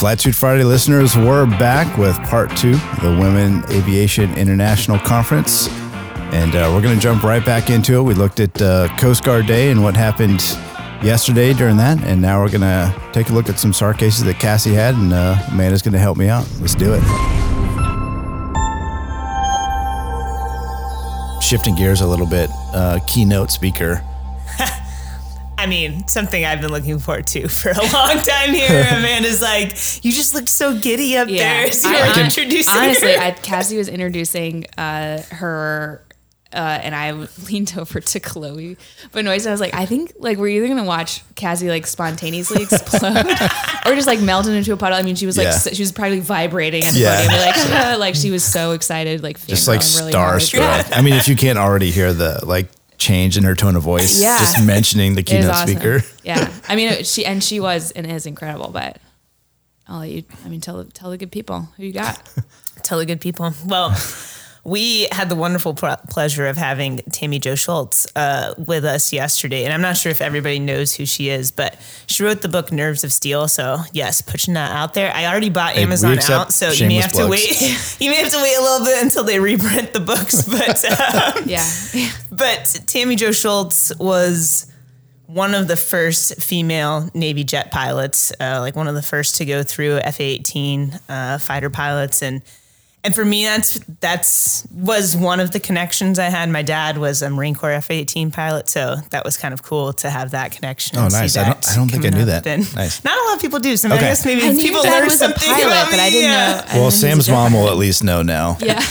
Flight 0.00 0.18
Suit 0.18 0.34
Friday 0.34 0.64
listeners, 0.64 1.14
we're 1.14 1.44
back 1.44 1.98
with 1.98 2.16
part 2.22 2.48
two 2.56 2.72
of 2.72 3.02
the 3.02 3.18
Women 3.20 3.62
Aviation 3.68 4.34
International 4.38 4.98
Conference. 4.98 5.68
And 6.32 6.54
uh, 6.54 6.72
we're 6.74 6.80
going 6.80 6.94
to 6.94 7.00
jump 7.02 7.22
right 7.22 7.44
back 7.44 7.68
into 7.68 7.98
it. 7.98 8.02
We 8.02 8.14
looked 8.14 8.40
at 8.40 8.62
uh, 8.62 8.88
Coast 8.96 9.24
Guard 9.24 9.46
Day 9.46 9.70
and 9.70 9.82
what 9.82 9.94
happened 9.94 10.40
yesterday 11.04 11.52
during 11.52 11.76
that. 11.76 12.02
And 12.04 12.22
now 12.22 12.40
we're 12.40 12.48
going 12.48 12.62
to 12.62 13.10
take 13.12 13.28
a 13.28 13.34
look 13.34 13.50
at 13.50 13.58
some 13.58 13.74
SAR 13.74 13.92
cases 13.92 14.24
that 14.24 14.38
Cassie 14.40 14.72
had. 14.72 14.94
And 14.94 15.12
uh, 15.12 15.36
Amanda's 15.50 15.82
going 15.82 15.92
to 15.92 15.98
help 15.98 16.16
me 16.16 16.30
out. 16.30 16.48
Let's 16.60 16.74
do 16.74 16.94
it. 16.94 17.02
Shifting 21.42 21.74
gears 21.74 22.00
a 22.00 22.06
little 22.06 22.26
bit, 22.26 22.48
uh, 22.72 23.00
keynote 23.06 23.50
speaker 23.50 24.02
I 25.60 25.66
mean, 25.66 26.08
something 26.08 26.44
I've 26.44 26.60
been 26.60 26.70
looking 26.72 26.98
forward 26.98 27.26
to 27.28 27.48
for 27.60 27.70
a 27.70 27.74
long 27.92 28.18
time 28.18 28.54
here. 28.54 28.68
Amanda's 28.90 29.40
like, 29.42 29.70
you 30.04 30.12
just 30.12 30.34
looked 30.34 30.48
so 30.48 30.76
giddy 30.78 31.16
up 31.16 31.28
Yeah. 31.28 31.62
there. 31.64 31.72
So 31.80 31.88
you're 31.90 31.98
I- 31.98 32.24
introducing 32.24 32.74
Honestly, 32.74 33.12
her. 33.14 33.20
I, 33.20 33.30
Cassie 33.32 33.76
was 33.78 33.88
introducing 33.88 34.66
uh, 34.78 35.22
her, 35.30 36.04
uh, 36.52 36.56
and 36.82 36.94
I 36.96 37.12
leaned 37.48 37.74
over 37.78 38.00
to 38.00 38.20
Chloe 38.20 38.76
Benoist. 39.12 39.46
I 39.46 39.52
was 39.52 39.60
like, 39.60 39.72
I 39.72 39.86
think 39.86 40.12
like 40.18 40.36
we're 40.38 40.48
either 40.48 40.66
gonna 40.66 40.82
watch 40.84 41.22
Cassie 41.36 41.68
like 41.68 41.86
spontaneously 41.86 42.64
explode, 42.64 43.24
or 43.86 43.94
just 43.94 44.08
like 44.08 44.20
melt 44.20 44.46
into 44.48 44.72
a 44.72 44.76
puddle. 44.76 44.98
I 44.98 45.02
mean, 45.02 45.14
she 45.14 45.26
was 45.26 45.36
like 45.38 45.44
Yeah. 45.44 45.50
s- 45.54 45.76
she 45.76 45.82
was 45.82 45.92
probably 45.92 46.18
vibrating 46.20 46.82
at 46.84 46.92
the 46.94 46.98
Yeah. 47.00 47.22
podium, 47.24 47.80
like 47.80 47.98
like 48.00 48.14
she 48.16 48.30
was 48.32 48.42
so 48.42 48.72
excited, 48.72 49.22
like 49.22 49.44
just 49.46 49.68
like 49.68 49.80
fangirling 49.80 49.98
really 50.00 50.12
hard. 50.14 50.40
starstruck. 50.40 50.96
I 50.96 51.02
mean, 51.02 51.14
if 51.14 51.28
you 51.28 51.36
can't 51.36 51.58
already 51.58 51.92
hear 51.92 52.12
the 52.12 52.40
like 52.44 52.66
change 53.00 53.36
in 53.36 53.42
her 53.42 53.56
tone 53.56 53.74
of 53.74 53.82
voice, 53.82 54.20
Yeah. 54.22 54.38
just 54.38 54.64
mentioning 54.64 55.16
the 55.16 55.22
keynote 55.28 55.50
awesome. 55.50 55.68
speaker. 55.68 56.02
Yeah, 56.22 56.52
I 56.68 56.76
mean, 56.76 56.88
it, 56.92 57.06
she 57.06 57.24
and 57.26 57.42
she 57.42 57.58
was 57.58 57.90
and 57.90 58.06
is 58.06 58.26
incredible, 58.26 58.70
but. 58.70 58.98
I'll 59.88 59.98
let 59.98 60.10
you. 60.10 60.22
I 60.44 60.48
mean, 60.48 60.60
tell 60.60 60.84
tell 60.84 61.10
the 61.10 61.18
good 61.18 61.32
people 61.32 61.68
who 61.76 61.82
you 61.84 61.92
got. 61.92 62.22
Tell 62.84 62.98
the 62.98 63.06
good 63.06 63.20
people. 63.20 63.52
Well, 63.66 63.90
we 64.64 65.08
had 65.10 65.28
the 65.28 65.34
wonderful 65.36 65.74
pl- 65.74 65.96
pleasure 66.08 66.46
of 66.46 66.56
having 66.56 66.98
Tammie 67.10 67.38
Jo 67.38 67.54
Shults 67.54 68.06
uh, 68.14 68.54
with 68.58 68.84
us 68.84 69.12
yesterday. 69.12 69.64
And 69.64 69.72
I'm 69.72 69.80
not 69.80 69.96
sure 69.96 70.10
if 70.10 70.20
everybody 70.20 70.58
knows 70.58 70.94
who 70.94 71.06
she 71.06 71.30
is, 71.30 71.50
but 71.50 71.78
she 72.06 72.22
wrote 72.22 72.42
the 72.42 72.48
book 72.48 72.70
Nerves 72.70 73.02
of 73.02 73.12
Steel. 73.12 73.48
So, 73.48 73.78
yes, 73.92 74.20
pushing 74.20 74.54
that 74.54 74.72
out 74.72 74.94
there. 74.94 75.12
I 75.14 75.26
already 75.26 75.50
bought 75.50 75.72
Hey, 75.72 75.82
Amazon 75.82 76.18
out. 76.30 76.52
So, 76.52 76.66
you 76.72 76.88
may 76.88 77.00
shameless 77.00 77.04
have 77.04 77.12
to 77.12 77.28
wait. 77.28 77.96
you 78.00 78.10
may 78.10 78.16
have 78.18 78.32
to 78.32 78.38
wait 78.42 78.56
a 78.56 78.62
little 78.62 78.84
bit 78.86 79.02
until 79.02 79.24
they 79.24 79.38
reprint 79.40 79.92
the 79.92 80.00
books. 80.00 80.48
But, 80.60 80.84
um, 80.84 81.44
Yeah, 81.48 81.64
but 82.32 82.80
Tammie 82.86 83.16
Jo 83.16 83.30
Shults 83.30 83.96
was 83.98 84.66
one 85.26 85.54
of 85.54 85.68
the 85.68 85.76
first 85.76 86.42
female 86.42 87.08
Navy 87.14 87.44
jet 87.44 87.70
pilots, 87.70 88.32
uh, 88.40 88.58
like 88.60 88.74
one 88.74 88.88
of 88.88 88.94
the 88.94 89.02
first 89.02 89.36
to 89.36 89.44
go 89.44 89.62
through 89.62 89.98
F-18 89.98 91.00
uh, 91.08 91.38
fighter 91.38 91.70
pilots, 91.70 92.20
and 92.20 92.42
and 93.02 93.14
for 93.14 93.24
me, 93.24 93.44
that's 93.44 93.78
that's 94.00 94.66
was 94.70 95.16
one 95.16 95.40
of 95.40 95.52
the 95.52 95.60
connections 95.60 96.18
I 96.18 96.26
had. 96.26 96.48
My 96.50 96.62
dad 96.62 96.98
was 96.98 97.22
a 97.22 97.30
Marine 97.30 97.54
Corps 97.54 97.72
F-18 97.72 98.32
pilot, 98.32 98.68
so 98.68 98.96
that 99.10 99.24
was 99.24 99.36
kind 99.36 99.54
of 99.54 99.62
cool 99.62 99.92
to 99.94 100.10
have 100.10 100.32
that 100.32 100.52
connection. 100.52 100.98
Oh, 100.98 101.08
nice. 101.08 101.36
I 101.36 101.44
don't- 101.46 101.68
I 101.68 101.74
don't 101.76 101.88
think 101.90 102.04
I 102.04 102.10
knew 102.10 102.24
that. 102.26 102.46
And 102.46 102.74
Nice. 102.76 103.02
Not 103.04 103.16
a 103.18 103.24
lot 103.28 103.36
of 103.36 103.40
people 103.42 103.58
do. 103.58 103.76
So 103.76 103.88
I 103.90 103.98
guess 103.98 104.24
maybe 104.24 104.42
I 104.46 104.52
knew 104.52 104.62
people 104.62 104.82
Dad 104.82 104.90
learn 105.00 105.04
was 105.04 105.20
a 105.22 105.30
pilot, 105.32 105.66
about 105.66 105.90
but 105.90 106.00
I 106.00 106.10
didn't 106.10 106.30
yeah. 106.30 106.36
know. 106.52 106.58
I 106.58 106.62
didn't 106.66 106.80
Well, 106.80 106.90
Sam's 106.90 107.28
mom 107.28 107.52
will 107.54 107.68
at 107.68 107.76
least 107.76 108.02
know 108.04 108.22
now. 108.22 108.56
Yeah, 108.60 108.74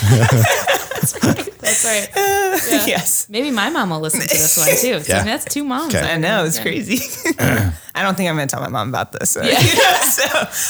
that's 0.91 1.15
right. 1.23 1.57
that's 1.59 1.85
right 1.85 2.09
yes. 2.87 3.27
Maybe 3.29 3.51
my 3.51 3.69
mom 3.69 3.89
will 3.91 3.99
listen 3.99 4.21
to 4.21 4.27
this 4.27 4.57
one 4.57 4.67
too. 4.77 4.99
So 5.05 5.13
Yeah. 5.13 5.23
that's 5.23 5.45
two 5.45 5.63
moms. 5.63 5.93
Okay. 5.95 6.11
I 6.13 6.17
know 6.17 6.45
it's 6.45 6.57
Yeah. 6.57 6.63
crazy. 6.63 6.97
I 7.39 8.01
don't 8.03 8.15
think 8.15 8.29
I'm 8.29 8.35
going 8.35 8.47
to 8.47 8.51
tell 8.55 8.61
my 8.61 8.69
mom 8.69 8.89
about 8.89 9.11
this. 9.11 9.31
So. 9.31 9.43
Yeah. 9.43 9.59
so 9.59 10.23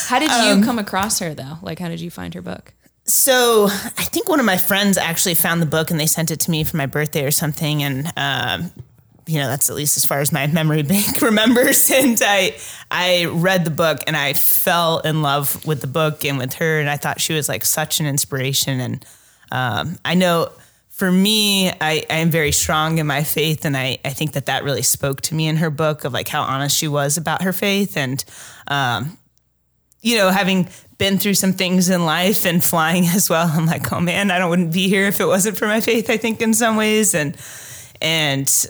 How 0.07 0.19
did 0.19 0.29
Um, 0.29 0.59
you 0.59 0.65
come 0.65 0.79
across 0.79 1.19
her 1.19 1.33
though? 1.33 1.57
Like, 1.61 1.79
how 1.79 1.87
did 1.89 1.99
you 2.01 2.11
find 2.11 2.33
her 2.33 2.41
book? 2.41 2.73
So 3.09 3.65
I 3.65 4.03
think 4.03 4.29
one 4.29 4.39
of 4.39 4.45
my 4.45 4.57
friends 4.57 4.97
actually 4.97 5.35
found 5.35 5.61
the 5.61 5.65
book 5.65 5.89
and 5.89 5.99
they 5.99 6.05
sent 6.05 6.31
it 6.31 6.39
to 6.41 6.51
me 6.51 6.63
for 6.63 6.77
my 6.77 6.85
birthday 6.85 7.25
or 7.25 7.31
something. 7.31 7.81
And, 7.81 8.13
um, 8.15 8.71
you 9.25 9.39
know, 9.39 9.47
that's 9.47 9.69
at 9.69 9.75
least 9.75 9.97
as 9.97 10.05
far 10.05 10.19
as 10.19 10.31
my 10.31 10.45
memory 10.59 10.83
bank 10.83 11.21
remembers. 11.21 11.89
And 11.89 12.21
I, 12.23 12.55
I 12.91 13.25
read 13.25 13.65
the 13.65 13.71
book 13.71 13.99
and 14.05 14.15
I 14.15 14.33
fell 14.33 14.99
in 14.99 15.21
love 15.21 15.65
with 15.65 15.81
the 15.81 15.87
book 15.87 16.23
and 16.23 16.37
with 16.37 16.53
her. 16.55 16.79
And 16.79 16.89
I 16.89 16.97
thought 16.97 17.19
she 17.19 17.33
was 17.33 17.49
like 17.49 17.65
such 17.65 17.99
an 17.99 18.05
inspiration. 18.05 18.79
And 18.79 19.05
um, 19.51 19.97
I 20.05 20.13
know 20.13 20.51
for 20.89 21.11
me, 21.11 21.69
I, 21.69 22.05
I 22.09 22.17
am 22.17 22.29
very 22.29 22.51
strong 22.51 22.99
in 22.99 23.07
my 23.07 23.23
faith. 23.23 23.65
And 23.65 23.75
I, 23.75 23.97
I 24.05 24.11
think 24.11 24.33
that 24.33 24.45
that 24.45 24.63
really 24.63 24.83
spoke 24.83 25.21
to 25.21 25.35
me 25.35 25.47
in 25.47 25.57
her 25.57 25.71
book 25.71 26.03
of 26.03 26.13
like 26.13 26.27
how 26.27 26.43
honest 26.43 26.77
she 26.77 26.87
was 26.87 27.17
about 27.17 27.41
her 27.41 27.53
faith. 27.53 27.97
And, 27.97 28.23
um, 28.67 29.17
you 30.01 30.17
know, 30.17 30.29
having 30.29 30.69
been 30.97 31.17
through 31.17 31.33
some 31.33 31.53
things 31.53 31.89
in 31.89 32.05
life 32.05 32.45
and 32.45 32.63
flying 32.63 33.05
as 33.05 33.29
well, 33.29 33.47
I'm 33.47 33.65
like, 33.65 33.91
oh 33.91 33.99
man, 33.99 34.31
I 34.31 34.39
don't 34.39 34.49
wouldn't 34.49 34.73
be 34.73 34.87
here 34.87 35.07
if 35.07 35.19
it 35.19 35.25
wasn't 35.25 35.57
for 35.57 35.67
my 35.67 35.81
faith. 35.81 36.09
I 36.09 36.17
think 36.17 36.41
in 36.41 36.53
some 36.53 36.75
ways, 36.75 37.13
and 37.13 37.35
and 38.01 38.65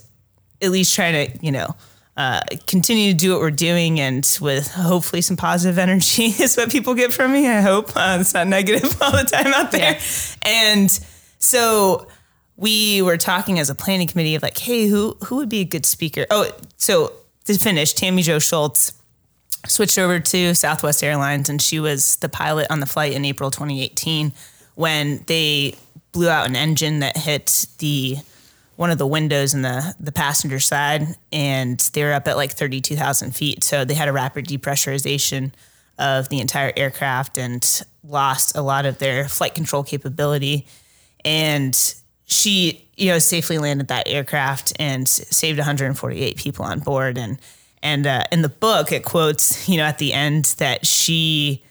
at 0.62 0.72
least 0.72 0.94
trying 0.94 1.32
to, 1.32 1.46
you 1.46 1.52
know, 1.52 1.76
uh, 2.18 2.42
continue 2.68 3.12
to 3.12 3.18
do 3.18 3.32
what 3.32 3.40
we're 3.40 3.52
doing, 3.52 4.00
and 4.00 4.38
with 4.42 4.72
hopefully 4.72 5.22
some 5.22 5.38
positive 5.38 5.78
energy 5.78 6.26
is 6.40 6.58
what 6.58 6.72
people 6.72 6.94
get 6.94 7.14
from 7.14 7.32
me. 7.32 7.48
I 7.48 7.62
hope 7.62 7.96
uh, 7.96 8.18
it's 8.20 8.34
not 8.34 8.48
negative 8.48 9.02
all 9.02 9.12
the 9.12 9.24
time 9.24 9.54
out 9.54 9.72
there. 9.72 9.94
Yeah. 9.94 10.00
And 10.46 11.00
so 11.38 12.08
we 12.58 13.02
were 13.02 13.18
talking 13.18 13.58
as 13.58 13.70
a 13.70 13.76
planning 13.76 14.08
committee 14.08 14.36
of 14.36 14.44
like, 14.44 14.58
hey, 14.58 14.88
who 14.88 15.16
who 15.26 15.38
would 15.38 15.50
be 15.50 15.62
a 15.62 15.66
good 15.66 15.86
speaker? 15.86 16.26
Oh, 16.30 16.52
so 16.78 17.14
to 17.46 17.58
finish, 17.58 17.94
Tammie 17.94 18.22
Jo 18.22 18.38
Shults 18.38 18.99
switched 19.68 20.00
over 20.00 20.20
to 20.20 20.56
Southwest 20.56 21.04
Airlines, 21.04 21.50
and 21.50 21.62
she 21.62 21.80
was 21.80 22.18
the 22.18 22.30
pilot 22.30 22.68
on 22.70 22.80
the 22.80 22.86
flight 22.86 23.14
in 23.14 23.26
April 23.26 23.52
2018 23.52 24.34
when 24.76 25.24
they 25.28 25.76
blew 26.12 26.30
out 26.30 26.48
an 26.48 26.56
engine 26.56 27.00
that 27.00 27.18
hit 27.18 27.68
the 27.80 28.18
one 28.76 28.92
of 28.92 28.98
the 28.98 29.08
windows 29.08 29.54
in 29.54 29.62
the 29.62 29.94
the 30.00 30.12
passenger 30.12 30.60
side, 30.60 31.08
and 31.32 31.80
they 31.94 32.04
were 32.04 32.14
up 32.14 32.28
at 32.28 32.38
like 32.38 32.52
32,000 32.52 33.36
feet. 33.36 33.64
So 33.64 33.84
they 33.84 33.94
had 33.94 34.08
a 34.08 34.14
rapid 34.14 34.46
depressurization 34.46 35.52
of 36.00 36.30
the 36.30 36.40
entire 36.40 36.72
aircraft 36.78 37.38
and 37.38 37.84
lost 38.04 38.56
a 38.56 38.62
lot 38.62 38.86
of 38.86 38.98
their 38.98 39.28
flight 39.28 39.54
control 39.54 39.84
capability. 39.84 40.66
And 41.26 41.76
she, 42.26 42.88
you 42.96 43.08
know, 43.12 43.20
safely 43.20 43.58
landed 43.58 43.90
that 43.90 44.08
aircraft 44.08 44.74
and 44.80 45.08
saved 45.08 45.60
148 45.60 46.38
people 46.38 46.64
on 46.64 46.80
board. 46.80 47.18
And 47.18 47.38
and 47.84 48.06
uh, 48.08 48.24
in 48.32 48.42
the 48.42 48.50
book, 48.50 48.92
it 48.92 49.04
quotes, 49.06 49.68
you 49.70 49.78
know, 49.78 49.84
at 49.84 49.98
the 49.98 50.14
end 50.14 50.46
that 50.58 50.86
she, 50.86 51.64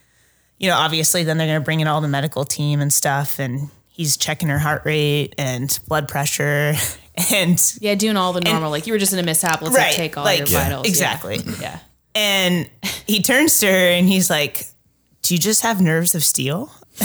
you 0.59 0.69
know, 0.69 0.77
obviously 0.77 1.23
then 1.25 1.39
they're 1.39 1.47
going 1.47 1.61
to 1.61 1.65
bring 1.65 1.81
in 1.81 1.87
all 1.89 2.01
the 2.01 2.09
medical 2.09 2.45
team 2.45 2.81
and 2.81 2.93
stuff, 2.93 3.39
and 3.39 3.69
he's 3.89 4.17
checking 4.17 4.49
her 4.49 4.59
heart 4.59 4.83
rate 4.85 5.35
and 5.39 5.79
blood 5.89 6.09
pressure, 6.09 6.75
and 7.33 7.61
Yeah, 7.81 7.95
doing 7.95 8.17
all 8.17 8.33
the 8.33 8.41
normal. 8.41 8.71
like 8.71 8.87
you 8.87 8.93
were 8.93 8.99
just 8.99 9.13
in 9.13 9.19
a 9.19 9.23
mishap. 9.23 9.61
Let's 9.63 9.75
like, 9.75 9.93
take 9.95 10.17
all 10.17 10.25
like- 10.25 10.39
your 10.39 10.49
Yeah. 10.49 10.65
vitals. 10.65 10.87
Exactly. 10.87 11.41
Yeah. 11.61 11.79
and 12.15 12.69
he 13.07 13.23
turns 13.23 13.59
to 13.61 13.67
her 13.67 13.73
and 13.91 14.09
he's 14.09 14.29
like, 14.31 14.67
"Do 15.23 15.35
you 15.35 15.41
just 15.41 15.63
have 15.63 15.81
nerves 15.81 16.15
of 16.15 16.25
steel?" 16.25 16.73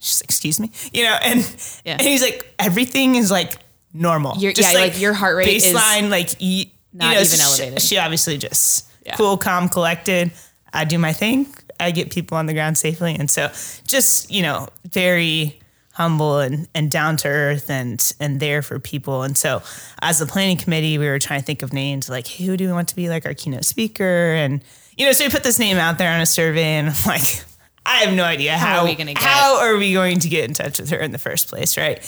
She's 0.00 0.20
like, 0.20 0.24
"Excuse 0.24 0.58
me," 0.60 0.70
you 0.92 1.04
know, 1.04 1.16
and 1.22 1.38
Yeah. 1.84 1.92
and 1.98 2.02
he's 2.02 2.22
like, 2.22 2.52
"Everything 2.58 3.14
is 3.16 3.30
like 3.30 3.56
normal. 3.92 4.36
Your- 4.38 4.52
yeah, 4.56 4.72
like, 4.72 5.00
your 5.00 5.12
heart 5.12 5.36
rate 5.36 5.48
is 5.48 5.64
baseline, 5.66 6.08
like 6.10 6.30
you, 6.40 6.66
not 6.92 7.08
you 7.10 7.14
know, 7.14 7.20
even 7.20 7.36
she- 7.38 7.42
elevated. 7.42 7.82
She 7.82 7.98
obviously 7.98 8.38
just 8.38 8.86
Yeah. 9.04 9.16
cool, 9.16 9.36
calm, 9.36 9.68
collected. 9.68 10.30
I 10.72 10.84
do 10.84 10.98
my 10.98 11.12
thing. 11.12 11.46
I 11.80 11.90
get 11.92 12.10
people 12.10 12.36
on 12.36 12.46
the 12.46 12.52
ground 12.52 12.76
safely, 12.76 13.14
and 13.14 13.30
so 13.30 13.48
just 13.86 14.30
you 14.30 14.42
know, 14.42 14.68
very 14.84 15.58
humble 15.92 16.38
and, 16.38 16.68
and 16.76 16.90
down 16.90 17.16
to 17.18 17.28
earth 17.28 17.70
and 17.70 18.12
and 18.20 18.38
there 18.40 18.62
for 18.62 18.78
people. 18.78 19.22
And 19.22 19.36
so 19.36 19.62
as 20.02 20.18
the 20.18 20.26
planning 20.26 20.56
committee, 20.56 20.98
we 20.98 21.06
were 21.06 21.18
trying 21.18 21.40
to 21.40 21.46
think 21.46 21.62
of 21.62 21.72
names 21.72 22.08
like, 22.08 22.26
hey, 22.26 22.44
who 22.46 22.56
do 22.56 22.66
we 22.66 22.72
want 22.72 22.88
to 22.88 22.96
be 22.96 23.08
like 23.08 23.26
our 23.26 23.34
keynote 23.34 23.64
speaker? 23.64 24.34
And 24.34 24.62
you 24.96 25.06
know, 25.06 25.12
so 25.12 25.24
we 25.24 25.30
put 25.30 25.42
this 25.44 25.58
name 25.58 25.76
out 25.76 25.98
there 25.98 26.12
on 26.12 26.20
a 26.20 26.26
survey, 26.26 26.62
and 26.78 26.88
I'm 26.88 26.94
like, 27.06 27.44
I 27.86 27.98
have 28.04 28.14
no 28.14 28.24
idea 28.24 28.56
How 28.58 28.66
how 28.66 28.78
are 28.80 28.84
we 28.84 28.94
gonna 28.96 29.14
get- 29.14 29.22
how 29.22 29.60
are 29.60 29.76
we 29.76 29.92
going 29.92 30.18
to 30.20 30.28
get 30.28 30.44
in 30.44 30.54
touch 30.54 30.78
with 30.80 30.90
her 30.90 30.98
in 30.98 31.12
the 31.12 31.18
first 31.18 31.48
place, 31.48 31.76
right? 31.78 31.98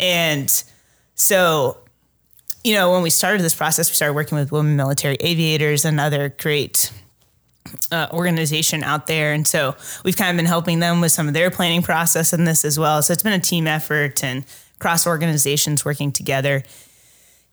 And 0.00 0.52
so 1.14 1.78
you 2.64 2.74
know, 2.74 2.92
when 2.92 3.02
we 3.02 3.10
started 3.10 3.42
this 3.42 3.54
process, 3.54 3.90
we 3.90 3.94
started 3.94 4.14
working 4.14 4.38
with 4.38 4.52
women 4.52 4.76
military 4.76 5.16
aviators, 5.20 5.84
another 5.84 6.28
great 6.28 6.92
uh, 7.92 8.08
organization 8.12 8.82
out 8.82 9.06
there. 9.06 9.32
And 9.32 9.46
so 9.46 9.76
we've 10.04 10.16
kind 10.16 10.30
of 10.30 10.36
been 10.36 10.46
helping 10.46 10.80
them 10.80 11.00
with 11.00 11.12
some 11.12 11.28
of 11.28 11.34
their 11.34 11.50
planning 11.50 11.82
process 11.82 12.32
in 12.32 12.44
this 12.44 12.64
as 12.64 12.78
well. 12.78 13.02
So 13.02 13.12
it's 13.12 13.22
been 13.22 13.32
a 13.32 13.40
team 13.40 13.66
effort 13.66 14.22
and 14.24 14.44
cross 14.78 15.06
organizations 15.06 15.84
working 15.84 16.12
together. 16.12 16.62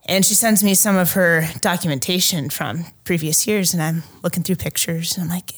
And 0.07 0.25
she 0.25 0.33
sends 0.33 0.63
me 0.63 0.74
some 0.74 0.95
of 0.95 1.13
her 1.13 1.45
documentation 1.59 2.50
from 2.50 2.86
previous 3.04 3.45
years, 3.45 3.74
and 3.74 3.83
I'm 3.83 4.04
looking 4.24 4.42
through 4.42 4.56
pictures, 4.56 5.18
and 5.18 5.25
I'm 5.25 5.30
like, 5.30 5.51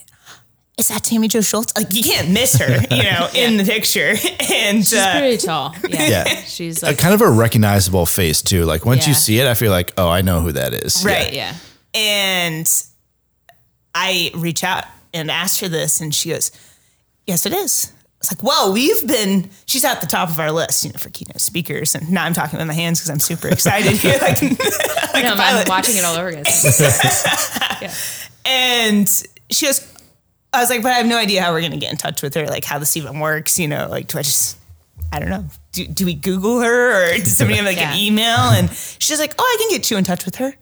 "Is 0.79 0.87
that 0.87 1.03
Tammie 1.03 1.27
Jo 1.27 1.39
Shults? 1.39 1.75
Like, 1.77 1.93
you 1.93 2.01
can't 2.03 2.29
miss 2.31 2.57
her, 2.57 2.77
you 2.89 3.03
know, 3.03 3.27
in 3.35 3.57
the 3.57 3.63
picture." 3.63 4.15
And 4.51 4.77
She's 4.79 4.93
uh, 4.93 5.19
pretty 5.19 5.37
tall. 5.37 5.75
Yeah. 5.89 6.07
Yeah. 6.09 6.23
She's 6.41 6.81
A 6.83 6.95
kind 6.95 7.13
of 7.13 7.21
a 7.21 7.29
recognizable 7.29 8.05
face 8.05 8.41
too. 8.41 8.65
Like 8.65 8.85
once 8.85 9.05
you 9.07 9.11
Yeah. 9.13 9.17
see 9.19 9.39
it, 9.39 9.47
I 9.47 9.53
feel 9.53 9.71
like, 9.71 9.93
oh, 9.97 10.09
I 10.09 10.21
know 10.21 10.41
who 10.41 10.51
that 10.53 10.73
is. 10.73 11.03
Yeah. 11.03 11.11
Right. 11.11 11.33
yeah. 11.33 11.53
And 11.93 12.83
I 13.95 14.31
reach 14.35 14.63
out 14.63 14.85
and 15.13 15.29
ask 15.31 15.61
her 15.61 15.67
this, 15.67 16.01
and 16.01 16.13
she 16.13 16.29
goes, 16.29 16.51
yes, 17.25 17.45
it 17.45 17.53
is. 17.53 17.91
It's 18.19 18.31
like, 18.33 18.43
well, 18.43 18.73
we've 18.73 19.07
been, 19.07 19.49
she's 19.65 19.85
at 19.85 20.01
the 20.01 20.07
top 20.07 20.29
of 20.29 20.39
our 20.39 20.51
list, 20.51 20.83
you 20.83 20.91
know, 20.91 20.97
for 20.99 21.09
keynote 21.09 21.39
speakers. 21.39 21.95
And 21.95 22.11
now 22.11 22.25
I'm 22.25 22.33
talking 22.33 22.59
with 22.59 22.67
my 22.67 22.73
hands 22.73 22.99
because 22.99 23.09
I'm 23.09 23.19
super 23.19 23.47
excited 23.47 23.93
here. 23.93 24.17
Like, 24.21 24.41
like 24.41 25.23
No, 25.23 25.29
a 25.29 25.31
I'm, 25.31 25.37
pilot. 25.37 25.61
I'm 25.61 25.69
watching 25.69 25.95
it 25.95 26.03
all 26.03 26.15
over 26.17 26.27
again. 26.27 26.43
yeah. 27.81 27.93
And 28.45 29.07
she 29.49 29.65
goes, 29.65 29.79
I 30.53 30.61
was 30.61 30.69
like, 30.69 30.81
but 30.81 30.91
I 30.91 30.95
have 30.95 31.05
no 31.05 31.17
idea 31.17 31.41
how 31.41 31.51
we're 31.51 31.59
going 31.61 31.71
to 31.73 31.77
get 31.77 31.91
in 31.91 31.97
touch 31.97 32.21
with 32.21 32.33
her, 32.35 32.47
like 32.47 32.63
how 32.65 32.79
this 32.79 32.97
even 32.97 33.19
works. 33.19 33.59
You 33.59 33.67
know, 33.67 33.87
like, 33.89 34.07
do 34.07 34.17
I 34.17 34.23
just, 34.23 34.57
I 35.13 35.19
don't 35.19 35.29
know. 35.29 35.45
Do, 35.71 35.85
do 35.85 36.05
we 36.05 36.13
Google 36.15 36.61
her 36.61 37.13
or 37.13 37.17
does 37.17 37.37
somebody 37.37 37.57
have 37.57 37.65
like 37.65 37.77
Yeah. 37.77 37.93
an 37.93 37.99
email? 37.99 38.37
And 38.37 38.69
she's 38.71 39.19
like, 39.19 39.35
oh, 39.37 39.43
I 39.43 39.57
can 39.61 39.69
get 39.77 39.91
you 39.91 39.97
in 39.97 40.03
touch 40.03 40.25
with 40.25 40.35
her. 40.35 40.53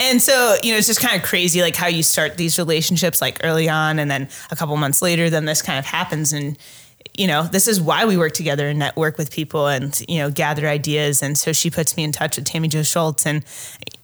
And 0.00 0.22
so, 0.22 0.56
you 0.62 0.72
know, 0.72 0.78
it's 0.78 0.86
just 0.86 1.00
kind 1.00 1.16
of 1.20 1.26
crazy, 1.28 1.60
like 1.60 1.74
how 1.76 1.88
you 1.88 2.02
start 2.02 2.36
these 2.36 2.56
relationships 2.58 3.20
like 3.20 3.40
early 3.44 3.68
on, 3.68 3.98
and 3.98 4.10
then 4.10 4.28
a 4.50 4.56
couple 4.56 4.74
months 4.76 5.02
later, 5.02 5.28
then 5.28 5.44
this 5.44 5.60
kind 5.60 5.78
of 5.78 5.84
happens. 5.84 6.32
And, 6.32 6.56
you 7.18 7.26
know, 7.26 7.42
this 7.42 7.66
is 7.68 7.80
why 7.80 8.04
we 8.06 8.16
work 8.16 8.32
together 8.32 8.68
and 8.68 8.78
network 8.78 9.18
with 9.18 9.30
people 9.32 9.66
and, 9.66 10.00
you 10.08 10.18
know, 10.18 10.30
gather 10.30 10.66
ideas. 10.68 11.22
And 11.22 11.36
so 11.36 11.52
she 11.52 11.68
puts 11.68 11.96
me 11.96 12.04
in 12.04 12.12
touch 12.12 12.36
with 12.36 12.46
Tammie 12.46 12.68
Jo 12.68 12.80
Shults. 12.80 13.26
And, 13.26 13.44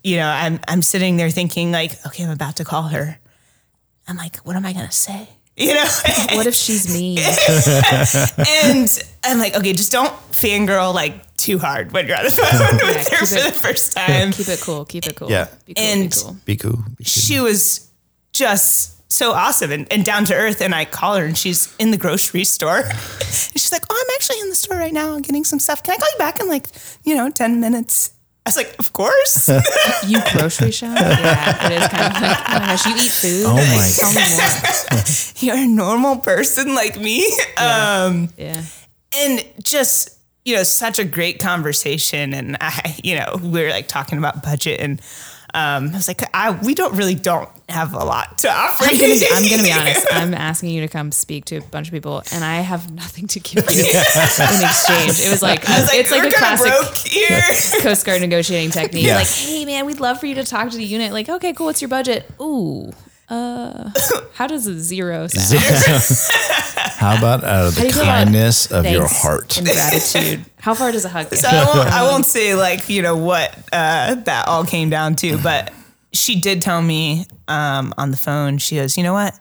you 0.02 0.16
know, 0.16 0.26
I'm, 0.28 0.58
I'm 0.68 0.82
sitting 0.82 1.16
there 1.16 1.30
thinking, 1.30 1.70
like, 1.72 2.04
okay, 2.04 2.24
I'm 2.24 2.30
about 2.30 2.56
to 2.56 2.64
call 2.64 2.88
her. 2.88 3.18
I'm 4.08 4.16
like, 4.16 4.36
what 4.38 4.56
am 4.56 4.66
I 4.66 4.72
going 4.72 4.86
to 4.86 4.92
say? 4.92 5.28
You 5.56 5.74
know? 5.74 5.84
What 6.32 6.46
if 6.46 6.54
she's 6.54 6.92
mean? 6.92 7.18
and 8.64 9.02
I'm 9.22 9.38
like, 9.38 9.54
okay, 9.56 9.72
just 9.72 9.92
don't 9.92 10.12
fangirl 10.32 10.92
like 10.94 11.36
too 11.36 11.58
hard 11.58 11.92
when 11.92 12.06
you're 12.08 12.16
on 12.16 12.24
the 12.24 12.30
phone 12.30 12.76
with 12.76 13.08
her 13.08 13.18
keep 13.18 13.28
for 13.28 13.36
it- 13.36 13.54
the 13.54 13.60
first 13.60 13.92
time. 13.96 14.32
Keep 14.32 14.48
it 14.48 14.60
cool. 14.60 14.84
Keep 14.84 15.06
it 15.06 15.14
cool. 15.16 15.30
Yeah. 15.30 15.48
Be 15.64 15.74
cool. 15.74 15.84
And- 15.84 16.10
be 16.10 16.16
cool. 16.16 16.36
Be 16.44 16.56
cool. 16.56 16.72
Be 16.96 17.04
cool. 17.04 17.04
she 17.04 17.40
was 17.40 17.88
just 18.32 18.90
so 19.12 19.32
awesome 19.32 19.70
and, 19.70 19.86
and 19.92 20.04
down 20.04 20.24
to 20.24 20.34
earth. 20.34 20.60
And 20.60 20.74
I 20.74 20.84
call 20.86 21.14
her 21.16 21.24
and 21.24 21.38
she's 21.38 21.74
in 21.78 21.90
the 21.92 21.98
grocery 21.98 22.44
store. 22.44 22.82
And 23.54 23.60
she's 23.60 23.72
like, 23.72 23.84
Oh, 23.90 23.96
I'm 23.96 24.14
actually 24.16 24.40
in 24.40 24.48
the 24.48 24.54
store 24.56 24.76
right 24.76 24.92
now 24.92 25.18
getting 25.20 25.44
some 25.44 25.58
stuff. 25.60 25.82
Can 25.82 25.94
I 25.94 25.96
call 25.98 26.08
you 26.10 26.18
back 26.18 26.40
in 26.40 26.48
like, 26.48 26.66
you 27.04 27.14
know, 27.14 27.30
10 27.30 27.60
minutes? 27.60 28.12
I 28.46 28.48
was 28.50 28.56
like, 28.56 28.74
Of 28.78 28.92
course. 28.92 29.48
You 30.06 30.20
grocery 30.32 30.70
shop? 30.70 30.96
Yeah, 30.98 31.66
it 31.66 31.82
is 31.82 31.88
kind 31.88 32.14
of 32.14 32.22
like, 32.22 32.38
oh 32.38 32.52
my 32.52 32.58
gosh, 32.66 32.86
you 32.86 32.94
eat 32.96 33.10
food? 33.10 33.44
Oh 33.46 33.54
my 33.54 33.90
Tell 33.96 34.12
me 34.12 34.20
more. 34.36 35.04
You're 35.38 35.64
a 35.64 35.68
normal 35.68 36.16
person 36.18 36.74
like 36.74 36.98
me. 37.00 37.26
Um, 37.56 38.28
Yeah. 38.36 38.62
and 39.16 39.44
just, 39.62 40.10
you 40.44 40.56
know, 40.56 40.62
such 40.62 40.98
a 40.98 41.04
great 41.04 41.38
conversation. 41.40 42.34
And 42.34 42.56
I, 42.60 42.96
you 43.02 43.16
know, 43.16 43.38
we 43.42 43.62
were 43.62 43.70
like 43.70 43.88
talking 43.88 44.18
about 44.18 44.42
budget 44.42 44.80
and 44.80 45.00
um, 45.54 45.90
I 45.90 45.92
was 45.92 46.08
like, 46.08 46.20
I, 46.34 46.50
we 46.50 46.74
don't 46.74 46.96
really 46.96 47.14
don't 47.14 47.48
have 47.68 47.94
a 47.94 48.04
lot 48.04 48.38
to 48.38 48.50
offer. 48.50 48.84
I'm 48.84 48.98
gonna, 48.98 49.14
be, 49.14 49.26
I'm 49.32 49.48
gonna 49.48 49.62
be 49.62 49.72
honest. 49.72 50.06
I'm 50.10 50.34
asking 50.34 50.70
you 50.70 50.80
to 50.80 50.88
come 50.88 51.12
speak 51.12 51.44
to 51.46 51.58
a 51.58 51.62
bunch 51.62 51.86
of 51.86 51.92
people, 51.92 52.22
and 52.32 52.44
I 52.44 52.56
have 52.56 52.92
nothing 52.92 53.28
to 53.28 53.40
give 53.40 53.64
you 53.70 53.82
in 53.84 53.86
exchange. 53.86 55.20
It 55.20 55.30
was 55.30 55.42
like, 55.42 55.60
was 55.60 55.88
like, 55.88 56.00
it's 56.00 56.10
like 56.10 56.24
a 56.24 56.36
classic 56.36 56.72
broke 56.72 56.96
here. 56.96 57.40
Coast 57.82 58.04
Guard 58.04 58.20
negotiating 58.20 58.70
technique. 58.70 59.06
Yeah. 59.06 59.14
Like, 59.16 59.28
hey 59.28 59.64
man, 59.64 59.86
we'd 59.86 60.00
love 60.00 60.18
for 60.18 60.26
you 60.26 60.34
to 60.34 60.44
talk 60.44 60.70
to 60.70 60.76
the 60.76 60.84
unit. 60.84 61.12
Like, 61.12 61.28
okay, 61.28 61.52
cool. 61.52 61.66
What's 61.66 61.80
your 61.80 61.88
budget? 61.88 62.28
Ooh, 62.40 62.92
uh, 63.28 63.90
how 64.34 64.46
does 64.46 64.66
a 64.66 64.78
zero 64.78 65.26
sound? 65.28 66.30
How 66.96 67.18
about 67.18 67.44
out 67.44 67.66
of 67.66 67.74
How 67.74 67.80
do 67.80 67.80
the 67.80 67.86
you 67.88 67.92
feel 67.92 68.02
about 68.02 68.14
kindness 68.24 68.70
of 68.70 68.86
your 68.86 69.00
Thanks 69.02 69.22
heart? 69.22 69.56
and 69.58 69.66
gratitude. 69.66 70.44
How 70.60 70.74
far 70.74 70.92
does 70.92 71.04
a 71.04 71.08
hug 71.08 71.28
go? 71.28 71.36
So 71.36 71.48
I 71.48 71.64
won't, 71.64 71.88
I 71.92 72.02
won't 72.04 72.24
say 72.24 72.54
like 72.54 72.88
you 72.88 73.02
know 73.02 73.16
what 73.16 73.54
uh, 73.72 74.14
that 74.14 74.46
all 74.48 74.64
came 74.64 74.90
down 74.90 75.16
to, 75.16 75.36
but 75.38 75.72
she 76.12 76.40
did 76.40 76.62
tell 76.62 76.80
me 76.80 77.26
um, 77.48 77.92
on 77.98 78.10
the 78.10 78.16
phone. 78.16 78.58
She 78.58 78.76
goes, 78.76 78.96
you 78.96 79.02
know 79.02 79.12
what? 79.12 79.38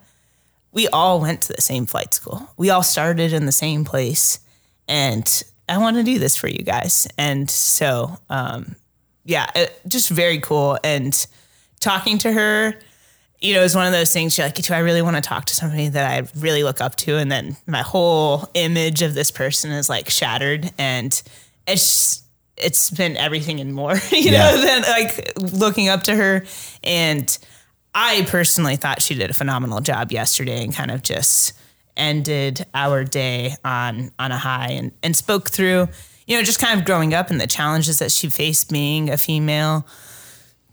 We 0.71 0.87
all 0.89 1.21
went 1.21 1.43
to 1.43 1.53
the 1.53 1.61
same 1.61 1.85
flight 1.85 2.13
school. 2.13 2.49
We 2.57 2.69
all 2.69 2.83
started 2.83 3.31
in 3.31 3.45
the 3.45 3.51
same 3.51 3.85
place, 3.85 4.39
and 4.87 5.43
I 5.69 5.77
want 5.77 5.97
to 5.97 6.03
do 6.03 6.19
this 6.19 6.35
for 6.35 6.47
you 6.47 6.63
guys. 6.63 7.07
And 7.17 7.49
so, 7.49 8.17
um, 8.29 8.75
yeah, 9.23 9.49
it, 9.55 9.79
just 9.87 10.09
very 10.09 10.39
cool. 10.39 10.77
And 10.83 11.25
talking 11.79 12.17
to 12.19 12.31
her, 12.31 12.75
you 13.43 13.53
know, 13.53 13.61
is 13.61 13.75
one 13.75 13.85
of 13.85 13.91
those 13.91 14.11
things. 14.11 14.37
You're 14.37 14.47
like, 14.47 14.55
do 14.55 14.73
I 14.73 14.79
really 14.79 15.01
want 15.03 15.17
to 15.17 15.21
talk 15.21 15.45
to 15.45 15.53
somebody 15.53 15.89
that 15.89 16.09
I 16.09 16.27
really 16.39 16.63
look 16.63 16.81
up 16.81 16.95
to? 16.97 17.17
And 17.17 17.31
then 17.31 17.57
my 17.67 17.81
whole 17.81 18.49
image 18.55 19.01
of 19.03 19.13
this 19.13 19.29
person 19.29 19.71
is 19.71 19.89
like 19.89 20.09
shattered, 20.09 20.71
and 20.79 21.21
it's 21.67 22.23
it's 22.57 22.89
been 22.91 23.17
everything 23.17 23.59
and 23.59 23.73
more, 23.73 23.95
you 24.11 24.31
Yeah. 24.31 24.51
know, 24.51 24.61
than 24.61 24.81
like 24.83 25.33
looking 25.37 25.89
up 25.89 26.03
to 26.03 26.15
her. 26.15 26.45
And 26.83 27.37
I 27.93 28.25
personally 28.27 28.75
thought 28.77 29.01
she 29.01 29.13
did 29.15 29.29
a 29.29 29.33
phenomenal 29.33 29.81
job 29.81 30.11
yesterday 30.11 30.63
and 30.63 30.73
kind 30.73 30.89
of 30.89 31.03
just 31.03 31.53
ended 31.97 32.65
our 32.73 33.03
day 33.03 33.55
on 33.65 34.11
on 34.19 34.31
a 34.31 34.37
high 34.37 34.69
and, 34.71 34.91
and 35.03 35.15
spoke 35.15 35.49
through, 35.49 35.87
you 36.27 36.37
know, 36.37 36.43
just 36.43 36.59
kind 36.59 36.79
of 36.79 36.85
growing 36.85 37.13
up 37.13 37.29
and 37.29 37.41
the 37.41 37.47
challenges 37.47 37.99
that 37.99 38.11
she 38.11 38.29
faced 38.29 38.71
being 38.71 39.09
a 39.09 39.17
female 39.17 39.85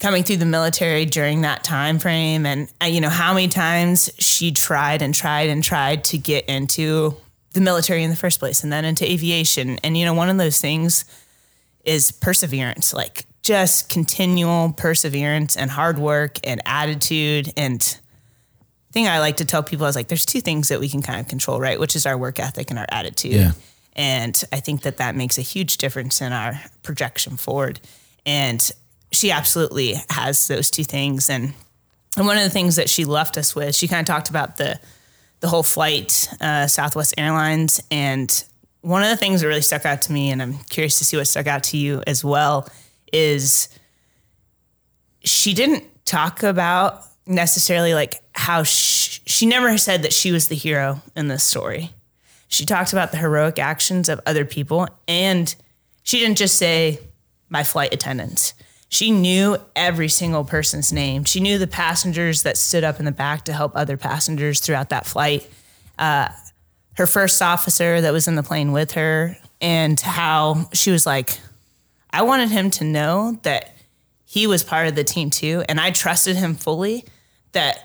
coming 0.01 0.25
through 0.25 0.39
the 0.39 0.47
military 0.47 1.05
during 1.05 1.43
that 1.43 1.63
time 1.63 1.99
frame 1.99 2.47
and 2.47 2.73
uh, 2.83 2.87
you 2.87 3.01
know 3.01 3.09
how 3.11 3.33
many 3.35 3.49
times 3.49 4.11
she 4.19 4.51
tried 4.51 5.03
and 5.03 5.15
tried 5.15 5.49
and 5.51 5.63
tried 5.63 6.03
to 6.05 6.19
get 6.19 6.45
into 6.47 7.15
the 7.53 7.61
military 7.61 8.03
in 8.03 8.11
the 8.11 8.17
first 8.17 8.39
place 8.39 8.63
and 8.65 8.73
then 8.73 8.85
into 8.85 9.09
aviation 9.11 9.79
and 9.85 9.97
you 9.99 10.05
know 10.05 10.15
one 10.15 10.29
of 10.31 10.39
those 10.39 10.61
things 10.61 11.05
is 11.85 12.11
perseverance 12.11 12.93
like 12.93 13.25
just 13.43 13.89
continual 13.89 14.73
perseverance 14.73 15.57
and 15.57 15.71
hard 15.71 15.99
work 15.99 16.39
and 16.45 16.61
attitude 16.67 17.53
and 17.57 17.99
thing 18.93 19.07
I 19.07 19.19
like 19.21 19.37
to 19.37 19.45
tell 19.45 19.63
people 19.63 19.87
is 19.87 19.97
like 19.97 20.09
there's 20.09 20.27
two 20.27 20.41
things 20.41 20.69
that 20.69 20.81
we 20.81 20.89
can 20.89 21.03
kind 21.03 21.21
of 21.21 21.29
control 21.29 21.61
right 21.61 21.79
which 21.79 21.95
is 21.95 22.07
our 22.07 22.17
work 22.19 22.41
ethic 22.41 22.71
and 22.71 22.79
our 22.79 22.87
attitude 22.91 23.33
Yeah. 23.35 23.53
and 23.95 24.43
I 24.53 24.61
think 24.61 24.83
that 24.83 24.97
that 24.97 25.15
makes 25.15 25.37
a 25.39 25.43
huge 25.43 25.79
difference 25.79 26.21
in 26.21 26.33
our 26.33 26.61
projection 26.83 27.37
forward. 27.37 27.81
And 28.27 28.71
she 29.13 29.31
absolutely 29.31 29.95
has 30.09 30.47
those 30.49 30.71
two 30.71 30.85
things. 30.85 31.29
And, 31.31 31.53
and 32.17 32.27
one 32.27 32.37
of 32.37 32.45
the 32.45 32.51
things 32.51 32.77
that 32.77 32.89
she 32.89 33.05
left 33.05 33.37
us 33.37 33.55
with, 33.55 33.75
she 33.75 33.89
kind 33.89 34.01
of 34.01 34.07
talked 34.07 34.31
about 34.31 34.57
the, 34.57 34.79
the 35.41 35.49
whole 35.49 35.63
flight, 35.63 36.29
uh, 36.41 36.67
Southwest 36.67 37.15
Airlines. 37.19 37.83
And 37.91 38.45
one 38.83 39.03
of 39.03 39.09
the 39.09 39.17
things 39.17 39.41
that 39.41 39.47
really 39.47 39.63
stuck 39.63 39.85
out 39.85 40.03
to 40.03 40.13
me, 40.13 40.31
and 40.31 40.41
I'm 40.41 40.59
curious 40.71 40.99
to 40.99 41.05
see 41.05 41.17
what 41.17 41.27
stuck 41.27 41.47
out 41.47 41.65
to 41.65 41.77
you 41.77 42.03
as 42.07 42.25
well, 42.25 42.69
is 43.13 43.69
she 45.23 45.55
didn't 45.55 45.85
talk 46.05 46.43
about 46.43 47.03
necessarily 47.27 47.95
like 47.95 48.23
how 48.33 48.63
sh- 48.63 49.21
she 49.27 49.47
never 49.47 49.77
said 49.79 50.03
that 50.03 50.13
she 50.13 50.33
was 50.33 50.49
the 50.49 50.55
hero 50.55 51.03
in 51.15 51.29
this 51.29 51.45
story. 51.45 51.91
She 52.49 52.65
talked 52.65 52.93
about 52.93 53.13
the 53.13 53.17
heroic 53.19 53.59
actions 53.59 54.09
of 54.09 54.21
other 54.27 54.45
people, 54.45 54.89
and 55.07 55.55
she 56.03 56.19
didn't 56.19 56.39
just 56.39 56.57
say 56.57 56.99
my 57.49 57.63
flight 57.63 57.95
attendants. 57.95 58.55
She 58.93 59.13
knew 59.13 59.57
every 59.77 60.09
single 60.09 60.45
person's 60.45 60.93
name. 60.93 61.23
She 61.25 61.39
knew 61.41 61.59
the 61.59 61.69
passengers 61.69 62.43
that 62.43 62.57
stood 62.57 62.83
up 62.85 62.99
in 62.99 63.05
the 63.07 63.13
back 63.13 63.45
to 63.45 63.53
help 63.53 63.73
other 63.77 63.97
passengers 63.97 64.59
throughout 64.61 64.91
that 64.91 65.07
flight. 65.07 65.49
Uh, 65.99 66.29
her 66.97 67.07
first 67.07 67.41
officer 67.41 68.01
that 68.01 68.13
was 68.13 68.27
in 68.29 68.35
the 68.35 68.43
plane 68.43 68.73
with 68.73 68.93
her, 68.93 69.37
and 69.61 69.99
how 70.01 70.69
she 70.73 70.91
was 70.91 71.07
like, 71.07 71.39
I 72.11 72.23
wanted 72.23 72.51
him 72.51 72.71
to 72.73 72.85
know 72.85 73.39
that 73.45 73.75
he 74.25 74.47
was 74.49 74.65
part 74.65 74.89
of 74.89 74.97
the 74.97 75.05
team 75.05 75.31
too. 75.31 75.63
And 75.69 75.81
I 75.81 75.93
trusted 75.93 76.37
him 76.37 76.55
fully 76.57 77.05
that 77.53 77.79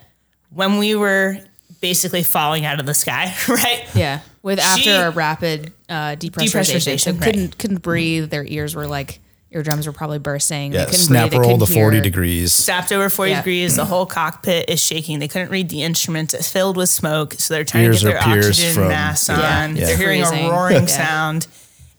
when 0.50 0.80
we 0.80 0.96
were 0.96 1.38
basically 1.82 2.24
falling 2.24 2.66
out 2.66 2.80
of 2.80 2.88
the 2.88 2.94
sky, 2.96 3.32
right? 3.48 3.86
Yeah, 3.94 4.22
with 4.42 4.58
after 4.60 4.82
She- 4.82 4.90
a 4.90 5.12
rapid 5.12 5.72
uh, 5.88 6.16
depressurization, 6.16 7.00
so 7.00 7.12
Depressurization, 7.12 7.14
right. 7.22 7.24
couldn't 7.24 7.58
couldn't 7.60 7.82
breathe. 7.84 8.32
Their 8.32 8.44
ears 8.46 8.74
were 8.76 8.88
like 8.88 9.20
eardrums 9.56 9.88
were 9.88 9.94
probably 9.94 10.20
bursting. 10.20 10.72
Yeah, 10.74 10.80
they 10.80 10.86
couldn't 10.92 11.00
snap 11.00 11.22
breathe. 11.22 11.32
They 11.32 11.38
roll 11.40 11.58
couldn't 11.58 11.68
to 11.68 11.74
40 11.74 11.96
hear. 11.96 12.04
degrees. 12.04 12.52
Zapped 12.54 12.92
over 12.92 13.10
40 13.10 13.32
Yeah. 13.32 13.38
degrees. 13.40 13.76
The 13.76 13.86
whole 13.86 14.06
cockpit 14.06 14.70
is 14.70 14.80
shaking. 14.84 15.20
They 15.20 15.28
couldn't 15.28 15.50
read 15.50 15.70
the 15.70 15.82
instruments. 15.84 16.34
It's 16.34 16.50
filled 16.52 16.78
with 16.78 16.90
smoke. 16.90 17.34
So 17.40 17.54
they're 17.54 17.64
trying 17.64 17.86
Ears 17.86 18.02
to 18.02 18.08
get 18.12 18.24
their 18.26 18.38
oxygen 18.38 18.74
from- 18.76 18.88
mask 18.90 19.30
Yeah. 19.30 19.64
on. 19.64 19.76
Yeah. 19.78 19.86
They're 19.88 19.98
hearing 19.98 20.24
Freezing. 20.26 20.46
a 20.46 20.52
roaring 20.52 20.88
sound. 20.88 21.48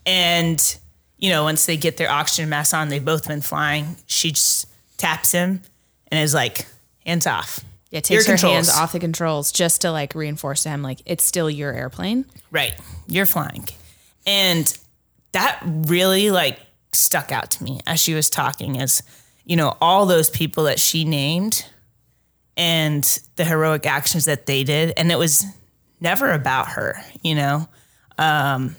And, 0.05 0.77
you 1.19 1.31
know, 1.31 1.45
once 1.45 1.67
they 1.67 1.77
get 1.77 1.97
their 1.97 2.11
oxygen 2.11 2.49
mask 2.49 2.75
on, 2.75 2.89
they've 2.89 3.05
both 3.05 3.27
been 3.27 3.41
flying. 3.41 3.97
She 4.07 4.33
just 4.33 4.67
taps 4.99 5.33
him 5.33 5.63
and 6.13 6.21
is 6.23 6.35
like, 6.35 6.67
hands 7.05 7.27
off. 7.27 7.61
Yeah, 7.91 8.01
takes 8.01 8.27
Your 8.29 8.37
her 8.37 8.49
hands 8.49 8.69
off 8.69 8.93
the 8.93 8.99
controls 8.99 9.53
just 9.53 9.81
to 9.83 9.91
like 9.93 10.15
reinforce 10.15 10.65
to 10.65 10.69
him 10.69 10.83
like 10.83 11.01
it's 11.07 11.25
still 11.25 11.49
your 11.49 11.73
airplane. 11.73 12.25
Right. 12.51 12.75
You're 13.09 13.27
flying. 13.27 13.67
And 14.27 14.77
that 15.33 15.61
really 15.65 16.31
like 16.31 16.59
stuck 16.99 17.33
out 17.33 17.51
to 17.53 17.65
me 17.65 17.81
as 17.87 18.01
she 18.01 18.15
was 18.15 18.31
talking 18.31 18.81
as, 18.81 19.03
you 19.45 19.57
know, 19.57 19.77
all 19.81 20.07
those 20.07 20.31
people 20.31 20.65
that 20.65 20.81
she 20.81 21.05
named 21.05 21.67
and 22.57 23.21
the 23.37 23.45
heroic 23.45 23.87
actions 23.87 24.25
that 24.25 24.47
they 24.47 24.65
did. 24.65 24.93
And 24.97 25.13
it 25.13 25.19
was 25.19 25.45
never 26.01 26.33
about 26.33 26.69
her, 26.69 26.97
you 27.23 27.35
know? 27.35 27.69
Um, 28.19 28.77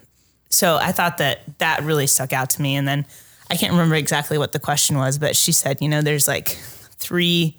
so 0.50 0.78
I 0.78 0.92
thought 0.92 1.18
that 1.18 1.60
that 1.60 1.84
really 1.84 2.08
stuck 2.08 2.34
out 2.34 2.50
to 2.52 2.62
me. 2.62 2.76
And 2.76 2.88
then 2.88 3.06
I 3.50 3.56
can't 3.56 3.72
remember 3.72 3.96
exactly 3.96 4.38
what 4.38 4.52
the 4.52 4.60
question 4.60 4.98
was, 4.98 5.18
but 5.18 5.36
she 5.36 5.52
said, 5.52 5.82
you 5.82 5.90
know, 5.90 6.02
there's 6.02 6.28
like 6.28 6.50
three 6.98 7.58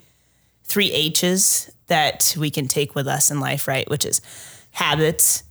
three 0.63 0.91
H's 0.91 1.71
that 1.87 2.35
we 2.37 2.51
can 2.51 2.67
take 2.67 2.93
with 2.93 3.07
us 3.07 3.31
in 3.31 3.39
life, 3.39 3.67
right? 3.67 3.89
Which 3.89 4.05
is 4.05 4.21
habits, 4.71 5.43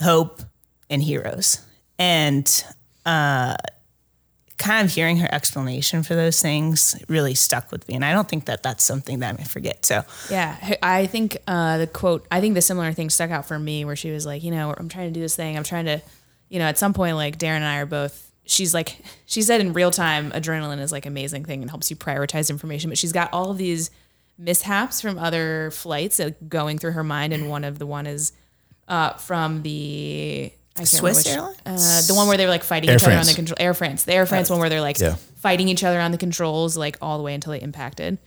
hope, 0.00 0.40
and 0.88 1.02
heroes. 1.02 1.60
And 1.98 2.64
uh, 3.04 3.56
kind 4.60 4.86
of 4.86 4.92
hearing 4.92 5.16
her 5.16 5.28
explanation 5.32 6.02
for 6.02 6.14
those 6.14 6.40
things 6.40 6.94
really 7.08 7.34
stuck 7.34 7.72
with 7.72 7.88
me. 7.88 7.94
And 7.94 8.04
I 8.04 8.12
don't 8.12 8.28
think 8.28 8.44
that 8.44 8.62
that's 8.62 8.84
something 8.84 9.20
that 9.20 9.38
to 9.38 9.44
forget. 9.46 9.86
So, 9.86 10.04
Yeah, 10.30 10.76
I 10.82 11.06
think 11.06 11.38
uh, 11.48 11.78
the 11.78 11.86
quote. 11.86 12.26
I 12.30 12.40
think 12.40 12.54
the 12.54 12.62
similar 12.62 12.92
thing 12.92 13.10
stuck 13.10 13.30
out 13.30 13.46
for 13.46 13.58
me, 13.58 13.84
where 13.84 13.96
she 13.96 14.10
was 14.10 14.26
like, 14.26 14.44
you 14.44 14.50
know, 14.50 14.72
I'm 14.76 14.88
trying 14.88 15.08
to 15.08 15.14
do 15.14 15.20
this 15.20 15.34
thing. 15.34 15.56
I'm 15.56 15.64
trying 15.64 15.86
to, 15.86 16.02
you 16.50 16.58
know, 16.58 16.66
at 16.66 16.78
some 16.78 16.92
point, 16.92 17.16
like 17.16 17.38
Darren 17.38 17.56
and 17.56 17.64
I 17.64 17.78
are 17.78 17.86
both. 17.86 18.30
She's 18.44 18.74
like, 18.74 18.98
she 19.26 19.42
said 19.42 19.60
in 19.60 19.72
real 19.72 19.90
time, 19.90 20.30
adrenaline 20.32 20.80
is 20.80 20.92
like 20.92 21.06
amazing 21.06 21.46
thing 21.46 21.62
and 21.62 21.70
helps 21.70 21.90
you 21.90 21.96
prioritize 21.96 22.50
information. 22.50 22.90
But 22.90 22.98
she's 22.98 23.12
got 23.12 23.32
all 23.32 23.50
of 23.50 23.58
these 23.58 23.90
mishaps 24.38 25.00
from 25.00 25.18
other 25.18 25.70
flights 25.70 26.20
going 26.48 26.78
through 26.78 26.92
her 26.92 27.04
mind, 27.04 27.32
and 27.32 27.48
one 27.48 27.64
of 27.64 27.78
the 27.78 27.86
one 27.86 28.06
is 28.06 28.32
uh, 28.88 29.14
from 29.14 29.62
the. 29.62 30.52
I 30.76 30.80
can't 30.80 30.88
Swiss 30.88 31.26
remember 31.26 31.54
Airlines? 31.66 32.08
Uh, 32.08 32.12
the 32.12 32.14
one 32.14 32.28
where 32.28 32.36
they're 32.36 32.48
like 32.48 32.64
fighting 32.64 32.88
Air 32.90 32.96
each 32.96 33.04
other 33.04 33.14
on 33.16 33.26
the 33.26 33.34
control. 33.34 33.56
Air 33.60 33.74
France, 33.74 34.04
the 34.04 34.14
Air 34.14 34.26
France 34.26 34.48
one 34.50 34.60
where 34.60 34.68
they're 34.68 34.80
like 34.80 34.98
Yeah. 34.98 35.16
fighting 35.36 35.68
each 35.68 35.84
other 35.84 36.00
on 36.00 36.10
the 36.12 36.18
controls, 36.18 36.76
like 36.76 36.96
all 37.02 37.18
the 37.18 37.24
way 37.24 37.34
until 37.34 37.52
they 37.52 37.60
impacted 37.60 38.18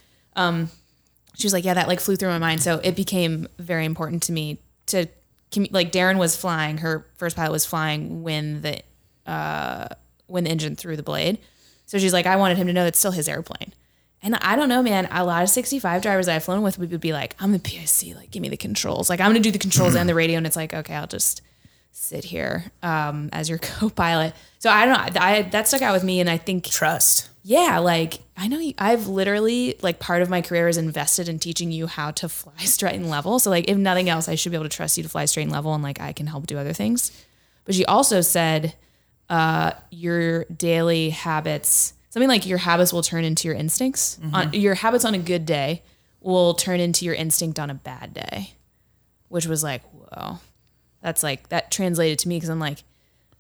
she 1.36 1.46
was 1.48 1.54
like, 1.54 1.66
yeah, 1.66 1.74
that 1.74 1.88
like 1.88 2.00
flew 2.00 2.16
through 2.16 2.30
my 2.30 2.38
mind. 2.38 2.62
So 2.62 2.80
it 2.84 2.96
became 2.96 3.48
very 3.58 3.86
important 3.86 4.24
to 4.24 4.32
me 4.32 4.60
to 4.88 5.08
commu- 5.52 5.72
like 5.74 5.92
Darren 5.92 6.18
was 6.18 6.36
flying, 6.36 6.78
her 6.80 7.08
first 7.16 7.36
pilot 7.36 7.52
was 7.52 7.66
flying 7.66 8.24
when 8.24 8.62
the 8.62 8.82
uh 9.26 9.88
when 10.28 10.44
the 10.44 10.50
engine 10.52 10.76
threw 10.76 10.96
the 10.96 11.04
blade. 11.04 11.40
So 11.86 11.98
she's 11.98 12.14
like, 12.14 12.26
I 12.26 12.36
wanted 12.36 12.58
him 12.58 12.68
to 12.68 12.74
know 12.74 12.86
it's 12.86 13.00
still 13.00 13.12
his 13.12 13.28
airplane. 13.28 13.74
And 14.22 14.36
I 14.36 14.56
don't 14.56 14.70
know, 14.70 14.82
man. 14.82 15.08
A 15.12 15.24
lot 15.26 15.44
of 15.44 15.50
65 15.50 16.02
drivers 16.02 16.28
I've 16.30 16.44
flown 16.44 16.62
with 16.62 16.80
would 16.80 17.00
be 17.02 17.12
like, 17.12 17.36
I'm 17.40 17.52
the 17.52 17.60
PIC, 17.60 18.16
like 18.16 18.32
give 18.32 18.42
me 18.42 18.50
the 18.50 18.58
controls. 18.58 19.10
Like 19.10 19.20
I'm 19.20 19.30
gonna 19.30 19.40
do 19.40 19.52
the 19.52 19.60
controls 19.60 19.96
and 19.96 20.08
the 20.08 20.16
radio, 20.16 20.38
and 20.38 20.46
it's 20.48 20.56
like, 20.56 20.74
okay, 20.74 20.96
I'll 20.96 21.08
just 21.08 21.42
sit 21.94 22.26
here 22.26 22.66
um, 22.82 23.30
as 23.32 23.48
your 23.48 23.58
co-pilot. 23.62 24.34
So 24.60 24.70
I 24.70 24.86
don't 24.86 25.16
know. 25.16 25.22
I 25.22 25.44
that 25.44 25.68
stuck 25.68 25.82
out 25.82 25.94
with 25.94 26.04
me, 26.04 26.20
and 26.20 26.30
I 26.30 26.38
think 26.38 26.66
trust. 26.66 27.30
yeah, 27.44 27.80
like 27.80 28.20
I 28.36 28.48
know 28.48 28.60
you, 28.60 28.74
I've 28.78 29.08
literally 29.08 29.76
like 29.82 30.00
part 30.00 30.22
of 30.22 30.30
my 30.30 30.42
career 30.42 30.68
is 30.68 30.78
invested 30.78 31.30
in 31.30 31.40
teaching 31.40 31.72
you 31.72 31.88
how 31.88 32.12
to 32.12 32.28
fly 32.28 32.58
straight 32.60 32.96
and 32.96 33.10
level. 33.10 33.40
So 33.40 33.50
like 33.50 33.70
if 33.70 33.78
nothing 33.78 34.10
else, 34.10 34.28
I 34.28 34.36
should 34.36 34.52
be 34.52 34.56
able 34.58 34.66
to 34.66 34.76
trust 34.76 34.98
you 34.98 35.04
to 35.04 35.10
fly 35.10 35.26
straight 35.26 35.44
and 35.44 35.52
level, 35.52 35.74
and 35.74 35.84
like 35.84 36.02
I 36.02 36.12
can 36.14 36.28
help 36.28 36.48
do 36.48 36.58
other 36.58 36.74
things. 36.74 37.12
But 37.66 37.76
she 37.76 37.86
also 37.86 38.20
said 38.22 38.74
uh, 39.30 39.72
your 39.90 40.44
daily 40.46 41.12
habits, 41.12 41.94
something 42.10 42.28
like 42.28 42.46
your 42.46 42.58
habits 42.58 42.92
will 42.92 43.02
turn 43.04 43.24
into 43.24 43.48
your 43.48 43.56
instincts. 43.56 44.20
On 44.34 44.52
your 44.54 44.76
habits 44.76 45.06
on 45.06 45.14
a 45.14 45.20
good 45.20 45.46
day 45.46 45.82
will 46.20 46.54
turn 46.54 46.80
into 46.80 47.06
your 47.06 47.14
instinct 47.14 47.60
on 47.60 47.70
a 47.70 47.74
bad 47.74 48.14
day, 48.14 48.54
which 49.30 49.46
was 49.46 49.64
like 49.64 49.82
whoa, 49.94 50.40
that's 51.04 51.22
like 51.22 51.50
that 51.50 51.70
translated 51.70 52.18
to 52.20 52.28
me 52.28 52.38
because 52.38 52.50
I'm 52.50 52.60
like. 52.60 52.80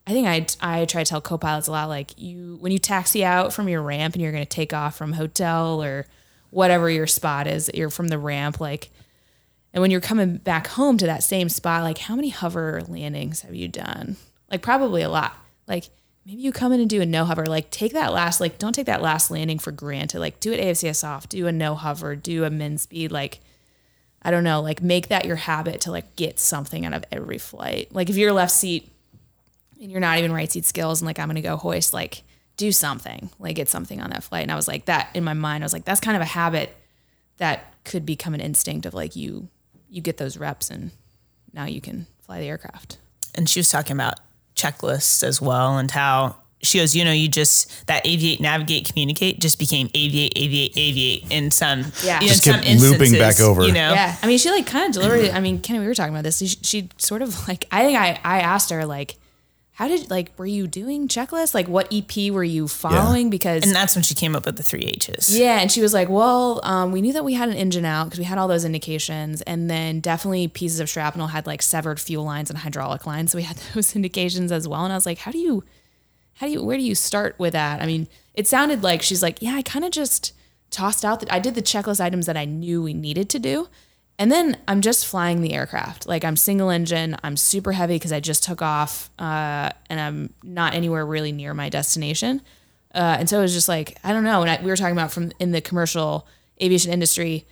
I 0.05 0.11
think 0.11 0.27
I 0.27 0.81
I 0.81 0.83
try 0.83 1.05
to 1.05 1.09
tell 1.09 1.21
co-pilots 1.21 1.69
a 1.69 1.71
lot 1.71 1.87
like 1.87 2.19
you 2.19 2.57
when 2.59 2.73
you 2.73 2.77
taxi 2.77 3.23
out 3.23 3.53
from 3.53 3.69
your 3.69 3.81
ramp 3.81 4.15
and 4.15 4.21
you're 4.21 4.33
going 4.33 4.43
to 4.43 4.49
take 4.49 4.73
off 4.73 4.97
from 4.97 5.13
hotel 5.13 5.81
or 5.81 6.05
whatever 6.53 6.89
your 6.89 7.07
spot 7.07 7.47
is 7.47 7.65
that 7.65 7.75
you're 7.75 7.89
from 7.89 8.09
the 8.09 8.17
ramp 8.17 8.59
like 8.59 8.89
and 9.73 9.81
when 9.81 9.91
you're 9.91 10.01
coming 10.01 10.37
back 10.37 10.67
home 10.67 10.97
to 10.97 11.05
that 11.05 11.23
same 11.23 11.49
spot 11.49 11.83
like 11.83 11.97
how 11.97 12.15
many 12.15 12.29
hover 12.29 12.81
landings 12.87 13.41
have 13.41 13.55
you 13.55 13.67
done 13.67 14.17
like 14.51 14.61
probably 14.61 15.01
a 15.01 15.09
lot 15.09 15.35
like 15.67 15.89
maybe 16.25 16.41
you 16.41 16.51
come 16.51 16.71
in 16.71 16.79
and 16.79 16.89
do 16.89 17.01
a 17.01 17.05
no 17.05 17.25
hover 17.25 17.45
like 17.45 17.71
take 17.71 17.93
that 17.93 18.13
last 18.13 18.39
like 18.39 18.59
don't 18.59 18.73
take 18.73 18.85
that 18.85 19.01
last 19.01 19.31
landing 19.31 19.57
for 19.57 19.71
granted 19.71 20.19
like 20.19 20.39
do 20.39 20.51
it 20.51 20.59
AFCS 20.59 21.07
off 21.07 21.27
do 21.27 21.47
a 21.47 21.51
no 21.51 21.75
hover 21.75 22.15
do 22.15 22.43
a 22.43 22.49
min 22.49 22.77
speed 22.77 23.11
like 23.11 23.39
I 24.25 24.31
don't 24.31 24.43
know 24.43 24.61
like 24.61 24.81
make 24.81 25.09
that 25.09 25.25
your 25.25 25.35
habit 25.35 25.81
to 25.81 25.91
like 25.91 26.15
get 26.15 26.39
something 26.39 26.85
out 26.85 26.93
of 26.93 27.03
every 27.11 27.37
flight 27.37 27.93
like 27.93 28.09
if 28.09 28.17
you're 28.17 28.31
left 28.31 28.51
seat 28.51 28.89
and 29.83 29.91
you're 29.91 29.99
not 29.99 30.17
even 30.17 30.31
right 30.31 30.51
seat 30.51 30.65
skills 30.65 31.01
and 31.01 31.05
like 31.05 31.19
I'm 31.19 31.27
gonna 31.27 31.41
go 31.41 31.57
hoist, 31.57 31.93
like 31.93 32.23
do 32.55 32.71
something, 32.71 33.29
like 33.37 33.55
get 33.55 33.67
something 33.67 34.01
on 34.01 34.11
that 34.11 34.23
flight. 34.23 34.43
And 34.43 34.51
I 34.51 34.55
was 34.55 34.67
like 34.67 34.85
that 34.85 35.09
in 35.13 35.23
my 35.23 35.33
mind, 35.33 35.63
I 35.63 35.65
was 35.65 35.73
like, 35.73 35.85
that's 35.85 35.99
kind 35.99 36.15
of 36.15 36.21
a 36.21 36.25
habit 36.25 36.75
that 37.37 37.73
could 37.83 38.05
become 38.05 38.33
an 38.33 38.39
instinct 38.39 38.85
of 38.85 38.93
like 38.93 39.15
you 39.15 39.49
you 39.89 40.01
get 40.01 40.17
those 40.17 40.37
reps 40.37 40.69
and 40.69 40.91
now 41.51 41.65
you 41.65 41.81
can 41.81 42.07
fly 42.21 42.39
the 42.39 42.47
aircraft. 42.47 42.97
and 43.35 43.49
she 43.49 43.59
was 43.59 43.69
talking 43.69 43.95
about 43.95 44.19
checklists 44.55 45.23
as 45.23 45.41
well 45.41 45.77
and 45.77 45.91
how 45.91 46.35
she 46.63 46.79
goes, 46.79 46.95
you 46.95 47.03
know, 47.05 47.11
you 47.11 47.27
just 47.27 47.85
that 47.87 48.03
aviate, 48.05 48.39
navigate, 48.39 48.87
communicate 48.89 49.39
just 49.39 49.59
became 49.59 49.89
aviate, 49.89 50.33
aviate, 50.33 50.73
aviate 50.73 51.29
in 51.31 51.51
some, 51.51 51.85
Yeah. 52.03 52.19
you 52.21 52.27
know, 52.27 52.33
Just 52.33 52.47
in 52.47 52.53
some 52.53 52.61
kept 52.63 52.81
looping 52.81 53.13
back 53.13 53.39
over. 53.39 53.65
You 53.65 53.73
know, 53.73 53.93
Yeah. 53.93 54.15
I 54.21 54.27
mean, 54.27 54.37
she 54.37 54.49
like 54.49 54.65
kind 54.65 54.87
of 54.87 54.93
delivered. 54.93 55.29
I 55.31 55.39
mean, 55.39 55.59
Kenny, 55.59 55.79
we 55.79 55.87
were 55.87 55.93
talking 55.93 56.13
about 56.13 56.23
this. 56.23 56.39
She, 56.39 56.47
she 56.47 56.89
sort 56.97 57.21
of 57.21 57.47
like, 57.47 57.65
I 57.71 57.83
think 57.83 57.97
I, 57.99 58.19
I 58.23 58.39
asked 58.39 58.69
her 58.69 58.85
like, 58.85 59.17
how 59.75 59.87
did 59.87 60.11
like, 60.11 60.31
were 60.37 60.45
you 60.45 60.67
doing 60.67 61.07
checklists? 61.07 61.55
Like 61.55 61.67
what 61.67 61.91
EP 61.91 62.31
were 62.31 62.43
you 62.43 62.67
following? 62.67 63.31
Because 63.31 63.63
and 63.63 63.75
that's 63.75 63.95
when 63.95 64.03
she 64.03 64.13
came 64.13 64.35
up 64.35 64.45
with 64.45 64.55
the 64.55 64.61
three 64.61 64.83
H's. 64.83 65.35
Yeah, 65.35 65.59
and 65.59 65.71
she 65.71 65.81
was 65.81 65.95
like, 65.95 66.09
"Well, 66.09 66.59
um, 66.63 66.91
we 66.91 67.01
knew 67.01 67.11
that 67.13 67.25
we 67.25 67.33
had 67.33 67.49
an 67.49 67.55
engine 67.55 67.83
out 67.83 68.03
because 68.05 68.19
we 68.19 68.25
had 68.25 68.37
all 68.37 68.47
those 68.47 68.65
indications, 68.65 69.41
and 69.41 69.71
then 69.71 69.99
definitely 69.99 70.47
pieces 70.47 70.79
of 70.79 70.89
shrapnel 70.91 71.25
had 71.25 71.47
like 71.47 71.63
severed 71.63 71.99
fuel 71.99 72.23
lines 72.23 72.51
and 72.51 72.59
hydraulic 72.59 73.07
lines, 73.07 73.31
so 73.31 73.37
we 73.39 73.43
had 73.43 73.57
those 73.73 73.95
indications 73.95 74.51
as 74.51 74.67
well." 74.67 74.83
And 74.83 74.93
I 74.93 74.95
was 74.95 75.07
like, 75.07 75.17
"How 75.17 75.31
do 75.31 75.39
you, 75.39 75.63
how 76.35 76.47
do 76.47 76.53
you, 76.53 76.63
where 76.63 76.77
do 76.77 76.83
you 76.83 76.95
start 76.95 77.35
with 77.37 77.53
that?" 77.53 77.81
I 77.81 77.85
mean, 77.85 78.07
it 78.33 78.47
sounded 78.47 78.83
like 78.83 79.01
she's 79.01 79.23
like, 79.23 79.41
"Yeah, 79.41 79.55
I 79.55 79.61
kind 79.61 79.85
of 79.85 79.91
just 79.91 80.33
tossed 80.69 81.05
out 81.05 81.19
that 81.19 81.31
I 81.31 81.39
did 81.39 81.55
the 81.55 81.61
checklist 81.61 81.99
items 81.99 82.25
that 82.25 82.37
I 82.37 82.45
knew 82.45 82.81
we 82.81 82.93
needed 82.93 83.29
to 83.29 83.39
do." 83.39 83.67
And 84.19 84.31
then 84.31 84.57
I'm 84.67 84.81
just 84.81 85.07
flying 85.07 85.41
the 85.41 85.53
aircraft. 85.53 86.07
Like 86.07 86.23
I'm 86.23 86.35
single 86.35 86.69
engine. 86.69 87.17
I'm 87.23 87.35
super 87.35 87.71
heavy 87.71 87.95
because 87.95 88.11
I 88.11 88.19
just 88.19 88.43
took 88.43 88.61
off, 88.61 89.09
uh, 89.17 89.71
and 89.89 89.99
I'm 89.99 90.33
not 90.43 90.73
anywhere 90.73 91.05
really 91.05 91.31
near 91.31 91.53
my 91.53 91.69
destination. 91.69 92.41
Uh, 92.93 93.17
and 93.19 93.29
so 93.29 93.39
it 93.39 93.41
was 93.41 93.53
just 93.53 93.67
like 93.67 93.97
I 94.03 94.13
don't 94.13 94.23
know. 94.23 94.41
And 94.41 94.51
I, 94.51 94.61
we 94.61 94.69
were 94.69 94.75
talking 94.75 94.95
about 94.95 95.11
from 95.11 95.31
in 95.39 95.51
the 95.51 95.61
commercial 95.61 96.27
aviation 96.61 96.91
industry, 96.91 97.45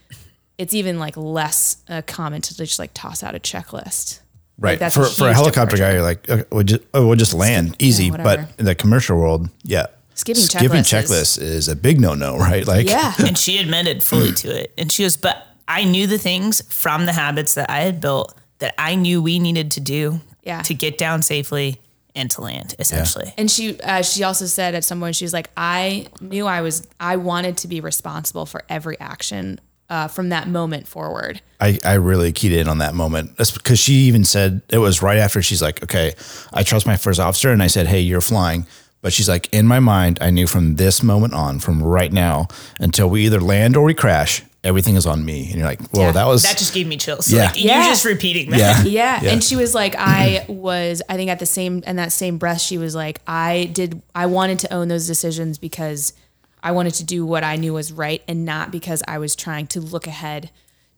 it's 0.58 0.74
even 0.74 0.98
like 0.98 1.16
less 1.16 1.82
uh, 1.88 2.02
common 2.06 2.40
to 2.42 2.56
just 2.56 2.78
like 2.78 2.92
toss 2.94 3.22
out 3.22 3.34
a 3.34 3.40
checklist. 3.40 4.20
Right. 4.58 4.78
that's 4.78 4.94
for, 4.94 5.02
a 5.02 5.06
for 5.06 5.24
a 5.24 5.28
huge 5.28 5.36
helicopter 5.36 5.76
guy, 5.76 5.92
you're 5.92 6.02
like, 6.02 6.28
okay, 6.28 6.44
we'll 6.52 6.62
just, 6.64 6.82
oh, 6.94 7.06
we'll 7.06 7.16
just 7.16 7.34
land 7.34 7.74
easy. 7.78 8.10
but 8.10 8.40
in 8.58 8.64
the 8.64 8.74
commercial 8.74 9.16
world, 9.18 9.48
yeah. 9.64 9.86
Skipping 10.14 10.42
Skipping 10.42 10.82
checklists 10.82 11.38
checklists 11.38 11.40
is 11.42 11.68
a 11.68 11.74
big 11.74 12.00
no 12.00 12.14
no, 12.14 12.36
right? 12.48 12.66
Like, 12.66 12.86
Yeah, 12.88 13.12
And 13.18 13.36
she 13.36 13.58
admitted 13.58 14.02
fully 14.02 14.32
to 14.32 14.48
it. 14.62 14.72
And 14.78 14.92
she 14.92 15.02
goes, 15.04 15.16
but 15.16 15.46
I 15.66 15.84
knew 15.84 16.06
the 16.06 16.18
things 16.18 16.60
from 16.72 17.06
the 17.06 17.12
habits 17.12 17.54
that 17.54 17.70
I 17.70 17.80
had 17.80 18.00
built 18.00 18.34
that 18.58 18.74
I 18.78 18.94
knew 18.94 19.22
we 19.22 19.38
needed 19.38 19.70
to 19.72 19.80
do 19.80 20.20
Yeah. 20.42 20.62
to 20.62 20.74
get 20.74 20.98
down 20.98 21.22
safely 21.22 21.80
and 22.14 22.30
to 22.32 22.42
land, 22.42 22.74
essentially. 22.78 23.32
and 23.38 23.50
she 23.50 23.80
uh, 23.80 24.02
she 24.02 24.22
also 24.22 24.44
said 24.44 24.74
at 24.74 24.84
some 24.84 25.00
point 25.00 25.16
she 25.16 25.24
was 25.24 25.32
like, 25.32 25.48
I 25.56 26.08
knew 26.20 26.46
I 26.46 26.60
was 26.60 26.86
I 27.00 27.16
wanted 27.16 27.56
to 27.58 27.68
be 27.68 27.80
responsible 27.80 28.44
for 28.44 28.62
every 28.68 29.00
action 29.00 29.58
uh, 29.92 30.08
from 30.08 30.30
that 30.30 30.48
moment 30.48 30.88
forward. 30.88 31.40
I, 31.60 31.78
I 31.84 31.94
really 31.94 32.32
keyed 32.32 32.52
in 32.52 32.66
on 32.66 32.78
that 32.78 32.94
moment. 32.94 33.36
That's 33.36 33.50
because 33.50 33.78
she 33.78 33.92
even 34.08 34.24
said 34.24 34.62
it 34.70 34.78
was 34.78 35.02
right 35.02 35.18
after 35.18 35.42
she's 35.42 35.60
like, 35.62 35.82
okay, 35.82 36.14
I 36.52 36.62
trust 36.62 36.86
my 36.86 36.96
first 36.96 37.20
officer. 37.20 37.50
And 37.52 37.62
I 37.62 37.66
said, 37.68 37.86
hey, 37.86 38.00
you're 38.00 38.22
flying. 38.22 38.66
But 39.02 39.12
she's 39.12 39.28
like, 39.28 39.52
in 39.52 39.66
my 39.66 39.80
mind, 39.80 40.18
I 40.20 40.30
knew 40.30 40.46
from 40.46 40.76
this 40.76 41.02
moment 41.02 41.34
on, 41.34 41.58
from 41.58 41.82
right 41.82 42.12
now 42.12 42.48
until 42.80 43.10
we 43.10 43.26
either 43.26 43.40
land 43.40 43.76
or 43.76 43.82
we 43.84 43.94
crash, 43.94 44.42
everything 44.64 44.94
is 44.96 45.06
on 45.06 45.24
me. 45.24 45.46
And 45.48 45.56
you're 45.56 45.66
like, 45.66 45.82
whoa, 45.90 46.02
Yeah. 46.06 46.12
that 46.12 46.26
was, 46.28 46.42
That 46.42 46.56
just 46.56 46.72
gave 46.72 46.86
me 46.86 46.96
chills. 46.96 47.30
Yeah. 47.30 47.46
Like, 47.46 47.62
Yeah. 47.62 47.82
you 47.82 47.90
just 47.90 48.04
repeating 48.04 48.50
that. 48.50 48.58
yeah. 48.60 48.82
Yeah. 48.84 49.20
Yeah. 49.24 49.30
And 49.32 49.42
she 49.44 49.56
was 49.56 49.74
like, 49.74 49.94
I 49.98 50.46
was, 50.48 51.02
I 51.08 51.16
think 51.16 51.30
at 51.30 51.38
the 51.40 51.46
same, 51.46 51.82
in 51.86 51.96
that 51.96 52.12
same 52.12 52.38
breath, 52.38 52.60
she 52.60 52.78
was 52.78 52.94
like, 52.94 53.20
I 53.26 53.70
did, 53.72 54.00
I 54.14 54.26
wanted 54.26 54.60
to 54.60 54.72
own 54.72 54.88
those 54.88 55.06
decisions 55.06 55.58
because 55.58 56.12
I 56.62 56.72
wanted 56.72 56.94
to 56.94 57.04
do 57.04 57.26
what 57.26 57.42
I 57.44 57.56
knew 57.56 57.74
was 57.74 57.92
right 57.92 58.22
and 58.28 58.44
not 58.44 58.70
because 58.70 59.02
I 59.08 59.18
was 59.18 59.34
trying 59.34 59.66
to 59.68 59.80
look 59.80 60.06
ahead 60.06 60.50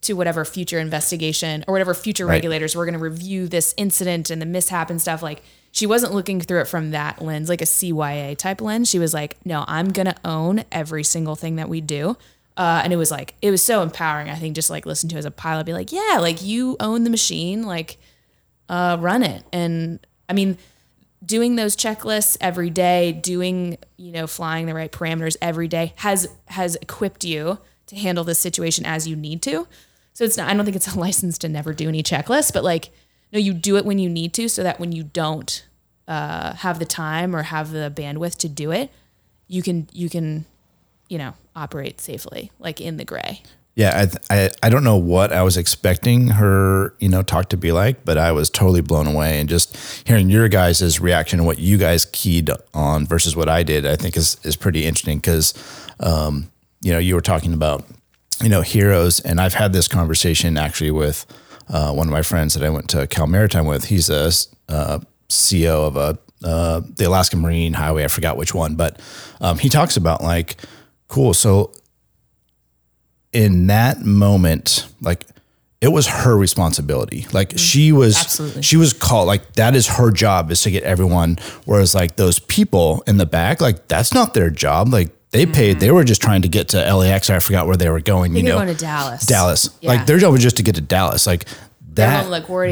to 0.02 0.12
whatever 0.12 0.44
future 0.44 0.78
investigation 0.78 1.64
or 1.66 1.72
whatever 1.72 1.94
future 1.94 2.26
Right. 2.26 2.34
regulators 2.34 2.76
were 2.76 2.84
going 2.84 2.92
to 2.98 2.98
review 3.02 3.48
this 3.48 3.74
incident 3.78 4.28
and 4.30 4.42
the 4.42 4.46
mishap 4.46 4.90
and 4.90 5.00
stuff. 5.00 5.22
Like, 5.22 5.42
she 5.72 5.86
wasn't 5.86 6.12
looking 6.12 6.40
through 6.40 6.60
it 6.60 6.68
from 6.68 6.90
that 6.90 7.22
lens, 7.22 7.48
like 7.48 7.62
a 7.62 7.64
CYA 7.66 8.36
type 8.36 8.60
lens. 8.60 8.88
She 8.90 8.98
was 8.98 9.14
like, 9.14 9.38
no, 9.44 9.64
I'm 9.66 9.88
going 9.88 10.06
to 10.06 10.14
own 10.24 10.64
every 10.70 11.02
single 11.04 11.34
thing 11.36 11.56
that 11.56 11.68
we 11.70 11.80
do. 11.80 12.16
Uh, 12.56 12.82
and 12.84 12.92
it 12.92 12.96
was 12.96 13.10
like, 13.10 13.34
it 13.42 13.50
was 13.50 13.62
so 13.62 13.82
empowering. 13.82 14.28
I 14.30 14.36
think 14.36 14.54
just 14.54 14.70
like 14.70 14.86
listen 14.86 15.08
to 15.08 15.16
as 15.16 15.24
a 15.24 15.30
pilot, 15.32 15.64
be 15.66 15.72
like, 15.72 15.90
yeah, 15.90 16.18
like 16.20 16.42
you 16.42 16.76
own 16.78 17.02
the 17.04 17.10
machine, 17.10 17.62
like 17.64 17.96
uh, 18.68 18.96
run 19.00 19.22
it. 19.22 19.42
And 19.52 20.06
I 20.28 20.34
mean, 20.34 20.58
doing 21.24 21.56
those 21.56 21.76
checklists 21.76 22.36
every 22.40 22.70
day, 22.70 23.12
doing 23.12 23.78
you 23.96 24.12
know 24.12 24.26
flying 24.26 24.66
the 24.66 24.74
right 24.74 24.90
parameters 24.90 25.36
every 25.40 25.68
day 25.68 25.92
has 25.96 26.28
has 26.46 26.76
equipped 26.76 27.24
you 27.24 27.58
to 27.86 27.96
handle 27.96 28.24
this 28.24 28.38
situation 28.38 28.84
as 28.84 29.06
you 29.06 29.16
need 29.16 29.42
to. 29.42 29.66
So 30.12 30.24
it's 30.24 30.36
not. 30.36 30.48
I 30.48 30.54
don't 30.54 30.64
think 30.64 30.76
it's 30.76 30.94
a 30.94 30.98
license 30.98 31.38
to 31.38 31.48
never 31.48 31.72
do 31.72 31.88
any 31.88 32.02
checklists, 32.02 32.52
but 32.52 32.64
like 32.64 32.90
no, 33.32 33.38
you 33.38 33.52
do 33.52 33.76
it 33.76 33.84
when 33.84 33.98
you 33.98 34.08
need 34.08 34.32
to, 34.34 34.48
so 34.48 34.62
that 34.62 34.78
when 34.78 34.92
you 34.92 35.02
don't 35.02 35.66
uh, 36.06 36.54
have 36.54 36.78
the 36.78 36.84
time 36.84 37.34
or 37.34 37.42
have 37.42 37.72
the 37.72 37.92
bandwidth 37.94 38.36
to 38.38 38.48
do 38.48 38.70
it, 38.70 38.90
you 39.48 39.62
can 39.62 39.88
you 39.92 40.08
can 40.08 40.44
you 41.08 41.18
know 41.18 41.34
operate 41.56 42.00
safely, 42.00 42.50
like 42.58 42.80
in 42.80 42.96
the 42.96 43.04
gray. 43.04 43.42
Yeah, 43.76 44.06
I, 44.30 44.34
I 44.44 44.50
I 44.62 44.68
don't 44.68 44.84
know 44.84 44.96
what 44.96 45.32
I 45.32 45.42
was 45.42 45.56
expecting 45.56 46.28
her, 46.28 46.94
you 47.00 47.08
know, 47.08 47.22
talk 47.22 47.48
to 47.48 47.56
be 47.56 47.72
like, 47.72 48.04
but 48.04 48.16
I 48.16 48.30
was 48.30 48.48
totally 48.48 48.82
blown 48.82 49.08
away. 49.08 49.40
And 49.40 49.48
just 49.48 49.76
hearing 50.06 50.30
your 50.30 50.48
guys' 50.48 51.00
reaction 51.00 51.40
and 51.40 51.46
what 51.46 51.58
you 51.58 51.76
guys 51.76 52.04
keyed 52.04 52.50
on 52.72 53.04
versus 53.06 53.34
what 53.34 53.48
I 53.48 53.64
did, 53.64 53.84
I 53.84 53.96
think 53.96 54.16
is 54.16 54.36
is 54.44 54.54
pretty 54.54 54.84
interesting 54.84 55.18
because, 55.18 55.54
um, 55.98 56.52
you 56.82 56.92
know, 56.92 57.00
you 57.00 57.16
were 57.16 57.20
talking 57.20 57.52
about, 57.52 57.84
you 58.40 58.48
know, 58.48 58.60
heroes, 58.60 59.18
and 59.18 59.40
I've 59.40 59.54
had 59.54 59.72
this 59.72 59.88
conversation 59.88 60.56
actually 60.56 60.92
with 60.92 61.26
uh, 61.68 61.92
one 61.92 62.06
of 62.06 62.12
my 62.12 62.22
friends 62.22 62.54
that 62.54 62.62
I 62.62 62.70
went 62.70 62.88
to 62.90 63.08
Cal 63.08 63.26
Maritime 63.26 63.66
with. 63.66 63.86
He's 63.86 64.08
a 64.08 64.30
uh, 64.68 65.00
CEO 65.28 65.86
of 65.88 65.96
a 65.96 66.18
uh, 66.44 66.80
the 66.96 67.06
Alaska 67.06 67.36
Marine 67.36 67.72
Highway. 67.72 68.04
I 68.04 68.08
forgot 68.08 68.36
which 68.36 68.54
one, 68.54 68.76
but 68.76 69.00
um, 69.40 69.58
he 69.58 69.68
talks 69.68 69.96
about 69.96 70.22
like, 70.22 70.58
cool. 71.08 71.34
So 71.34 71.72
in 73.34 73.66
that 73.66 74.00
moment, 74.00 74.86
like 75.02 75.26
it 75.80 75.88
was 75.88 76.06
her 76.06 76.36
responsibility. 76.36 77.26
Like 77.32 77.50
mm-hmm. 77.50 77.56
she 77.58 77.92
was, 77.92 78.16
Absolutely. 78.16 78.62
she 78.62 78.76
was 78.78 78.94
called. 78.94 79.26
Like 79.26 79.54
that 79.54 79.74
is 79.74 79.86
her 79.86 80.10
job 80.10 80.50
is 80.50 80.62
to 80.62 80.70
get 80.70 80.84
everyone. 80.84 81.36
Whereas 81.66 81.94
like 81.94 82.16
those 82.16 82.38
people 82.38 83.02
in 83.06 83.18
the 83.18 83.26
back, 83.26 83.60
like 83.60 83.88
that's 83.88 84.14
not 84.14 84.32
their 84.32 84.48
job. 84.48 84.88
Like 84.88 85.10
they 85.30 85.44
mm-hmm. 85.44 85.52
paid. 85.52 85.80
They 85.80 85.90
were 85.90 86.04
just 86.04 86.22
trying 86.22 86.42
to 86.42 86.48
get 86.48 86.68
to 86.68 86.94
LAX. 86.94 87.28
I 87.28 87.40
forgot 87.40 87.66
where 87.66 87.76
they 87.76 87.90
were 87.90 88.00
going. 88.00 88.32
think 88.32 88.44
you 88.44 88.50
know, 88.50 88.56
going 88.56 88.68
to 88.68 88.74
Dallas. 88.74 89.26
Dallas. 89.26 89.68
Yeah. 89.80 89.90
Like 89.90 90.06
their 90.06 90.18
job 90.18 90.32
was 90.32 90.42
just 90.42 90.56
to 90.56 90.62
get 90.62 90.76
to 90.76 90.80
Dallas. 90.80 91.26
Like 91.26 91.46
that. 91.94 92.24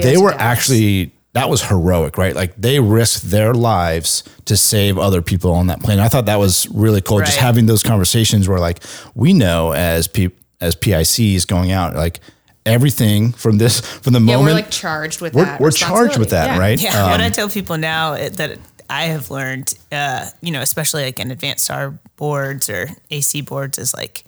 they 0.02 0.16
were 0.16 0.30
Dallas. 0.30 0.42
actually 0.42 1.12
that 1.34 1.48
was 1.48 1.62
heroic, 1.62 2.18
right? 2.18 2.34
Like 2.34 2.54
they 2.56 2.78
risked 2.78 3.30
their 3.30 3.54
lives 3.54 4.22
to 4.44 4.56
save 4.56 4.98
other 4.98 5.22
people 5.22 5.52
on 5.52 5.68
that 5.68 5.80
plane. 5.80 5.98
I 5.98 6.08
thought 6.08 6.26
that 6.26 6.38
was 6.38 6.68
really 6.70 7.00
cool. 7.00 7.20
Just 7.20 7.38
having 7.38 7.66
those 7.66 7.82
conversations 7.82 8.48
where 8.48 8.58
like 8.58 8.82
we 9.14 9.32
know 9.32 9.72
as 9.72 10.08
P, 10.08 10.30
as 10.62 10.76
PICs 10.76 11.46
going 11.46 11.72
out, 11.72 11.94
like 11.94 12.20
everything 12.64 13.32
from 13.32 13.58
this 13.58 13.80
from 13.80 14.12
the 14.12 14.20
Yeah, 14.20 14.36
moment 14.36 14.44
we're 14.46 14.54
like 14.54 14.70
charged 14.70 15.20
with 15.20 15.34
we're, 15.34 15.44
that. 15.44 15.60
we're 15.60 15.70
charged 15.72 16.18
with 16.18 16.30
that. 16.30 16.46
Yeah. 16.46 16.58
right? 16.58 16.80
Yeah, 16.82 17.10
what 17.10 17.20
Um, 17.20 17.26
I 17.26 17.28
tell 17.30 17.48
people 17.48 17.76
now 17.76 18.14
that 18.14 18.58
I 18.88 19.04
have 19.06 19.30
learned, 19.30 19.74
uh, 19.90 20.26
you 20.40 20.52
know, 20.52 20.60
especially 20.60 21.02
like 21.04 21.18
in 21.18 21.30
advanced 21.30 21.64
star 21.64 21.98
boards 22.16 22.70
or 22.70 22.88
AC 23.10 23.40
boards, 23.42 23.78
is 23.78 23.92
like 23.94 24.24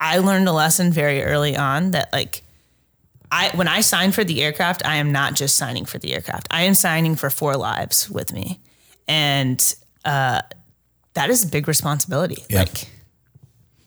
I 0.00 0.18
learned 0.18 0.48
a 0.48 0.52
lesson 0.52 0.92
very 0.92 1.22
early 1.22 1.56
on 1.56 1.92
that 1.92 2.12
like 2.12 2.42
I 3.30 3.50
when 3.54 3.68
I 3.68 3.80
sign 3.82 4.10
for 4.12 4.24
the 4.24 4.42
aircraft, 4.42 4.84
I 4.84 4.96
am 4.96 5.12
not 5.12 5.34
just 5.34 5.56
signing 5.56 5.84
for 5.84 5.98
the 5.98 6.12
aircraft. 6.14 6.48
I 6.50 6.62
am 6.62 6.74
signing 6.74 7.14
for 7.16 7.30
four 7.30 7.56
lives 7.56 8.10
with 8.10 8.32
me, 8.32 8.60
and 9.06 9.62
uh, 10.04 10.42
that 11.14 11.30
is 11.30 11.44
a 11.44 11.46
big 11.46 11.68
responsibility. 11.68 12.42
Yeah. 12.50 12.60
Like 12.60 12.88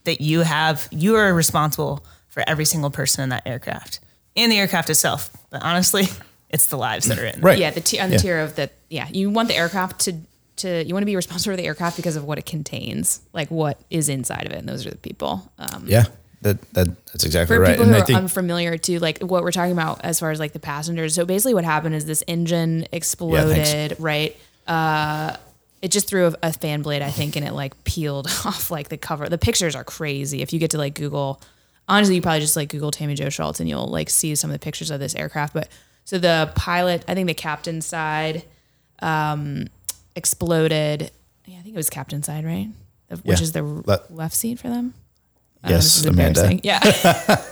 that 0.05 0.21
you 0.21 0.41
have, 0.41 0.87
you 0.91 1.15
are 1.15 1.33
responsible 1.33 2.05
for 2.29 2.43
every 2.47 2.65
single 2.65 2.89
person 2.89 3.23
in 3.23 3.29
that 3.29 3.43
aircraft 3.45 3.99
and 4.35 4.51
the 4.51 4.57
aircraft 4.57 4.89
itself. 4.89 5.29
But 5.49 5.61
honestly, 5.63 6.05
it's 6.49 6.67
the 6.67 6.77
lives 6.77 7.07
that 7.07 7.19
are 7.19 7.25
in. 7.25 7.41
right. 7.41 7.57
Yeah, 7.59 7.71
the 7.71 7.81
t- 7.81 7.99
on 7.99 8.09
the 8.09 8.15
Yeah. 8.15 8.21
tier 8.21 8.39
of 8.39 8.55
the 8.55 8.69
yeah, 8.89 9.07
you 9.11 9.29
want 9.29 9.47
the 9.49 9.55
aircraft 9.55 9.99
to 10.01 10.13
to 10.57 10.83
you 10.85 10.93
want 10.93 11.01
to 11.01 11.05
be 11.07 11.15
responsible 11.15 11.51
for 11.53 11.57
the 11.57 11.65
aircraft 11.65 11.97
because 11.97 12.15
of 12.15 12.23
what 12.23 12.37
it 12.37 12.45
contains, 12.45 13.19
like 13.33 13.51
what 13.51 13.79
is 13.89 14.07
inside 14.09 14.45
of 14.45 14.51
it, 14.53 14.59
and 14.59 14.69
those 14.69 14.85
are 14.85 14.91
the 14.91 14.97
people. 14.97 15.51
Um, 15.59 15.83
Yeah. 15.87 16.05
That, 16.41 16.61
that 16.73 17.05
that's 17.07 17.25
exactly 17.25 17.55
for 17.55 17.59
right. 17.59 17.69
people 17.71 17.83
And 17.85 17.91
who 17.91 17.97
I 17.97 18.01
are 18.03 18.05
think 18.05 18.19
unfamiliar 18.19 18.77
to 18.77 18.99
like 18.99 19.19
what 19.19 19.41
we're 19.41 19.51
talking 19.51 19.71
about 19.71 20.01
as 20.05 20.19
far 20.19 20.29
as 20.29 20.39
like 20.39 20.53
the 20.53 20.59
passengers. 20.59 21.15
So 21.15 21.25
basically, 21.25 21.55
what 21.55 21.63
happened 21.65 21.95
is 21.95 22.05
this 22.05 22.23
engine 22.27 22.85
exploded, 22.91 23.95
right? 23.99 24.37
Uh, 24.67 25.37
it 25.85 25.91
just 25.91 26.07
threw 26.09 26.27
a, 26.27 26.33
a 26.41 26.51
fan 26.51 26.81
blade, 26.81 27.03
I 27.03 27.11
think, 27.11 27.35
and 27.35 27.45
it 27.45 27.53
like 27.53 27.83
peeled 27.83 28.25
off 28.45 28.71
like 28.71 28.89
the 28.89 28.97
cover. 28.97 29.29
The 29.29 29.37
pictures 29.37 29.75
are 29.75 29.83
crazy. 29.83 30.41
If 30.41 30.51
you 30.51 30.57
get 30.59 30.71
to 30.71 30.77
like 30.79 30.95
Google, 30.95 31.39
honestly, 31.87 32.15
you 32.15 32.21
probably 32.21 32.39
just 32.39 32.55
like 32.55 32.69
Google 32.69 32.89
Tammie 32.91 33.13
Jo 33.15 33.27
Shults 33.27 33.59
and 33.59 33.69
you'll 33.69 33.87
like 33.87 34.09
see 34.09 34.33
some 34.35 34.49
of 34.49 34.53
the 34.55 34.59
pictures 34.63 34.89
of 34.89 34.99
this 34.99 35.13
aircraft. 35.15 35.53
But 35.53 35.69
so 36.03 36.17
the 36.17 36.51
pilot, 36.55 37.05
I 37.07 37.13
think 37.13 37.27
the 37.27 37.33
captain's 37.35 37.85
side, 37.85 38.43
um, 38.99 39.67
exploded. 40.15 41.11
Yeah, 41.45 41.59
I 41.59 41.61
think 41.61 41.75
it 41.75 41.77
was 41.77 41.89
captain's 41.91 42.25
side, 42.25 42.45
right? 42.45 42.69
Which 43.09 43.21
Yeah. 43.39 43.43
is 43.43 43.51
the 43.51 43.61
Le- 43.63 44.01
left 44.09 44.33
seat 44.35 44.59
for 44.59 44.69
them. 44.69 44.95
Yes, 45.67 46.03
Amanda. 46.05 46.59
Yeah. 46.63 46.79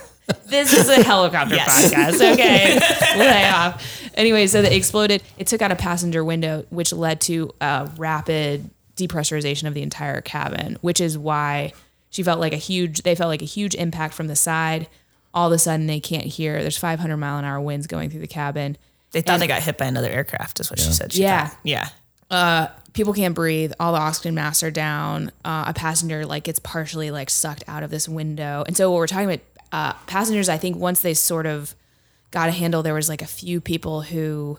this 0.46 0.72
is 0.72 0.88
a 0.88 1.02
helicopter 1.02 1.54
Yes. 1.54 1.92
podcast. 1.92 2.14
Okay. 2.34 2.78
Lay 3.18 3.44
off. 3.48 4.10
Anyway, 4.14 4.46
so 4.46 4.60
it 4.60 4.72
exploded. 4.72 5.22
It 5.38 5.46
took 5.46 5.60
out 5.62 5.70
a 5.72 5.76
passenger 5.76 6.24
window, 6.24 6.64
which 6.70 6.92
led 6.92 7.20
to 7.22 7.50
a 7.60 7.90
rapid 7.96 8.70
depressurization 8.96 9.66
of 9.66 9.74
the 9.74 9.82
entire 9.82 10.20
cabin, 10.20 10.78
which 10.80 11.00
is 11.00 11.18
why 11.18 11.72
she 12.10 12.22
felt 12.22 12.38
like 12.40 12.52
a 12.52 12.56
huge, 12.58 13.02
they 13.02 13.14
felt 13.14 13.28
like 13.28 13.42
a 13.42 13.46
huge 13.46 13.74
impact 13.74 14.14
from 14.14 14.28
the 14.28 14.36
side. 14.36 14.86
All 15.34 15.48
of 15.48 15.52
a 15.52 15.58
sudden, 15.58 15.86
they 15.88 15.98
can't 16.00 16.26
hear. 16.26 16.60
There's 16.62 16.78
500 16.78 17.16
mile 17.16 17.38
an 17.38 17.44
hour 17.44 17.60
winds 17.60 17.86
going 17.88 18.08
through 18.10 18.20
the 18.20 18.28
cabin. 18.28 18.76
They 19.10 19.20
thought 19.20 19.40
they 19.40 19.48
got 19.48 19.62
hit 19.62 19.78
by 19.78 19.86
another 19.86 20.08
aircraft, 20.10 20.60
is 20.60 20.70
what 20.70 20.78
she 20.78 20.92
said. 20.92 21.12
She 21.12 21.22
Yeah. 21.22 21.48
thought. 21.48 21.58
Yeah. 21.64 22.68
people 22.92 23.12
can't 23.12 23.34
breathe 23.34 23.72
all 23.80 23.92
the 23.92 23.98
oxygen 23.98 24.34
masks 24.34 24.62
are 24.62 24.70
down 24.70 25.30
uh, 25.44 25.64
a 25.68 25.74
passenger 25.74 26.24
like 26.24 26.44
gets 26.44 26.58
partially 26.60 27.10
like 27.10 27.28
sucked 27.30 27.62
out 27.68 27.82
of 27.82 27.90
this 27.90 28.08
window 28.08 28.62
and 28.66 28.76
so 28.76 28.90
what 28.90 28.96
we're 28.96 29.06
talking 29.06 29.26
about 29.28 29.40
uh, 29.72 29.92
passengers 30.06 30.48
i 30.48 30.56
think 30.58 30.76
once 30.76 31.00
they 31.00 31.14
sort 31.14 31.46
of 31.46 31.74
got 32.30 32.48
a 32.48 32.52
handle 32.52 32.82
there 32.82 32.94
was 32.94 33.08
like 33.08 33.22
a 33.22 33.26
few 33.26 33.60
people 33.60 34.02
who 34.02 34.58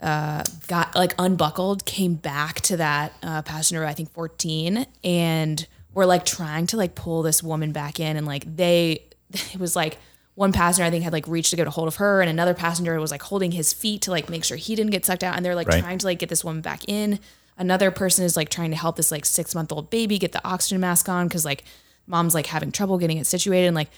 uh, 0.00 0.42
got 0.68 0.94
like 0.94 1.14
unbuckled 1.18 1.84
came 1.86 2.14
back 2.14 2.60
to 2.60 2.76
that 2.76 3.12
uh, 3.22 3.42
passenger 3.42 3.84
i 3.84 3.92
think 3.94 4.10
14 4.12 4.86
and 5.02 5.66
were 5.94 6.04
like 6.06 6.24
trying 6.26 6.66
to 6.66 6.76
like 6.76 6.94
pull 6.94 7.22
this 7.22 7.42
woman 7.42 7.72
back 7.72 7.98
in 7.98 8.16
and 8.16 8.26
like 8.26 8.44
they 8.56 9.02
it 9.32 9.58
was 9.58 9.74
like 9.74 9.96
one 10.34 10.52
passenger 10.52 10.84
i 10.86 10.90
think 10.90 11.02
had 11.02 11.12
like 11.14 11.26
reached 11.26 11.48
to 11.50 11.56
get 11.56 11.66
a 11.66 11.70
hold 11.70 11.88
of 11.88 11.96
her 11.96 12.20
and 12.20 12.28
another 12.28 12.52
passenger 12.52 13.00
was 13.00 13.10
like 13.10 13.22
holding 13.22 13.52
his 13.52 13.72
feet 13.72 14.02
to 14.02 14.10
like 14.10 14.28
make 14.28 14.44
sure 14.44 14.56
he 14.58 14.74
didn't 14.74 14.90
get 14.92 15.04
sucked 15.06 15.24
out 15.24 15.34
and 15.34 15.44
they're 15.44 15.54
like 15.54 15.68
Right. 15.68 15.80
trying 15.82 15.98
to 15.98 16.06
like 16.06 16.18
get 16.18 16.28
this 16.28 16.44
woman 16.44 16.60
back 16.60 16.82
in 16.86 17.18
another 17.56 17.90
person 17.90 18.22
is 18.22 18.36
like 18.36 18.50
trying 18.50 18.70
to 18.70 18.76
help 18.76 18.96
this 18.96 19.10
like 19.10 19.24
six 19.24 19.54
month 19.54 19.72
old 19.72 19.88
baby 19.88 20.18
get 20.18 20.32
the 20.32 20.46
oxygen 20.46 20.78
mask 20.78 21.08
on 21.08 21.26
because 21.26 21.46
like 21.46 21.64
mom's 22.06 22.34
like 22.34 22.46
having 22.48 22.70
trouble 22.70 22.98
getting 22.98 23.16
it 23.16 23.26
situated 23.26 23.66
and 23.66 23.74
like 23.74 23.88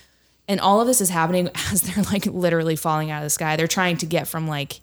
and 0.48 0.60
all 0.60 0.80
of 0.80 0.86
this 0.86 1.00
is 1.00 1.10
happening 1.10 1.48
as 1.72 1.82
they're 1.82 2.04
like 2.04 2.26
literally 2.26 2.74
falling 2.76 3.10
out 3.10 3.18
of 3.18 3.24
the 3.24 3.30
sky 3.30 3.56
they're 3.56 3.66
trying 3.68 3.96
to 3.98 4.06
get 4.06 4.26
from 4.26 4.48
like 4.48 4.80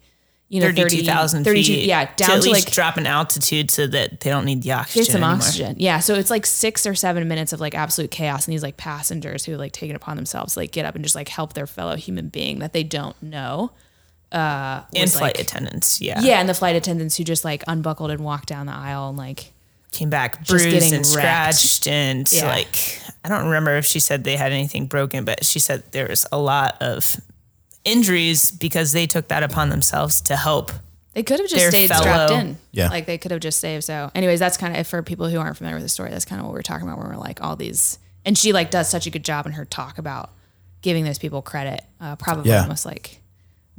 you 0.47 0.61
know 0.61 0.67
30 0.67 0.81
32,000 0.83 1.43
32 1.43 1.73
feet. 1.73 1.85
yeah 1.85 2.05
to 2.05 2.15
down 2.23 2.29
to, 2.39 2.49
least 2.49 2.65
like 2.67 2.71
drop 2.73 2.97
an 2.97 3.07
altitude 3.07 3.71
so 3.71 3.87
that 3.87 4.19
they 4.19 4.29
don't 4.29 4.45
need 4.45 4.61
the 4.61 4.71
oxygen. 4.73 5.03
get 5.03 5.11
some 5.11 5.23
anymore. 5.23 5.37
oxygen. 5.37 5.75
Yeah. 5.79 5.99
So 5.99 6.13
it's 6.13 6.29
like 6.29 6.45
six 6.45 6.85
or 6.85 6.93
seven 6.93 7.27
minutes 7.27 7.51
of 7.51 7.59
like 7.59 7.73
absolute 7.73 8.11
chaos 8.11 8.45
and 8.45 8.53
these 8.53 8.61
like 8.61 8.77
passengers 8.77 9.43
who 9.43 9.57
like 9.57 9.71
take 9.71 9.89
it 9.89 9.95
upon 9.95 10.17
themselves 10.17 10.53
to 10.53 10.59
like 10.59 10.71
get 10.71 10.85
up 10.85 10.93
and 10.93 11.03
just 11.03 11.15
like 11.15 11.29
help 11.29 11.53
their 11.53 11.65
fellow 11.65 11.95
human 11.95 12.29
being 12.29 12.59
that 12.59 12.73
they 12.73 12.83
don't 12.83 13.19
know. 13.23 13.71
Uh 14.31 14.81
And 14.95 15.09
flight 15.11 15.35
like- 15.35 15.39
attendants. 15.39 15.99
Yeah. 15.99 16.21
Yeah, 16.21 16.39
and 16.39 16.47
the 16.47 16.53
flight 16.53 16.75
attendants 16.75 17.17
who 17.17 17.23
just 17.23 17.43
like 17.43 17.63
unbuckled 17.67 18.11
and 18.11 18.21
walked 18.23 18.47
down 18.47 18.67
the 18.67 18.73
aisle 18.73 19.09
and 19.09 19.17
like 19.17 19.51
Came 19.95 20.09
back 20.09 20.39
Just 20.39 20.49
bruised 20.49 20.69
getting 20.71 20.93
and 20.93 21.05
wrecked. 21.05 21.55
scratched. 21.55 21.87
And 21.87 22.31
Yeah. 22.33 22.47
like, 22.47 22.99
I 23.23 23.29
don't 23.29 23.45
remember 23.45 23.77
if 23.77 23.85
she 23.85 23.99
said 24.01 24.23
they 24.25 24.35
had 24.35 24.51
anything 24.51 24.87
broken, 24.87 25.23
but 25.23 25.45
she 25.45 25.57
said 25.59 25.83
there 25.93 26.07
was 26.09 26.25
a 26.33 26.37
lot 26.37 26.81
of 26.81 27.15
injuries 27.83 28.51
because 28.51 28.91
they 28.91 29.07
took 29.07 29.27
that 29.29 29.43
upon 29.43 29.69
themselves 29.69 30.21
to 30.21 30.35
help. 30.35 30.71
they 31.13 31.23
could 31.23 31.39
have 31.39 31.47
just 31.47 31.55
Their 31.61 31.71
stayed 31.71 31.93
strapped 31.93 32.33
in. 32.33 32.57
Yeah. 32.73 32.89
Like 32.89 33.05
they 33.05 33.17
could 33.17 33.31
have 33.31 33.39
just 33.39 33.61
saved. 33.61 33.85
So 33.85 34.11
anyways, 34.13 34.39
that's 34.39 34.57
kind 34.57 34.75
of 34.75 34.85
for 34.85 35.01
people 35.01 35.29
who 35.29 35.39
aren't 35.39 35.55
familiar 35.55 35.77
with 35.77 35.83
the 35.85 35.89
story, 35.89 36.09
that's 36.09 36.25
kind 36.25 36.41
of 36.41 36.45
what 36.45 36.53
we're 36.53 36.61
talking 36.61 36.85
about 36.85 36.99
when 36.99 37.07
we're 37.07 37.15
like 37.15 37.41
all 37.41 37.55
these 37.55 37.99
and 38.25 38.37
she 38.37 38.51
like 38.51 38.69
does 38.69 38.89
such 38.89 39.07
a 39.07 39.09
good 39.09 39.23
job 39.23 39.45
in 39.45 39.53
her 39.53 39.63
talk 39.63 39.97
about 39.97 40.31
giving 40.81 41.05
those 41.05 41.17
people 41.17 41.41
credit. 41.41 41.81
Uh 42.01 42.17
probably 42.17 42.51
Yeah. 42.51 42.63
almost 42.63 42.85
like 42.85 43.21
more 43.21 43.24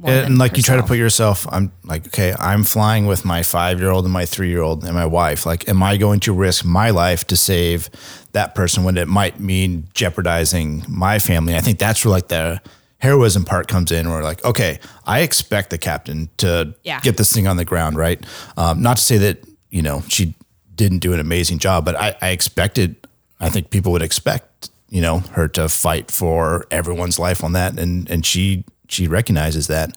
and 0.03 0.37
like 0.37 0.57
you 0.57 0.63
try 0.63 0.75
to 0.75 0.83
put 0.83 0.97
yourself. 0.97 1.47
i'm 1.51 1.71
like 1.83 2.07
okay 2.07 2.33
i'm 2.39 2.63
flying 2.63 3.07
with 3.07 3.25
my 3.25 3.41
five 3.43 3.79
year 3.79 3.89
old 3.89 4.05
and 4.05 4.13
my 4.13 4.25
three 4.25 4.49
year 4.49 4.61
old 4.61 4.83
and 4.83 4.93
my 4.93 5.05
wife. 5.05 5.45
Like 5.45 5.67
am 5.67 5.81
i 5.81 5.97
going 5.97 6.19
to 6.21 6.33
risk 6.33 6.63
my 6.65 6.89
life 6.91 7.25
to 7.27 7.35
save 7.37 7.89
that 8.33 8.53
person 8.55 8.83
when 8.83 8.97
it 8.97 9.07
might 9.07 9.39
mean 9.39 9.87
jeopardizing 9.93 10.83
my 10.87 11.19
family? 11.19 11.55
I 11.55 11.61
think 11.61 11.79
that's 11.79 12.03
where 12.05 12.11
like 12.11 12.27
the 12.27 12.61
heroism 12.99 13.45
part 13.45 13.67
comes 13.67 13.91
in 13.91 14.09
where 14.09 14.23
like 14.23 14.43
okay 14.43 14.79
i 15.05 15.19
expect 15.21 15.69
the 15.69 15.77
captain 15.77 16.29
to 16.37 16.73
Yeah. 16.83 16.99
get 17.01 17.17
this 17.17 17.31
thing 17.31 17.47
on 17.47 17.57
the 17.57 17.65
ground 17.65 17.95
right? 17.95 18.23
Um, 18.57 18.81
not 18.81 18.97
to 18.97 19.03
say 19.03 19.17
that 19.19 19.43
you 19.69 19.81
know 19.81 20.01
she 20.07 20.33
didn't 20.75 20.99
do 20.99 21.13
an 21.13 21.19
amazing 21.19 21.59
job 21.59 21.85
but 21.85 21.95
I, 21.95 22.15
I 22.21 22.29
expected 22.29 22.95
i 23.39 23.49
think 23.49 23.69
people 23.69 23.91
would 23.91 24.01
expect 24.03 24.69
you 24.89 25.01
know 25.01 25.19
her 25.33 25.47
to 25.49 25.67
fight 25.69 26.09
for 26.11 26.65
everyone's 26.71 27.19
life 27.19 27.43
on 27.43 27.51
that. 27.53 27.77
And 27.77 28.09
and 28.09 28.25
she 28.25 28.63
she 28.87 29.07
recognizes 29.07 29.67
that 29.67 29.95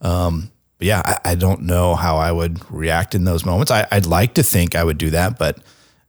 um, 0.00 0.50
but 0.78 0.86
yeah, 0.86 1.02
I, 1.04 1.32
I 1.32 1.34
don't 1.34 1.62
know 1.62 1.96
how 1.96 2.18
I 2.18 2.30
would 2.30 2.60
react 2.70 3.16
in 3.16 3.24
those 3.24 3.44
moments. 3.44 3.72
I, 3.72 3.84
I'd 3.90 4.06
like 4.06 4.34
to 4.34 4.44
think 4.44 4.76
I 4.76 4.84
would 4.84 4.96
do 4.96 5.10
that, 5.10 5.36
but 5.36 5.58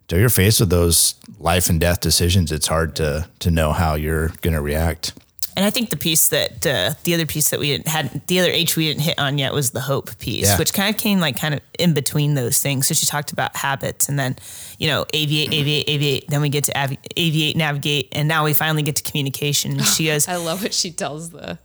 until 0.03 0.19
you're 0.19 0.29
faced 0.29 0.59
with 0.59 0.69
those 0.69 1.15
life 1.39 1.69
and 1.71 1.79
death 1.79 2.01
decisions, 2.01 2.51
it's 2.51 2.67
hard 2.67 2.95
to 2.97 3.27
to 3.39 3.49
know 3.49 3.71
how 3.71 3.95
you're 3.95 4.27
going 4.41 4.53
to 4.53 4.61
react. 4.61 5.13
And 5.57 5.65
I 5.65 5.71
think 5.71 5.89
the 5.89 5.97
piece 5.97 6.27
that 6.27 6.65
uh, 6.67 6.93
the 7.03 7.15
other 7.15 7.25
piece 7.25 7.49
that 7.49 7.59
we 7.59 7.69
didn't 7.69 7.87
had 7.87 8.21
the 8.27 8.39
other 8.39 8.51
H 8.51 8.75
we 8.77 8.85
didn't 8.85 9.01
hit 9.01 9.17
on 9.17 9.39
yet 9.39 9.53
was 9.53 9.71
the 9.71 9.81
hope 9.81 10.15
piece, 10.19 10.45
Yeah. 10.45 10.57
which 10.59 10.71
kind 10.71 10.93
of 10.93 11.01
came 11.01 11.19
like 11.19 11.35
kind 11.39 11.55
of 11.55 11.61
in 11.79 11.95
between 11.95 12.35
those 12.35 12.61
things. 12.61 12.87
So 12.87 12.93
she 12.93 13.07
talked 13.07 13.31
about 13.31 13.55
habits, 13.55 14.07
and 14.07 14.19
then 14.19 14.35
you 14.77 14.87
know 14.87 15.05
aviate, 15.15 15.49
aviate, 15.49 15.85
aviate. 15.85 16.27
Then 16.27 16.41
we 16.41 16.49
get 16.49 16.65
to 16.65 16.79
avi- 16.79 16.99
aviate, 17.17 17.55
navigate, 17.55 18.09
and 18.11 18.27
now 18.27 18.45
we 18.45 18.53
finally 18.53 18.83
get 18.83 18.97
to 18.97 19.03
communication. 19.03 19.71
And 19.71 19.85
she 19.85 20.05
goes, 20.11 20.27
I 20.27 20.35
love 20.35 20.61
what 20.61 20.75
she 20.75 20.91
tells 20.91 21.31
the 21.31 21.57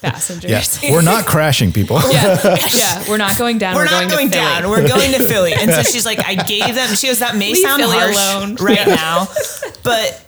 passengers. 0.00 0.82
Yeah, 0.82 0.92
we're 0.92 1.02
not 1.02 1.26
crashing 1.32 1.72
people. 1.72 1.98
yeah, 2.10 2.56
yeah. 2.74 3.04
We're 3.08 3.16
not 3.16 3.36
going 3.36 3.58
down. 3.58 3.74
we're, 3.74 3.82
We're, 3.82 3.84
not 3.90 4.10
going, 4.10 4.10
going, 4.10 4.30
to 4.30 4.36
Philly. 4.38 4.60
down. 4.60 4.70
We're 4.70 4.88
going 4.88 5.12
to 5.12 5.20
Philly. 5.20 5.52
And 5.54 5.70
so 5.70 5.82
she's 5.92 6.06
like, 6.06 6.18
I 6.26 6.34
gave 6.34 6.74
them. 6.74 6.94
She 6.94 7.06
goes, 7.08 7.18
that 7.20 7.36
may 7.36 7.52
Leave 7.52 7.58
sound 7.58 7.82
Philly 7.82 7.96
harsh 7.96 8.16
alone. 8.16 8.54
right 8.56 8.86
now, 8.86 9.26
but 9.82 10.24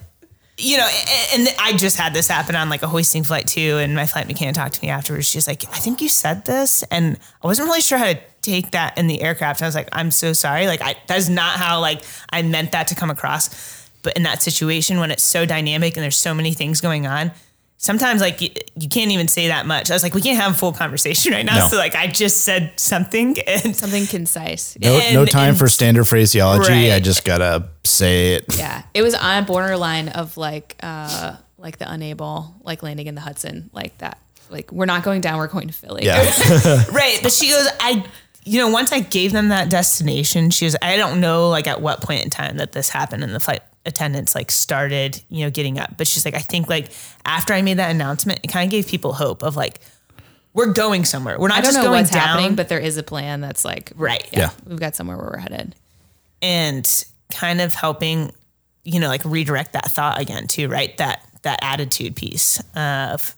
you 0.62 0.76
know, 0.76 0.86
a- 0.86 1.34
and 1.34 1.48
I 1.58 1.72
just 1.76 1.96
had 1.96 2.12
this 2.12 2.28
happen 2.28 2.54
on 2.54 2.68
like 2.68 2.82
a 2.82 2.86
hoisting 2.88 3.22
flight 3.24 3.46
too. 3.46 3.78
And 3.78 3.94
my 3.94 4.06
flight 4.06 4.26
mechanic 4.26 4.54
talked 4.54 4.74
to 4.74 4.82
me 4.84 4.90
afterwards. 4.90 5.26
She's 5.26 5.46
like, 5.46 5.64
I 5.70 5.78
think 5.78 6.02
you 6.02 6.08
said 6.10 6.44
this, 6.44 6.82
and 6.90 7.18
I 7.42 7.46
wasn't 7.46 7.66
really 7.68 7.80
sure 7.80 7.96
how 7.98 8.12
to 8.12 8.20
take 8.42 8.72
that 8.72 8.98
in 8.98 9.06
the 9.06 9.22
aircraft. 9.22 9.62
I 9.62 9.66
was 9.66 9.74
like, 9.74 9.88
I'm 9.92 10.10
so 10.10 10.32
sorry. 10.34 10.66
Like, 10.66 10.82
I 10.82 10.96
that's 11.06 11.28
not 11.30 11.56
how 11.56 11.80
like 11.80 12.02
I 12.30 12.42
meant 12.42 12.72
that 12.72 12.88
to 12.88 12.94
come 12.94 13.08
across. 13.10 13.88
But 14.02 14.16
in 14.16 14.22
that 14.24 14.42
situation, 14.42 14.98
when 14.98 15.10
it's 15.10 15.22
so 15.22 15.44
dynamic 15.46 15.94
and 15.96 16.02
there's 16.02 16.16
so 16.16 16.32
many 16.34 16.52
things 16.54 16.80
going 16.80 17.06
on. 17.06 17.32
Sometimes, 17.82 18.20
like 18.20 18.42
you, 18.42 18.50
you 18.78 18.90
can't 18.90 19.10
even 19.10 19.26
say 19.26 19.48
that 19.48 19.64
much. 19.64 19.90
I 19.90 19.94
was 19.94 20.02
like, 20.02 20.12
we 20.12 20.20
can't 20.20 20.38
have 20.38 20.52
a 20.52 20.54
full 20.54 20.74
conversation 20.74 21.32
right 21.32 21.46
now. 21.46 21.60
No. 21.60 21.66
So, 21.66 21.78
like, 21.78 21.94
I 21.94 22.08
just 22.08 22.42
said 22.44 22.74
something, 22.76 23.38
and 23.46 23.74
Something 23.74 24.06
concise. 24.06 24.76
No, 24.78 25.00
no 25.14 25.24
time 25.24 25.50
and- 25.50 25.58
for 25.58 25.66
standard 25.66 26.04
phraseology. 26.04 26.70
Right. 26.70 26.92
I 26.92 27.00
just 27.00 27.24
gotta 27.24 27.70
say 27.84 28.34
it. 28.34 28.44
Yeah, 28.58 28.82
it 28.92 29.00
was 29.00 29.14
on 29.14 29.42
a 29.42 29.46
borderline 29.46 30.10
of 30.10 30.36
like, 30.36 30.76
uh, 30.82 31.36
like 31.56 31.78
the 31.78 31.90
unable, 31.90 32.54
like 32.64 32.82
landing 32.82 33.06
in 33.06 33.14
the 33.14 33.22
Hudson, 33.22 33.70
like 33.72 33.96
that. 33.98 34.18
Like 34.50 34.70
we're 34.70 34.84
not 34.84 35.02
going 35.02 35.22
down. 35.22 35.38
We're 35.38 35.46
going 35.46 35.68
to 35.68 35.72
Philly. 35.72 36.04
Yeah, 36.04 36.22
Right. 36.92 37.18
But 37.22 37.32
she 37.32 37.48
goes, 37.48 37.66
I, 37.80 38.04
you 38.44 38.58
know, 38.58 38.68
once 38.68 38.92
I 38.92 39.00
gave 39.00 39.32
them 39.32 39.48
that 39.48 39.70
destination, 39.70 40.50
she 40.50 40.66
goes, 40.66 40.76
I 40.82 40.98
don't 40.98 41.18
know, 41.18 41.48
like, 41.48 41.66
at 41.66 41.80
what 41.80 42.02
point 42.02 42.24
in 42.24 42.30
time 42.30 42.58
that 42.58 42.72
this 42.72 42.90
happened 42.90 43.24
in 43.24 43.32
the 43.32 43.40
flight 43.40 43.62
attendants, 43.86 44.34
like, 44.34 44.50
started, 44.50 45.22
you 45.28 45.44
know, 45.44 45.50
getting 45.50 45.78
up. 45.78 45.96
But 45.96 46.06
she's 46.06 46.24
like, 46.24 46.34
I 46.34 46.40
think, 46.40 46.68
like, 46.68 46.90
after 47.24 47.52
I 47.54 47.62
made 47.62 47.78
that 47.78 47.90
announcement, 47.90 48.40
it 48.42 48.48
kind 48.48 48.66
of 48.66 48.70
gave 48.70 48.86
people 48.86 49.12
hope 49.14 49.42
of, 49.42 49.56
like, 49.56 49.80
we're 50.52 50.72
going 50.72 51.04
somewhere. 51.04 51.38
We're 51.38 51.48
not 51.48 51.58
I 51.58 51.60
don't 51.60 51.64
just 51.72 51.76
know 51.78 51.84
going 51.84 52.00
what's 52.02 52.10
down. 52.10 52.20
happening, 52.20 52.54
but 52.56 52.68
there 52.68 52.78
is 52.80 52.96
a 52.96 53.02
plan 53.04 53.40
that's 53.40 53.64
like 53.64 53.92
Right. 53.94 54.28
Yeah. 54.32 54.50
We've 54.66 54.80
got 54.80 54.96
somewhere 54.96 55.16
where 55.16 55.30
we're 55.32 55.38
headed. 55.38 55.76
and 56.42 57.04
kind 57.30 57.60
of 57.60 57.72
helping, 57.74 58.32
you 58.84 58.98
know, 58.98 59.08
like, 59.08 59.24
redirect 59.24 59.74
that 59.74 59.90
thought 59.90 60.18
again, 60.20 60.46
too, 60.48 60.68
right? 60.68 60.96
That, 60.98 61.24
that 61.42 61.60
attitude 61.62 62.16
piece 62.16 62.60
of, 62.74 63.34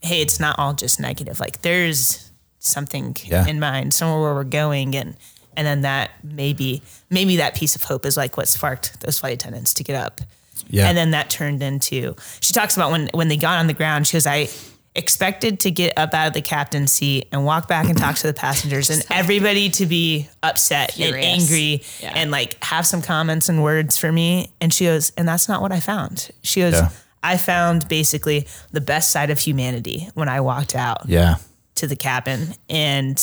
hey, 0.00 0.22
it's 0.22 0.40
not 0.40 0.58
all 0.58 0.72
just 0.72 0.98
negative. 1.00 1.38
Like, 1.40 1.62
there's 1.62 2.30
something 2.58 3.16
Yeah. 3.24 3.46
in 3.46 3.60
mind, 3.60 3.92
somewhere 3.92 4.20
where 4.22 4.34
we're 4.34 4.44
going, 4.44 4.96
and 4.96 5.16
and 5.56 5.66
then 5.66 5.82
that 5.82 6.10
maybe 6.22 6.82
maybe 7.10 7.36
that 7.36 7.54
piece 7.54 7.74
of 7.76 7.82
hope 7.84 8.04
is 8.06 8.16
like 8.16 8.36
what 8.36 8.48
sparked 8.48 9.00
those 9.00 9.18
flight 9.18 9.34
attendants 9.34 9.74
to 9.74 9.84
get 9.84 9.96
up. 9.96 10.20
Yeah. 10.68 10.88
And 10.88 10.96
then 10.96 11.10
that 11.12 11.30
turned 11.30 11.62
into 11.62 12.14
she 12.40 12.52
talks 12.52 12.76
about 12.76 12.90
when 12.90 13.08
when 13.12 13.28
they 13.28 13.36
got 13.36 13.58
on 13.58 13.66
the 13.66 13.74
ground, 13.74 14.06
she 14.06 14.14
goes, 14.14 14.26
I 14.26 14.48
expected 14.94 15.60
to 15.60 15.70
get 15.70 15.92
up 15.98 16.14
out 16.14 16.26
of 16.28 16.32
the 16.32 16.40
captain's 16.40 16.90
seat 16.90 17.28
and 17.30 17.44
walk 17.44 17.68
back 17.68 17.86
and 17.88 17.98
talk 17.98 18.16
to 18.16 18.26
the 18.26 18.32
passengers 18.32 18.88
and 18.88 19.04
everybody 19.10 19.68
to 19.68 19.84
be 19.84 20.26
upset 20.42 20.92
Furious. 20.92 21.14
and 21.14 21.24
angry 21.42 21.82
Yeah. 22.00 22.12
and 22.16 22.30
like 22.30 22.62
have 22.64 22.86
some 22.86 23.02
comments 23.02 23.50
and 23.50 23.62
words 23.62 23.98
for 23.98 24.10
me. 24.10 24.50
And 24.60 24.72
she 24.72 24.86
goes, 24.86 25.12
and 25.18 25.28
that's 25.28 25.48
not 25.50 25.60
what 25.60 25.70
I 25.70 25.80
found. 25.80 26.30
She 26.42 26.60
goes, 26.60 26.72
Yeah. 26.72 26.88
I 27.22 27.36
found 27.36 27.88
basically 27.88 28.46
the 28.72 28.80
best 28.80 29.10
side 29.10 29.28
of 29.30 29.38
humanity 29.38 30.08
when 30.14 30.28
I 30.30 30.40
walked 30.40 30.74
out 30.74 31.06
yeah, 31.08 31.36
to 31.74 31.86
the 31.86 31.96
cabin. 31.96 32.54
And, 32.70 33.18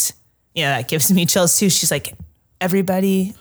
you 0.55 0.63
know, 0.63 0.69
that 0.69 0.87
gives 0.87 1.11
me 1.11 1.25
chills 1.25 1.57
too. 1.57 1.69
She's 1.69 1.91
like, 1.91 2.13
everybody 2.61 3.33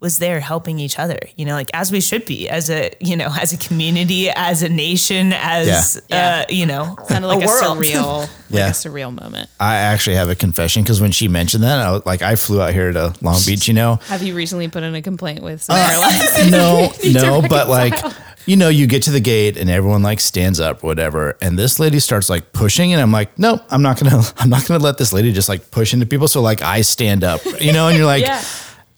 was 0.00 0.18
there 0.18 0.40
helping 0.40 0.80
each 0.80 0.98
other, 0.98 1.18
you 1.36 1.44
know, 1.44 1.52
like 1.54 1.70
as 1.74 1.92
we 1.92 2.00
should 2.00 2.24
be 2.24 2.48
as 2.48 2.68
a, 2.70 2.90
you 3.00 3.14
know, 3.16 3.28
as 3.40 3.52
a 3.52 3.56
community, 3.56 4.28
as 4.30 4.60
a 4.64 4.68
nation, 4.68 5.32
as, 5.32 6.02
Yeah. 6.08 6.40
uh, 6.48 6.52
you 6.52 6.66
know, 6.66 6.96
Kind 7.08 7.24
of 7.24 7.30
like 7.30 7.44
a, 7.44 7.46
world. 7.46 7.78
surreal, 7.78 8.18
like 8.22 8.28
Yeah. 8.50 8.66
a 8.68 8.72
surreal 8.72 9.14
moment. 9.14 9.48
I 9.60 9.76
actually 9.76 10.16
have 10.16 10.28
a 10.28 10.34
confession 10.34 10.82
because 10.82 11.00
when 11.00 11.12
she 11.12 11.28
mentioned 11.28 11.62
that, 11.62 11.78
I 11.78 11.92
was, 11.92 12.02
like 12.04 12.20
I 12.20 12.34
flew 12.34 12.60
out 12.60 12.72
here 12.72 12.90
to 12.92 13.14
Long 13.20 13.38
Beach, 13.46 13.68
you 13.68 13.74
know. 13.74 14.00
Have 14.08 14.24
you 14.24 14.34
recently 14.34 14.66
put 14.66 14.82
in 14.82 14.92
a 14.96 15.02
complaint 15.02 15.40
with 15.40 15.64
Uh, 15.70 15.86
some 15.88 16.50
airlines? 16.50 16.50
no, 16.50 16.92
no, 17.40 17.48
but 17.48 17.68
like, 17.68 17.92
reconcile. 17.92 18.22
You 18.46 18.56
know, 18.56 18.68
you 18.68 18.86
get 18.86 19.02
to 19.04 19.10
the 19.10 19.20
gate 19.20 19.56
and 19.56 19.70
everyone 19.70 20.02
like 20.02 20.20
stands 20.20 20.58
up, 20.60 20.82
whatever, 20.82 21.36
and 21.40 21.58
this 21.58 21.78
lady 21.78 21.98
starts 22.00 22.28
like 22.30 22.52
pushing, 22.52 22.92
and 22.92 23.00
I'm 23.00 23.12
like, 23.12 23.38
no, 23.38 23.60
I'm 23.70 23.82
not 23.82 24.00
gonna, 24.00 24.22
I'm 24.38 24.50
not 24.50 24.66
gonna 24.66 24.82
let 24.82 24.98
this 24.98 25.12
lady 25.12 25.32
just 25.32 25.48
like 25.48 25.70
push 25.70 25.92
into 25.94 26.06
people. 26.06 26.28
So 26.28 26.40
like, 26.42 26.62
I 26.62 26.80
stand 26.82 27.24
up, 27.24 27.40
you 27.60 27.72
know, 27.72 27.88
and 27.88 27.96
you're 27.96 28.06
like, 28.06 28.22
Yeah. 28.24 28.42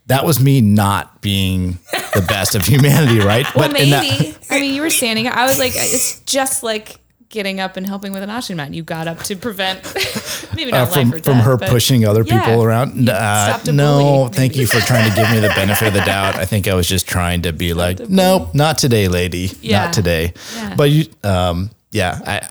that 0.07 0.25
was 0.25 0.41
me 0.41 0.61
not 0.61 1.21
being 1.21 1.79
the 2.15 2.25
best 2.27 2.55
of 2.55 2.63
humanity, 2.63 3.21
right? 3.21 3.47
Well, 3.55 3.69
that- 3.69 3.73
maybe. 3.73 4.37
I 4.51 4.61
mean, 4.61 4.75
you 4.75 4.83
were 4.83 4.91
standing. 4.91 5.27
I 5.29 5.47
was 5.47 5.59
like, 5.59 5.73
it's 5.75 6.21
just 6.21 6.63
like 6.63 7.01
getting 7.35 7.61
up 7.61 7.77
and 7.77 7.87
helping 7.87 8.13
with 8.13 8.23
an 8.23 8.31
oxygen 8.31 8.57
mat. 8.57 8.73
You 8.73 8.83
got 8.83 9.07
up 9.07 9.19
to 9.25 9.37
prevent, 9.37 9.83
maybe 10.57 10.73
uh, 10.73 10.85
not 10.85 10.93
life 10.93 11.09
from 11.09 11.15
or 11.15 11.19
from 11.19 11.37
her 11.41 11.59
pushing 11.59 12.07
other 12.07 12.23
Yeah. 12.23 12.41
people 12.47 12.63
around. 12.63 13.09
Uh, 13.09 13.59
no, 13.67 13.99
bully, 13.99 14.33
thank 14.33 14.57
you 14.57 14.67
for 14.67 14.79
trying 14.87 15.11
to 15.11 15.15
give 15.17 15.31
me 15.31 15.41
the 15.41 15.49
benefit 15.49 15.89
of 15.89 15.95
the 15.95 16.01
doubt. 16.01 16.37
I 16.37 16.47
think 16.47 16.67
I 16.69 16.75
was 16.75 16.89
just 16.89 17.07
trying 17.07 17.43
to 17.43 17.53
be 17.53 17.75
like, 17.75 18.01
nope, 18.09 18.55
not 18.55 18.79
today, 18.79 19.09
lady, 19.09 19.51
Yeah. 19.61 19.85
not 19.85 19.93
today. 19.93 20.33
Yeah. 20.57 20.75
But 20.77 20.91
you, 20.91 21.05
um, 21.23 21.71
yeah, 21.91 22.19
I, 22.27 22.49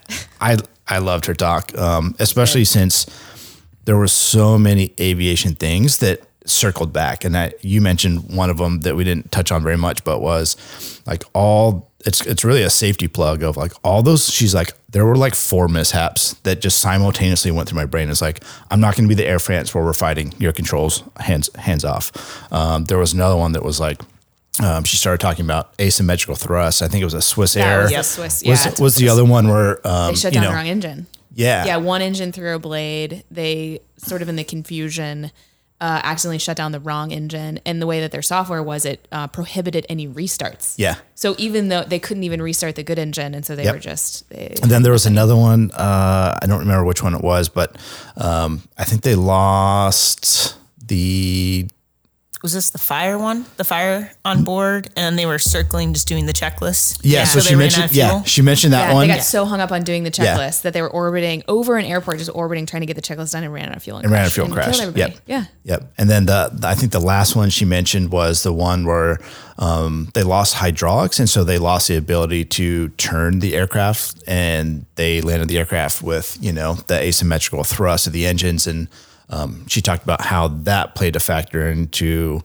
I, 0.54 0.58
I 0.88 0.98
loved 1.00 1.26
her 1.26 1.34
talk, 1.34 1.76
um, 1.78 2.16
especially 2.20 2.66
since 2.66 3.06
there 3.86 3.98
were 3.98 4.08
so 4.08 4.58
many 4.60 4.94
aviation 5.00 5.56
things 5.56 5.98
that 5.98 6.22
circled 6.46 6.92
back, 6.92 7.24
and 7.24 7.34
that 7.36 7.64
you 7.64 7.80
mentioned 7.80 8.36
one 8.36 8.50
of 8.50 8.58
them 8.58 8.82
that 8.82 8.98
we 8.98 9.06
didn't 9.06 9.32
touch 9.32 9.50
on 9.52 9.64
very 9.64 9.78
much, 9.78 10.04
but 10.04 10.20
was 10.22 11.02
like 11.06 11.24
all. 11.34 11.90
It's 12.06 12.26
it's 12.26 12.44
really 12.44 12.64
a 12.64 12.70
safety 12.70 13.08
plug 13.08 13.44
of 13.44 13.56
like 13.58 13.74
all 13.84 14.02
those. 14.04 14.30
She's 14.32 14.54
like 14.54 14.74
there 14.92 15.06
were 15.06 15.16
like 15.16 15.36
four 15.36 15.68
mishaps 15.68 16.34
that 16.44 16.62
just 16.62 16.80
simultaneously 16.80 17.52
went 17.52 17.70
through 17.70 17.78
my 17.78 17.86
brain. 17.86 18.10
It's 18.10 18.22
like 18.22 18.44
I'm 18.72 18.80
not 18.80 18.96
going 18.96 19.06
to 19.08 19.10
be 19.10 19.16
the 19.16 19.26
Air 19.28 19.40
France 19.40 19.74
where 19.74 19.84
we're 19.84 19.94
fighting 19.94 20.34
your 20.38 20.52
controls 20.54 21.04
hands 21.20 21.50
hands 21.56 21.86
off. 21.86 22.12
Um, 22.52 22.86
there 22.86 22.98
was 22.98 23.14
another 23.14 23.38
one 23.38 23.54
that 23.54 23.64
was 23.64 23.80
like. 23.80 24.02
Um, 24.62 24.84
she 24.84 24.98
started 24.98 25.20
talking 25.20 25.46
about 25.46 25.74
asymmetrical 25.82 26.36
thrust. 26.36 26.84
I 26.84 26.88
think 26.88 27.02
it 27.02 27.06
was 27.06 27.16
a 27.16 27.22
Swiss 27.24 27.56
That 27.56 27.68
Air. 27.68 27.82
was 27.84 27.92
Yep. 27.92 28.06
Swiss. 28.06 28.44
Was, 28.46 28.66
Yeah, 28.66 28.70
it's 28.72 28.80
was 28.80 28.96
the 28.98 29.10
other 29.10 29.26
one 29.26 29.48
where 29.48 29.80
um, 29.88 30.14
They 30.14 30.16
shut 30.20 30.32
you 30.32 30.42
down 30.42 30.44
know, 30.44 30.50
the 30.52 30.56
wrong 30.58 30.68
engine. 30.68 31.08
yeah 31.34 31.66
Yeah, 31.66 31.78
one 31.78 32.04
engine 32.04 32.32
through 32.32 32.54
a 32.54 32.60
blade. 32.60 33.24
They 33.32 33.80
sort 33.98 34.22
of 34.22 34.30
in 34.30 34.36
the 34.36 34.44
confusion 34.44 35.32
uh, 35.82 36.00
accidentally 36.04 36.40
shut 36.40 36.56
down 36.56 36.72
the 36.72 36.80
wrong 36.80 37.12
engine, 37.12 37.60
and 37.66 37.82
the 37.82 37.88
way 37.88 38.00
that 38.00 38.12
their 38.12 38.22
software 38.22 38.64
was, 38.64 38.86
it 38.86 39.06
uh, 39.12 39.28
prohibited 39.28 39.86
any 39.90 40.08
restarts. 40.08 40.76
yeah 40.78 40.96
So 41.16 41.36
even 41.38 41.68
though 41.70 41.84
they 41.84 42.00
couldn't 42.00 42.24
even 42.24 42.42
restart 42.42 42.76
the 42.76 42.84
good 42.84 42.98
engine, 43.00 43.34
and 43.36 43.46
so 43.46 43.56
they 43.56 43.64
Yep. 43.66 43.74
were 43.76 43.80
just 43.80 44.30
they, 44.30 44.56
And 44.62 44.72
then 44.72 44.84
there 44.84 44.94
was 44.94 45.06
another 45.06 45.36
one. 45.36 45.72
Uh, 45.72 46.38
I 46.42 46.46
don't 46.48 46.60
remember 46.60 46.86
which 46.86 47.04
one 47.04 47.14
it 47.16 47.22
was, 47.22 47.50
but 47.50 47.76
um, 48.18 48.62
I 48.78 48.84
think 48.86 49.02
they 49.02 49.16
lost 49.16 50.56
the. 50.88 51.68
Was 52.44 52.52
this 52.52 52.72
the 52.72 52.78
fire 52.78 53.18
one? 53.18 53.46
The 53.56 53.64
fire 53.64 54.12
on 54.26 54.44
board, 54.44 54.90
and 54.98 55.18
they 55.18 55.26
were 55.26 55.40
circling, 55.40 55.94
just 55.94 56.10
doing 56.10 56.26
the 56.26 56.34
checklist. 56.34 57.00
Yeah, 57.02 57.24
so, 57.24 57.40
they 57.40 57.46
she 57.46 57.56
mentioned. 57.56 57.92
Yeah, 57.96 58.22
she 58.24 58.42
mentioned 58.42 58.74
that 58.74 58.90
yeah, 58.90 58.94
one 58.94 59.08
they 59.08 59.14
got 59.16 59.24
so 59.24 59.46
hung 59.46 59.62
up 59.62 59.72
on 59.72 59.84
doing 59.84 60.04
the 60.04 60.12
Yeah. 60.14 60.36
checklist 60.38 60.64
that 60.64 60.74
they 60.74 60.82
were 60.82 60.90
orbiting 60.90 61.44
over 61.48 61.78
an 61.78 61.86
airport, 61.86 62.18
just 62.18 62.30
orbiting, 62.36 62.66
trying 62.66 62.82
to 62.82 62.86
get 62.86 62.98
the 62.98 63.02
checklist 63.02 63.32
done, 63.32 63.46
and 63.46 63.54
ran 63.54 63.70
out 63.70 63.78
of 63.78 63.84
fuel 63.84 63.96
and, 63.96 64.04
and 64.06 64.12
ran 64.12 64.24
out 64.24 64.28
of 64.28 64.34
fuel 64.34 64.48
and 64.48 64.54
crashed. 64.54 64.82
killed. 64.82 64.98
Yep. 64.98 65.16
Yeah. 65.26 65.46
Yep. 65.64 65.94
And 65.98 66.10
then 66.10 66.26
the, 66.26 66.50
the- 66.52 66.68
I 66.68 66.76
think 66.76 66.92
the 66.92 67.00
last 67.00 67.34
one 67.34 67.50
she 67.50 67.64
mentioned 67.64 68.12
was 68.12 68.44
the 68.44 68.52
one 68.52 68.86
where 68.86 69.20
um, 69.58 70.10
they 70.14 70.24
lost 70.24 70.56
hydraulics, 70.56 71.20
and 71.20 71.30
so 71.30 71.46
they 71.46 71.58
lost 71.58 71.88
the 71.88 71.96
ability 71.96 72.44
to 72.44 72.90
turn 72.90 73.40
the 73.40 73.56
aircraft, 73.56 74.22
and 74.28 74.86
they 74.96 75.22
landed 75.22 75.48
the 75.48 75.58
aircraft 75.60 76.02
with 76.02 76.38
you 76.42 76.52
know 76.52 76.74
the 76.88 77.00
asymmetrical 77.00 77.64
thrust 77.64 78.06
of 78.06 78.12
the 78.12 78.26
engines, 78.26 78.68
and 78.68 78.90
um, 79.30 79.68
she 79.68 79.82
talked 79.82 80.04
about 80.04 80.22
how 80.22 80.48
that 80.48 80.96
played 80.96 81.16
a 81.16 81.20
factor 81.20 81.68
into 81.70 82.42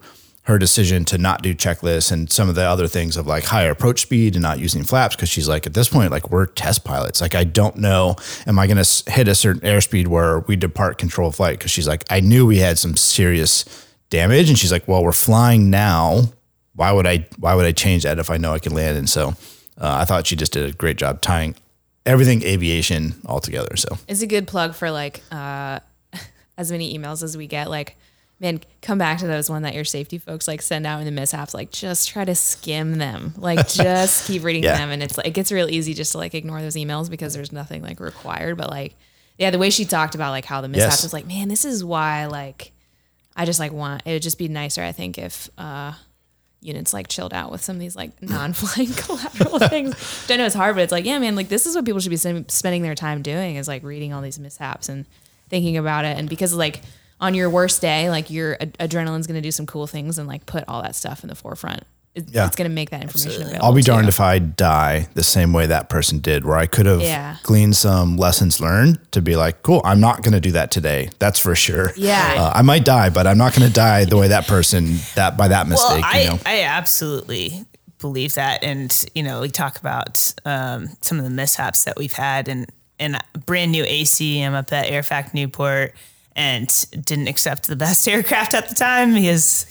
her 0.49 0.59
decision 0.59 1.05
to 1.05 1.19
not 1.19 1.43
do 1.43 1.55
checklists 1.55 2.11
and 2.11 2.33
some 2.33 2.49
of 2.49 2.55
the 2.55 2.63
other 2.63 2.89
things 2.89 3.19
of 3.19 3.27
like 3.27 3.45
higher 3.45 3.71
approach 3.71 4.01
speed 4.01 4.35
and 4.35 4.43
not 4.43 4.59
using 4.59 4.83
flaps 4.83 5.15
because 5.15 5.29
she's 5.29 5.47
like 5.47 5.67
at 5.67 5.75
this 5.75 5.91
point 5.91 6.11
like 6.11 6.31
we're 6.31 6.47
test 6.47 6.85
pilots. 6.85 7.21
Like 7.21 7.35
i 7.35 7.45
don't 7.45 7.77
know 7.77 8.17
am 8.47 8.59
i 8.59 8.67
going 8.67 8.83
to 8.83 9.13
hit 9.13 9.29
a 9.29 9.35
certain 9.35 9.61
airspeed 9.61 10.07
where 10.07 10.41
we 10.41 10.57
depart 10.57 10.97
control 10.97 11.31
flight? 11.31 11.59
Because 11.59 11.71
she's 11.71 11.87
like 11.87 12.03
i 12.09 12.21
knew 12.21 12.47
we 12.47 12.57
had 12.57 12.79
some 12.79 12.97
serious 12.97 13.67
damage. 14.09 14.49
And 14.49 14.59
she's 14.59 14.73
like 14.73 14.89
well 14.89 15.05
we're 15.05 15.13
flying 15.13 15.69
now. 15.69 16.23
Why 16.75 16.93
would 16.93 17.07
i 17.07 17.27
why 17.39 17.55
would 17.55 17.67
i 17.67 17.73
change 17.73 18.05
that 18.05 18.19
if 18.19 18.31
i 18.31 18.39
know 18.39 18.55
i 18.55 18.59
can 18.59 18.73
land? 18.73 18.97
And 18.97 19.09
so 19.09 19.35
uh, 19.79 19.99
i 20.01 20.07
thought 20.07 20.27
she 20.27 20.35
just 20.35 20.55
did 20.55 20.67
a 20.67 20.73
great 20.73 20.97
job 20.97 21.21
tying 21.21 21.57
everything 22.07 22.43
aviation 22.43 23.21
all 23.27 23.39
together 23.39 23.77
so. 23.77 23.99
It's 24.09 24.23
a 24.23 24.27
good 24.27 24.47
plug 24.47 24.75
for 24.75 24.91
like 24.91 25.21
uh, 25.31 25.81
as 26.59 26.71
many 26.71 26.97
emails 26.99 27.23
as 27.23 27.37
we 27.37 27.47
get. 27.47 27.71
Like, 27.71 27.97
man, 28.41 28.61
come 28.83 28.99
back 28.99 29.19
to 29.21 29.27
those 29.27 29.49
one 29.49 29.63
that 29.63 29.75
your 29.75 29.85
safety 29.85 30.19
folks 30.19 30.47
like 30.47 30.61
send 30.61 30.87
out 30.87 30.99
in 30.99 31.07
the 31.07 31.11
mishaps. 31.11 31.55
Like, 31.55 31.71
just 31.71 32.09
try 32.11 32.25
to 32.27 32.35
skim 32.35 32.99
them. 32.99 33.33
Like, 33.39 33.67
just 33.71 34.27
keep 34.27 34.45
reading 34.45 34.65
Yeah. 34.65 34.77
them, 34.77 34.91
and 34.91 35.03
it's 35.03 35.17
like 35.17 35.27
it 35.29 35.33
gets 35.35 35.51
real 35.51 35.71
easy 35.71 35.95
just 35.95 36.13
to 36.13 36.19
like 36.19 36.35
ignore 36.35 36.61
those 36.61 36.75
emails 36.77 37.09
because 37.09 37.33
there's 37.33 37.53
nothing 37.53 37.81
like 37.83 37.99
required. 38.01 38.59
But 38.59 38.69
like, 38.71 38.95
yeah, 39.39 39.51
the 39.51 39.59
way 39.59 39.71
she 39.71 39.85
talked 39.87 40.15
about 40.15 40.33
like 40.33 40.45
how 40.45 40.61
the 40.61 40.69
mishaps 40.69 40.97
Yes. 40.97 41.03
was 41.05 41.13
like, 41.15 41.27
man, 41.27 41.49
this 41.49 41.65
is 41.65 41.83
why 41.85 42.27
like 42.27 42.73
I 43.37 43.45
just 43.45 43.61
like 43.61 43.73
want 43.73 44.03
it 44.05 44.13
would 44.13 44.23
just 44.23 44.37
be 44.39 44.49
nicer. 44.49 44.83
I 44.83 44.93
think 44.93 45.17
if 45.17 45.49
uh 45.57 45.93
units 46.61 46.93
like 46.93 47.07
chilled 47.07 47.33
out 47.33 47.53
with 47.53 47.63
some 47.63 47.77
of 47.77 47.81
these 47.81 47.95
like 47.95 48.21
non-flying 48.23 48.93
collateral 48.97 49.61
things. 49.61 49.95
Which 49.95 50.31
I 50.33 50.37
know 50.37 50.45
it's 50.47 50.57
hard, 50.57 50.75
but 50.75 50.83
it's 50.83 50.91
like, 50.91 51.05
yeah, 51.05 51.21
man, 51.21 51.37
like 51.37 51.49
this 51.49 51.67
is 51.67 51.77
what 51.77 51.85
people 51.85 52.01
should 52.01 52.11
be 52.11 52.17
spending 52.17 52.83
their 52.83 52.97
time 52.97 53.23
doing 53.23 53.55
is 53.55 53.69
like 53.69 53.85
reading 53.85 54.13
all 54.13 54.23
these 54.23 54.41
mishaps 54.41 54.89
and 54.89 55.07
thinking 55.49 55.77
about 55.77 56.05
it. 56.05 56.17
And 56.19 56.29
because 56.29 56.55
like 56.55 56.83
on 57.21 57.35
your 57.35 57.51
worst 57.51 57.81
day, 57.81 58.11
like 58.11 58.31
your 58.31 58.57
ad- 58.61 58.77
adrenaline's 58.79 59.27
going 59.27 59.35
to 59.41 59.47
do 59.47 59.51
some 59.51 59.67
cool 59.67 59.87
things 59.87 60.19
and 60.19 60.29
like 60.29 60.47
put 60.47 60.65
all 60.69 60.83
that 60.83 60.95
stuff 60.95 61.23
in 61.25 61.29
the 61.29 61.35
forefront. 61.35 61.83
It, 62.15 62.31
Yeah. 62.31 62.47
It's 62.47 62.57
going 62.57 62.69
to 62.71 62.75
make 62.75 62.91
that 62.91 63.03
information 63.03 63.43
available. 63.43 63.65
I'll 63.67 63.73
be 63.73 63.83
to 63.83 63.91
you. 63.91 63.93
darned 63.95 64.09
if 64.09 64.21
I 64.21 64.39
die 64.39 65.09
the 65.15 65.23
same 65.25 65.53
way 65.53 65.67
that 65.67 65.89
person 65.89 66.21
did, 66.21 66.45
where 66.45 66.57
I 66.57 66.67
could 66.67 66.87
have 66.87 67.01
Yeah. 67.03 67.37
gleaned 67.43 67.77
some 67.77 68.17
lessons 68.17 68.61
learned 68.61 68.99
to 69.13 69.21
be 69.21 69.37
like, 69.37 69.63
cool, 69.63 69.83
I'm 69.85 70.01
not 70.01 70.23
going 70.23 70.33
to 70.33 70.41
do 70.41 70.53
that 70.53 70.71
today. 70.71 71.11
That's 71.19 71.39
for 71.39 71.55
sure. 71.55 71.93
Yeah. 71.97 72.35
Uh, 72.39 72.53
I 72.55 72.63
might 72.63 72.85
die, 72.85 73.11
but 73.11 73.27
I'm 73.27 73.37
not 73.39 73.55
going 73.55 73.67
to 73.69 73.73
die 73.75 74.05
the 74.05 74.17
way 74.17 74.29
that 74.29 74.47
person 74.47 74.97
that 75.17 75.37
by 75.37 75.49
that 75.49 75.67
mistake. 75.69 76.03
well, 76.03 76.11
I, 76.15 76.21
you 76.23 76.29
know, 76.31 76.39
I 76.47 76.63
absolutely 76.63 77.65
believe 77.99 78.35
that. 78.35 78.63
And, 78.63 78.95
you 79.15 79.23
know, 79.25 79.41
we 79.41 79.49
talk 79.49 79.79
about 79.79 80.33
um, 80.45 80.89
some 81.03 81.19
of 81.19 81.25
the 81.25 81.31
mishaps 81.31 81.83
that 81.85 81.97
we've 81.99 82.13
had 82.13 82.49
and, 82.49 82.71
and 82.99 83.19
brand 83.47 83.73
new 83.73 83.85
AC. 83.85 84.43
I'm 84.43 84.55
up 84.55 84.73
at 84.73 84.87
AirFac 84.87 85.35
Newport 85.35 85.95
and 86.37 86.73
didn't 87.05 87.29
accept 87.29 87.67
the 87.67 87.77
best 87.77 88.07
aircraft 88.09 88.55
at 88.55 88.69
the 88.69 88.75
time 88.75 89.13
because 89.15 89.67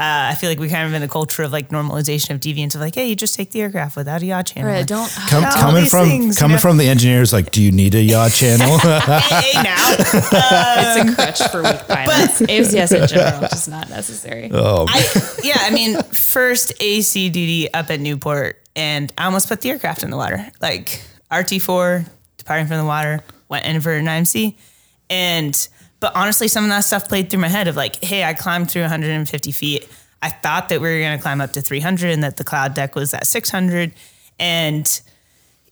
uh, 0.00 0.30
I 0.30 0.34
feel 0.34 0.48
like 0.50 0.58
we 0.58 0.68
kind 0.68 0.88
of 0.88 0.94
in 0.94 1.02
a 1.02 1.08
culture 1.08 1.42
of 1.44 1.52
like 1.52 1.68
normalization 1.68 2.30
of 2.30 2.40
deviance 2.40 2.74
of 2.74 2.80
like, 2.80 2.94
hey, 2.94 3.06
you 3.06 3.14
just 3.14 3.34
take 3.34 3.50
the 3.52 3.60
aircraft 3.60 3.94
without 3.94 4.22
a 4.22 4.26
yaw 4.26 4.42
channel. 4.42 4.70
Right, 4.70 4.86
don't 4.86 5.08
Come, 5.28 5.44
all 5.44 5.52
coming 5.52 5.82
these 5.82 5.90
from 5.90 6.06
things, 6.08 6.36
you 6.36 6.40
coming 6.40 6.54
know? 6.56 6.60
from 6.60 6.76
the 6.78 6.88
engineers, 6.88 7.32
like, 7.32 7.50
do 7.52 7.62
you 7.62 7.70
need 7.70 7.94
a 7.94 8.02
yaw 8.02 8.28
channel? 8.30 8.78
hey, 8.78 9.52
hey, 9.52 9.62
now. 9.62 9.94
it's 9.98 11.10
a 11.10 11.14
crutch 11.14 11.50
for 11.50 11.62
weak 11.62 11.86
pilots. 11.86 12.40
AFCS 12.40 13.00
in 13.02 13.06
general, 13.06 13.40
just 13.42 13.68
not 13.68 13.90
necessary. 13.90 14.50
oh, 14.52 14.86
I, 14.88 15.04
yeah, 15.44 15.58
I 15.60 15.70
mean, 15.70 16.02
first 16.04 16.72
AC 16.80 17.28
duty 17.30 17.72
up 17.72 17.90
at 17.90 18.00
Newport, 18.00 18.58
and 18.74 19.12
I 19.18 19.26
almost 19.26 19.48
put 19.48 19.60
the 19.60 19.70
aircraft 19.70 20.02
in 20.02 20.10
the 20.10 20.16
water. 20.16 20.50
Like 20.60 21.02
RT4 21.30 22.08
departing 22.42 22.66
from 22.66 22.78
the 22.78 22.84
water, 22.84 23.20
went 23.48 23.64
inverted 23.64 24.02
in 24.02 24.06
IMC, 24.06 24.56
and 25.08 25.68
but 26.00 26.12
honestly, 26.16 26.48
some 26.48 26.64
of 26.64 26.70
that 26.70 26.80
stuff 26.80 27.08
played 27.08 27.30
through 27.30 27.40
my 27.40 27.48
head 27.48 27.68
of 27.68 27.76
like, 27.76 28.02
hey, 28.02 28.24
I 28.24 28.34
climbed 28.34 28.70
through 28.70 28.82
150 28.82 29.52
feet. 29.52 29.88
I 30.20 30.30
thought 30.30 30.68
that 30.70 30.80
we 30.80 30.88
were 30.88 30.98
going 30.98 31.16
to 31.16 31.22
climb 31.22 31.40
up 31.40 31.52
to 31.52 31.60
300, 31.60 32.10
and 32.10 32.24
that 32.24 32.36
the 32.36 32.44
cloud 32.44 32.74
deck 32.74 32.94
was 32.96 33.14
at 33.14 33.26
600, 33.26 33.92
and 34.38 35.02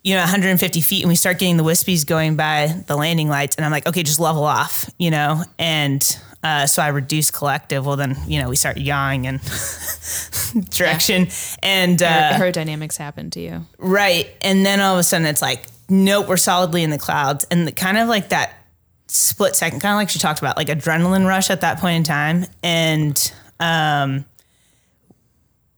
you 0.02 0.14
know 0.14 0.20
150 0.20 0.80
feet 0.80 1.02
and 1.02 1.10
we 1.10 1.14
start 1.14 1.38
getting 1.38 1.58
the 1.58 1.62
wispies 1.62 2.06
going 2.06 2.34
by 2.34 2.74
the 2.86 2.96
landing 2.96 3.28
lights 3.28 3.54
and 3.56 3.66
i'm 3.66 3.70
like 3.70 3.86
okay 3.86 4.02
just 4.02 4.18
level 4.18 4.44
off 4.44 4.88
you 4.96 5.10
know? 5.10 5.42
And 5.58 6.18
uh, 6.42 6.66
so 6.66 6.82
i 6.82 6.88
reduce 6.88 7.30
collective. 7.30 7.84
Well 7.84 7.96
then 7.96 8.16
you 8.26 8.40
know 8.40 8.48
we 8.48 8.56
start 8.56 8.78
yawing 8.78 9.26
in 9.26 9.40
direction. 10.70 11.28
And 11.62 12.02
uh, 12.02 12.32
Aerodynamics 12.32 12.96
happened 12.96 13.32
to 13.34 13.40
you. 13.40 13.66
right. 13.78 14.30
And 14.40 14.64
then 14.64 14.80
all 14.80 14.94
of 14.94 15.00
a 15.00 15.02
sudden 15.02 15.26
it's 15.26 15.42
like 15.42 15.64
nope 15.90 16.28
we're 16.28 16.36
solidly 16.36 16.82
in 16.82 16.90
the 16.90 16.98
clouds. 16.98 17.46
And 17.50 17.66
the, 17.66 17.72
kind 17.72 17.98
of 17.98 18.08
like 18.08 18.30
that 18.30 18.54
split 19.08 19.56
second 19.56 19.80
kind 19.80 19.92
of 19.92 19.96
like 19.96 20.08
she 20.08 20.20
talked 20.20 20.38
about 20.38 20.56
like 20.56 20.68
adrenaline 20.68 21.26
rush 21.26 21.50
at 21.50 21.62
that 21.62 21.78
point 21.78 21.96
in 21.96 22.04
time. 22.04 22.46
And 22.62 23.32
um 23.58 24.24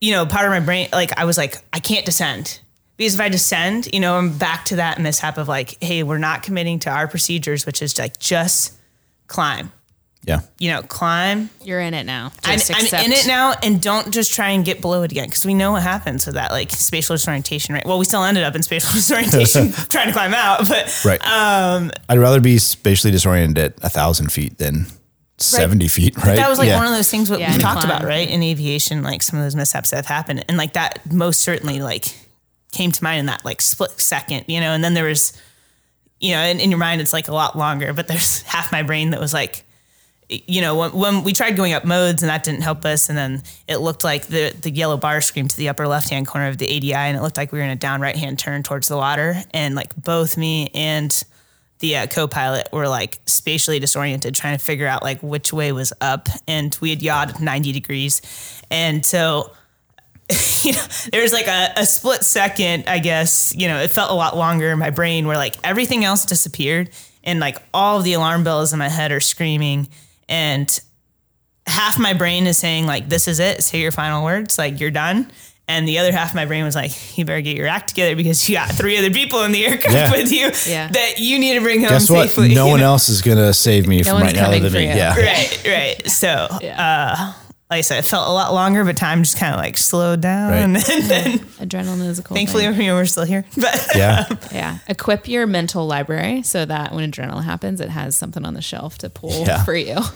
you 0.01 0.12
know 0.12 0.27
part 0.27 0.44
of 0.44 0.51
my 0.51 0.61
brain 0.61 0.88
like 0.92 1.16
i 1.18 1.25
was 1.25 1.38
like 1.38 1.57
i 1.72 1.79
can't 1.79 2.05
descend. 2.05 2.61
Because 2.96 3.14
if 3.14 3.20
i 3.20 3.29
descend 3.29 3.88
you 3.92 4.01
know 4.01 4.16
i'm 4.16 4.37
back 4.37 4.66
to 4.66 4.77
that 4.77 5.01
mishap 5.01 5.38
of 5.38 5.48
like 5.48 5.83
hey 5.83 6.03
we're 6.03 6.18
not 6.18 6.42
committing 6.42 6.79
to 6.81 6.90
our 6.90 7.09
procedures 7.09 7.66
which 7.66 7.83
is 7.83 7.98
like 7.98 8.18
just 8.18 8.75
climb 9.27 9.72
yeah. 10.25 10.41
you 10.59 10.71
know 10.71 10.83
climb 10.83 11.51
You're 11.63 11.81
in 11.81 11.95
it 11.95 12.05
now. 12.05 12.31
I'm, 12.45 12.59
I'm 12.71 13.05
in 13.05 13.13
it 13.13 13.27
now 13.27 13.55
and 13.63 13.81
don't 13.83 14.13
just 14.13 14.33
try 14.33 14.51
and 14.51 14.65
get 14.65 14.81
below 14.81 15.03
it 15.03 15.11
again 15.13 15.27
because 15.27 15.45
we 15.45 15.55
know 15.55 15.73
what 15.73 15.83
happens 15.83 16.27
with 16.27 16.37
that 16.37 16.51
like 16.53 16.71
spatial 16.71 17.15
disorientation 17.17 17.75
right 17.75 17.85
well 17.85 17.99
we 17.99 18.05
still 18.05 18.23
ended 18.25 18.45
up 18.45 18.55
in 18.55 18.63
spatial 18.63 18.91
disorientation 18.93 19.73
trying 19.89 20.07
to 20.07 20.13
climb 20.13 20.35
out 20.35 20.69
but 20.69 21.03
Right. 21.05 21.21
Um, 21.27 21.91
I'd 22.09 22.19
rather 22.19 22.41
be 22.41 22.59
spatially 22.59 23.11
disoriented 23.11 23.59
at 23.59 23.85
a 23.85 23.89
thousand 23.89 24.31
feet 24.33 24.59
than 24.59 24.87
seventy 25.39 25.89
feet. 25.89 26.17
Right. 26.17 26.37
that 26.37 26.49
was 26.49 26.59
like 26.59 26.69
Yeah. 26.69 26.77
one 26.77 26.87
of 26.87 26.93
those 26.93 27.11
things 27.11 27.29
what 27.29 27.41
Yeah, 27.41 27.49
we 27.49 27.55
and 27.55 27.63
talked 27.63 27.81
climb. 27.81 27.91
about 27.91 28.07
right 28.07 28.29
in 28.29 28.43
aviation 28.45 29.03
like 29.03 29.23
some 29.23 29.39
of 29.41 29.45
those 29.45 29.57
mishaps 29.57 29.91
that 29.91 29.97
have 29.97 30.07
happened 30.07 30.45
and 30.49 30.57
like 30.57 30.75
that 30.75 31.01
most 31.13 31.41
certainly 31.41 31.81
like 31.81 32.15
came 32.71 32.93
to 32.93 33.03
mind 33.03 33.19
in 33.21 33.27
that 33.27 33.45
like 33.45 33.61
split 33.61 34.01
second 34.01 34.45
you 34.47 34.61
know 34.61 34.71
and 34.73 34.85
then 34.85 34.95
there 34.95 35.05
was 35.07 35.33
you 36.21 36.31
know 36.31 36.43
in, 36.43 36.61
in 36.61 36.71
your 36.71 36.79
mind 36.79 37.01
it's 37.01 37.13
like 37.13 37.27
a 37.29 37.35
lot 37.35 37.59
longer 37.59 37.93
but 37.93 38.07
there's 38.07 38.43
half 38.53 38.71
my 38.71 38.83
brain 38.85 39.11
that 39.11 39.19
was 39.21 39.35
like 39.35 39.65
you 40.47 40.61
know, 40.61 40.77
when, 40.77 40.92
when 40.92 41.25
we 41.25 41.33
tried 41.33 41.57
going 41.57 41.73
up 41.73 41.85
modes 41.85 42.23
and 42.23 42.31
that 42.31 42.45
didn't 42.45 42.62
help 42.62 42.85
us, 42.85 43.09
and 43.09 43.18
then 43.18 43.42
it 43.68 43.79
looked 43.79 44.05
like 44.05 44.27
the 44.27 44.55
the 44.61 44.71
yellow 44.71 44.97
bar 44.97 45.21
screamed 45.21 45.51
to 45.51 45.57
the 45.57 45.68
upper 45.68 45.87
left 45.87 46.11
hand 46.11 46.27
corner 46.27 46.49
of 46.49 46.59
the 46.59 46.77
ADI, 46.77 46.95
and 46.95 47.16
it 47.16 47.23
looked 47.23 47.37
like 47.37 47.53
we 47.53 47.59
were 47.59 47.64
in 47.64 47.71
a 47.71 47.77
down 47.77 48.01
right 48.01 48.16
hand 48.16 48.38
turn 48.38 48.62
towards 48.62 48.88
the 48.88 48.97
water, 48.97 49.42
and 49.53 49.75
like 49.75 49.95
both 49.97 50.37
me 50.37 50.71
and 50.75 51.25
the 51.81 51.97
uh, 51.97 52.07
co-pilot 52.07 52.68
were 52.73 52.88
like 52.88 53.21
spatially 53.27 53.79
disoriented, 53.79 54.35
trying 54.35 54.57
to 54.57 54.64
figure 54.64 54.87
out 54.87 55.03
like 55.03 55.23
which 55.23 55.53
way 55.53 55.73
was 55.73 55.92
up, 56.01 56.29
and 56.47 56.77
we 56.81 56.90
had 56.90 57.03
yawed 57.03 57.40
90 57.40 57.73
degrees, 57.73 58.23
and 58.71 59.05
so 59.05 59.53
you 60.62 60.73
know, 60.73 60.85
there 61.11 61.23
was 61.23 61.33
like 61.33 61.49
a, 61.49 61.73
a 61.77 61.87
split 61.87 62.25
second, 62.25 62.85
I 62.87 62.99
guess, 62.99 63.55
you 63.55 63.68
know, 63.68 63.79
it 63.79 63.90
felt 63.90 64.11
a 64.11 64.14
lot 64.14 64.37
longer 64.37 64.71
in 64.71 64.79
my 64.79 64.90
brain 64.90 65.27
where 65.27 65.37
like 65.37 65.57
everything 65.64 66.05
else 66.05 66.25
disappeared 66.25 66.90
and 67.25 67.40
like 67.40 67.59
all 67.73 67.99
of 67.99 68.05
the 68.05 68.14
alarm 68.14 68.45
bells 68.45 68.73
in 68.73 68.79
my 68.79 68.88
head 68.88 69.12
are 69.12 69.21
screaming 69.21 69.88
and 70.29 70.81
half 71.67 71.99
my 71.99 72.13
brain 72.15 72.47
is 72.47 72.59
saying 72.59 72.87
like, 72.87 73.09
this 73.09 73.29
is 73.29 73.39
it. 73.41 73.63
Say 73.63 73.81
your 73.81 73.93
final 73.93 74.25
words. 74.25 74.59
Like 74.59 74.81
you're 74.81 74.91
done. 74.91 75.31
And 75.69 75.87
the 75.87 75.99
other 76.01 76.11
half 76.13 76.31
of 76.31 76.35
my 76.35 76.45
brain 76.45 76.65
was 76.65 76.75
like, 76.75 77.17
you 77.17 77.25
better 77.25 77.41
get 77.41 77.57
your 77.57 77.69
act 77.69 77.89
together 77.89 78.17
because 78.17 78.47
you 78.49 78.57
got 78.57 78.69
three 78.71 78.99
other 78.99 79.11
people 79.11 79.43
in 79.45 79.53
the 79.53 79.65
aircraft 79.65 79.95
Yeah. 79.95 80.11
with 80.11 80.33
you 80.33 80.51
Yeah. 80.71 80.89
that 80.89 81.19
you 81.19 81.39
need 81.39 81.55
to 81.55 81.61
bring 81.61 81.81
home 81.81 81.91
Guess 81.91 82.11
what? 82.11 82.29
safely. 82.31 82.53
no 82.55 82.67
one 82.67 82.81
know? 82.81 82.87
else 82.87 83.09
is 83.09 83.23
gonna 83.23 83.55
save 83.55 83.87
me 83.87 84.03
from 84.03 84.21
right 84.21 84.35
now 84.35 84.47
coming 84.47 84.63
than 84.65 84.73
for 84.73 84.79
you. 84.79 84.89
Yeah. 84.89 85.17
Right, 85.17 85.63
right. 85.65 86.11
So, 86.11 86.29
uh, 86.29 87.33
like 87.73 87.79
I 87.79 87.81
said, 87.83 87.99
it 88.01 88.05
felt 88.05 88.29
a 88.29 88.33
lot 88.33 88.53
longer, 88.53 88.85
but 88.85 88.97
time 88.99 89.23
just 89.23 89.39
kind 89.39 89.55
of 89.55 89.59
like 89.59 89.77
slowed 89.79 90.21
down. 90.21 90.51
Right. 90.51 90.89
And 90.93 91.05
then 91.05 91.39
Adrenaline 91.39 92.07
is 92.07 92.19
a 92.19 92.23
cool 92.23 92.37
thankfully, 92.37 92.65
thing. 92.65 92.81
you 92.83 92.87
know, 92.89 92.95
we're 92.97 93.07
still 93.07 93.25
here. 93.25 93.45
But 93.57 93.89
Yeah. 93.95 94.27
Um, 94.31 94.39
yeah. 94.53 94.79
Equip 94.89 95.27
your 95.27 95.47
mental 95.47 95.87
library 95.87 96.43
so 96.43 96.65
that 96.67 96.93
when 96.95 97.11
adrenaline 97.11 97.45
happens, 97.45 97.81
it 97.81 97.89
has 97.89 98.15
something 98.17 98.45
on 98.45 98.53
the 98.55 98.61
shelf 98.63 98.99
to 98.99 99.09
pull 99.11 99.45
Yeah. 99.47 99.65
for 99.65 99.75
you. 99.75 99.97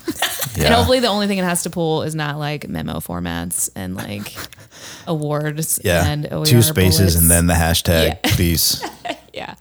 Yeah. 0.57 0.67
And 0.67 0.75
hopefully 0.75 1.01
the 1.01 1.09
only 1.09 1.27
thing 1.27 1.37
it 1.37 1.45
has 1.45 1.65
to 1.65 1.71
pull 1.71 2.03
is 2.03 2.15
not 2.15 2.39
like 2.39 2.67
memo 2.67 2.95
formats 3.01 3.69
and 3.77 3.95
like 3.95 4.35
awards 5.07 5.81
Yeah. 5.85 6.07
and 6.07 6.27
OER 6.33 6.47
Two 6.47 6.63
spaces 6.63 6.99
bullets. 6.99 7.17
and 7.17 7.31
then 7.31 7.47
the 7.47 7.55
hashtag, 7.55 8.07
Yeah. 8.25 8.35
please. 8.35 8.83
yeah. 9.35 9.55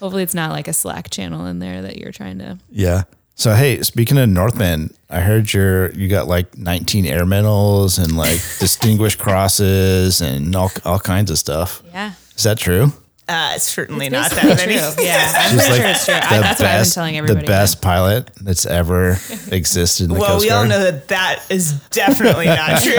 hopefully 0.00 0.22
it's 0.22 0.34
not 0.34 0.50
like 0.52 0.66
a 0.68 0.72
Slack 0.72 1.10
channel 1.10 1.44
in 1.46 1.58
there 1.58 1.82
that 1.82 1.98
you're 1.98 2.12
trying 2.12 2.38
to. 2.38 2.58
Yeah. 2.70 3.02
So 3.34 3.54
hey, 3.54 3.82
speaking 3.82 4.16
of 4.18 4.28
Northman, 4.28 4.94
I 5.10 5.20
heard 5.20 5.52
you're 5.52 5.90
you 5.92 6.06
got 6.08 6.28
like 6.28 6.56
19 6.56 7.04
air 7.06 7.26
medals 7.26 7.98
and 7.98 8.16
like 8.16 8.36
distinguished 8.60 9.18
crosses 9.18 10.20
and 10.20 10.54
all 10.54 10.70
all 10.84 11.00
kinds 11.00 11.30
of 11.30 11.38
stuff. 11.38 11.82
Yeah. 11.92 12.12
Is 12.36 12.44
that 12.44 12.58
true? 12.58 12.92
uh, 13.28 13.52
it's 13.54 13.64
certainly 13.64 14.08
not 14.08 14.28
Basically 14.30 14.48
that 14.54 14.66
many. 14.66 14.78
true. 14.78 15.04
Yeah. 15.04 15.32
I'm 15.36 15.50
She's 15.52 15.60
pretty 15.60 15.70
like 15.70 15.80
sure 15.82 15.90
it's 15.90 16.04
true. 16.04 16.14
I, 16.14 16.36
the 16.36 16.42
that's 16.42 16.60
what 16.60 16.68
I've 16.70 16.82
been 16.84 16.90
telling 16.92 17.16
everybody. 17.16 17.40
The 17.46 17.46
best 17.46 17.80
pilot 17.82 18.30
that's 18.40 18.66
ever 18.66 19.10
existed 19.52 20.04
in 20.04 20.14
the 20.14 20.18
Well, 20.20 20.32
Coast 20.34 20.44
we 20.44 20.50
all 20.50 20.64
know 20.66 20.78
that 20.82 21.08
that 21.08 21.44
is 21.50 21.72
definitely 21.90 22.46
not 22.46 22.80
true. 22.82 22.96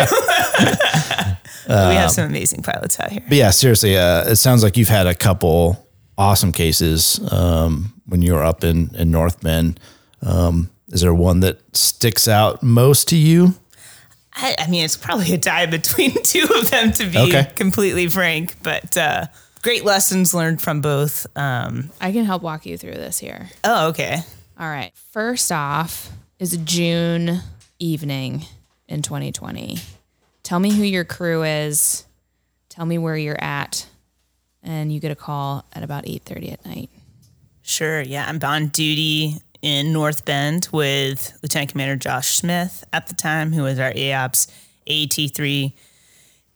we 1.67 1.95
have 1.95 2.11
some 2.11 2.25
amazing 2.25 2.61
pilots 2.63 2.99
out 2.99 3.11
here. 3.11 3.21
But 3.27 3.37
yeah, 3.37 3.51
seriously, 3.51 3.97
uh, 3.97 4.29
it 4.31 4.35
sounds 4.37 4.63
like 4.63 4.77
you've 4.77 4.87
had 4.89 5.07
a 5.07 5.15
couple 5.15 5.87
awesome 6.17 6.51
cases 6.51 7.19
um, 7.31 7.93
when 8.05 8.21
you 8.21 8.33
were 8.33 8.43
up 8.43 8.63
in 8.63 8.93
in 8.95 9.11
North 9.11 9.41
Bend. 9.41 9.79
Um, 10.21 10.69
is 10.91 11.01
there 11.01 11.13
one 11.13 11.39
that 11.41 11.59
sticks 11.75 12.27
out 12.27 12.61
most 12.63 13.07
to 13.09 13.15
you? 13.17 13.55
I, 14.33 14.55
I 14.59 14.67
mean, 14.67 14.85
it's 14.85 14.95
probably 14.97 15.33
a 15.33 15.37
tie 15.37 15.65
between 15.65 16.11
two 16.23 16.47
of 16.57 16.69
them, 16.71 16.91
to 16.93 17.05
be 17.09 17.17
Okay. 17.17 17.51
completely 17.55 18.07
frank. 18.07 18.55
But 18.63 18.95
uh, 18.97 19.25
great 19.61 19.83
lessons 19.83 20.33
learned 20.33 20.61
from 20.61 20.81
both. 20.81 21.27
Um, 21.37 21.89
I 21.99 22.11
can 22.11 22.25
help 22.25 22.41
walk 22.41 22.65
you 22.65 22.77
through 22.77 22.93
this 22.93 23.19
here. 23.19 23.49
oh, 23.63 23.89
okay. 23.89 24.19
All 24.59 24.67
right. 24.69 24.91
First 25.11 25.51
off 25.51 26.09
is 26.39 26.55
June 26.63 27.39
evening 27.79 28.45
in 28.87 29.01
2020. 29.01 29.77
Tell 30.43 30.59
me 30.59 30.71
who 30.73 30.83
your 30.83 31.03
crew 31.03 31.43
is. 31.43 32.05
Tell 32.69 32.85
me 32.85 32.97
where 32.97 33.17
you're 33.17 33.41
at. 33.43 33.85
And 34.63 34.93
you 34.93 34.99
get 34.99 35.11
a 35.11 35.15
call 35.15 35.65
at 35.73 35.83
about 35.83 36.05
8:30 36.05 36.53
at 36.53 36.65
night. 36.65 36.89
Sure. 37.63 38.01
Yeah. 38.01 38.25
I'm 38.27 38.39
on 38.43 38.67
duty 38.67 39.37
in 39.61 39.93
North 39.93 40.25
Bend 40.25 40.67
with 40.71 41.37
Lieutenant 41.41 41.71
Commander 41.71 41.95
Josh 41.95 42.35
Smith 42.35 42.83
at 42.91 43.07
the 43.07 43.13
time, 43.13 43.53
who 43.53 43.63
was 43.63 43.79
our 43.79 43.91
AOPS 43.91 44.47
AT3 44.87 45.73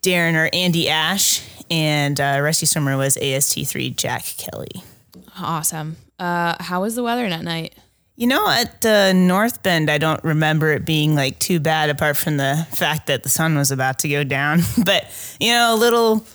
Darren 0.02 0.36
or 0.36 0.50
Andy 0.54 0.90
Ash, 0.90 1.42
and 1.70 2.20
uh, 2.20 2.40
rescue 2.42 2.68
swimmer 2.68 2.98
was 2.98 3.16
AST3 3.18 3.96
Jack 3.96 4.24
Kelly. 4.38 4.84
Awesome. 5.40 5.98
Uh, 6.20 6.56
how 6.60 6.82
was 6.82 6.96
the 6.96 7.04
weather 7.04 7.28
that 7.30 7.44
night? 7.44 7.76
You 8.16 8.28
know, 8.28 8.50
at 8.50 8.86
uh, 8.86 9.12
North 9.14 9.62
Bend, 9.62 9.90
I 9.90 9.98
don't 9.98 10.24
remember 10.24 10.72
it 10.72 10.86
being 10.86 11.16
like 11.16 11.38
too 11.40 11.60
bad, 11.60 11.90
apart 11.90 12.18
from 12.18 12.38
the 12.38 12.66
fact 12.72 13.08
that 13.08 13.24
the 13.24 13.30
sun 13.30 13.58
was 13.58 13.72
about 13.72 14.00
to 14.00 14.10
go 14.10 14.24
down. 14.24 14.62
but 14.86 15.06
you 15.40 15.52
know, 15.52 15.76
a 15.76 15.78
little 15.78 16.26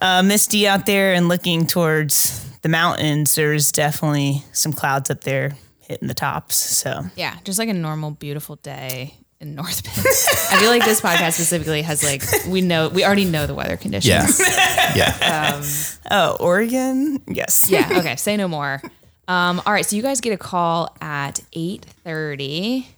uh, 0.00 0.22
misty 0.22 0.66
out 0.66 0.86
there, 0.86 1.12
and 1.12 1.28
looking 1.28 1.66
towards 1.66 2.48
the 2.62 2.68
mountains, 2.70 3.34
there's 3.34 3.72
definitely 3.72 4.42
some 4.52 4.72
clouds 4.72 5.10
up 5.10 5.22
there 5.22 5.56
hitting 5.86 6.08
the 6.08 6.14
tops. 6.14 6.56
So 6.56 7.04
Yeah, 7.16 7.36
just 7.44 7.58
like 7.58 7.68
a 7.68 7.74
normal, 7.74 8.10
beautiful 8.12 8.56
day 8.56 9.14
in 9.40 9.54
North 9.54 9.84
Bend. 9.84 9.98
I 10.50 10.60
feel 10.60 10.70
like 10.70 10.84
this 10.84 11.00
podcast 11.00 11.32
specifically 11.32 11.82
has 11.82 12.02
like 12.02 12.22
we 12.48 12.60
know 12.60 12.88
we 12.88 13.04
already 13.04 13.24
know 13.24 13.46
the 13.46 13.54
weather 13.54 13.76
conditions. 13.76 14.40
Yeah. 14.40 14.96
yeah. 15.20 15.62
Oh, 16.10 16.36
Oregon? 16.40 17.22
Yes. 17.26 17.68
yeah. 17.68 17.88
Okay. 17.98 18.16
Say 18.16 18.36
no 18.36 18.48
more. 18.48 18.80
Um, 19.28 19.60
all 19.66 19.72
right. 19.72 19.84
So 19.84 19.96
you 19.96 20.02
guys 20.02 20.20
get 20.20 20.32
a 20.32 20.38
call 20.38 20.94
at 21.00 21.40
eight 21.52 21.84
thirty. 22.04 22.88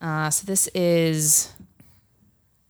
Uh, 0.00 0.30
so 0.30 0.44
this 0.46 0.68
is 0.68 1.52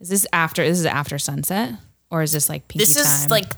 is 0.01 0.09
this 0.09 0.27
after 0.33 0.65
this 0.65 0.79
is 0.79 0.87
after 0.87 1.19
sunset 1.19 1.75
or 2.11 2.23
is 2.23 2.33
this 2.33 2.49
like 2.49 2.69
pinky 2.69 2.83
This 2.83 2.97
is 2.97 3.21
time? 3.23 3.29
like 3.31 3.53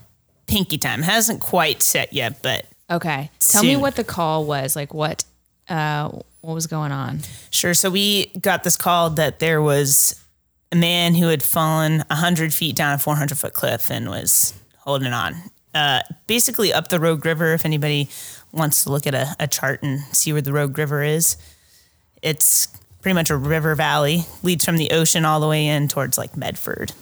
pinky 0.47 0.79
time. 0.79 1.03
Hasn't 1.03 1.41
quite 1.41 1.83
set 1.83 2.13
yet, 2.13 2.43
but 2.43 2.67
okay. 2.91 3.31
Tell 3.41 3.63
me 3.65 3.77
what 3.77 3.97
the 3.97 4.05
call 4.05 4.45
was. 4.45 4.77
Like 4.77 4.93
what 4.95 5.25
uh, 5.69 6.09
what 6.41 6.55
was 6.55 6.67
going 6.67 6.93
on? 6.93 7.21
sure. 7.51 7.75
So 7.75 7.91
we 7.91 8.27
got 8.41 8.65
this 8.65 8.77
call 8.77 9.11
that 9.11 9.39
there 9.39 9.63
was 9.63 10.21
a 10.73 10.77
man 10.77 11.15
who 11.15 11.29
had 11.29 11.43
fallen 11.43 12.05
100 12.11 12.53
feet 12.53 12.77
down 12.77 12.95
a 12.95 12.99
400 12.99 13.39
foot 13.39 13.53
cliff 13.55 13.91
and 13.91 14.09
was 14.09 14.53
holding 14.79 15.13
on. 15.13 15.35
Uh, 15.75 16.03
basically, 16.27 16.73
up 16.73 16.89
the 16.89 17.01
Rogue 17.01 17.25
River, 17.25 17.53
if 17.53 17.65
anybody 17.65 18.09
wants 18.53 18.85
to 18.85 18.91
look 18.91 19.07
at 19.07 19.15
a, 19.15 19.35
a 19.41 19.49
chart 19.49 19.83
and 19.83 20.01
see 20.13 20.33
where 20.33 20.43
the 20.43 20.53
Rogue 20.53 20.77
River 20.79 21.03
is, 21.03 21.37
it's 22.23 22.69
pretty 23.01 23.15
much 23.15 23.31
a 23.31 23.37
river 23.37 23.75
valley, 23.75 24.25
leads 24.43 24.65
from 24.65 24.77
the 24.77 24.91
ocean 24.93 25.25
all 25.25 25.41
the 25.41 25.49
way 25.49 25.67
in 25.67 25.89
towards 25.89 26.17
like 26.17 26.37
Medford. 26.37 26.93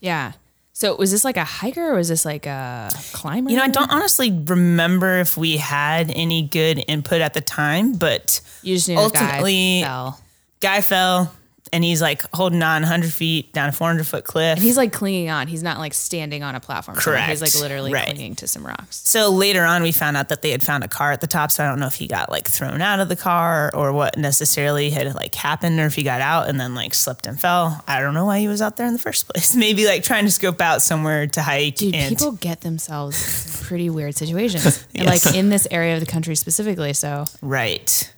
Yeah. 0.00 0.32
So 0.78 0.94
was 0.94 1.10
this 1.10 1.24
like 1.24 1.38
a 1.38 1.44
hiker 1.44 1.92
or 1.92 1.94
was 1.96 2.08
this 2.10 2.26
like 2.26 2.44
a 2.44 2.90
climber? 3.14 3.50
You 3.50 3.56
know, 3.56 3.62
I 3.62 3.68
don't 3.68 3.90
honestly 3.90 4.30
remember 4.30 5.20
if 5.20 5.34
we 5.34 5.56
had 5.56 6.10
any 6.10 6.42
good 6.42 6.84
input 6.86 7.22
at 7.22 7.32
the 7.32 7.40
time, 7.40 7.94
but 7.94 8.42
You 8.60 8.74
just 8.74 8.86
knew 8.86 8.98
ultimately- 8.98 9.80
guy 9.80 9.86
fell. 9.86 10.20
guy 10.60 10.80
fell 10.82 11.32
and 11.72 11.82
he's 11.84 12.00
like 12.00 12.22
holding 12.34 12.62
on 12.62 12.82
100 12.82 13.12
feet 13.12 13.52
down 13.52 13.68
a 13.68 13.72
400 13.72 14.06
foot 14.06 14.24
cliff. 14.24 14.56
And 14.56 14.62
he's 14.62 14.76
like 14.76 14.92
clinging 14.92 15.30
on. 15.30 15.48
He's 15.48 15.62
not 15.62 15.78
like 15.78 15.94
standing 15.94 16.42
on 16.42 16.54
a 16.54 16.60
platform. 16.60 16.98
somewhere. 16.98 17.22
He's 17.26 17.42
like 17.42 17.54
literally 17.54 17.92
Right. 17.92 18.06
clinging 18.06 18.34
to 18.36 18.46
some 18.46 18.66
rocks. 18.66 19.02
so 19.04 19.30
later 19.30 19.64
on, 19.64 19.82
we 19.82 19.92
found 19.92 20.16
out 20.16 20.28
that 20.28 20.42
they 20.42 20.50
had 20.50 20.62
found 20.62 20.84
a 20.84 20.88
car 20.88 21.12
at 21.12 21.20
the 21.20 21.26
top. 21.26 21.50
So 21.50 21.64
I 21.64 21.68
don't 21.68 21.80
know 21.80 21.86
if 21.86 21.96
he 21.96 22.06
got 22.06 22.30
like 22.30 22.48
thrown 22.48 22.80
out 22.80 23.00
of 23.00 23.08
the 23.08 23.16
car 23.16 23.70
or 23.74 23.92
what 23.92 24.16
necessarily 24.16 24.90
had 24.90 25.14
like 25.14 25.34
happened 25.34 25.78
or 25.80 25.86
if 25.86 25.94
he 25.94 26.02
got 26.02 26.20
out 26.20 26.48
and 26.48 26.58
then 26.60 26.74
like 26.74 26.94
slipped 26.94 27.26
and 27.26 27.40
fell. 27.40 27.82
I 27.88 28.00
don't 28.00 28.14
know 28.14 28.24
why 28.26 28.38
he 28.40 28.48
was 28.48 28.62
out 28.62 28.76
there 28.76 28.86
in 28.86 28.92
the 28.92 28.98
first 28.98 29.28
place. 29.28 29.54
Maybe 29.66 29.86
like 29.86 30.02
trying 30.02 30.24
to 30.24 30.30
scope 30.30 30.60
out 30.60 30.82
somewhere 30.82 31.26
to 31.26 31.42
hike. 31.42 31.76
Dude, 31.76 31.94
and 31.94 32.08
people 32.16 32.32
get 32.32 32.60
themselves 32.62 33.60
in 33.60 33.66
pretty 33.66 33.90
weird 33.90 34.14
situations. 34.16 34.84
And 34.94 35.06
like 35.06 35.26
in 35.34 35.50
this 35.50 35.66
area 35.70 35.94
of 35.94 36.00
the 36.00 36.06
country 36.06 36.34
specifically. 36.36 36.92
So 36.94 37.24
right. 37.42 38.12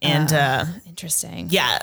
And 0.00 0.32
uh, 0.32 0.64
interesting. 0.86 1.48
yeah. 1.50 1.80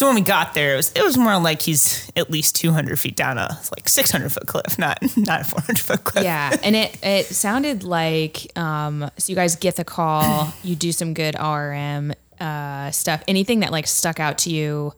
So 0.00 0.06
when 0.06 0.14
we 0.14 0.22
got 0.22 0.54
there, 0.54 0.72
it 0.72 0.76
was 0.76 0.92
it 0.94 1.04
was 1.04 1.18
more 1.18 1.38
like 1.38 1.60
he's 1.60 2.10
at 2.16 2.30
least 2.30 2.56
200 2.56 2.98
feet 2.98 3.16
down 3.16 3.36
a 3.36 3.60
like 3.76 3.86
600 3.86 4.32
foot 4.32 4.46
cliff, 4.46 4.78
not 4.78 4.98
not 5.14 5.42
a 5.42 5.44
400 5.44 5.78
foot 5.78 6.04
cliff. 6.04 6.24
Yeah. 6.24 6.56
And 6.62 6.74
it, 6.74 6.98
it 7.04 7.26
sounded 7.26 7.84
like 7.84 8.56
um, 8.56 9.10
so 9.18 9.30
you 9.30 9.36
guys 9.36 9.56
get 9.56 9.76
the 9.76 9.84
call, 9.84 10.54
you 10.62 10.74
do 10.74 10.90
some 10.92 11.12
good 11.12 11.34
RM 11.38 12.14
uh, 12.40 12.90
stuff. 12.92 13.22
Anything 13.28 13.60
that 13.60 13.72
like 13.72 13.86
stuck 13.86 14.18
out 14.20 14.38
to 14.38 14.50
you 14.50 14.94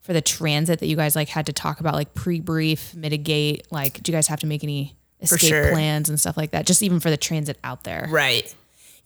for 0.00 0.12
the 0.12 0.20
transit 0.20 0.80
that 0.80 0.88
you 0.88 0.96
guys 0.96 1.14
like 1.14 1.28
had 1.28 1.46
to 1.46 1.52
talk 1.52 1.78
about, 1.78 1.94
like 1.94 2.12
pre 2.14 2.40
brief, 2.40 2.92
mitigate? 2.92 3.70
Like, 3.70 4.02
do 4.02 4.10
you 4.10 4.18
guys 4.18 4.26
have 4.26 4.40
to 4.40 4.48
make 4.48 4.64
any 4.64 4.96
escape 5.20 5.48
sure. 5.48 5.70
plans 5.70 6.08
and 6.08 6.18
stuff 6.18 6.36
like 6.36 6.50
that? 6.50 6.66
Just 6.66 6.82
even 6.82 6.98
for 6.98 7.10
the 7.10 7.16
transit 7.16 7.56
out 7.62 7.84
there. 7.84 8.08
Right. 8.10 8.52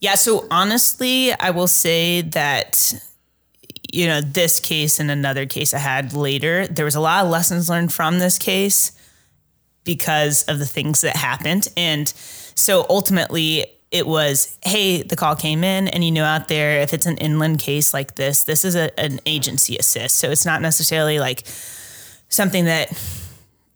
Yeah. 0.01 0.15
So 0.15 0.47
honestly, 0.51 1.35
I 1.35 1.51
will 1.51 1.67
say 1.67 2.23
that, 2.23 2.95
you 3.95 4.07
know, 4.07 4.21
this 4.21 4.59
case 4.59 4.99
and 4.99 5.11
another 5.11 5.47
case 5.47 5.73
I 5.73 5.79
had 5.79 6.13
later, 6.13 6.67
there 6.67 6.85
was 6.85 6.97
a 6.97 7.01
lot 7.01 7.25
of 7.25 7.31
lessons 7.31 7.71
learned 7.71 7.93
from 7.93 8.19
this 8.19 8.39
case 8.39 8.93
because 9.85 10.43
of 10.45 10.59
the 10.59 10.67
things 10.67 11.03
that 11.03 11.17
happened. 11.17 11.69
And 11.77 12.09
so 12.09 12.85
ultimately, 12.91 13.67
it 13.91 14.07
was, 14.07 14.59
hey, 14.65 15.03
the 15.03 15.15
call 15.15 15.37
came 15.37 15.63
in, 15.63 15.87
and 15.87 16.03
you 16.03 16.11
know, 16.11 16.25
out 16.25 16.49
there, 16.49 16.81
if 16.81 16.93
it's 16.93 17.07
an 17.07 17.17
inland 17.19 17.61
case 17.61 17.95
like 17.95 18.17
this, 18.17 18.43
this 18.43 18.65
is 18.65 18.75
a, 18.75 18.99
an 18.99 19.21
agency 19.25 19.77
assist. 19.77 20.17
So 20.17 20.31
it's 20.31 20.45
not 20.45 20.61
necessarily 20.61 21.21
like 21.21 21.45
something 22.29 22.65
that 22.65 22.93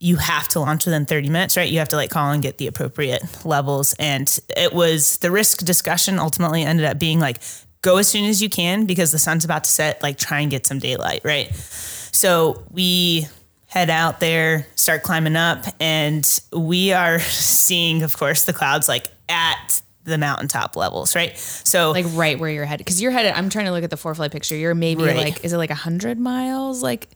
you 0.01 0.17
have 0.17 0.49
to 0.49 0.61
launch 0.61 0.87
within 0.87 1.07
30 1.07 1.29
minutes, 1.29 1.57
right? 1.57 1.71
You 1.71 1.79
have 1.79 1.89
to 1.91 1.97
like 1.97 2.11
call 2.11 2.33
and 2.33 2.43
get 2.43 2.59
the 2.59 2.67
appropriate 2.67 3.23
levels. 3.45 3.95
And 3.99 4.39
it 4.57 4.73
was 4.73 5.19
the 5.19 5.31
risk 5.31 5.65
discussion 5.65 6.19
ultimately 6.19 6.63
ended 6.63 6.87
up 6.87 6.99
being 6.99 7.21
like, 7.21 7.41
go 7.83 7.97
as 7.99 8.09
soon 8.09 8.25
as 8.25 8.43
you 8.43 8.49
can 8.49 8.87
because 8.87 9.13
the 9.13 9.19
sun's 9.19 9.45
about 9.45 9.65
to 9.65 9.71
set, 9.71 10.03
like 10.03 10.19
try 10.19 10.41
and 10.41 10.51
get 10.51 10.67
some 10.67 10.79
daylight, 10.79 11.21
right? 11.25 11.55
So 11.55 12.65
we 12.71 13.27
head 13.67 13.91
out 13.91 14.19
there, 14.21 14.67
start 14.75 15.03
climbing 15.03 15.37
up, 15.37 15.65
and 15.79 16.27
we 16.53 16.93
are 16.93 17.19
seeing, 17.21 18.03
of 18.03 18.17
course, 18.17 18.45
the 18.45 18.53
clouds 18.53 18.89
like 18.89 19.07
at 19.29 19.81
the 20.05 20.17
mountaintop 20.19 20.75
levels, 20.75 21.15
right? 21.15 21.37
So 21.39 21.91
Like 21.91 22.07
right 22.11 22.39
where 22.39 22.49
you're 22.51 22.65
headed. 22.65 22.87
Cause 22.87 22.99
you're 23.01 23.11
headed, 23.11 23.33
I'm 23.35 23.51
trying 23.51 23.67
to 23.67 23.73
look 23.73 23.85
at 23.85 23.91
the 23.91 23.97
ForeFlight 23.97 24.31
picture. 24.33 24.57
You're 24.57 24.75
maybe 24.75 25.03
Right. 25.03 25.17
like, 25.17 25.45
is 25.45 25.53
it 25.53 25.59
like 25.59 25.71
a 25.71 25.75
hundred 25.75 26.19
miles? 26.19 26.83
Like 26.83 27.09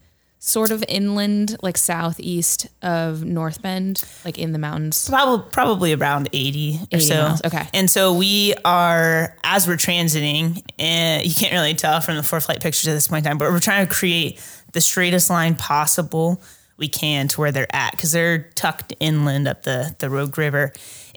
sort 0.44 0.72
of 0.72 0.84
inland, 0.88 1.56
like 1.62 1.78
southeast 1.78 2.66
of 2.82 3.22
North 3.22 3.62
Bend, 3.62 4.02
like 4.24 4.38
in 4.38 4.50
the 4.50 4.58
mountains. 4.58 5.08
probably 5.08 5.48
probably 5.52 5.92
around 5.92 6.28
80 6.32 6.80
or 6.92 6.96
80 6.96 7.04
so. 7.04 7.14
miles, 7.14 7.42
okay. 7.44 7.68
And 7.72 7.88
so 7.88 8.12
we 8.12 8.52
are 8.64 9.36
as 9.44 9.68
we're 9.68 9.76
transiting, 9.76 10.60
and 10.80 11.24
you 11.24 11.32
can't 11.32 11.52
really 11.52 11.74
tell 11.74 12.00
from 12.00 12.16
the 12.16 12.22
ForeFlight 12.22 12.60
pictures 12.60 12.88
at 12.88 12.94
this 12.94 13.06
point 13.06 13.24
in 13.24 13.30
time, 13.30 13.38
but 13.38 13.52
we're 13.52 13.60
trying 13.60 13.86
to 13.86 13.94
create 13.94 14.44
the 14.72 14.80
straightest 14.80 15.30
line 15.30 15.54
possible 15.54 16.42
we 16.76 16.88
can 16.88 17.28
to 17.28 17.40
where 17.40 17.52
they're 17.52 17.74
at 17.74 17.92
because 17.92 18.10
they're 18.10 18.50
tucked 18.56 18.92
inland 18.98 19.46
up 19.46 19.62
the 19.62 19.94
the 20.00 20.10
Rogue 20.10 20.36
River, 20.36 20.72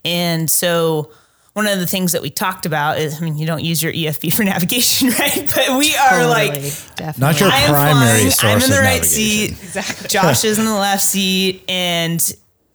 and 0.06 0.50
so. 0.50 1.12
One 1.56 1.68
of 1.68 1.80
the 1.80 1.88
things 1.88 2.12
that 2.12 2.22
we 2.22 2.30
talked 2.30 2.66
about 2.66 3.00
is, 3.00 3.20
I 3.22 3.24
mean, 3.24 3.38
you 3.38 3.46
don't 3.48 3.64
use 3.64 3.82
your 3.82 3.94
EFB 3.94 4.34
for 4.34 4.44
navigation, 4.44 5.08
right? 5.20 5.52
But 5.56 5.78
we 5.80 5.96
are 5.96 6.28
like, 6.28 6.50
Totally, 6.54 6.70
definitely. 6.98 7.22
Not 7.22 7.40
your 7.40 7.50
I 7.50 7.60
am 7.62 7.70
primary 7.72 8.10
flying, 8.20 8.32
source 8.32 8.44
I'm 8.44 8.62
in 8.62 8.70
the 8.70 8.76
of 8.76 8.82
right 8.84 9.02
navigation. 9.02 9.08
seat. 9.08 9.52
Exactly. 9.64 10.08
Josh 10.10 10.44
is 10.44 10.60
in 10.60 10.66
the 10.66 10.74
left 10.74 11.02
seat, 11.04 11.64
and 11.70 12.22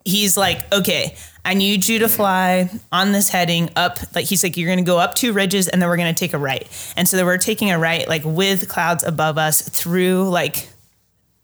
he's 0.06 0.36
like, 0.38 0.72
"Okay, 0.72 1.14
I 1.44 1.52
need 1.52 1.86
you 1.86 1.98
to 1.98 2.08
fly 2.08 2.70
on 2.90 3.12
this 3.12 3.28
heading 3.28 3.68
up." 3.76 3.98
Like 4.14 4.24
he's 4.24 4.42
like, 4.42 4.56
"You're 4.56 4.68
going 4.68 4.78
to 4.84 4.90
go 4.90 4.98
up 4.98 5.14
two 5.14 5.34
ridges, 5.34 5.68
and 5.68 5.80
then 5.82 5.88
we're 5.90 5.98
going 5.98 6.14
to 6.14 6.18
take 6.18 6.32
a 6.32 6.38
right." 6.38 6.66
And 6.96 7.06
so 7.06 7.18
then 7.18 7.26
we're 7.26 7.36
taking 7.36 7.70
a 7.70 7.78
right, 7.78 8.08
like 8.08 8.22
with 8.24 8.66
clouds 8.68 9.04
above 9.04 9.36
us, 9.36 9.60
through 9.60 10.30
like 10.30 10.70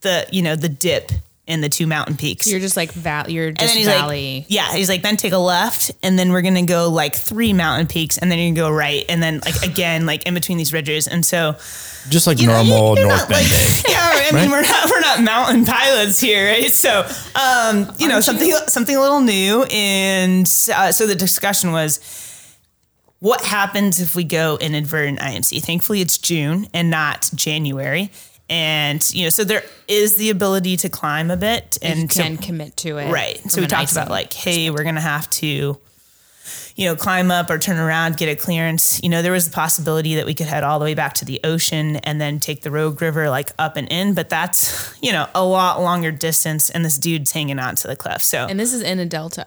the 0.00 0.26
you 0.32 0.40
know 0.40 0.56
the 0.56 0.70
dip 0.70 1.12
in 1.46 1.60
the 1.60 1.68
two 1.68 1.86
mountain 1.86 2.16
peaks. 2.16 2.50
You're 2.50 2.58
just 2.60 2.76
like 2.76 2.90
val. 2.92 3.30
You're 3.30 3.48
and 3.48 3.58
just 3.58 3.68
then 3.72 3.76
he's 3.78 3.86
valley. 3.86 4.38
like, 4.40 4.46
yeah, 4.48 4.72
he's 4.74 4.88
like, 4.88 5.02
then 5.02 5.16
take 5.16 5.32
a 5.32 5.38
left, 5.38 5.92
and 6.02 6.18
then 6.18 6.32
we're 6.32 6.42
gonna 6.42 6.66
go 6.66 6.88
like 6.90 7.14
three 7.14 7.52
mountain 7.52 7.86
peaks, 7.86 8.18
and 8.18 8.30
then 8.30 8.38
you're 8.38 8.48
gonna 8.52 8.68
go 8.70 8.74
right, 8.74 9.04
and 9.08 9.22
then 9.22 9.40
like 9.44 9.62
again, 9.62 10.06
like 10.06 10.26
in 10.26 10.34
between 10.34 10.58
these 10.58 10.72
ridges, 10.72 11.06
and 11.06 11.24
so 11.24 11.54
Just 12.08 12.26
like 12.26 12.40
you 12.40 12.48
know, 12.48 12.62
normal 12.64 12.96
you're 12.98 13.06
North 13.06 13.20
not, 13.20 13.28
Bend 13.28 13.50
like- 13.50 13.82
Yeah, 13.88 13.98
I 14.00 14.30
mean, 14.32 14.50
we're 14.50 14.62
not 14.62 14.90
we're 14.90 15.00
not 15.00 15.22
mountain 15.22 15.64
pilots 15.64 16.18
here, 16.18 16.48
right? 16.50 16.70
So, 16.72 17.06
um, 17.36 17.92
you 17.98 18.08
know, 18.08 18.20
something 18.20 18.50
something 18.66 18.96
a 18.96 19.00
little 19.00 19.20
new, 19.20 19.62
and 19.70 20.44
uh, 20.74 20.90
so 20.92 21.06
the 21.06 21.14
discussion 21.14 21.70
was. 21.72 22.00
What 23.18 23.40
happens 23.42 23.98
if 23.98 24.14
we 24.14 24.24
go 24.24 24.58
inadvertent 24.60 25.20
IMC? 25.20 25.62
Thankfully, 25.62 26.02
it's 26.02 26.18
June 26.18 26.68
and 26.74 26.90
not 26.90 27.30
January, 27.34 28.10
and 28.48 29.02
you 29.14 29.24
know, 29.24 29.30
so 29.30 29.44
there 29.44 29.64
is 29.88 30.16
the 30.16 30.30
ability 30.30 30.76
to 30.78 30.88
climb 30.88 31.30
a 31.30 31.36
bit, 31.36 31.78
and 31.82 32.02
you 32.02 32.08
so- 32.08 32.22
can 32.22 32.36
commit 32.36 32.76
to 32.78 32.98
it. 32.98 33.10
Right. 33.10 33.38
So 33.50 33.60
we 33.60 33.66
talked 33.66 33.92
about 33.92 34.08
like, 34.10 34.32
hey, 34.32 34.70
we're 34.70 34.84
gonna 34.84 35.00
have 35.00 35.28
to, 35.30 35.78
you 36.76 36.84
know, 36.86 36.94
climb 36.94 37.30
up 37.30 37.50
or 37.50 37.58
turn 37.58 37.78
around, 37.78 38.16
get 38.18 38.28
a 38.28 38.36
clearance. 38.36 39.02
You 39.02 39.08
know, 39.08 39.20
there 39.22 39.32
was 39.32 39.48
the 39.48 39.54
possibility 39.54 40.14
that 40.16 40.26
we 40.26 40.34
could 40.34 40.46
head 40.46 40.62
all 40.62 40.78
the 40.78 40.84
way 40.84 40.94
back 40.94 41.14
to 41.14 41.24
the 41.24 41.40
ocean 41.42 41.96
and 41.96 42.20
then 42.20 42.38
take 42.38 42.62
the 42.62 42.70
Rogue 42.70 43.00
River 43.02 43.28
like 43.30 43.50
up 43.58 43.76
and 43.76 43.88
in, 43.90 44.14
but 44.14 44.28
that's 44.28 44.96
you 45.02 45.10
know 45.12 45.26
a 45.34 45.44
lot 45.44 45.80
longer 45.80 46.12
distance, 46.12 46.70
and 46.70 46.84
this 46.84 46.98
dude's 46.98 47.32
hanging 47.32 47.58
on 47.58 47.74
to 47.76 47.88
the 47.88 47.96
cliff. 47.96 48.22
So 48.22 48.46
And 48.48 48.60
this 48.60 48.72
is 48.72 48.82
in 48.82 48.98
a 49.00 49.06
delta. 49.06 49.46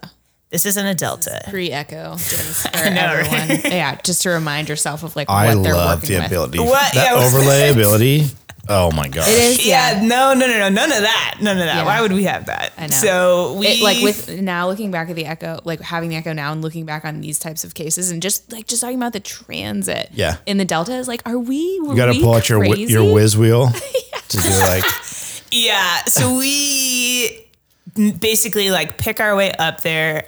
This 0.49 0.65
isn't 0.65 0.83
a 0.85 0.95
delta. 0.95 1.41
Pre 1.47 1.71
Echo 1.71 2.17
for 2.17 2.89
know, 2.89 3.21
right? 3.21 3.61
Yeah, 3.65 3.95
just 4.03 4.23
to 4.23 4.29
remind 4.31 4.67
yourself 4.67 5.03
of 5.03 5.15
like 5.15 5.29
I 5.29 5.53
what 5.55 5.63
they're 5.63 5.75
love 5.75 6.01
working 6.01 6.15
the 6.15 6.21
with. 6.23 6.31
ability. 6.31 6.59
What? 6.59 6.93
That 6.95 7.11
Yeah. 7.15 7.23
overlay 7.23 7.69
ability. 7.69 8.25
Oh 8.71 8.91
my 8.91 9.07
gosh. 9.07 9.27
It 9.27 9.33
is, 9.33 9.65
Yeah, 9.65 9.99
yeah. 9.99 10.07
no, 10.07 10.33
no, 10.35 10.45
no, 10.45 10.59
no, 10.59 10.69
none 10.69 10.91
of 10.91 11.01
that, 11.01 11.37
none 11.41 11.57
of 11.57 11.65
that. 11.65 11.77
Yeah. 11.77 11.85
Why 11.85 12.01
would 12.01 12.11
we 12.13 12.23
have 12.25 12.45
that? 12.45 12.71
I 12.77 12.81
know. 12.83 12.87
So 12.95 13.53
we 13.57 13.65
It, 13.67 13.81
like 13.81 14.03
with 14.03 14.29
now 14.41 14.67
looking 14.69 14.91
back 14.91 15.09
at 15.09 15.15
the 15.15 15.25
echo, 15.25 15.59
like 15.65 15.81
having 15.81 16.09
the 16.09 16.15
echo 16.17 16.33
now 16.33 16.51
and 16.51 16.61
looking 16.61 16.85
back 16.85 17.03
on 17.03 17.19
these 17.21 17.39
types 17.39 17.63
of 17.63 17.73
cases 17.73 18.11
and 18.11 18.21
just 18.21 18.51
like 18.51 18.67
just 18.67 18.81
talking 18.81 18.97
about 18.97 19.13
the 19.13 19.19
transit 19.19 20.09
Yeah. 20.13 20.37
in 20.45 20.57
the 20.57 20.65
delta 20.65 20.93
is 20.93 21.07
like, 21.07 21.23
are 21.27 21.39
we? 21.39 21.79
Were 21.81 21.89
You 21.91 21.95
got 21.97 22.13
to 22.13 22.21
pull 22.21 22.35
out 22.35 22.47
your 22.47 22.59
whi- 22.59 22.73
crazy? 22.75 22.93
your 22.93 23.11
whiz 23.11 23.35
wheel 23.35 23.69
to 24.29 24.37
do 24.37 24.49
like 24.59 24.83
Yeah. 25.51 26.03
So 26.05 26.37
we 26.37 27.47
basically 28.19 28.69
like 28.69 28.97
pick 28.99 29.19
our 29.19 29.35
way 29.35 29.51
up 29.53 29.81
there 29.81 30.25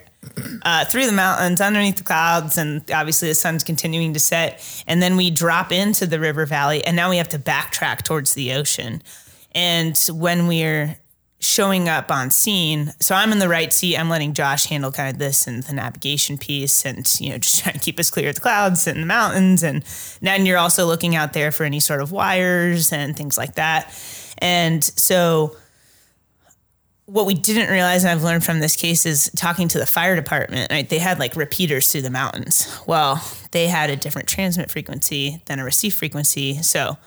uh, 0.64 0.86
through 0.86 1.06
the 1.08 1.12
mountains, 1.12 1.62
underneath 1.62 1.98
the 1.98 2.04
clouds, 2.04 2.58
and 2.58 2.90
obviously 2.92 3.28
the 3.28 3.36
sun's 3.36 3.64
continuing 3.64 4.14
to 4.14 4.20
set. 4.20 4.84
And 4.88 5.02
then 5.02 5.18
we 5.18 5.32
drop 5.32 5.72
into 5.72 6.06
the 6.06 6.20
river 6.20 6.46
valley, 6.46 6.84
and 6.86 6.96
now 6.96 7.10
we 7.10 7.18
have 7.18 7.30
to 7.30 7.40
backtrack 7.40 8.04
towards 8.04 8.34
the 8.34 8.54
ocean. 8.54 9.02
And 9.54 9.98
when 10.10 10.48
we're 10.48 10.98
showing 11.40 11.90
up 11.90 12.12
on 12.12 12.30
scene, 12.30 12.94
so 13.00 13.16
I'm 13.16 13.32
in 13.32 13.40
the 13.40 13.50
right 13.50 13.74
seat. 13.74 13.98
I'm 13.98 14.10
letting 14.10 14.34
Josh 14.34 14.66
handle 14.66 14.92
kind 14.92 15.12
of 15.12 15.18
this 15.18 15.48
and 15.48 15.64
the 15.64 15.74
navigation 15.74 16.38
piece, 16.38 16.86
and 16.86 17.20
you 17.20 17.32
know, 17.32 17.38
just 17.40 17.64
trying 17.64 17.74
to 17.74 17.80
keep 17.80 18.00
us 18.00 18.10
clear 18.12 18.30
of 18.30 18.36
the 18.36 18.42
clouds 18.42 18.88
and 18.88 19.02
the 19.02 19.08
mountains. 19.08 19.64
And 19.64 19.84
then 20.22 20.46
you're 20.46 20.60
also 20.60 20.86
looking 20.86 21.16
out 21.16 21.34
there 21.34 21.52
for 21.52 21.64
any 21.64 21.80
sort 21.80 22.02
of 22.02 22.12
wires 22.12 22.94
and 22.94 23.18
things 23.18 23.38
like 23.38 23.56
that. 23.56 23.92
And 24.38 24.84
so 24.84 25.56
what 27.12 27.26
we 27.26 27.34
didn't 27.34 27.70
realize, 27.70 28.04
and 28.04 28.12
I've 28.12 28.24
learned 28.24 28.46
from 28.46 28.62
this 28.62 28.78
case, 28.78 29.06
is 29.06 29.30
talking 29.36 29.68
to 29.68 29.78
the 29.78 29.86
fire 29.86 30.16
department. 30.16 30.72
Right, 30.72 30.88
they 30.88 30.98
had 30.98 31.20
like 31.20 31.36
repeaters 31.36 31.92
through 31.92 32.04
the 32.04 32.10
mountains. 32.10 32.80
Well, 32.88 33.22
they 33.52 33.68
had 33.68 33.90
a 33.90 33.98
different 33.98 34.30
transmit 34.30 34.72
frequency 34.72 35.42
than 35.46 35.60
a 35.60 35.66
receive 35.66 35.94
frequency. 35.94 36.62
So 36.64 36.98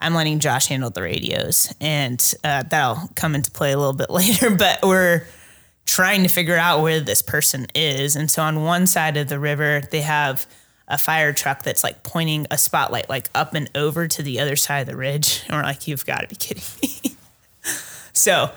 I'm 0.00 0.14
letting 0.14 0.38
Josh 0.38 0.68
handle 0.68 0.88
the 0.88 1.02
radios, 1.02 1.74
and 1.78 2.34
uh, 2.42 2.62
that'll 2.62 3.10
come 3.16 3.34
into 3.34 3.50
play 3.50 3.72
a 3.72 3.76
little 3.76 3.92
bit 3.92 4.08
later. 4.10 4.50
But 4.50 4.80
we're 4.82 5.26
trying 5.84 6.22
to 6.22 6.28
figure 6.28 6.56
out 6.56 6.80
where 6.80 7.00
this 7.00 7.20
person 7.20 7.66
is. 7.74 8.16
And 8.16 8.30
so 8.30 8.42
on 8.42 8.62
one 8.62 8.86
side 8.86 9.18
of 9.18 9.28
the 9.28 9.38
river, 9.38 9.82
they 9.90 10.00
have 10.00 10.46
a 10.88 10.96
fire 10.96 11.32
truck 11.32 11.62
that's 11.64 11.84
like 11.84 12.02
pointing 12.02 12.46
a 12.50 12.56
spotlight 12.56 13.08
like 13.08 13.28
up 13.34 13.54
and 13.54 13.70
over 13.74 14.08
to 14.08 14.22
the 14.22 14.40
other 14.40 14.56
side 14.56 14.80
of 14.80 14.86
the 14.86 14.96
ridge. 14.96 15.42
And 15.48 15.56
we're 15.56 15.62
like, 15.62 15.86
you've 15.86 16.06
got 16.06 16.20
to 16.20 16.28
be 16.28 16.36
kidding 16.36 16.62
me. 16.82 17.16
so, 18.12 18.50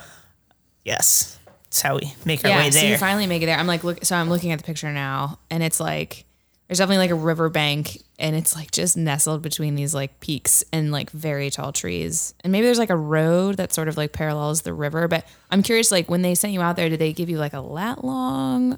yes, 0.83 1.37
that's 1.65 1.81
how 1.81 1.95
we 1.95 2.13
make 2.25 2.43
our 2.43 2.51
yeah, 2.51 2.57
way 2.59 2.71
so 2.71 2.85
you 2.85 2.97
finally 2.97 3.27
make 3.27 3.41
it 3.41 3.47
there. 3.47 3.57
I'm 3.57 3.67
like, 3.67 3.83
look, 3.83 4.03
so 4.05 4.15
I'm 4.15 4.29
looking 4.29 4.51
at 4.51 4.59
the 4.59 4.65
picture 4.65 4.91
now, 4.91 5.39
and 5.49 5.63
it's 5.63 5.79
like 5.79 6.25
there's 6.67 6.77
definitely 6.77 6.99
like 6.99 7.11
a 7.11 7.15
river 7.15 7.49
bank, 7.49 7.97
and 8.19 8.35
it's 8.35 8.55
like 8.55 8.71
just 8.71 8.95
nestled 8.95 9.41
between 9.41 9.75
these 9.75 9.93
like 9.93 10.19
peaks 10.19 10.63
and 10.71 10.91
like 10.91 11.09
very 11.11 11.49
tall 11.49 11.71
trees, 11.71 12.33
and 12.43 12.51
maybe 12.51 12.65
there's 12.65 12.79
like 12.79 12.89
a 12.89 12.97
road 12.97 13.57
that 13.57 13.73
sort 13.73 13.87
of 13.87 13.97
like 13.97 14.11
parallels 14.11 14.61
the 14.61 14.73
river. 14.73 15.07
But 15.07 15.25
I'm 15.51 15.63
curious, 15.63 15.91
like 15.91 16.09
when 16.09 16.21
they 16.21 16.35
sent 16.35 16.53
you 16.53 16.61
out 16.61 16.75
there, 16.75 16.89
did 16.89 16.99
they 16.99 17.13
give 17.13 17.29
you 17.29 17.37
like 17.37 17.53
a 17.53 17.61
lat 17.61 18.03
long? 18.03 18.77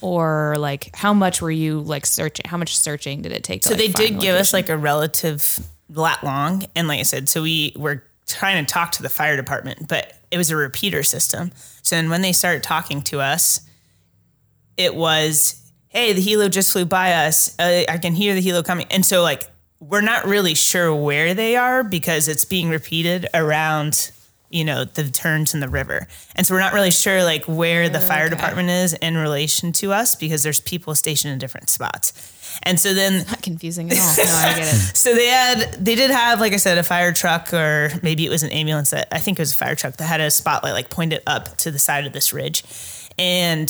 Or 0.00 0.56
like, 0.58 0.94
how 0.94 1.14
much 1.14 1.40
were 1.40 1.50
you 1.50 1.80
like 1.80 2.04
searching? 2.04 2.44
How 2.46 2.58
much 2.58 2.76
searching 2.76 3.22
did 3.22 3.32
it 3.32 3.42
take? 3.42 3.62
To, 3.62 3.68
so 3.68 3.74
like, 3.74 3.78
they 3.78 3.88
did 3.88 4.20
give 4.20 4.34
us 4.34 4.52
like 4.52 4.68
a 4.68 4.76
relative 4.76 5.60
lat 5.88 6.22
long. 6.22 6.64
And 6.74 6.88
like 6.88 7.00
I 7.00 7.04
said, 7.04 7.28
so 7.28 7.42
we 7.42 7.72
were 7.76 8.02
trying 8.26 8.64
to 8.64 8.70
talk 8.70 8.92
to 8.92 9.02
the 9.02 9.08
fire 9.08 9.36
department, 9.36 9.88
but 9.88 10.12
it 10.34 10.38
was 10.38 10.50
a 10.50 10.56
repeater 10.56 11.02
system. 11.04 11.52
So 11.82 11.94
then 11.96 12.10
when 12.10 12.22
they 12.22 12.32
started 12.32 12.62
talking 12.64 13.02
to 13.02 13.20
us, 13.20 13.60
it 14.76 14.94
was, 14.96 15.60
hey, 15.88 16.12
the 16.12 16.20
helo 16.20 16.50
just 16.50 16.72
flew 16.72 16.84
by 16.84 17.12
us. 17.12 17.56
Uh, 17.58 17.84
I 17.88 17.98
can 17.98 18.14
hear 18.14 18.34
the 18.34 18.42
helo 18.42 18.64
coming. 18.64 18.86
And 18.90 19.06
so, 19.06 19.22
like, 19.22 19.44
we're 19.78 20.00
not 20.00 20.24
really 20.26 20.54
sure 20.54 20.92
where 20.94 21.34
they 21.34 21.54
are 21.56 21.84
because 21.84 22.26
it's 22.26 22.44
being 22.44 22.68
repeated 22.68 23.28
around, 23.32 24.10
you 24.50 24.64
know, 24.64 24.84
the 24.84 25.08
turns 25.08 25.54
in 25.54 25.60
the 25.60 25.68
river. 25.68 26.08
And 26.34 26.44
so 26.46 26.54
we're 26.54 26.60
not 26.60 26.72
really 26.72 26.90
sure, 26.90 27.22
like, 27.22 27.44
where 27.44 27.88
the 27.88 28.00
fire 28.00 28.24
Okay. 28.26 28.34
department 28.34 28.70
is 28.70 28.94
in 28.94 29.16
relation 29.16 29.72
to 29.74 29.92
us 29.92 30.16
because 30.16 30.42
there's 30.42 30.60
people 30.60 30.94
stationed 30.96 31.32
in 31.32 31.38
different 31.38 31.68
spots. 31.68 32.12
And 32.62 32.78
so 32.78 32.94
then 32.94 33.26
not 33.26 33.42
confusing 33.42 33.90
at 33.90 33.98
all. 33.98 34.06
No, 34.16 34.34
I 34.34 34.54
get 34.56 34.68
it. 34.74 34.76
so 34.96 35.14
they 35.14 35.26
had, 35.26 35.72
they 35.84 35.94
did 35.94 36.10
have, 36.10 36.40
like 36.40 36.52
I 36.52 36.56
said, 36.56 36.78
a 36.78 36.82
fire 36.82 37.12
truck, 37.12 37.52
or 37.52 37.90
maybe 38.02 38.24
it 38.24 38.30
was 38.30 38.42
an 38.42 38.50
ambulance 38.50 38.90
that 38.90 39.08
I 39.12 39.18
think 39.18 39.38
it 39.38 39.42
was 39.42 39.52
a 39.52 39.56
fire 39.56 39.74
truck 39.74 39.96
that 39.96 40.04
had 40.04 40.20
a 40.20 40.30
spotlight 40.30 40.72
like 40.72 40.90
pointed 40.90 41.22
up 41.26 41.56
to 41.58 41.70
the 41.70 41.78
side 41.78 42.06
of 42.06 42.12
this 42.12 42.32
ridge. 42.32 42.64
And 43.18 43.68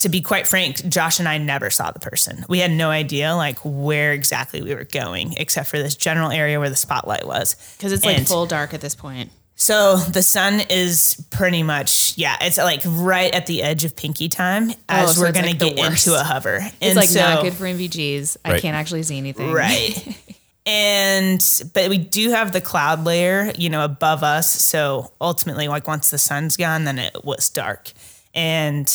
to 0.00 0.08
be 0.08 0.20
quite 0.20 0.46
frank, 0.46 0.86
Josh 0.88 1.18
and 1.18 1.28
I 1.28 1.38
never 1.38 1.70
saw 1.70 1.90
the 1.90 2.00
person. 2.00 2.44
We 2.48 2.58
had 2.58 2.70
no 2.70 2.90
idea 2.90 3.34
like 3.34 3.58
where 3.64 4.12
exactly 4.12 4.62
we 4.62 4.74
were 4.74 4.84
going, 4.84 5.34
except 5.38 5.68
for 5.68 5.78
this 5.78 5.96
general 5.96 6.30
area 6.30 6.58
where 6.60 6.70
the 6.70 6.76
spotlight 6.76 7.26
was. 7.26 7.54
Because 7.76 7.92
it's 7.92 8.04
like 8.04 8.18
And- 8.18 8.26
full 8.26 8.46
dark 8.46 8.74
at 8.74 8.80
this 8.80 8.94
point. 8.94 9.30
So 9.58 9.96
the 9.96 10.22
sun 10.22 10.60
is 10.68 11.16
pretty 11.30 11.62
much, 11.62 12.12
yeah, 12.18 12.36
it's 12.42 12.58
like 12.58 12.82
right 12.86 13.34
at 13.34 13.46
the 13.46 13.62
edge 13.62 13.84
of 13.84 13.96
pinky 13.96 14.28
time 14.28 14.70
oh, 14.70 14.74
as 14.88 15.10
Oh, 15.10 15.12
so 15.14 15.20
we're 15.22 15.32
gonna 15.32 15.54
the 15.54 15.70
get 15.70 15.78
worst. 15.78 16.06
into 16.06 16.20
a 16.20 16.22
hover. 16.22 16.56
It's 16.62 16.74
And 16.82 16.96
like 16.96 17.08
so- 17.08 17.20
not 17.20 17.42
good 17.42 17.54
for 17.54 17.64
NVGs. 17.64 18.36
I 18.44 18.60
can't 18.60 18.76
actually 18.76 19.02
see 19.02 19.16
anything. 19.16 19.50
Right. 19.50 20.16
and 20.66 21.40
but 21.72 21.88
we 21.88 21.96
do 21.96 22.30
have 22.30 22.52
the 22.52 22.60
cloud 22.60 23.04
layer, 23.04 23.50
you 23.56 23.70
know, 23.70 23.82
above 23.82 24.22
us. 24.22 24.50
So 24.60 25.10
ultimately, 25.22 25.68
like 25.68 25.88
once 25.88 26.10
the 26.10 26.18
sun's 26.18 26.56
gone, 26.56 26.84
then 26.84 26.98
it 26.98 27.24
was 27.24 27.48
dark. 27.48 27.92
And 28.34 28.86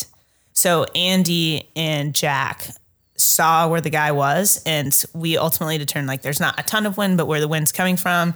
so 0.53 0.83
Andy 0.93 1.67
and 1.75 2.13
Jack 2.13 2.67
saw 3.15 3.67
where 3.67 3.81
the 3.81 3.89
guy 3.89 4.11
was, 4.11 4.61
and 4.65 4.95
we 5.13 5.37
ultimately 5.37 5.77
determined 5.79 6.07
like 6.07 6.21
there's 6.21 6.39
not 6.39 6.59
a 6.59 6.63
ton 6.63 6.85
of 6.85 6.97
wind, 6.97 7.17
but 7.17 7.25
where 7.25 7.39
the 7.39 7.47
wind's 7.47 7.71
coming 7.71 7.97
from. 7.97 8.35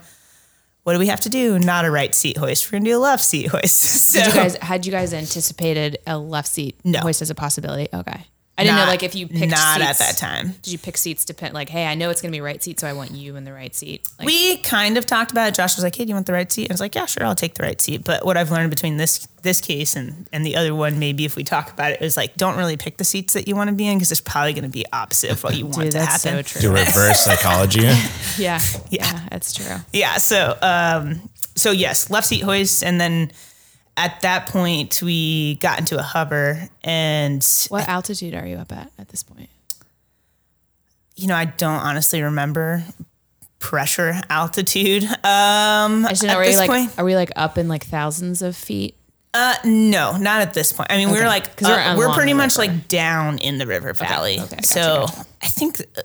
What 0.85 0.93
do 0.93 0.99
we 0.99 1.07
have 1.07 1.21
to 1.21 1.29
do? 1.29 1.57
Not 1.57 1.83
a 1.85 1.89
right 1.89 2.13
seat 2.13 2.37
hoist. 2.37 2.71
We're 2.71 2.77
gonna 2.77 2.91
do 2.91 2.97
a 2.97 2.99
left 2.99 3.23
seat 3.23 3.47
hoist. 3.47 3.75
So 3.75 4.19
Did 4.23 4.27
you 4.27 4.33
guys 4.33 4.55
had 4.57 4.85
you 4.85 4.91
guys 4.91 5.15
anticipated 5.15 5.97
a 6.05 6.15
left 6.19 6.47
seat 6.47 6.79
No. 6.83 6.99
hoist 6.99 7.23
as 7.23 7.31
a 7.31 7.35
possibility? 7.35 7.87
Okay. 7.91 8.21
I 8.57 8.63
didn't 8.63 8.77
know 8.77 8.85
like 8.85 9.03
if 9.03 9.15
you 9.15 9.27
picked 9.27 9.51
not 9.51 9.81
seats, 9.81 9.89
at 9.89 9.97
that 9.97 10.17
time. 10.17 10.51
Did 10.61 10.71
you 10.71 10.77
pick 10.77 10.95
seats 10.95 11.25
to 11.25 11.33
depend 11.33 11.53
like, 11.53 11.67
hey, 11.67 11.85
I 11.85 11.95
know 11.95 12.09
it's 12.09 12.21
gonna 12.21 12.31
be 12.31 12.39
right 12.39 12.63
seat, 12.63 12.79
so 12.79 12.87
I 12.87 12.93
want 12.93 13.11
you 13.11 13.35
in 13.35 13.43
the 13.43 13.51
right 13.51 13.75
seat. 13.75 14.07
Like, 14.17 14.27
we 14.27 14.57
kind 14.57 14.97
of 14.97 15.05
talked 15.05 15.31
about 15.31 15.49
it. 15.49 15.55
Josh 15.55 15.75
was 15.75 15.83
like, 15.83 15.93
"Hey, 15.93 16.05
do 16.05 16.09
you 16.09 16.15
want 16.15 16.25
the 16.25 16.31
right 16.31 16.49
seat?" 16.49 16.71
I 16.71 16.73
was 16.73 16.79
like, 16.79 16.95
"Yeah, 16.95 17.05
sure, 17.05 17.25
I'll 17.25 17.35
take 17.35 17.55
the 17.55 17.63
right 17.63 17.81
seat." 17.81 18.05
But 18.05 18.25
what 18.25 18.37
I've 18.37 18.51
learned 18.51 18.69
between 18.69 18.95
this 18.95 19.27
this 19.41 19.59
case 19.59 19.97
and 19.97 20.25
and 20.31 20.45
the 20.45 20.55
other 20.55 20.73
one, 20.73 20.99
maybe 20.99 21.25
if 21.25 21.35
we 21.35 21.43
talk 21.43 21.69
about 21.69 21.91
it, 21.91 22.01
is 22.01 22.15
like, 22.15 22.37
don't 22.37 22.55
really 22.57 22.77
pick 22.77 22.95
the 22.95 23.03
seats 23.03 23.33
that 23.33 23.47
you 23.47 23.57
want 23.57 23.69
to 23.69 23.75
be 23.75 23.87
in 23.87 23.97
because 23.97 24.11
it's 24.11 24.21
probably 24.21 24.53
going 24.53 24.63
to 24.63 24.69
be 24.69 24.85
opposite 24.93 25.31
of 25.31 25.43
what 25.43 25.57
you 25.57 25.65
want 25.65 25.81
dude, 25.81 25.91
to 25.91 25.97
that's 25.97 26.23
happen. 26.23 26.45
so 26.45 26.59
do 26.61 26.69
reverse 26.71 27.19
psychology. 27.25 27.81
yeah. 28.37 28.61
Yeah. 28.89 29.27
that's 29.29 29.51
true. 29.51 29.75
Yeah. 29.91 30.15
So, 30.17 30.57
um, 30.61 31.29
so 31.55 31.71
yes, 31.71 32.09
left 32.09 32.27
seat 32.27 32.41
hoist, 32.43 32.83
and 32.85 33.01
then 33.01 33.31
at 33.97 34.21
that 34.21 34.47
point 34.47 35.01
we 35.01 35.55
got 35.55 35.79
into 35.79 35.97
a 35.97 36.01
hover, 36.01 36.67
and 36.83 37.45
What 37.69 37.87
altitude 37.87 38.33
are 38.35 38.45
you 38.45 38.57
up 38.57 38.71
at 38.71 38.91
at 38.99 39.09
this 39.09 39.23
point? 39.23 39.49
you 41.15 41.27
know, 41.27 41.35
I 41.35 41.45
don't 41.45 41.79
honestly 41.79 42.21
remember 42.21 42.83
pressure 43.59 44.19
altitude. 44.29 45.03
Um, 45.05 45.15
I 45.23 46.09
at 46.11 46.23
know, 46.23 46.35
are 46.35 46.43
you 46.43 46.49
this 46.51 46.57
like 46.57 46.69
point. 46.69 46.91
are 46.97 47.05
we 47.05 47.15
like 47.15 47.31
up 47.37 47.57
in 47.57 47.67
like 47.69 47.85
thousands 47.85 48.41
of 48.41 48.55
feet? 48.55 48.95
Uh, 49.33 49.55
no, 49.65 50.17
not 50.17 50.41
at 50.41 50.53
this 50.53 50.71
point. 50.73 50.91
I 50.91 50.97
mean, 50.97 51.07
we 51.09 51.15
Okay. 51.15 51.23
were 51.23 51.27
like, 51.29 51.61
we're 51.61 51.69
uh, 51.73 51.91
on 51.91 51.97
we're 51.97 52.13
pretty 52.13 52.33
much 52.33 52.57
like 52.57 52.87
down 52.87 53.37
in 53.37 53.57
the 53.57 53.65
river 53.67 53.93
valley. 53.93 54.39
okay, 54.39 54.55
gotcha, 54.57 54.63
so 54.63 55.05
gotcha. 55.07 55.25
I 55.41 55.47
think 55.47 55.81
uh, 55.97 56.01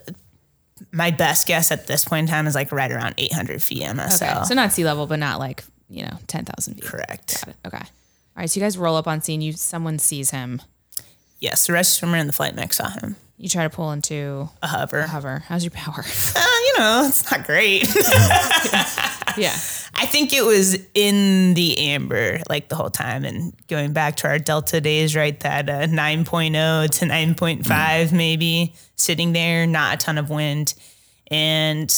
my 0.91 1.11
best 1.11 1.47
guess 1.47 1.71
at 1.71 1.87
this 1.87 2.03
point 2.05 2.27
in 2.27 2.33
time 2.33 2.47
is 2.47 2.55
like 2.55 2.71
right 2.71 2.91
around 2.91 3.15
800 3.17 3.61
feet 3.61 3.83
MSL. 3.83 4.37
Okay. 4.37 4.43
So 4.45 4.53
not 4.55 4.71
sea 4.73 4.83
level, 4.85 5.07
but 5.07 5.19
not 5.19 5.39
like, 5.39 5.63
you 5.91 6.03
know, 6.03 6.17
ten 6.27 6.45
thousand 6.45 6.75
feet. 6.75 6.85
Correct. 6.85 7.45
Got 7.45 7.49
it. 7.49 7.67
Okay. 7.67 7.77
All 7.77 7.83
right. 8.37 8.49
So 8.49 8.59
you 8.59 8.65
guys 8.65 8.77
roll 8.77 8.95
up 8.95 9.07
on 9.07 9.21
scene, 9.21 9.41
you 9.41 9.53
someone 9.53 9.99
sees 9.99 10.31
him. 10.31 10.61
Yes, 11.39 11.67
the 11.67 11.73
rescue 11.73 11.99
swimmer 11.99 12.17
and 12.17 12.29
the 12.29 12.33
flight 12.33 12.55
mech 12.55 12.71
saw 12.73 12.89
him. 12.89 13.15
You 13.37 13.49
try 13.49 13.63
to 13.63 13.69
pull 13.71 13.91
into 13.91 14.49
A 14.61 14.67
hover. 14.67 15.01
hover. 15.01 15.39
How's 15.47 15.63
your 15.63 15.71
power? 15.71 16.05
Uh, 16.35 16.57
you 16.65 16.77
know, 16.77 17.05
it's 17.07 17.29
not 17.31 17.45
great. 17.45 17.83
yeah. 19.37 19.55
I 19.95 20.05
think 20.05 20.31
it 20.33 20.43
was 20.43 20.77
in 20.93 21.53
the 21.55 21.77
amber 21.79 22.39
like 22.49 22.69
the 22.69 22.75
whole 22.75 22.89
time. 22.91 23.25
And 23.25 23.53
going 23.67 23.93
back 23.93 24.15
to 24.17 24.27
our 24.27 24.39
Delta 24.39 24.79
days, 24.79 25.15
right? 25.15 25.37
That 25.41 25.69
uh, 25.69 25.87
9.0 25.87 26.89
to 26.99 27.05
9.5, 27.05 28.11
maybe 28.13 28.73
sitting 28.95 29.33
there, 29.33 29.65
not 29.67 29.95
a 29.95 29.97
ton 29.97 30.17
of 30.17 30.29
wind. 30.29 30.75
And 31.27 31.93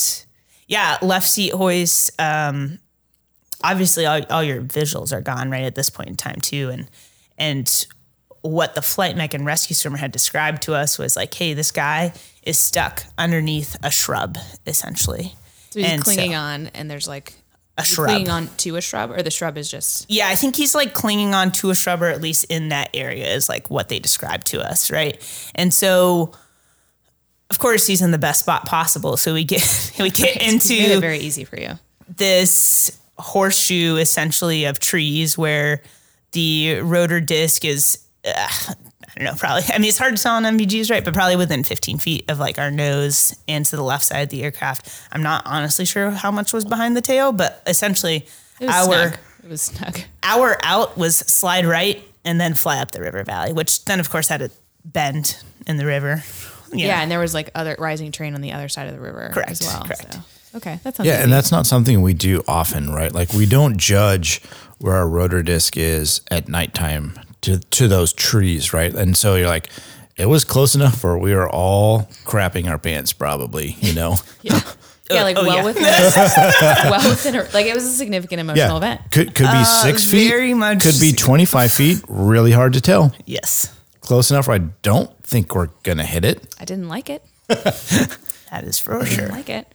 yeah, 0.67 0.97
left 1.01 1.27
seat 1.27 1.53
hoist. 1.53 2.11
Um, 2.19 2.79
obviously, 3.63 4.05
all, 4.05 4.21
all 4.29 4.43
your 4.43 4.61
visuals 4.61 5.11
are 5.13 5.21
gone 5.21 5.49
right 5.49 5.63
at 5.63 5.75
this 5.75 5.89
point 5.89 6.09
in 6.09 6.15
time, 6.17 6.41
too. 6.41 6.69
And, 6.69 6.89
and, 7.37 7.85
what 8.41 8.75
the 8.75 8.81
flight 8.81 9.15
mech 9.15 9.33
and 9.33 9.45
rescue 9.45 9.73
swimmer 9.73 9.95
had 9.95 10.11
described 10.11 10.63
to 10.63 10.73
us 10.73 10.99
was 10.99 11.15
like, 11.15 11.33
hey, 11.33 11.53
this 11.53 11.71
guy 11.71 12.11
is 12.43 12.57
stuck 12.57 13.05
underneath 13.17 13.77
a 13.81 13.89
shrub, 13.89 14.37
essentially. 14.67 15.33
So 15.69 15.79
he's 15.79 15.89
And 15.89 15.99
so- 15.99 16.03
clinging 16.03 16.35
on 16.35 16.67
and 16.73 16.91
there's 16.91 17.07
like 17.07 17.35
a 17.77 17.85
shrub. 17.85 18.09
Clinging 18.09 18.29
on 18.29 18.49
to 18.57 18.75
a 18.75 18.81
shrub, 18.81 19.11
or 19.11 19.23
the 19.23 19.31
shrub 19.31 19.57
is 19.57 19.71
just 19.71 20.05
Yeah, 20.11 20.27
I 20.27 20.35
think 20.35 20.57
he's 20.57 20.75
like 20.75 20.93
clinging 20.93 21.33
on 21.33 21.53
to 21.53 21.69
a 21.69 21.75
shrub, 21.75 22.01
or 22.01 22.07
at 22.07 22.19
least 22.21 22.43
in 22.49 22.67
that 22.67 22.89
area 22.93 23.33
is 23.33 23.47
like 23.47 23.69
what 23.69 23.87
they 23.87 23.97
described 23.99 24.47
to 24.47 24.61
us, 24.61 24.91
right? 24.91 25.17
And 25.55 25.73
so, 25.73 26.33
of 27.49 27.59
course, 27.59 27.87
he's 27.87 28.01
in 28.01 28.11
the 28.11 28.17
best 28.17 28.41
spot 28.41 28.65
possible. 28.65 29.15
So 29.15 29.33
we 29.33 29.45
get 29.45 29.93
we 29.99 30.09
get 30.09 30.35
made 30.41 30.47
it 30.49 30.53
into 30.53 30.99
very 30.99 31.19
easy 31.19 31.45
for 31.45 31.57
you. 31.57 31.79
this 32.17 32.99
horseshoe 33.23 33.95
essentially 33.97 34.65
of 34.65 34.79
trees 34.79 35.37
where 35.37 35.81
the 36.33 36.79
rotor 36.81 37.19
disc 37.21 37.63
is. 37.65 37.99
Uh, 38.25 38.31
I 38.35 39.19
don't 39.19 39.25
know, 39.25 39.35
probably. 39.37 39.63
I 39.71 39.77
mean, 39.77 39.89
it's 39.89 39.99
hard 39.99 40.15
to 40.17 40.23
tell 40.23 40.35
on 40.35 40.43
NVGs, 40.43 40.89
right? 40.89 41.05
But 41.05 41.13
probably 41.13 41.35
within 41.35 41.63
15 41.63 41.99
feet 41.99 42.25
of 42.31 42.39
like 42.39 42.57
our 42.57 42.71
nose 42.71 43.35
and 43.47 43.63
to 43.67 43.75
the 43.75 43.83
left 43.83 44.03
side 44.05 44.21
of 44.21 44.29
the 44.29 44.43
aircraft. 44.43 44.89
I'm 45.11 45.21
not 45.21 45.43
honestly 45.45 45.85
sure 45.85 46.09
how 46.09 46.31
much 46.31 46.51
was 46.51 46.65
behind 46.65 46.97
the 46.97 47.01
tail, 47.01 47.31
but 47.31 47.61
essentially, 47.67 48.25
It 48.59 48.65
was 48.65 48.69
our 48.75 48.83
snug. 48.85 49.17
It 49.43 49.49
was 49.49 49.61
snug. 49.61 49.99
our 50.23 50.57
out 50.63 50.97
was 50.97 51.15
slide 51.17 51.65
right 51.67 52.03
and 52.25 52.41
then 52.41 52.55
fly 52.55 52.79
up 52.79 52.89
the 52.91 53.01
river 53.01 53.23
valley, 53.23 53.53
which 53.53 53.85
then 53.85 53.99
of 53.99 54.09
course 54.09 54.29
had 54.29 54.41
a 54.41 54.49
bend 54.83 55.37
in 55.67 55.77
the 55.77 55.85
river. 55.85 56.23
Yeah. 56.73 57.01
and 57.01 57.11
there 57.11 57.19
was 57.19 57.35
like 57.35 57.51
other 57.53 57.75
rising 57.77 58.11
terrain 58.11 58.33
on 58.33 58.41
the 58.41 58.53
other 58.53 58.67
side 58.67 58.87
of 58.87 58.95
the 58.95 58.99
river 59.01 59.29
Correct, 59.31 59.51
as 59.51 59.61
well. 59.61 59.83
correct. 59.83 60.11
So. 60.15 60.19
Okay, 60.55 60.79
that 60.83 60.95
sounds 60.95 61.07
Yeah, 61.07 61.15
easy. 61.15 61.23
and 61.23 61.31
that's 61.33 61.51
not 61.51 61.65
something 61.65 62.01
we 62.01 62.13
do 62.13 62.43
often, 62.47 62.91
right? 62.93 63.11
Like 63.11 63.33
we 63.33 63.45
don't 63.45 63.77
judge 63.77 64.41
where 64.79 64.95
our 64.95 65.07
rotor 65.07 65.41
disc 65.43 65.77
is 65.77 66.21
at 66.29 66.47
nighttime 66.47 67.19
to 67.41 67.59
to 67.59 67.87
those 67.87 68.13
trees, 68.13 68.73
right? 68.73 68.93
And 68.93 69.15
so 69.17 69.35
you're 69.35 69.47
like, 69.47 69.69
it 70.15 70.27
was 70.27 70.43
close 70.45 70.75
enough 70.75 71.03
where 71.03 71.17
we 71.17 71.33
were 71.33 71.49
all 71.49 72.03
crapping 72.25 72.69
our 72.69 72.77
pants, 72.77 73.13
probably, 73.13 73.77
you 73.81 73.93
know. 73.93 74.17
yeah, 74.43 74.59
yeah, 75.09 75.21
oh, 75.21 75.23
like 75.23 75.37
oh, 75.37 75.43
well 75.43 75.55
yeah. 75.57 75.63
within, 75.65 75.83
well 76.91 77.09
within, 77.09 77.35
a, 77.35 77.43
like 77.53 77.65
it 77.65 77.73
was 77.73 77.83
a 77.85 77.89
significant 77.91 78.39
emotional 78.41 78.77
event. 78.77 79.01
could 79.11 79.33
could 79.35 79.43
be 79.47 79.47
uh, 79.51 79.63
six 79.63 80.03
feet, 80.03 80.29
very 80.29 80.53
much 80.53 80.83
could 80.83 80.99
be 80.99 81.11
twenty 81.17 81.45
five 81.45 81.71
feet. 81.71 81.99
Really 82.07 82.51
hard 82.51 82.73
to 82.73 82.81
tell. 82.81 83.13
Yes, 83.25 83.73
Close 84.01 84.29
enough 84.31 84.47
where 84.47 84.55
I 84.57 84.59
don't 84.81 85.11
think 85.23 85.55
we're 85.55 85.69
gonna 85.83 86.03
hit 86.05 86.23
it. 86.25 86.53
I 86.59 86.65
didn't 86.65 86.89
like 86.89 87.09
it. 87.09 87.23
that 87.47 88.63
is 88.63 88.77
for 88.79 89.03
sure. 89.05 89.15
Didn't 89.27 89.31
like 89.31 89.49
it. 89.49 89.67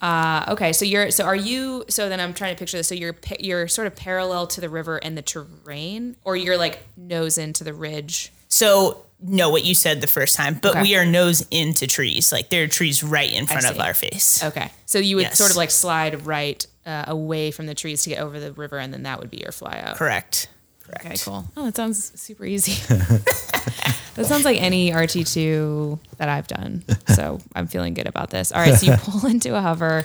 Uh, 0.00 0.44
okay, 0.48 0.72
so 0.72 0.84
you're 0.84 1.10
so 1.10 1.24
are 1.24 1.36
you? 1.36 1.84
So 1.88 2.08
then 2.08 2.20
I'm 2.20 2.32
trying 2.32 2.54
to 2.54 2.58
picture 2.58 2.76
this. 2.78 2.88
So 2.88 2.94
you're 2.94 3.14
you're 3.38 3.68
sort 3.68 3.86
of 3.86 3.94
parallel 3.96 4.46
to 4.48 4.60
the 4.60 4.68
river 4.68 4.96
and 4.98 5.16
the 5.16 5.22
terrain, 5.22 6.16
or 6.24 6.36
you're 6.36 6.56
like 6.56 6.78
nose 6.96 7.36
into 7.38 7.64
the 7.64 7.74
ridge. 7.74 8.32
So, 8.48 9.04
no, 9.22 9.48
what 9.50 9.64
you 9.64 9.74
said 9.74 10.00
the 10.00 10.06
first 10.08 10.34
time, 10.34 10.58
but 10.60 10.72
Okay. 10.72 10.82
we 10.82 10.96
are 10.96 11.04
nose 11.04 11.46
into 11.50 11.86
trees. 11.86 12.32
Like 12.32 12.48
there 12.50 12.64
are 12.64 12.68
trees 12.68 13.02
right 13.02 13.30
in 13.32 13.46
front 13.46 13.66
of 13.66 13.78
our 13.78 13.94
face. 13.94 14.42
Okay, 14.42 14.70
so 14.86 14.98
you 14.98 15.16
would 15.16 15.22
Yes. 15.22 15.38
sort 15.38 15.50
of 15.50 15.56
like 15.56 15.70
slide 15.70 16.26
right 16.26 16.66
uh, 16.86 17.04
away 17.06 17.50
from 17.50 17.66
the 17.66 17.74
trees 17.74 18.02
to 18.04 18.08
get 18.10 18.18
over 18.20 18.40
the 18.40 18.52
river, 18.52 18.78
and 18.78 18.92
then 18.92 19.02
that 19.04 19.20
would 19.20 19.30
be 19.30 19.36
your 19.36 19.52
flyout. 19.52 19.96
Correct. 19.96 20.48
Correct. 20.90 21.06
Okay, 21.06 21.16
cool. 21.24 21.44
Oh, 21.56 21.64
that 21.64 21.76
sounds 21.76 22.20
super 22.20 22.44
easy. 22.44 22.72
that 24.14 24.26
sounds 24.26 24.44
like 24.44 24.60
any 24.60 24.90
RT2 24.90 25.98
that 26.18 26.28
I've 26.28 26.46
done. 26.46 26.84
So 27.14 27.40
I'm 27.54 27.66
feeling 27.66 27.94
good 27.94 28.06
about 28.08 28.30
this. 28.30 28.52
All 28.52 28.60
right, 28.60 28.74
so 28.74 28.86
you 28.90 28.96
pull 28.98 29.26
into 29.28 29.56
a 29.56 29.60
hover. 29.60 30.04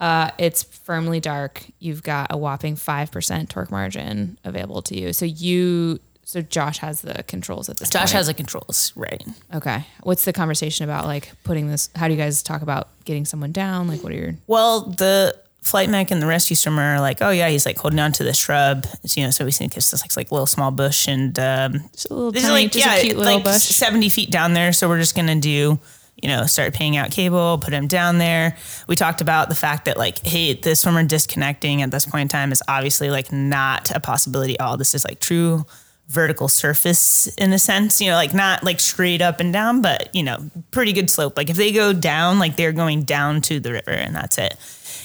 Uh, 0.00 0.30
it's 0.38 0.62
firmly 0.62 1.20
dark. 1.20 1.62
You've 1.78 2.02
got 2.02 2.28
a 2.30 2.36
whopping 2.36 2.76
5% 2.76 3.48
torque 3.48 3.70
margin 3.70 4.38
available 4.44 4.80
to 4.82 4.98
you. 4.98 5.12
So 5.12 5.26
you, 5.26 6.00
so 6.24 6.40
Josh 6.40 6.78
has 6.78 7.02
the 7.02 7.22
controls 7.24 7.68
at 7.68 7.76
this 7.76 7.90
Josh 7.90 8.02
point. 8.02 8.12
has 8.12 8.26
the 8.28 8.34
controls, 8.34 8.92
right? 8.96 9.22
Okay. 9.52 9.84
What's 10.02 10.24
the 10.24 10.32
conversation 10.32 10.84
about 10.84 11.04
like 11.04 11.32
putting 11.44 11.68
this, 11.68 11.90
how 11.96 12.08
do 12.08 12.14
you 12.14 12.18
guys 12.20 12.42
talk 12.42 12.62
about 12.62 12.88
getting 13.04 13.26
someone 13.26 13.52
down? 13.52 13.88
Like 13.88 14.02
what 14.02 14.12
are 14.12 14.16
your, 14.16 14.36
Well, 14.46 14.82
the 14.86 15.36
flight 15.62 15.88
mech 15.88 16.10
and 16.10 16.22
the 16.22 16.26
rescue 16.26 16.56
swimmer 16.56 16.94
are 16.94 17.00
like, 17.00 17.18
oh 17.20 17.30
yeah, 17.30 17.48
he's 17.48 17.66
like 17.66 17.78
holding 17.78 18.00
on 18.00 18.12
to 18.12 18.24
the 18.24 18.32
shrub, 18.32 18.86
you 19.14 19.24
know. 19.24 19.30
So 19.30 19.44
we 19.44 19.52
think 19.52 19.76
it's 19.76 19.90
just 19.90 20.02
like 20.02 20.16
like 20.16 20.32
little 20.32 20.46
small 20.46 20.70
bush, 20.70 21.06
and 21.06 21.38
um, 21.38 21.72
just 21.92 22.10
a 22.10 22.14
little 22.14 22.32
this 22.32 22.42
is 22.42 22.48
tiny, 22.48 22.64
like 22.64 22.72
just 22.72 22.86
yeah, 22.86 22.96
a 22.96 23.00
cute 23.00 23.16
little 23.16 23.34
like 23.34 23.44
bush? 23.44 23.62
seventy 23.62 24.08
feet 24.08 24.30
down 24.30 24.54
there. 24.54 24.72
So 24.72 24.88
we're 24.88 24.98
just 24.98 25.14
gonna 25.14 25.36
do, 25.36 25.78
you 26.22 26.28
know, 26.28 26.46
start 26.46 26.74
paying 26.74 26.96
out 26.96 27.10
cable, 27.10 27.58
put 27.58 27.72
him 27.72 27.86
down 27.86 28.18
there. 28.18 28.56
We 28.88 28.96
talked 28.96 29.20
about 29.20 29.48
the 29.48 29.54
fact 29.54 29.84
that 29.84 29.96
like, 29.96 30.24
hey, 30.26 30.54
the 30.54 30.74
swimmer 30.74 31.04
disconnecting 31.04 31.82
at 31.82 31.90
this 31.90 32.06
point 32.06 32.22
in 32.22 32.28
time 32.28 32.52
is 32.52 32.62
obviously 32.66 33.10
like 33.10 33.32
not 33.32 33.90
a 33.90 34.00
possibility. 34.00 34.58
at 34.58 34.64
All 34.66 34.76
this 34.76 34.94
is 34.94 35.04
like 35.04 35.20
true 35.20 35.66
vertical 36.08 36.48
surface 36.48 37.28
in 37.36 37.52
a 37.52 37.58
sense, 37.58 38.00
you 38.00 38.10
know, 38.10 38.16
like 38.16 38.34
not 38.34 38.64
like 38.64 38.80
straight 38.80 39.22
up 39.22 39.38
and 39.38 39.52
down, 39.52 39.80
but 39.80 40.12
you 40.12 40.24
know, 40.24 40.50
pretty 40.72 40.92
good 40.92 41.08
slope. 41.08 41.36
Like 41.36 41.48
if 41.50 41.56
they 41.56 41.70
go 41.70 41.92
down, 41.92 42.40
like 42.40 42.56
they're 42.56 42.72
going 42.72 43.02
down 43.04 43.40
to 43.42 43.60
the 43.60 43.72
river 43.72 43.92
and 43.92 44.14
that's 44.14 44.36
it. 44.36 44.56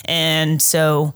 And 0.05 0.61
so, 0.61 1.13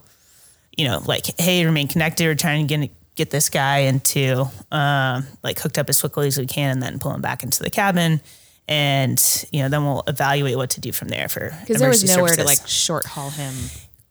you 0.76 0.86
know, 0.86 1.02
like, 1.04 1.26
hey, 1.38 1.64
remain 1.64 1.88
connected. 1.88 2.24
We're 2.24 2.34
trying 2.34 2.66
to 2.66 2.78
get 2.78 2.90
get 3.16 3.30
this 3.30 3.50
guy 3.50 3.78
into 3.80 4.46
um, 4.72 5.26
like 5.42 5.58
hooked 5.58 5.78
up 5.78 5.88
as 5.88 6.00
quickly 6.00 6.28
as 6.28 6.38
we 6.38 6.46
can, 6.46 6.70
and 6.70 6.82
then 6.82 6.98
pull 6.98 7.12
him 7.12 7.20
back 7.20 7.42
into 7.42 7.62
the 7.62 7.70
cabin. 7.70 8.20
And 8.68 9.46
you 9.50 9.62
know, 9.62 9.68
then 9.68 9.84
we'll 9.84 10.04
evaluate 10.06 10.56
what 10.56 10.70
to 10.70 10.80
do 10.80 10.92
from 10.92 11.08
there 11.08 11.28
for 11.28 11.56
because 11.60 11.80
there 11.80 11.88
was 11.88 12.04
nowhere 12.04 12.34
to 12.34 12.44
like 12.44 12.66
short 12.66 13.04
haul 13.04 13.30
him 13.30 13.54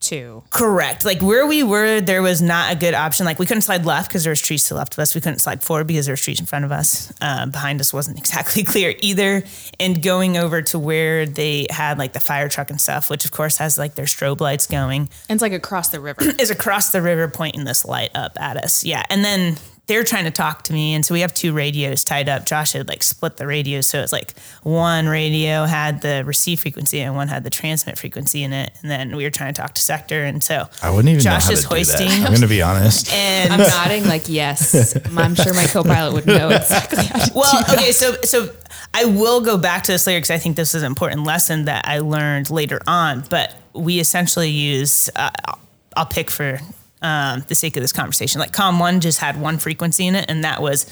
to. 0.01 0.43
Correct. 0.49 1.05
Like 1.05 1.21
where 1.21 1.45
we 1.45 1.63
were, 1.63 2.01
there 2.01 2.21
was 2.21 2.41
not 2.41 2.71
a 2.71 2.75
good 2.75 2.93
option. 2.93 3.25
Like 3.25 3.39
we 3.39 3.45
couldn't 3.45 3.61
slide 3.61 3.85
left 3.85 4.09
because 4.09 4.23
there 4.23 4.31
was 4.31 4.41
trees 4.41 4.63
to 4.65 4.73
the 4.73 4.77
left 4.77 4.93
of 4.93 4.99
us. 4.99 5.15
We 5.15 5.21
couldn't 5.21 5.39
slide 5.39 5.63
forward 5.63 5.87
because 5.87 6.05
there 6.05 6.13
was 6.13 6.21
trees 6.21 6.39
in 6.39 6.45
front 6.45 6.65
of 6.65 6.71
us. 6.71 7.11
Uh, 7.21 7.45
behind 7.47 7.79
us 7.79 7.93
wasn't 7.93 8.17
exactly 8.23 8.63
clear 8.63 8.93
either. 8.99 9.43
And 9.79 10.01
going 10.01 10.37
over 10.37 10.61
to 10.63 10.79
where 10.79 11.25
they 11.25 11.67
had 11.69 11.97
like 11.97 12.13
the 12.13 12.19
fire 12.19 12.49
truck 12.49 12.69
and 12.69 12.79
stuff, 12.79 13.09
which 13.09 13.25
of 13.25 13.31
course 13.31 13.57
has 13.57 13.77
like 13.77 13.95
their 13.95 14.05
strobe 14.05 14.39
lights 14.41 14.67
going, 14.67 15.09
And 15.27 15.37
it's 15.37 15.41
like 15.41 15.53
across 15.53 15.89
the 15.89 15.99
river. 15.99 16.21
is 16.39 16.49
across 16.49 16.91
the 16.91 17.01
river 17.01 17.27
pointing 17.27 17.65
this 17.65 17.85
light 17.85 18.11
up 18.15 18.37
at 18.39 18.57
us. 18.57 18.83
Yeah. 18.83 19.03
And 19.09 19.23
then 19.23 19.57
they're 19.89 20.03
trying 20.03 20.25
to 20.25 20.31
talk 20.31 20.61
to 20.65 20.73
me. 20.73 20.93
And 20.93 21.03
so 21.03 21.15
we 21.15 21.21
have 21.21 21.33
two 21.33 21.51
radios 21.51 22.03
tied 22.03 22.29
up. 22.29 22.45
Josh 22.45 22.73
had 22.73 22.87
like 22.87 23.01
split 23.01 23.37
the 23.37 23.47
radios. 23.47 23.87
So 23.87 24.01
it's 24.01 24.11
like 24.13 24.37
one 24.61 25.07
radio 25.07 25.65
had 25.65 26.01
the 26.01 26.23
receive 26.25 26.59
frequency 26.59 27.01
and 27.01 27.15
one 27.15 27.27
had 27.27 27.43
the 27.43 27.49
transmit 27.49 27.97
frequency 27.97 28.43
in 28.43 28.53
it. 28.53 28.71
And 28.83 28.91
then 28.91 29.15
we 29.15 29.23
were 29.23 29.31
trying 29.31 29.51
to 29.53 29.59
talk 29.61 29.73
to 29.73 29.81
sector. 29.81 30.23
And 30.23 30.43
so 30.43 30.69
I 30.83 30.91
wouldn't 30.91 31.09
even 31.09 31.21
Josh 31.21 31.45
know 31.45 31.47
how 31.47 31.51
is 31.53 31.63
to 31.63 31.67
do 31.69 31.75
hoisting. 31.75 32.07
that. 32.07 32.27
I'm 32.27 32.33
gonna 32.35 32.47
be 32.47 32.61
honest. 32.61 33.11
And 33.19 33.51
I'm 33.51 33.59
nodding 33.59 34.05
like 34.05 34.29
yes. 34.29 34.95
I'm 35.17 35.33
sure 35.35 35.53
my 35.55 35.65
co-pilot 35.65 36.13
would 36.13 36.27
know 36.27 36.49
exactly 36.49 37.03
how 37.05 37.25
to 37.25 37.31
well, 37.33 37.51
do 37.63 37.65
that. 37.67 37.77
okay, 37.79 37.91
so 37.91 38.13
so 38.21 38.53
I 38.93 39.05
will 39.05 39.41
go 39.41 39.57
back 39.57 39.83
to 39.83 39.91
this 39.91 40.05
later 40.05 40.19
because 40.19 40.29
I 40.31 40.37
think 40.37 40.55
this 40.55 40.75
is 40.75 40.83
an 40.83 40.87
important 40.87 41.23
lesson 41.25 41.65
that 41.65 41.87
I 41.87 41.99
learned 41.99 42.51
later 42.51 42.79
on. 42.85 43.23
But 43.29 43.55
we 43.73 43.99
essentially 43.99 44.49
use 44.51 45.09
uh, 45.15 45.31
I'll- 45.45 45.59
I'll 45.97 46.05
pick 46.05 46.29
for 46.29 46.59
um, 47.01 47.43
the 47.47 47.55
sake 47.55 47.75
of 47.77 47.81
this 47.81 47.93
conversation. 47.93 48.39
Like 48.39 48.51
Com 48.53 48.79
One 48.79 48.99
just 48.99 49.19
had 49.19 49.39
one 49.39 49.57
frequency 49.57 50.07
in 50.07 50.15
it, 50.15 50.25
and 50.29 50.43
that 50.43 50.61
was 50.61 50.85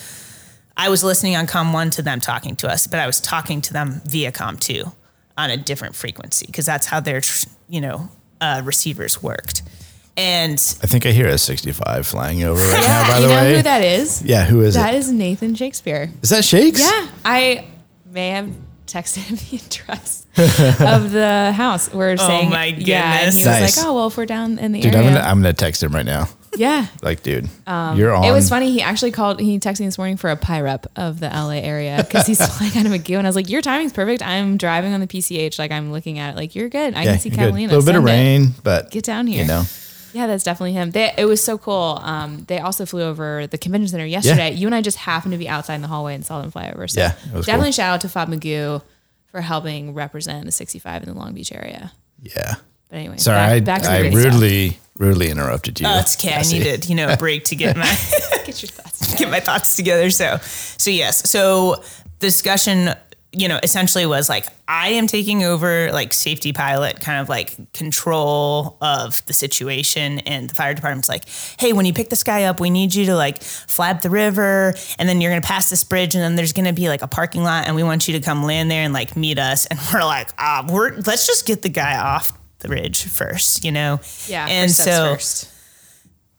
I 0.76 0.90
was 0.90 1.04
listening 1.04 1.36
on 1.36 1.48
Com 1.48 1.74
One 1.74 1.90
to 1.92 2.02
them 2.02 2.20
talking 2.20 2.56
to 2.58 2.70
us, 2.70 2.88
but 2.88 3.00
I 3.00 3.08
was 3.08 3.20
talking 3.20 3.62
to 3.62 3.74
them 3.74 4.02
via 4.06 4.32
Com 4.32 4.58
Two 4.58 4.92
on 5.38 5.50
a 5.50 5.58
different 5.58 5.96
frequency 5.96 6.46
because 6.48 6.66
that's 6.66 6.86
how 6.88 7.00
their 7.00 7.22
you 7.70 7.82
know 7.82 8.10
uh, 8.42 8.62
receivers 8.64 9.22
worked. 9.22 9.64
And 10.16 10.54
I 10.82 10.88
think 10.88 11.06
I 11.06 11.12
hear 11.12 11.28
a 11.28 11.38
65 11.38 12.08
flying 12.08 12.42
over 12.42 12.60
right 12.60 12.82
now. 12.82 13.08
By 13.08 13.20
the 13.22 13.28
way, 13.28 13.34
you 13.34 13.38
know 13.38 13.44
way, 13.44 13.56
who 13.58 13.62
that 13.64 13.82
is? 13.84 14.24
yeah, 14.24 14.46
who 14.46 14.62
is 14.62 14.74
That 14.74 14.96
it? 14.96 14.98
is 14.98 15.12
Nathan 15.12 15.54
Shakespeare. 15.54 16.10
Is 16.24 16.32
that 16.32 16.44
Shakes? 16.44 16.80
Yeah, 16.80 17.08
I 17.24 17.68
may 18.10 18.30
have 18.30 18.50
texted 18.88 19.18
him 19.18 19.36
the 19.36 19.58
address 19.66 20.26
of 20.80 21.12
the 21.12 21.52
house. 21.54 21.92
We're 21.94 22.12
oh 22.14 22.16
saying, 22.16 22.48
Oh 22.48 22.50
my 22.50 22.66
yeah, 22.66 22.72
and 22.72 22.78
he 22.78 22.84
goodness. 22.86 23.36
was 23.38 23.46
Nice. 23.46 23.78
like, 23.78 23.86
"Oh 23.86 23.94
well, 23.96 24.08
if 24.08 24.18
we're 24.18 24.26
down 24.26 24.58
in 24.60 24.72
the 24.72 24.82
Dude, 24.82 24.96
I'm 24.96 25.04
gonna 25.04 25.20
I'm 25.20 25.38
gonna 25.42 25.54
text 25.54 25.84
him 25.84 25.94
right 25.94 26.06
now. 26.06 26.28
yeah." 26.56 26.88
Like, 27.04 27.22
dude, 27.24 27.48
um, 27.68 27.98
you're 27.98 28.14
on. 28.14 28.24
It 28.26 28.32
was 28.32 28.50
funny. 28.50 28.72
He 28.72 28.82
actually 28.82 29.12
called. 29.12 29.40
He 29.40 29.60
texted 29.60 29.82
me 29.82 29.86
this 29.88 29.98
morning 29.98 30.18
for 30.18 30.30
a 30.32 30.36
PIREP 30.38 30.86
of 30.96 31.20
the 31.20 31.28
LA 31.30 31.60
area 31.62 32.04
because 32.04 32.26
he's 32.28 32.38
flying 32.58 32.76
out 32.78 32.86
of 32.86 32.92
McGill, 32.92 33.18
and 33.20 33.28
I 33.28 33.30
was 33.30 33.36
like, 33.36 33.50
"Your 33.50 33.62
timing's 33.62 33.94
perfect. 33.94 34.22
I'm 34.24 34.58
driving 34.58 34.94
on 34.94 35.00
the 35.00 35.08
PCH. 35.08 35.60
Like 35.60 35.72
I'm 35.72 35.92
looking 35.92 36.18
at 36.20 36.34
it. 36.34 36.38
Like 36.38 36.56
you're 36.56 36.70
good. 36.70 36.96
I 36.96 37.04
Yeah, 37.04 37.12
can 37.14 37.20
see 37.20 37.30
you're. 37.30 37.38
Catalina. 37.38 37.74
A 37.74 37.76
little 37.78 37.86
bit 37.86 37.96
of 37.96 38.04
Send 38.06 38.10
it. 38.10 38.12
rain, 38.12 38.54
but 38.64 38.92
Get 38.92 39.04
down 39.04 39.28
here. 39.28 39.42
You 39.44 39.48
know, 39.48 39.64
Yeah, 40.18 40.28
that's 40.28 40.44
definitely 40.44 40.74
him. 40.74 40.92
They, 40.92 41.14
it 41.18 41.26
was 41.26 41.44
so 41.44 41.58
cool. 41.58 42.00
Um, 42.02 42.44
they 42.48 42.60
also 42.60 42.86
flew 42.86 43.04
over 43.04 43.46
the 43.48 43.58
convention 43.58 43.88
center 43.90 44.06
yesterday. 44.06 44.52
You 44.54 44.68
and 44.68 44.74
I 44.76 44.82
just 44.82 44.98
happened 44.98 45.34
to 45.34 45.38
be 45.38 45.48
outside 45.48 45.76
in 45.76 45.82
the 45.82 45.88
hallway 45.88 46.16
and 46.16 46.26
saw 46.26 46.42
them 46.42 46.52
fly 46.52 46.72
over. 46.74 46.88
So 46.88 47.02
Yeah, 47.02 47.14
it 47.28 47.34
was 47.34 47.46
definitely 47.46 47.68
cool. 47.68 47.72
shout 47.74 47.94
out 47.96 48.02
to 48.02 48.10
Fab 48.10 48.28
Magoo 48.30 48.82
for 49.32 49.42
helping 49.42 49.94
represent 49.94 50.46
the 50.46 50.52
65 50.52 51.04
in 51.04 51.10
the 51.10 51.16
Long 51.16 51.34
Beach 51.34 51.52
area. 51.52 51.92
yeah. 52.22 52.56
But 52.90 52.96
anyway, 53.00 53.18
Sorry, 53.18 53.60
back, 53.60 53.66
back 53.66 53.82
to 53.84 53.90
I, 53.92 54.02
the 54.04 54.08
I 54.08 54.10
good 54.12 54.22
stuff. 54.22 54.34
rudely 54.34 54.80
rudely 54.98 55.30
interrupted 55.30 55.80
you. 55.82 55.86
oh, 55.88 56.00
it's 56.00 56.18
okay. 56.18 56.34
I 56.34 56.38
Cassie. 56.38 56.58
needed 56.60 56.88
you 56.90 56.96
know 56.96 57.10
a 57.10 57.18
break 57.18 57.44
to 57.46 57.56
get 57.58 57.76
my 57.76 57.84
get 58.46 58.62
your 58.64 58.70
thoughts. 58.70 59.14
get 59.20 59.30
my 59.30 59.42
thoughts 59.42 59.76
together. 59.76 60.10
So, 60.10 60.38
so 60.42 60.90
yes. 60.90 61.30
So 61.30 61.84
discussion, 62.20 62.92
you 63.38 63.48
know, 63.48 63.60
essentially 63.64 64.06
was 64.06 64.30
like, 64.30 64.46
I 64.68 64.90
am 64.90 65.08
taking 65.08 65.44
over 65.44 65.92
like 65.92 66.14
safety 66.14 66.54
pilot 66.54 67.00
kind 67.00 67.20
of 67.20 67.30
like 67.30 67.74
control 67.74 68.78
of 68.82 69.26
the 69.26 69.34
situation. 69.34 70.20
And 70.20 70.50
the 70.50 70.56
fire 70.56 70.74
department's 70.74 71.10
like, 71.10 71.24
hey, 71.60 71.74
when 71.74 71.86
you 71.86 71.94
pick 71.94 72.10
this 72.10 72.24
guy 72.24 72.44
up, 72.44 72.60
we 72.60 72.70
need 72.70 72.94
you 72.94 73.06
to 73.08 73.16
like 73.16 73.42
flap 73.42 74.02
the 74.02 74.10
river 74.10 74.76
and 75.00 75.10
then 75.10 75.22
you're 75.22 75.32
going 75.32 75.42
to 75.42 75.48
pass 75.48 75.70
this 75.70 75.84
bridge 75.84 76.14
and 76.14 76.24
then 76.24 76.36
there's 76.36 76.54
going 76.54 76.66
to 76.66 76.74
be 76.74 76.90
like 76.90 77.02
a 77.02 77.08
parking 77.08 77.44
lot 77.44 77.68
and 77.68 77.76
we 77.76 77.84
want 77.84 78.08
you 78.08 78.14
to 78.14 78.20
come 78.20 78.44
land 78.44 78.70
there 78.70 78.84
and 78.84 78.94
like 78.94 79.16
meet 79.16 79.40
us. 79.40 79.66
And 79.66 79.80
we're 79.94 80.04
like, 80.04 80.30
ah, 80.38 80.66
we're, 80.70 80.96
let's 80.98 81.26
just 81.26 81.48
get 81.48 81.62
the 81.62 81.70
guy 81.70 81.98
off 81.98 82.38
the 82.60 82.68
the 82.68 82.76
ridge 82.76 83.06
first, 83.06 83.64
you 83.64 83.72
know? 83.72 84.00
Yeah. 84.28 84.48
And 84.48 84.72
so 84.72 85.16
first. 85.16 85.52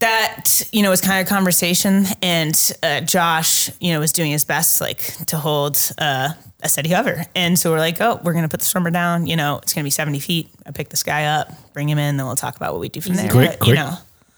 That, 0.01 0.63
you 0.73 0.83
know, 0.83 0.91
was 0.91 1.01
kind 1.01 1.21
of 1.21 1.27
a 1.27 1.29
conversation. 1.29 2.05
And 2.23 2.55
uh, 2.83 3.01
Josh, 3.01 3.71
you 3.81 3.93
know, 3.93 4.01
was 4.01 4.13
doing 4.13 4.31
his 4.31 4.45
best, 4.45 4.81
like, 4.81 4.99
to 5.27 5.37
hold 5.37 5.77
uh, 5.99 6.31
a 6.63 6.69
steady 6.69 6.91
hover. 6.91 7.25
And 7.35 7.59
so 7.59 7.71
we're 7.71 7.79
like, 7.79 8.01
oh, 8.01 8.21
we're 8.23 8.33
going 8.33 8.45
to 8.45 8.49
put 8.49 8.61
the 8.61 8.67
swimmer 8.67 8.91
down. 8.91 9.27
You 9.27 9.37
know, 9.37 9.59
it's 9.63 9.73
going 9.75 9.83
to 9.83 9.87
be 9.87 9.91
70 9.91 10.21
feet. 10.21 10.49
I 10.67 10.71
pick 10.71 10.89
this 10.91 11.03
guy 11.03 11.25
up, 11.25 11.51
bring 11.73 11.89
him 11.89 11.99
in, 11.99 12.17
then 12.17 12.27
we'll 12.27 12.37
talk 12.37 12.57
about 12.57 12.73
what 12.73 12.81
we 12.81 12.89
do 12.89 13.01
from 13.01 13.15
there. 13.17 13.31
Quick, 13.31 13.51
But, 13.51 13.59
quick 13.59 13.69
You 13.71 13.75
know, 13.75 13.95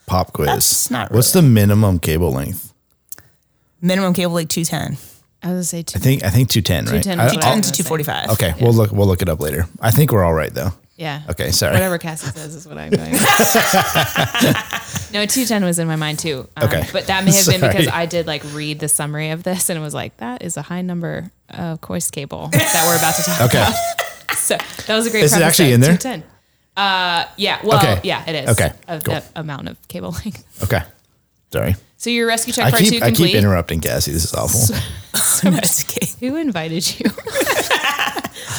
pop 0.06 0.32
quiz. 0.32 0.46
That's 0.48 0.90
not 0.90 1.12
What's 1.12 1.32
the 1.32 1.42
minimum 1.42 1.98
cable 1.98 2.30
length? 2.32 2.72
minimum 3.80 4.12
cable, 4.14 4.34
like 4.34 4.48
210. 4.48 4.98
I 5.42 5.46
was 5.46 5.52
gonna 5.54 5.64
say 5.64 5.82
two. 5.82 5.98
I 5.98 6.00
think 6.02 6.22
I 6.22 6.28
think 6.28 6.50
two 6.50 6.61
ten, 6.61 6.84
right? 6.84 7.02
210 7.02 7.18
I- 7.18 7.26
is 7.28 7.34
what 7.34 7.44
I 7.44 7.48
210 7.52 7.72
to 7.72 7.82
245. 7.82 8.30
okay, 8.32 8.54
we'll 8.62 8.74
look 8.74 8.92
we'll 8.92 9.06
look 9.06 9.22
it 9.22 9.28
up 9.30 9.40
later. 9.40 9.64
I 9.80 9.90
think 9.90 10.12
we're 10.12 10.22
all 10.22 10.34
right 10.34 10.52
though. 10.52 10.72
Yeah. 11.01 11.22
Okay, 11.30 11.51
sorry. 11.51 11.72
Whatever 11.72 11.96
Cassie 11.96 12.26
says 12.30 12.55
is 12.55 12.68
what 12.68 12.76
I'm 12.76 12.90
going. 12.90 13.12
no, 15.14 15.24
two 15.24 15.46
ten 15.46 15.64
was 15.64 15.78
in 15.78 15.88
my 15.88 15.96
mind 15.96 16.18
too. 16.18 16.46
Um, 16.59 16.68
Okay. 16.68 16.86
but 16.92 17.07
that 17.07 17.24
may 17.24 17.32
have 17.34 17.46
been 17.46 17.61
because 17.62 17.88
I 17.88 18.05
did 18.05 18.26
like 18.26 18.42
read 18.53 18.80
the 18.80 18.88
summary 18.88 19.30
of 19.30 19.42
this 19.42 19.70
and 19.70 19.78
it 19.78 19.82
was 19.82 19.94
like 19.94 20.14
that 20.18 20.42
is 20.42 20.59
a 20.59 20.62
high 20.62 20.82
number 20.82 21.30
of 21.48 21.82
hoist 21.82 22.12
cable 22.12 22.48
that 22.48 22.84
we're 22.86 22.98
about 22.98 23.14
to 23.16 23.22
talk 23.22 23.40
Okay. 23.42 23.62
about. 23.62 23.74
So 24.36 24.57
that 24.86 24.94
was 24.96 25.07
a 25.07 25.11
great. 25.11 25.24
Is 25.24 25.32
it 25.32 25.42
actually 25.42 25.66
there. 25.68 25.74
in 25.74 25.80
there? 25.80 25.96
210. 25.96 26.30
Uh, 26.76 27.24
yeah. 27.36 27.61
Well, 27.64 27.78
Okay. 27.78 28.01
yeah, 28.05 28.24
it 28.28 28.44
is. 28.44 28.51
Okay, 28.51 28.70
Of 28.86 29.03
cool. 29.05 29.14
that 29.14 29.24
amount 29.34 29.68
of 29.68 29.88
cable 29.88 30.11
length. 30.24 30.44
Okay. 30.62 30.82
Sorry. 31.53 31.74
So 31.96 32.11
your 32.11 32.26
rescue 32.28 32.53
check 32.53 32.66
I 32.66 32.70
part 32.70 32.84
two 32.84 32.90
keep 32.90 33.03
I 33.03 33.11
keep 33.11 33.34
interrupting 33.34 33.80
Cassie. 33.80 34.12
This 34.12 34.24
is 34.24 34.34
awful. 34.34 34.76
Who 36.20 36.36
invited 36.36 37.01
you? 37.01 37.07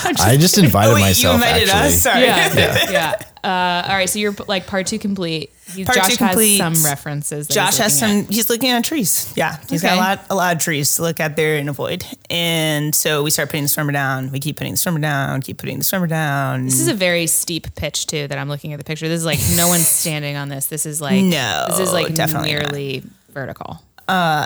I 0.19 0.37
just 0.37 0.57
invited 0.57 0.91
Oh, 0.91 0.95
wait, 0.95 1.01
myself 1.01 1.37
you 1.37 1.43
invited 1.43 1.69
actually. 1.69 1.87
us? 1.87 1.99
Sorry. 2.01 2.21
yeah, 2.23 2.91
yeah. 2.91 3.15
Uh, 3.43 3.81
all 3.87 3.95
right, 3.95 4.07
so 4.07 4.19
you're 4.19 4.35
like 4.47 4.67
part 4.67 4.85
two 4.85 4.99
complete. 4.99 5.51
He, 5.73 5.83
Part 5.83 5.97
Josh 5.97 6.09
two 6.11 6.17
complete. 6.17 6.59
has 6.61 6.77
some 6.79 6.85
references. 6.87 7.47
that 7.47 7.53
Josh 7.55 7.69
he's 7.69 7.77
has 7.79 7.99
looking 7.99 8.23
some. 8.25 8.31
He's 8.35 8.49
looking 8.51 8.69
at 8.69 8.83
trees. 8.85 9.33
Yeah, 9.35 9.57
he's 9.67 9.81
got 9.81 9.93
a 9.93 9.99
lot, 9.99 10.25
a 10.29 10.35
lot 10.35 10.55
of 10.55 10.61
trees 10.61 10.95
to 10.97 11.01
look 11.01 11.19
at 11.19 11.35
there 11.37 11.55
and 11.57 11.67
avoid. 11.67 12.05
And 12.29 12.93
so 12.93 13.23
we 13.23 13.31
start 13.31 13.49
putting 13.49 13.63
the 13.63 13.67
swimmer 13.67 13.93
down. 13.93 14.29
We 14.31 14.39
keep 14.39 14.57
putting 14.57 14.73
the 14.73 14.77
swimmer 14.77 14.99
down. 14.99 15.41
Keep 15.41 15.57
putting 15.57 15.79
the 15.79 15.83
swimmer 15.83 16.05
down. 16.05 16.65
This 16.65 16.79
is 16.81 16.87
a 16.87 16.93
very 16.93 17.25
steep 17.25 17.73
pitch 17.73 18.05
too. 18.05 18.27
That 18.27 18.37
I'm 18.37 18.47
looking 18.47 18.73
at 18.73 18.77
the 18.77 18.85
picture. 18.85 19.07
This 19.07 19.21
is 19.21 19.25
like 19.25 19.39
no 19.55 19.67
one's 19.69 19.87
standing 19.87 20.35
on 20.35 20.49
this. 20.49 20.67
This 20.67 20.85
is 20.85 21.01
like 21.01 21.23
No, 21.23 21.65
This 21.69 21.79
is 21.79 21.91
like 21.91 22.13
definitely 22.13 22.53
not. 22.53 22.61
nearly 22.61 23.03
vertical. 23.31 23.81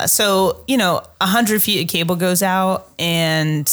so 0.08 0.64
you 0.70 0.78
know, 0.78 1.02
a 1.20 1.26
hundred 1.28 1.62
feet 1.62 1.84
of 1.84 1.90
cable 1.90 2.16
goes 2.16 2.42
out, 2.42 2.88
and 2.98 3.68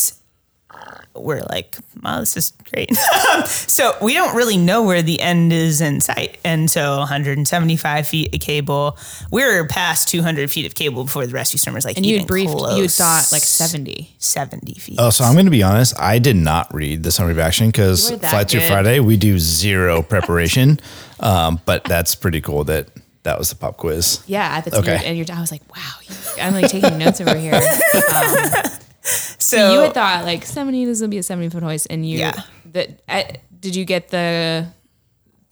we're 1.15 1.43
like, 1.43 1.77
"Wow, 2.03 2.21
this 2.21 2.37
is 2.37 2.53
great." 2.73 2.95
so 3.47 3.95
we 4.01 4.15
don't 4.15 4.35
really 4.35 4.57
know 4.57 4.83
where 4.83 5.03
the 5.03 5.21
end 5.21 5.53
is 5.53 5.81
in 5.81 6.01
sight, 6.01 6.39
and 6.45 6.71
so 6.71 6.99
175 6.99 8.09
feet 8.09 8.35
of 8.35 8.41
cable. 8.41 8.97
We're 9.31 9.67
past 9.67 10.09
200 10.09 10.51
feet 10.51 10.67
of 10.67 10.75
cable 10.75 11.05
before 11.05 11.27
the 11.27 11.33
rescue 11.35 11.59
swimmers 11.59 11.85
like 11.85 11.97
And 11.97 12.05
you 12.07 12.13
even 12.15 12.21
had 12.23 12.29
briefed. 12.29 12.53
You 12.53 12.83
had 12.83 12.91
thought 12.91 13.29
like 13.33 13.43
70. 13.43 14.15
70 14.19 14.75
feet. 14.75 14.97
Oh, 14.99 15.11
so 15.11 15.25
I'm 15.25 15.35
going 15.35 15.47
to 15.47 15.51
be 15.51 15.63
honest. 15.63 15.99
I 15.99 16.19
did 16.19 16.37
not 16.37 16.73
read 16.75 17.03
the 17.03 17.13
summary 17.13 17.33
of 17.33 17.39
action 17.39 17.69
because 17.69 18.11
You 18.11 18.19
Flight 18.19 18.49
to. 18.51 18.69
Friday 18.69 19.01
we 19.01 19.17
do 19.17 19.39
zero 19.39 20.03
preparation. 20.15 20.81
um, 21.21 21.61
but 21.65 21.85
that's 21.85 22.15
pretty 22.15 22.41
cool 22.41 22.65
that 22.65 22.89
that 23.25 23.39
was 23.39 23.51
the 23.51 23.57
pop 23.57 23.77
quiz. 23.77 24.23
Yeah, 24.27 24.57
at 24.57 24.65
the 24.65 24.77
Okay. 24.79 24.97
okay. 24.97 25.07
and 25.07 25.17
you're. 25.17 25.27
I 25.33 25.41
was 25.41 25.53
like, 25.53 25.63
wow. 25.75 25.93
I'm 26.41 26.55
like 26.55 26.69
taking 26.69 26.99
notes 26.99 27.21
over 27.21 27.37
here. 27.37 27.61
Um, 28.15 28.65
so 29.39 29.73
you 29.73 29.81
had 29.81 29.95
thought 29.95 30.25
like 30.25 30.45
70. 30.45 30.85
This 30.85 31.01
will 31.01 31.09
be 31.09 31.19
a 31.19 31.23
70 31.23 31.51
foot 31.51 31.63
hoist, 31.63 31.87
and 31.91 32.09
you. 32.09 32.19
Yeah. 32.19 32.43
That 32.67 33.03
uh, 33.09 33.25
did 33.61 33.77
you 33.77 33.85
get 33.85 34.09
the 34.09 34.67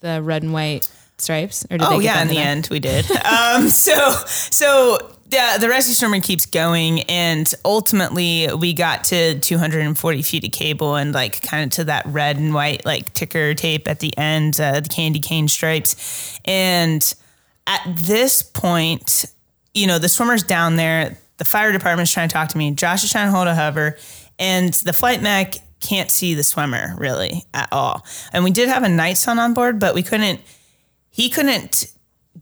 the 0.01 0.23
red 0.23 0.43
and 0.43 0.53
white 0.53 0.89
stripes, 1.19 1.65
or 1.71 1.79
did 1.79 1.83
Oh 1.83 1.99
they 1.99 2.05
get 2.05 2.17
yeah, 2.17 2.23
in 2.23 2.29
the 2.29 2.39
end 2.39 2.69
we 2.71 2.81
did. 2.81 3.11
um, 3.25 3.69
so 3.69 4.11
so 4.27 4.99
the 5.29 5.59
the 5.61 5.69
rescue 5.69 5.95
swimmer 5.95 6.21
keeps 6.21 6.47
going, 6.47 7.03
and 7.03 7.53
ultimately 7.65 8.49
we 8.59 8.75
got 8.75 9.05
to 9.05 9.39
240 9.39 10.23
feet 10.23 10.45
of 10.45 10.53
cable, 10.53 10.97
and 10.97 11.13
like 11.13 11.43
kind 11.43 11.65
of 11.65 11.71
to 11.77 11.85
that 11.85 12.07
red 12.07 12.37
and 12.37 12.55
white 12.55 12.85
like 12.85 13.13
ticker 13.15 13.55
tape 13.55 13.89
at 13.89 14.01
the 14.01 14.17
end, 14.19 14.61
uh, 14.61 14.81
the 14.81 14.89
candy 14.89 15.21
cane 15.21 15.49
stripes, 15.49 16.39
and 16.45 17.15
at 17.67 17.83
this 17.97 18.43
point, 18.43 19.27
you 19.75 19.87
know 19.87 19.99
the 19.99 20.09
swimmer's 20.09 20.43
down 20.43 20.77
there. 20.77 21.17
The 21.41 21.47
fire 21.47 21.73
department's 21.73 22.13
trying 22.13 22.29
to 22.29 22.33
talk 22.35 22.51
to 22.51 22.59
me. 22.59 22.71
Josh 22.73 23.03
is 23.03 23.11
trying 23.11 23.29
to 23.29 23.33
hold 23.33 23.49
a 23.49 23.55
hover, 23.55 23.97
and 24.39 24.75
the 24.75 24.93
flight 24.93 25.23
mech 25.23 25.55
can't 25.81 26.11
see 26.11 26.35
the 26.35 26.43
swimmer 26.43 26.95
really 26.99 27.47
at 27.55 27.71
all. 27.73 28.05
And 28.35 28.45
we 28.45 28.51
did 28.51 28.69
have 28.69 28.83
a 28.83 28.91
night 28.91 29.17
sun 29.17 29.39
on 29.39 29.55
board, 29.55 29.81
but 29.81 29.95
we 29.95 30.03
couldn't 30.03 30.43
he 31.09 31.31
couldn't 31.31 31.87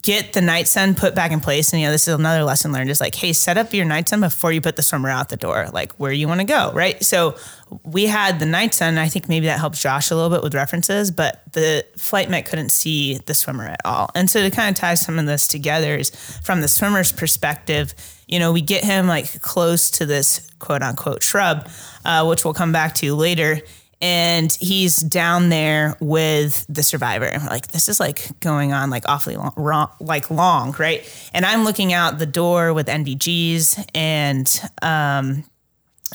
get 0.02 0.32
the 0.32 0.40
night 0.40 0.66
sun 0.66 0.96
put 0.96 1.14
back 1.14 1.30
in 1.30 1.38
place. 1.38 1.72
And 1.72 1.80
you 1.80 1.86
know, 1.86 1.92
this 1.92 2.08
is 2.08 2.14
another 2.14 2.42
lesson 2.42 2.72
learned 2.72 2.90
is 2.90 3.00
like, 3.00 3.14
hey, 3.14 3.32
set 3.32 3.56
up 3.56 3.72
your 3.72 3.84
night 3.84 4.08
sun 4.08 4.20
before 4.20 4.50
you 4.50 4.60
put 4.60 4.74
the 4.74 4.82
swimmer 4.82 5.10
out 5.10 5.28
the 5.28 5.36
door, 5.36 5.68
like 5.72 5.92
where 5.92 6.10
you 6.10 6.26
want 6.26 6.40
to 6.40 6.46
go, 6.46 6.72
right? 6.72 7.00
So 7.04 7.36
we 7.84 8.06
had 8.06 8.40
the 8.40 8.46
night 8.46 8.74
sun. 8.74 8.98
I 8.98 9.06
think 9.06 9.28
maybe 9.28 9.46
that 9.46 9.60
helps 9.60 9.80
Josh 9.80 10.10
a 10.10 10.16
little 10.16 10.30
bit 10.30 10.42
with 10.42 10.56
references, 10.56 11.12
but 11.12 11.40
the 11.52 11.86
flight 11.96 12.28
mech 12.28 12.46
couldn't 12.46 12.70
see 12.70 13.18
the 13.18 13.34
swimmer 13.34 13.66
at 13.66 13.80
all. 13.84 14.10
And 14.16 14.28
so 14.28 14.42
to 14.42 14.50
kind 14.50 14.74
of 14.74 14.80
tie 14.80 14.94
some 14.94 15.20
of 15.20 15.26
this 15.26 15.46
together 15.46 15.94
is 15.94 16.10
from 16.42 16.62
the 16.62 16.68
swimmer's 16.68 17.12
perspective, 17.12 17.94
you 18.28 18.38
know, 18.38 18.52
we 18.52 18.60
get 18.60 18.84
him 18.84 19.06
like 19.06 19.40
close 19.40 19.90
to 19.92 20.06
this 20.06 20.46
quote 20.58 20.82
unquote 20.82 21.22
shrub, 21.22 21.68
uh, 22.04 22.24
which 22.26 22.44
we'll 22.44 22.54
come 22.54 22.72
back 22.72 22.94
to 22.96 23.14
later. 23.14 23.60
And 24.00 24.52
he's 24.60 25.00
down 25.00 25.48
there 25.48 25.96
with 25.98 26.64
the 26.68 26.84
survivor. 26.84 27.24
And 27.24 27.42
we're 27.42 27.48
like 27.48 27.68
this 27.68 27.88
is 27.88 27.98
like 27.98 28.38
going 28.40 28.72
on 28.72 28.90
like 28.90 29.08
awfully 29.08 29.36
long, 29.36 29.52
wrong, 29.56 29.90
like 29.98 30.30
long 30.30 30.72
right? 30.78 31.02
And 31.34 31.44
i'm 31.44 31.64
looking 31.64 31.92
out 31.92 32.18
the 32.18 32.26
door 32.26 32.72
with 32.72 32.86
nvgs 32.86 33.84
and 33.94 34.60
um 34.82 35.42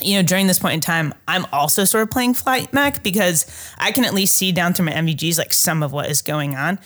you 0.00 0.16
know 0.16 0.22
during 0.22 0.46
this 0.46 0.58
point 0.58 0.74
in 0.74 0.80
time 0.80 1.14
i'm 1.28 1.46
also 1.52 1.84
sort 1.84 2.02
of 2.02 2.10
playing 2.10 2.34
flight 2.34 2.72
mech 2.72 3.02
because 3.02 3.46
i 3.78 3.92
can 3.92 4.04
at 4.04 4.12
least 4.12 4.34
see 4.34 4.50
down 4.50 4.72
through 4.72 4.86
my 4.86 4.92
nvgs 4.92 5.38
like 5.38 5.52
some 5.52 5.82
of 5.82 5.92
what 5.92 6.08
is 6.10 6.22
going 6.22 6.54
on. 6.54 6.78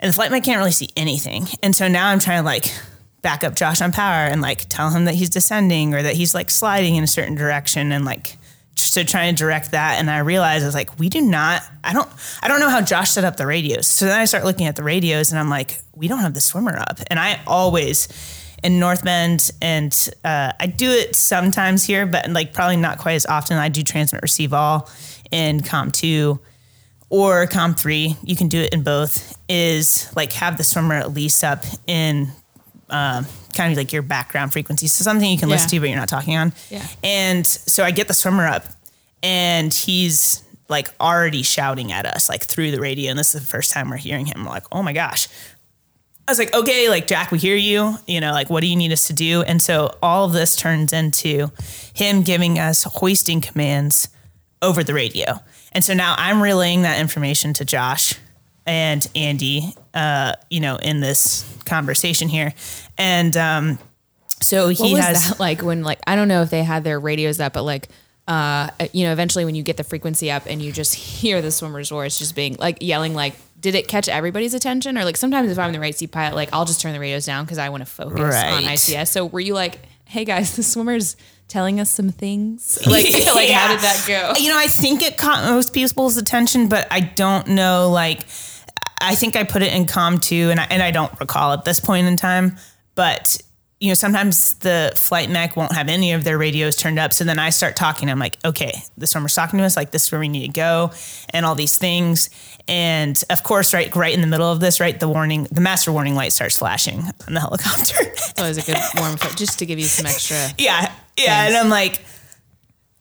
And 0.00 0.10
the 0.10 0.14
flight 0.14 0.30
mech 0.30 0.42
can't 0.44 0.58
really 0.58 0.72
see 0.72 0.88
anything. 0.96 1.46
And 1.62 1.76
so 1.76 1.88
now 1.88 2.08
i'm 2.08 2.20
trying 2.20 2.40
to 2.40 2.44
like 2.44 2.72
back 3.22 3.44
up 3.44 3.54
josh 3.54 3.80
on 3.80 3.92
power 3.92 4.26
and 4.26 4.42
like 4.42 4.68
tell 4.68 4.90
him 4.90 5.04
that 5.04 5.14
he's 5.14 5.30
descending 5.30 5.94
or 5.94 6.02
that 6.02 6.14
he's 6.14 6.34
like 6.34 6.50
sliding 6.50 6.96
in 6.96 7.04
a 7.04 7.06
certain 7.06 7.36
direction 7.36 7.92
and 7.92 8.04
like 8.04 8.36
so 8.76 9.02
trying 9.02 9.34
to 9.34 9.38
direct 9.38 9.70
that. 9.72 9.98
And 9.98 10.10
i 10.10 10.18
realized 10.18 10.62
i 10.64 10.66
was 10.66 10.74
like 10.74 10.98
we 10.98 11.08
do 11.08 11.20
not 11.20 11.62
i 11.84 11.92
don't 11.92 12.08
i 12.42 12.48
don't 12.48 12.60
know 12.60 12.70
how 12.70 12.80
josh 12.80 13.10
set 13.10 13.24
up 13.24 13.36
the 13.36 13.46
radios. 13.46 13.86
So 13.86 14.06
then 14.06 14.18
i 14.18 14.24
start 14.24 14.44
looking 14.44 14.66
at 14.66 14.76
the 14.76 14.82
radios 14.82 15.30
and 15.30 15.38
i'm 15.38 15.50
like 15.50 15.78
we 15.94 16.08
don't 16.08 16.20
have 16.20 16.34
the 16.34 16.40
swimmer 16.40 16.76
up. 16.76 17.00
And 17.08 17.18
i 17.18 17.40
always 17.46 18.08
in 18.62 18.78
north 18.78 19.04
bend 19.04 19.50
and 19.60 19.92
uh, 20.24 20.52
i 20.60 20.66
do 20.66 20.90
it 20.90 21.16
sometimes 21.16 21.84
here 21.84 22.06
but 22.06 22.28
like 22.30 22.52
probably 22.52 22.76
not 22.76 22.98
quite 22.98 23.14
as 23.14 23.26
often. 23.26 23.56
I 23.56 23.68
do 23.68 23.82
transmit 23.82 24.22
receive 24.22 24.52
all 24.52 24.90
in 25.30 25.62
com 25.62 25.90
2 25.90 26.38
or 27.10 27.46
com 27.46 27.74
3 27.74 28.16
you 28.22 28.36
can 28.36 28.48
do 28.48 28.60
it 28.60 28.72
in 28.72 28.82
both. 28.82 29.38
Is 29.48 30.10
like 30.16 30.32
have 30.32 30.56
the 30.56 30.64
swimmer 30.64 30.94
at 30.94 31.12
least 31.12 31.44
up 31.44 31.64
in 31.86 32.32
um, 32.92 33.26
kind 33.56 33.72
of 33.72 33.76
like 33.76 33.92
your 33.92 34.02
background 34.02 34.52
frequency 34.52 34.86
so 34.86 35.02
something 35.02 35.28
you 35.30 35.38
can 35.38 35.48
listen 35.48 35.68
to 35.70 35.80
but 35.80 35.88
you're 35.88 35.98
not 35.98 36.08
talking 36.08 36.36
on 36.36 36.52
Yeah. 36.70 36.86
and 37.02 37.46
so 37.46 37.82
I 37.84 37.90
get 37.90 38.06
the 38.08 38.14
swimmer 38.14 38.46
up 38.46 38.64
and 39.22 39.72
he's 39.74 40.42
like 40.68 40.88
already 41.00 41.42
shouting 41.42 41.92
at 41.92 42.06
us 42.06 42.28
like 42.28 42.44
through 42.44 42.70
the 42.70 42.80
radio. 42.80 43.10
And 43.10 43.18
this 43.18 43.34
is 43.34 43.40
the 43.42 43.46
first 43.46 43.72
time 43.72 43.90
we're 43.90 43.96
hearing 43.98 44.24
him. 44.26 44.44
We're 44.44 44.50
like, 44.50 44.64
oh 44.72 44.82
my 44.82 44.92
gosh. 44.94 45.28
I 46.26 46.30
was 46.30 46.38
like, 46.38 46.54
okay, 46.54 46.88
like 46.88 47.06
Jack, 47.06 47.30
we 47.30 47.38
hear 47.38 47.56
you. 47.56 47.96
You 48.06 48.20
know, 48.20 48.32
like, 48.32 48.48
what 48.48 48.60
do 48.62 48.68
you 48.68 48.76
need 48.76 48.90
us 48.92 49.06
to 49.08 49.12
do? 49.12 49.42
And 49.42 49.60
so 49.60 49.96
all 50.02 50.24
of 50.24 50.32
this 50.32 50.56
turns 50.56 50.92
into 50.94 51.50
him 51.94 52.22
giving 52.22 52.58
us 52.58 52.84
hoisting 52.84 53.40
commands 53.42 54.08
over 54.62 54.82
the 54.82 54.94
radio. 54.94 55.40
And 55.72 55.84
so 55.84 55.92
now 55.94 56.14
I'm 56.16 56.40
relaying 56.42 56.82
that 56.82 56.98
information 57.00 57.52
to 57.54 57.64
Josh 57.66 58.14
and 58.66 59.06
Andy, 59.14 59.74
uh, 59.94 60.34
you 60.50 60.60
know, 60.60 60.76
in 60.76 61.00
this 61.00 61.44
conversation 61.64 62.28
here. 62.28 62.54
And 62.98 63.36
um, 63.36 63.78
so 64.40 64.68
he 64.68 64.94
has. 64.94 65.30
that 65.30 65.40
like 65.40 65.62
when 65.62 65.82
like 65.82 66.00
I 66.06 66.16
don't 66.16 66.28
know 66.28 66.42
if 66.42 66.50
they 66.50 66.62
had 66.62 66.84
their 66.84 66.98
radios 67.00 67.40
up, 67.40 67.52
but 67.54 67.62
like 67.62 67.88
uh 68.28 68.70
you 68.92 69.04
know 69.04 69.12
eventually 69.12 69.44
when 69.44 69.56
you 69.56 69.64
get 69.64 69.76
the 69.76 69.82
frequency 69.82 70.30
up 70.30 70.44
and 70.46 70.62
you 70.62 70.70
just 70.70 70.94
hear 71.20 71.42
the 71.42 71.50
swimmer's 71.50 71.88
voice 71.88 72.18
just 72.20 72.36
being 72.36 72.54
like 72.60 72.78
yelling 72.80 73.14
like 73.14 73.34
did 73.60 73.74
it 73.74 73.88
catch 73.88 74.08
everybody's 74.08 74.54
attention 74.54 74.96
or 74.96 75.04
like 75.04 75.16
sometimes 75.16 75.50
if 75.50 75.58
I'm 75.58 75.72
the 75.72 75.80
right 75.80 75.92
seat 75.94 76.12
pilot 76.12 76.36
like 76.36 76.48
I'll 76.52 76.64
just 76.64 76.80
turn 76.80 76.92
the 76.92 77.00
radios 77.00 77.26
down 77.26 77.44
because 77.44 77.58
I 77.58 77.68
want 77.70 77.80
to 77.82 77.90
focus 77.90 78.20
on 78.20 78.28
Right. 78.28 78.64
ICS. 78.64 79.08
So 79.08 79.26
were 79.26 79.40
you 79.40 79.54
like, 79.54 79.80
hey 80.04 80.24
guys, 80.24 80.54
the 80.54 80.62
swimmer's 80.62 81.16
telling 81.48 81.80
us 81.80 81.90
some 81.90 82.10
things? 82.10 82.78
Like 82.86 83.04
like 83.34 83.50
how 83.50 83.68
did 83.68 83.80
that 83.80 84.04
go? 84.06 84.40
You 84.40 84.50
know, 84.50 84.58
I 84.58 84.68
think 84.68 85.02
it 85.02 85.16
caught 85.16 85.44
most 85.44 85.72
people's 85.72 86.16
attention, 86.16 86.68
but 86.68 86.86
I 86.92 87.00
don't 87.00 87.48
know. 87.48 87.90
Like, 87.90 88.20
I 89.02 89.14
think 89.14 89.36
I 89.36 89.44
put 89.44 89.62
it 89.62 89.72
in 89.72 89.86
com 89.86 90.18
two, 90.18 90.50
and 90.50 90.60
I, 90.60 90.66
and 90.70 90.82
I 90.82 90.90
don't 90.90 91.12
recall 91.20 91.52
at 91.52 91.64
this 91.64 91.80
point 91.80 92.06
in 92.06 92.16
time. 92.16 92.56
But 92.94 93.36
you 93.82 93.88
know, 93.88 93.94
sometimes 93.94 94.54
the 94.58 94.92
flight 94.94 95.28
mech 95.28 95.56
won't 95.56 95.72
have 95.72 95.88
any 95.88 96.12
of 96.12 96.22
their 96.22 96.38
radios 96.38 96.76
turned 96.76 97.00
up. 97.00 97.12
So 97.12 97.24
then 97.24 97.40
I 97.40 97.50
start 97.50 97.74
talking. 97.74 98.08
I'm 98.08 98.20
like, 98.20 98.38
okay, 98.44 98.80
the 98.96 99.08
swimmer's 99.08 99.34
talking 99.34 99.58
to 99.58 99.64
us, 99.64 99.76
like 99.76 99.90
this 99.90 100.06
is 100.06 100.12
where 100.12 100.20
we 100.20 100.28
need 100.28 100.46
to 100.46 100.52
go, 100.52 100.92
and 101.30 101.44
all 101.44 101.56
these 101.56 101.76
things. 101.76 102.30
And 102.68 103.20
of 103.28 103.42
course, 103.42 103.74
right, 103.74 103.94
right 103.96 104.14
in 104.14 104.20
the 104.20 104.28
middle 104.28 104.50
of 104.50 104.60
this, 104.60 104.78
right, 104.78 104.98
the 104.98 105.08
warning, 105.08 105.48
the 105.50 105.60
master 105.60 105.90
warning 105.90 106.14
light 106.14 106.32
starts 106.32 106.56
flashing 106.56 107.02
on 107.26 107.34
the 107.34 107.40
helicopter. 107.46 107.96
It's 107.98 108.38
always 108.38 108.56
a 108.56 108.62
good 108.62 108.78
warm 108.96 109.16
just 109.34 109.58
to 109.58 109.66
give 109.66 109.80
you 109.80 109.86
some 109.86 110.06
extra. 110.06 110.36
yeah, 110.58 110.92
yeah, 111.18 111.48
and 111.48 111.56
I'm 111.56 111.68
like, 111.68 112.04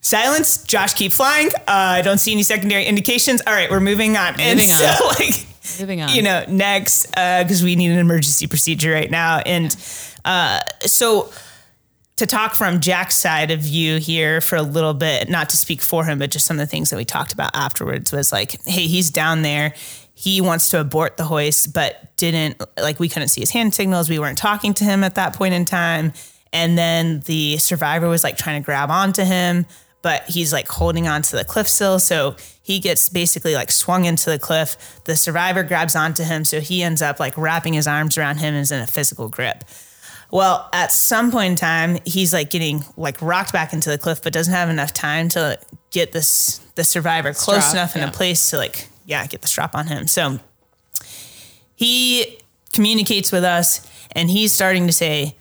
silence, 0.02 0.64
Josh, 0.64 0.94
keep 0.94 1.12
flying. 1.12 1.48
Uh, 1.56 1.62
I 1.68 2.02
don't 2.02 2.18
see 2.20 2.32
any 2.32 2.44
secondary 2.44 2.86
indications. 2.86 3.42
All 3.48 3.54
right, 3.54 3.70
we're 3.70 3.80
moving 3.80 4.18
on. 4.18 4.40
and 4.40 4.60
Moving 4.60 4.68
so 4.76 4.86
on. 4.86 5.16
like 5.20 5.46
Moving 5.80 6.02
on. 6.02 6.10
you 6.10 6.22
know, 6.22 6.44
next, 6.48 7.08
because 7.12 7.64
we 7.64 7.76
need 7.76 7.92
an 7.92 8.00
emergency 8.00 8.48
procedure 8.48 8.92
right 8.92 9.10
now. 9.10 9.40
And 9.40 9.76
uh, 10.26 10.60
so 10.82 11.32
to 12.18 12.26
talk 12.26 12.54
from 12.56 12.82
Jack's 12.82 13.16
side 13.16 13.52
of 13.52 13.62
view 13.62 13.98
here 14.00 14.42
for 14.42 14.56
a 14.56 14.62
little 14.62 14.94
bit, 14.94 15.30
not 15.30 15.50
to 15.50 15.58
speak 15.58 15.82
for 15.82 16.04
him, 16.06 16.20
but 16.20 16.30
just 16.32 16.46
some 16.46 16.58
of 16.58 16.60
the 16.60 16.70
things 16.70 16.90
that 16.90 16.98
we 16.98 17.06
talked 17.06 17.34
about 17.34 17.52
afterwards 17.56 18.12
was 18.12 18.32
like, 18.32 18.64
hey, 18.66 18.88
he's 18.88 19.10
down 19.10 19.42
there. 19.44 19.74
He 20.14 20.40
wants 20.42 20.70
to 20.70 20.80
abort 20.80 21.18
the 21.18 21.24
hoist, 21.24 21.74
but 21.74 22.16
didn't, 22.18 22.62
like, 22.78 23.00
we 23.00 23.10
couldn't 23.10 23.30
see 23.30 23.42
his 23.42 23.50
hand 23.50 23.74
signals. 23.74 24.08
We 24.08 24.20
weren't 24.20 24.38
talking 24.38 24.74
to 24.76 24.84
him 24.84 25.04
at 25.04 25.16
that 25.16 25.34
point 25.34 25.56
in 25.56 25.66
time. 25.66 26.14
And 26.54 26.78
then 26.78 27.22
the 27.22 27.58
survivor 27.58 28.08
was 28.08 28.24
like 28.24 28.38
trying 28.38 28.62
to 28.62 28.66
grab 28.66 28.92
onto 28.92 29.24
him, 29.24 29.66
but 30.02 30.24
he's 30.24 30.52
like 30.52 30.68
holding 30.68 31.08
onto 31.08 31.38
the 31.38 31.46
cliff 31.46 31.68
sill. 31.68 32.00
So 32.00 32.36
he 32.62 32.80
gets 32.80 33.10
basically 33.10 33.56
like 33.56 33.72
swung 33.72 34.06
into 34.06 34.30
the 34.30 34.40
cliff. 34.40 35.02
The 35.06 35.16
survivor 35.16 35.64
grabs 35.64 35.96
onto 35.96 36.24
him. 36.24 36.44
So 36.44 36.60
he 36.60 36.84
ends 36.84 37.02
up 37.02 37.20
like 37.20 37.38
wrapping 37.38 37.74
his 37.74 37.88
arms 37.88 38.18
around 38.18 38.38
him 38.38 38.54
and 38.54 38.62
is 38.62 38.72
in 38.72 38.82
a 38.82 38.88
physical 38.88 39.30
grip. 39.30 39.64
Well, 40.32 40.70
at 40.72 40.94
some 40.94 41.30
point 41.30 41.52
in 41.52 41.56
time, 41.58 41.98
he's 42.06 42.34
like 42.34 42.50
getting 42.50 42.86
like 42.96 43.22
rocked 43.22 43.52
back 43.52 43.74
into 43.74 43.90
the 43.90 43.98
cliff, 43.98 44.24
but 44.24 44.32
doesn't 44.32 44.54
have 44.54 44.70
enough 44.70 44.94
time 44.94 45.28
to 45.30 45.60
get 45.92 46.14
this 46.14 46.60
the 46.76 46.86
survivor 46.86 47.34
close 47.34 47.74
enough 47.74 47.96
in 47.98 48.02
yeah. 48.02 48.08
a 48.08 48.12
place 48.12 48.50
to 48.52 48.58
like 48.58 48.88
yeah 49.06 49.28
get 49.28 49.42
the 49.42 49.48
strap 49.48 49.76
on 49.76 49.88
him. 49.88 50.08
So 50.08 50.40
he 51.76 52.40
communicates 52.74 53.32
with 53.32 53.44
us, 53.44 53.86
and 54.14 54.30
he's 54.30 54.54
starting 54.54 54.88
to 54.88 54.94
say, 54.94 55.36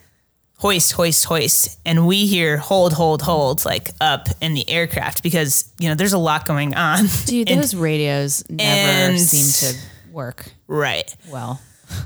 "Hoist, 0.61 0.93
hoist, 0.93 1.25
hoist," 1.25 1.79
and 1.85 2.07
we 2.07 2.27
hear 2.27 2.57
"hold, 2.59 2.93
hold, 2.93 3.23
hold" 3.23 3.65
like 3.65 3.91
up 4.01 4.29
in 4.41 4.55
the 4.55 4.69
aircraft 4.69 5.23
because 5.23 5.71
you 5.79 5.89
know 5.89 5.95
there's 5.95 6.13
a 6.13 6.19
lot 6.19 6.47
going 6.47 6.75
on. 6.75 7.07
Dude, 7.27 7.51
And- 7.51 7.63
those 7.63 7.75
radios 7.75 8.45
never 8.49 9.19
seem 9.19 9.71
to 9.75 9.79
work 10.13 10.53
right. 10.69 11.15
well. 11.31 11.61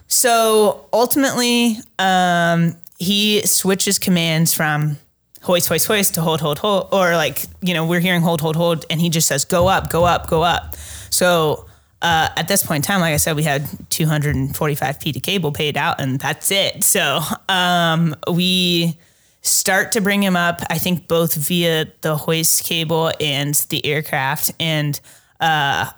So 0.08 0.86
ultimately, 0.92 1.78
um, 1.98 2.76
he 2.98 3.44
switches 3.46 3.98
commands 3.98 4.54
from 4.54 4.96
hoist, 5.42 5.68
hoist, 5.68 5.86
hoist 5.86 6.14
to 6.14 6.22
hold, 6.22 6.40
hold, 6.40 6.58
hold, 6.58 6.88
or 6.90 7.16
like, 7.16 7.44
you 7.60 7.74
know, 7.74 7.84
we're 7.86 8.00
hearing 8.00 8.22
hold, 8.22 8.40
hold, 8.40 8.56
hold, 8.56 8.86
and 8.88 8.98
he 9.00 9.10
just 9.10 9.28
says, 9.28 9.44
go 9.44 9.68
up, 9.68 9.90
go 9.90 10.04
up, 10.04 10.26
go 10.28 10.42
up. 10.42 10.74
So 11.10 11.66
uh, 12.04 12.28
at 12.36 12.48
this 12.48 12.62
point 12.62 12.84
in 12.84 12.86
time, 12.86 13.00
like 13.00 13.14
I 13.14 13.16
said, 13.16 13.34
we 13.34 13.44
had 13.44 13.66
245 13.88 14.98
feet 14.98 15.16
of 15.16 15.22
cable 15.22 15.52
paid 15.52 15.78
out, 15.78 15.98
and 15.98 16.20
that's 16.20 16.50
it. 16.50 16.84
So 16.84 17.20
um, 17.48 18.14
we 18.30 18.98
start 19.40 19.92
to 19.92 20.02
bring 20.02 20.22
him 20.22 20.36
up, 20.36 20.60
I 20.68 20.76
think 20.76 21.08
both 21.08 21.34
via 21.34 21.86
the 22.02 22.14
hoist 22.14 22.62
cable 22.62 23.10
and 23.20 23.54
the 23.70 23.84
aircraft. 23.86 24.52
And 24.60 25.00
uh, 25.40 25.90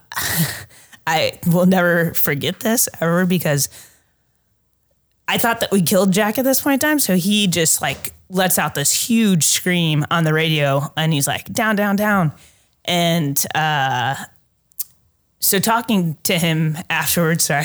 I 1.09 1.40
will 1.44 1.66
never 1.66 2.14
forget 2.14 2.61
this 2.61 2.88
ever 3.00 3.26
because 3.26 3.68
I 5.26 5.38
thought 5.38 5.59
that 5.59 5.72
we 5.72 5.82
killed 5.82 6.12
Jack 6.12 6.38
at 6.38 6.44
this 6.44 6.61
point 6.61 6.84
in 6.84 6.88
time. 6.88 6.98
So 7.00 7.16
he 7.16 7.48
just 7.48 7.82
like 7.82 8.12
lets 8.28 8.61
out 8.61 8.76
this 8.76 9.09
huge 9.09 9.42
scream 9.44 10.04
on 10.09 10.22
the 10.22 10.32
radio 10.32 10.92
and 10.96 11.12
he's 11.12 11.26
like, 11.26 11.52
down, 11.52 11.74
down, 11.74 11.96
down. 11.96 12.32
And 12.84 13.44
uh, 13.57 14.14
so 15.47 15.59
talking 15.59 16.16
to 16.24 16.38
him 16.38 16.76
afterwards, 16.90 17.44
sorry. 17.44 17.64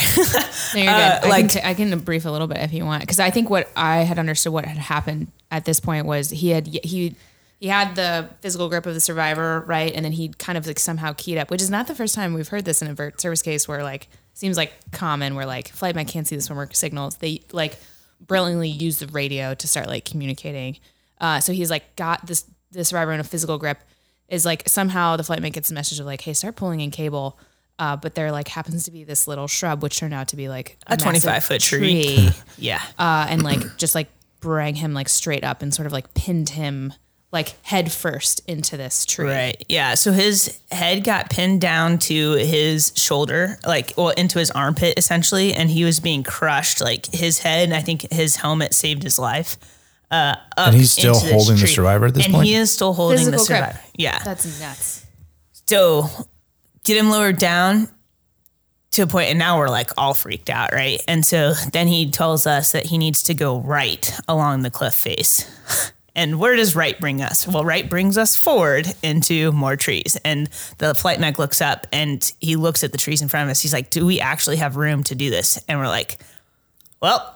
No, 0.75 0.81
you're 0.81 0.89
Uh, 0.91 1.19
good. 1.19 1.25
I, 1.25 1.29
like- 1.29 1.39
can 1.39 1.47
t- 1.49 1.61
I 1.63 1.73
can 1.73 1.99
brief 1.99 2.25
a 2.25 2.31
little 2.31 2.47
bit 2.47 2.57
if 2.57 2.73
you 2.73 2.85
want, 2.85 3.01
because 3.01 3.19
I 3.19 3.29
think 3.31 3.49
what 3.49 3.69
I 3.75 3.99
had 3.99 4.19
understood 4.19 4.53
what 4.53 4.65
had 4.65 4.77
happened 4.77 5.31
at 5.49 5.65
this 5.65 5.79
point 5.79 6.05
was 6.05 6.29
he 6.29 6.49
had 6.49 6.67
he 6.67 7.15
he 7.59 7.67
had 7.67 7.95
the 7.95 8.27
physical 8.41 8.69
grip 8.69 8.85
of 8.87 8.93
the 8.95 8.99
survivor, 8.99 9.63
right, 9.67 9.91
and 9.93 10.03
then 10.03 10.13
he 10.13 10.29
kind 10.29 10.57
of 10.57 10.65
like 10.65 10.79
somehow 10.79 11.13
keyed 11.15 11.37
up, 11.37 11.51
which 11.51 11.61
is 11.61 11.69
not 11.69 11.85
the 11.87 11.93
first 11.95 12.15
time 12.15 12.33
we've 12.33 12.47
heard 12.47 12.65
this 12.65 12.81
in 12.81 12.87
a 12.87 12.93
vert 12.93 13.21
surface 13.21 13.41
case 13.43 13.67
where 13.67 13.83
like 13.83 14.07
seems 14.33 14.57
like 14.57 14.71
common 14.91 15.35
where 15.35 15.45
like 15.45 15.67
flight 15.69 15.93
man 15.93 16.05
can't 16.05 16.25
see 16.27 16.35
the 16.35 16.41
swimmer 16.41 16.67
signals. 16.73 17.17
They 17.17 17.41
like 17.51 17.77
brilliantly 18.19 18.69
use 18.69 18.99
the 18.99 19.07
radio 19.07 19.53
to 19.53 19.67
start 19.67 19.87
like 19.87 20.05
communicating. 20.05 20.77
Uh, 21.19 21.39
so 21.39 21.53
he's 21.53 21.69
like 21.69 21.95
got 21.95 22.25
this 22.25 22.45
the 22.71 22.83
survivor 22.85 23.11
in 23.11 23.19
a 23.19 23.23
physical 23.23 23.57
grip. 23.57 23.79
Is 24.27 24.45
like 24.45 24.63
somehow 24.69 25.17
the 25.17 25.23
flight 25.23 25.41
mate 25.41 25.53
gets 25.53 25.69
a 25.69 25.73
message 25.73 25.99
of 25.99 26.05
like, 26.05 26.21
hey, 26.21 26.33
start 26.33 26.55
pulling 26.55 26.79
in 26.79 26.89
cable. 26.89 27.37
Uh, 27.81 27.95
but 27.95 28.13
there 28.13 28.31
like 28.31 28.47
happens 28.47 28.83
to 28.83 28.91
be 28.91 29.03
this 29.03 29.27
little 29.27 29.47
shrub, 29.47 29.81
which 29.81 29.97
turned 29.97 30.13
out 30.13 30.27
to 30.27 30.35
be 30.35 30.47
like 30.47 30.77
A 30.85 30.95
25 30.95 31.43
foot 31.43 31.59
tree. 31.61 32.29
yeah. 32.59 32.79
uh, 32.99 33.25
and 33.27 33.41
like 33.41 33.59
just 33.77 33.95
like 33.95 34.07
brang 34.39 34.75
him 34.75 34.93
like 34.93 35.09
straight 35.09 35.43
up 35.43 35.63
and 35.63 35.73
sort 35.73 35.87
of 35.87 35.91
like 35.91 36.13
pinned 36.13 36.49
him 36.49 36.93
like 37.31 37.55
head 37.65 37.91
first 37.91 38.41
into 38.47 38.77
this 38.77 39.03
tree. 39.03 39.25
Right. 39.29 39.65
Yeah. 39.67 39.95
So 39.95 40.11
his 40.11 40.59
head 40.71 41.03
got 41.03 41.31
pinned 41.31 41.59
down 41.61 41.97
to 41.99 42.33
his 42.33 42.91
shoulder, 42.95 43.57
like, 43.65 43.93
well, 43.97 44.09
into 44.09 44.37
his 44.37 44.51
armpit 44.51 44.93
essentially, 44.97 45.53
and 45.55 45.67
he 45.67 45.83
was 45.83 45.99
being 45.99 46.21
crushed. 46.21 46.81
Like 46.81 47.07
his 47.11 47.39
head, 47.39 47.71
I 47.71 47.81
think 47.81 48.11
his 48.11 48.35
helmet 48.35 48.75
saved 48.75 49.01
his 49.01 49.17
life. 49.17 49.57
Uh, 50.11 50.35
And 50.55 50.75
he's 50.75 50.91
still 50.91 51.15
into 51.15 51.25
this 51.25 51.33
holding 51.33 51.55
the 51.61 51.67
survivor 51.67 52.05
at 52.05 52.13
this 52.13 52.25
and 52.25 52.33
point? 52.35 52.45
he 52.47 52.53
is 52.53 52.71
still 52.71 52.93
holding 52.93 53.17
Physical 53.17 53.39
the 53.43 53.47
grip. 53.47 53.59
survivor. 53.71 53.79
Yeah. 53.95 54.19
That's 54.23 54.59
nuts. 54.59 55.05
So 55.67 56.09
get 56.83 56.97
him 56.97 57.09
lowered 57.09 57.37
down 57.37 57.89
to 58.91 59.03
a 59.03 59.07
point, 59.07 59.29
and 59.29 59.39
now 59.39 59.57
we're 59.57 59.69
like 59.69 59.91
all 59.97 60.13
freaked 60.13 60.49
out, 60.49 60.73
right? 60.73 61.01
And 61.07 61.25
so 61.25 61.53
then 61.71 61.87
he 61.87 62.11
tells 62.11 62.45
us 62.45 62.73
that 62.73 62.87
he 62.87 62.97
needs 62.97 63.23
to 63.23 63.33
go 63.33 63.59
right 63.59 64.11
along 64.27 64.61
the 64.61 64.71
cliff 64.71 64.93
face. 64.93 65.49
And 66.13 66.39
where 66.39 66.55
does 66.55 66.75
right 66.75 66.99
bring 66.99 67.21
us? 67.21 67.47
Well, 67.47 67.63
right 67.63 67.89
brings 67.89 68.17
us 68.17 68.35
forward 68.35 68.85
into 69.01 69.51
more 69.53 69.77
trees. 69.77 70.17
And 70.25 70.49
the 70.77 70.93
flight 70.93 71.19
mech 71.19 71.39
looks 71.39 71.61
up 71.61 71.87
and 71.93 72.31
he 72.41 72.57
looks 72.57 72.83
at 72.83 72.91
the 72.91 72.97
trees 72.97 73.21
in 73.21 73.29
front 73.29 73.47
of 73.47 73.51
us. 73.51 73.61
He's 73.61 73.73
like, 73.73 73.89
Do 73.89 74.05
we 74.05 74.19
actually 74.19 74.57
have 74.57 74.75
room 74.75 75.03
to 75.03 75.15
do 75.15 75.29
this? 75.29 75.57
And 75.69 75.79
we're 75.79 75.87
like, 75.87 76.17
Well, 77.01 77.33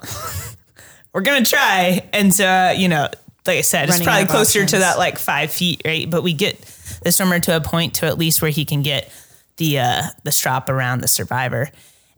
we're 1.13 1.21
going 1.21 1.43
to 1.43 1.49
try. 1.49 2.07
And 2.11 2.33
so, 2.33 2.45
uh, 2.45 2.73
you 2.75 2.89
know, 2.89 3.07
like 3.47 3.59
I 3.59 3.61
said, 3.61 3.87
it's 3.87 4.03
probably 4.03 4.25
closer 4.25 4.65
to 4.65 4.79
that 4.79 4.97
like 4.97 5.19
five 5.19 5.51
feet, 5.51 5.81
right? 5.85 6.09
But 6.09 6.23
we 6.23 6.33
get 6.33 6.59
the 7.03 7.11
swimmer 7.11 7.39
to 7.39 7.55
a 7.55 7.61
point 7.61 7.95
to 7.95 8.07
at 8.07 8.17
least 8.17 8.41
where 8.41 8.51
he 8.51 8.65
can 8.65 8.81
get 8.81 9.09
the 9.57 9.79
uh, 9.79 10.03
the 10.23 10.31
strap 10.31 10.69
around 10.69 11.01
the 11.01 11.07
survivor, 11.07 11.69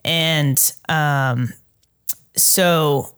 and 0.04 0.60
um, 0.90 1.54
so 2.36 3.16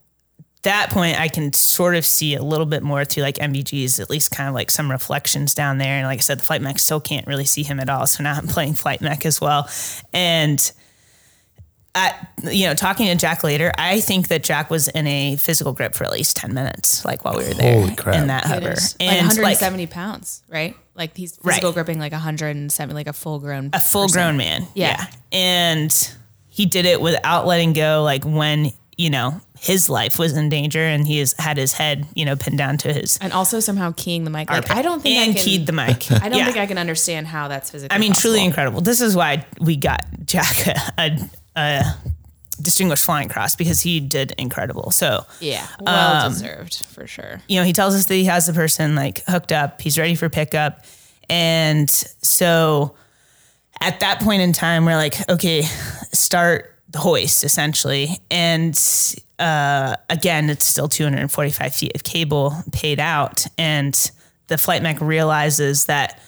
that 0.63 0.89
point 0.89 1.19
I 1.19 1.29
can 1.29 1.53
sort 1.53 1.95
of 1.95 2.05
see 2.05 2.35
a 2.35 2.43
little 2.43 2.65
bit 2.65 2.83
more 2.83 3.05
through 3.05 3.23
like 3.23 3.35
NVGs, 3.35 3.99
at 3.99 4.09
least 4.09 4.31
kind 4.31 4.49
of 4.49 4.55
like 4.55 4.69
some 4.71 4.91
reflections 4.91 5.53
down 5.53 5.77
there. 5.77 5.97
And 5.97 6.05
like 6.05 6.19
I 6.19 6.21
said, 6.21 6.39
the 6.39 6.43
flight 6.43 6.61
mech 6.61 6.79
still 6.79 6.99
can't 6.99 7.27
really 7.27 7.45
see 7.45 7.63
him 7.63 7.79
at 7.79 7.89
all. 7.89 8.05
So 8.07 8.23
now 8.23 8.33
I'm 8.35 8.47
playing 8.47 8.73
flight 8.73 9.01
mech 9.01 9.25
as 9.25 9.39
well, 9.41 9.69
and. 10.13 10.71
At, 11.95 12.31
you 12.43 12.67
know, 12.67 12.75
talking 12.75 13.07
to 13.07 13.15
Jack 13.15 13.43
later, 13.43 13.71
I 13.77 13.99
think 13.99 14.27
that 14.27 14.43
Jack 14.43 14.69
was 14.69 14.87
in 14.89 15.07
a 15.07 15.35
physical 15.37 15.73
grip 15.73 15.95
for 15.95 16.03
at 16.03 16.11
least 16.11 16.37
10 16.37 16.53
minutes, 16.53 17.03
like 17.03 17.25
while 17.25 17.35
we 17.37 17.43
were 17.47 17.53
there 17.55 17.79
Holy 17.81 17.95
crap. 17.95 18.15
in 18.15 18.27
that 18.27 18.45
It 18.45 18.47
hover. 18.49 18.71
is. 18.73 18.95
like 18.99 19.09
And 19.09 19.17
170 19.27 19.87
pounds, 19.87 20.43
right? 20.47 20.75
Like 20.93 21.17
he's 21.17 21.37
physical 21.37 21.69
Right. 21.69 21.73
gripping 21.73 21.97
like 21.99 22.11
170, 22.11 22.93
like 22.93 23.07
a 23.07 23.13
full 23.13 23.39
grown, 23.39 23.71
a 23.73 23.79
full 23.79 24.07
grown 24.07 24.37
man. 24.37 24.67
Yeah. 24.75 25.07
And 25.31 25.91
he 26.47 26.67
did 26.67 26.85
it 26.85 27.01
without 27.01 27.47
letting 27.47 27.73
go, 27.73 28.03
like 28.03 28.23
when, 28.23 28.71
you 28.95 29.09
know, 29.09 29.41
his 29.59 29.89
life 29.89 30.17
was 30.17 30.35
in 30.37 30.49
danger 30.49 30.79
and 30.83 31.05
he 31.05 31.19
has 31.19 31.33
had 31.37 31.57
his 31.57 31.73
head, 31.73 32.07
you 32.15 32.23
know, 32.25 32.35
pinned 32.35 32.57
down 32.57 32.77
to 32.79 32.93
his 32.93 33.17
and 33.21 33.33
also 33.33 33.59
somehow 33.59 33.93
keying 33.97 34.23
the 34.23 34.29
mic. 34.29 34.49
Like. 34.49 34.71
I 34.71 34.81
don't 34.81 35.01
think 35.01 35.17
and 35.17 35.31
I 35.31 35.33
can. 35.33 35.43
keyed 35.43 35.65
the 35.65 35.73
mic. 35.73 36.11
I 36.11 36.29
don't 36.29 36.37
Yeah. 36.39 36.45
think 36.45 36.57
I 36.57 36.65
can 36.65 36.77
understand 36.77 37.27
how 37.27 37.47
that's 37.49 37.69
physically. 37.69 37.93
I 37.95 37.99
mean, 37.99 38.13
truly 38.13 38.43
incredible. 38.43 38.81
This 38.81 39.01
is 39.01 39.15
why 39.15 39.45
we 39.59 39.75
got 39.75 40.05
Jack 40.25 40.65
a, 40.67 40.75
a, 40.97 41.29
a 41.57 41.83
distinguished 42.61 43.03
flying 43.05 43.27
cross 43.29 43.55
because 43.55 43.81
he 43.81 43.99
did 43.99 44.33
incredible. 44.37 44.91
So, 44.91 45.25
Yeah, 45.39 45.65
well 45.79 46.25
Um, 46.25 46.31
deserved 46.33 46.85
for 46.85 47.05
sure. 47.07 47.41
you 47.47 47.59
know, 47.59 47.65
he 47.65 47.73
tells 47.73 47.95
us 47.95 48.05
that 48.05 48.15
he 48.15 48.25
has 48.25 48.45
the 48.47 48.53
person 48.53 48.95
like 48.95 49.23
hooked 49.27 49.51
up, 49.51 49.81
he's 49.81 49.97
ready 49.99 50.15
for 50.15 50.29
pickup. 50.29 50.85
And 51.29 51.89
so 51.89 52.95
at 53.81 53.99
that 54.01 54.19
point 54.21 54.41
in 54.41 54.51
time, 54.53 54.85
we're 54.85 54.95
like, 54.95 55.29
okay, 55.29 55.61
start 56.11 56.75
the 56.89 56.99
hoist 56.99 57.43
essentially. 57.43 58.19
And 58.29 58.77
uh, 59.37 59.95
again, 60.09 60.49
it's 60.49 60.65
still 60.65 60.87
245 60.87 61.75
feet 61.75 61.95
of 61.95 62.03
cable 62.03 62.53
paid 62.71 62.99
out. 62.99 63.45
And 63.57 64.11
the 64.47 64.57
flight 64.57 64.81
mech 64.81 64.99
realizes 64.99 65.85
that 65.85 66.19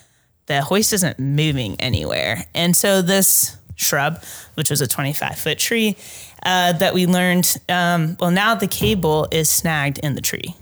the 0.46 0.62
hoist 0.62 0.94
isn't 0.94 1.20
moving 1.20 1.80
anywhere. 1.80 2.46
And 2.54 2.76
so 2.76 3.02
this 3.02 3.58
shrub, 3.76 4.24
which 4.56 4.70
was 4.70 4.82
a 4.82 4.88
25 4.88 5.38
foot 5.38 5.58
tree, 5.58 5.98
uh, 6.44 6.74
that 6.74 6.94
we 6.94 7.06
learned, 7.06 7.58
um, 7.70 8.18
well, 8.20 8.32
now 8.32 8.56
the 8.56 8.68
cable 8.68 9.28
is 9.32 9.50
snagged 9.50 10.00
in 10.00 10.16
the 10.16 10.22
tree. 10.22 10.56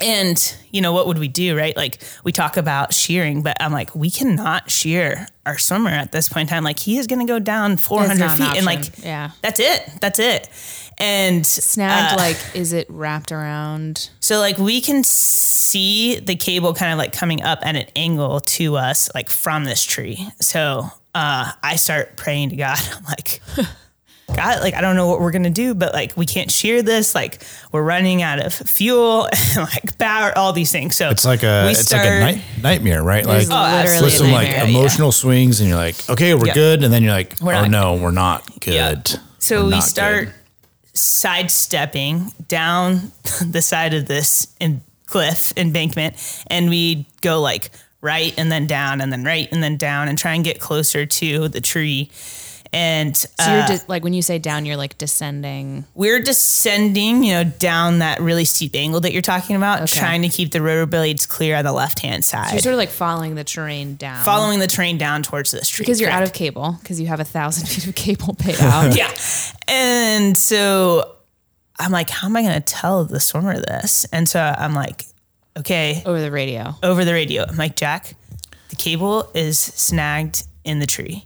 And, 0.00 0.56
you 0.70 0.80
know, 0.80 0.92
what 0.92 1.06
would 1.06 1.18
we 1.18 1.28
do, 1.28 1.56
right? 1.56 1.76
Like, 1.76 2.02
we 2.24 2.32
talk 2.32 2.56
about 2.56 2.92
shearing, 2.92 3.42
but 3.42 3.56
I'm 3.60 3.72
like, 3.72 3.94
we 3.94 4.10
cannot 4.10 4.70
shear 4.70 5.26
our 5.46 5.58
swimmer 5.58 5.90
at 5.90 6.12
this 6.12 6.28
point 6.28 6.48
in 6.48 6.54
time. 6.54 6.64
Like, 6.64 6.78
he 6.78 6.98
is 6.98 7.06
going 7.06 7.26
to 7.26 7.30
go 7.30 7.38
down 7.38 7.76
400 7.76 8.18
not 8.18 8.30
an 8.40 8.46
feet. 8.46 8.56
And, 8.56 8.66
like. 8.66 8.98
Yeah. 9.02 9.30
that's 9.42 9.60
it. 9.60 9.88
That's 10.00 10.18
it. 10.18 10.48
And 11.00 11.46
Snagged, 11.46 12.14
uh, 12.14 12.16
like, 12.16 12.36
is 12.54 12.72
it 12.72 12.86
wrapped 12.90 13.30
around? 13.30 14.10
so, 14.20 14.40
like, 14.40 14.58
we 14.58 14.80
can 14.80 15.04
see 15.04 16.18
the 16.18 16.34
cable 16.34 16.74
kind 16.74 16.92
of 16.92 16.98
like 16.98 17.12
coming 17.12 17.42
up 17.42 17.60
at 17.62 17.76
an 17.76 17.86
angle 17.94 18.40
to 18.40 18.76
us, 18.76 19.08
like 19.14 19.30
from 19.30 19.64
this 19.64 19.84
tree. 19.84 20.28
So, 20.40 20.88
uh, 21.14 21.52
I 21.62 21.76
start 21.76 22.16
praying 22.16 22.50
to 22.50 22.56
God. 22.56 22.78
I'm 22.96 23.04
like, 23.04 23.40
God, 24.34 24.60
like, 24.60 24.74
I 24.74 24.80
don't 24.82 24.94
know 24.94 25.06
what 25.08 25.20
we're 25.20 25.30
going 25.30 25.44
to 25.44 25.50
do, 25.50 25.74
but 25.74 25.92
like, 25.94 26.16
we 26.16 26.26
can't 26.26 26.50
shear 26.50 26.82
this. 26.82 27.14
Like, 27.14 27.42
we're 27.72 27.82
running 27.82 28.22
out 28.22 28.38
of 28.38 28.52
fuel 28.52 29.24
and 29.32 29.56
like 29.56 29.98
power, 29.98 30.36
all 30.36 30.52
these 30.52 30.70
things. 30.70 30.94
So, 30.96 31.10
It's 31.10 31.24
like 31.24 31.42
a 31.42 31.64
we 31.66 31.70
it's 31.72 31.90
like 31.92 32.06
a 32.06 32.20
night, 32.20 32.42
nightmare, 32.62 33.02
right? 33.02 33.24
Like 33.24 33.48
literally 33.48 34.04
with 34.04 34.12
some 34.14 34.30
like 34.30 34.48
nightmare. 34.48 34.64
yeah. 34.68 34.78
emotional 34.78 35.12
swings, 35.12 35.60
and 35.60 35.68
you're 35.68 35.78
like, 35.78 35.96
okay, 36.10 36.34
we're 36.34 36.46
Yep. 36.46 36.54
good, 36.54 36.84
and 36.84 36.92
then 36.92 37.02
you're 37.02 37.12
like, 37.12 37.36
We're 37.40 37.54
oh 37.54 37.64
no, 37.66 37.94
we're 37.96 38.10
not 38.10 38.60
good. 38.60 39.18
So 39.38 39.64
We're 39.64 39.76
we 39.76 39.80
start 39.80 40.24
good. 40.26 40.34
sidestepping 40.94 42.32
down 42.48 43.12
the 43.50 43.62
side 43.62 43.94
of 43.94 44.06
this 44.06 44.46
in 44.60 44.82
cliff 45.06 45.52
embankment, 45.56 46.16
and 46.48 46.68
we 46.70 47.06
go 47.22 47.40
like 47.40 47.70
right 48.00 48.32
and 48.38 48.52
then 48.52 48.66
down 48.66 49.00
and 49.00 49.10
then 49.12 49.24
right 49.24 49.48
and 49.50 49.62
then 49.62 49.76
down 49.76 50.06
and 50.08 50.16
try 50.16 50.34
and 50.34 50.44
get 50.44 50.60
closer 50.60 51.04
to 51.06 51.48
the 51.48 51.60
tree. 51.60 52.10
And 52.72 53.16
So 53.16 53.28
uh, 53.38 53.66
you're 53.68 53.78
de- 53.78 53.84
like 53.88 54.04
when 54.04 54.12
you 54.12 54.20
say 54.22 54.38
down, 54.38 54.66
you're 54.66 54.76
like 54.76 54.98
descending. 54.98 55.84
we're 55.94 56.20
descending, 56.20 57.24
you 57.24 57.32
know, 57.32 57.44
down 57.44 58.00
that 58.00 58.20
really 58.20 58.44
steep 58.44 58.74
angle 58.74 59.00
that 59.00 59.12
you're 59.12 59.22
talking 59.22 59.56
about, 59.56 59.82
Okay. 59.82 59.98
trying 59.98 60.22
to 60.22 60.28
keep 60.28 60.52
the 60.52 60.60
rotor 60.60 60.84
blades 60.86 61.24
clear 61.26 61.56
on 61.56 61.64
the 61.64 61.72
left 61.72 62.00
hand 62.00 62.24
side, 62.24 62.52
You're 62.52 62.60
sort 62.60 62.74
of 62.74 62.78
like 62.78 62.90
following 62.90 63.34
the 63.36 63.44
terrain 63.44 63.96
down. 63.96 64.24
following 64.24 64.58
the 64.58 64.66
terrain 64.66 64.98
down 64.98 65.22
towards 65.22 65.50
the 65.50 65.64
street 65.64 65.86
because 65.86 66.00
you're 66.00 66.10
correct? 66.10 66.22
out 66.22 66.28
of 66.28 66.32
cable 66.34 66.76
because 66.82 67.00
you 67.00 67.06
have 67.06 67.20
a 67.20 67.24
thousand 67.24 67.66
feet 67.68 67.86
of 67.86 67.94
cable 67.94 68.34
paid 68.34 68.60
out. 68.60 68.94
yeah. 68.96 69.12
And 69.66 70.36
so 70.36 71.14
I'm 71.78 71.92
like, 71.92 72.10
how 72.10 72.26
am 72.28 72.36
I 72.36 72.42
going 72.42 72.54
to 72.54 72.60
tell 72.60 73.04
the 73.04 73.20
swimmer 73.20 73.58
this? 73.58 74.04
And 74.12 74.28
so 74.28 74.40
I'm 74.40 74.74
like, 74.74 75.04
okay, 75.56 76.02
over 76.04 76.20
the 76.20 76.30
radio. 76.30 76.74
over 76.82 77.04
the 77.04 77.12
radio. 77.12 77.44
I'm 77.48 77.56
like, 77.56 77.76
Jack, 77.76 78.14
the 78.70 78.76
cable 78.76 79.30
is 79.34 79.58
snagged 79.58 80.44
in 80.64 80.80
the 80.80 80.86
tree. 80.86 81.24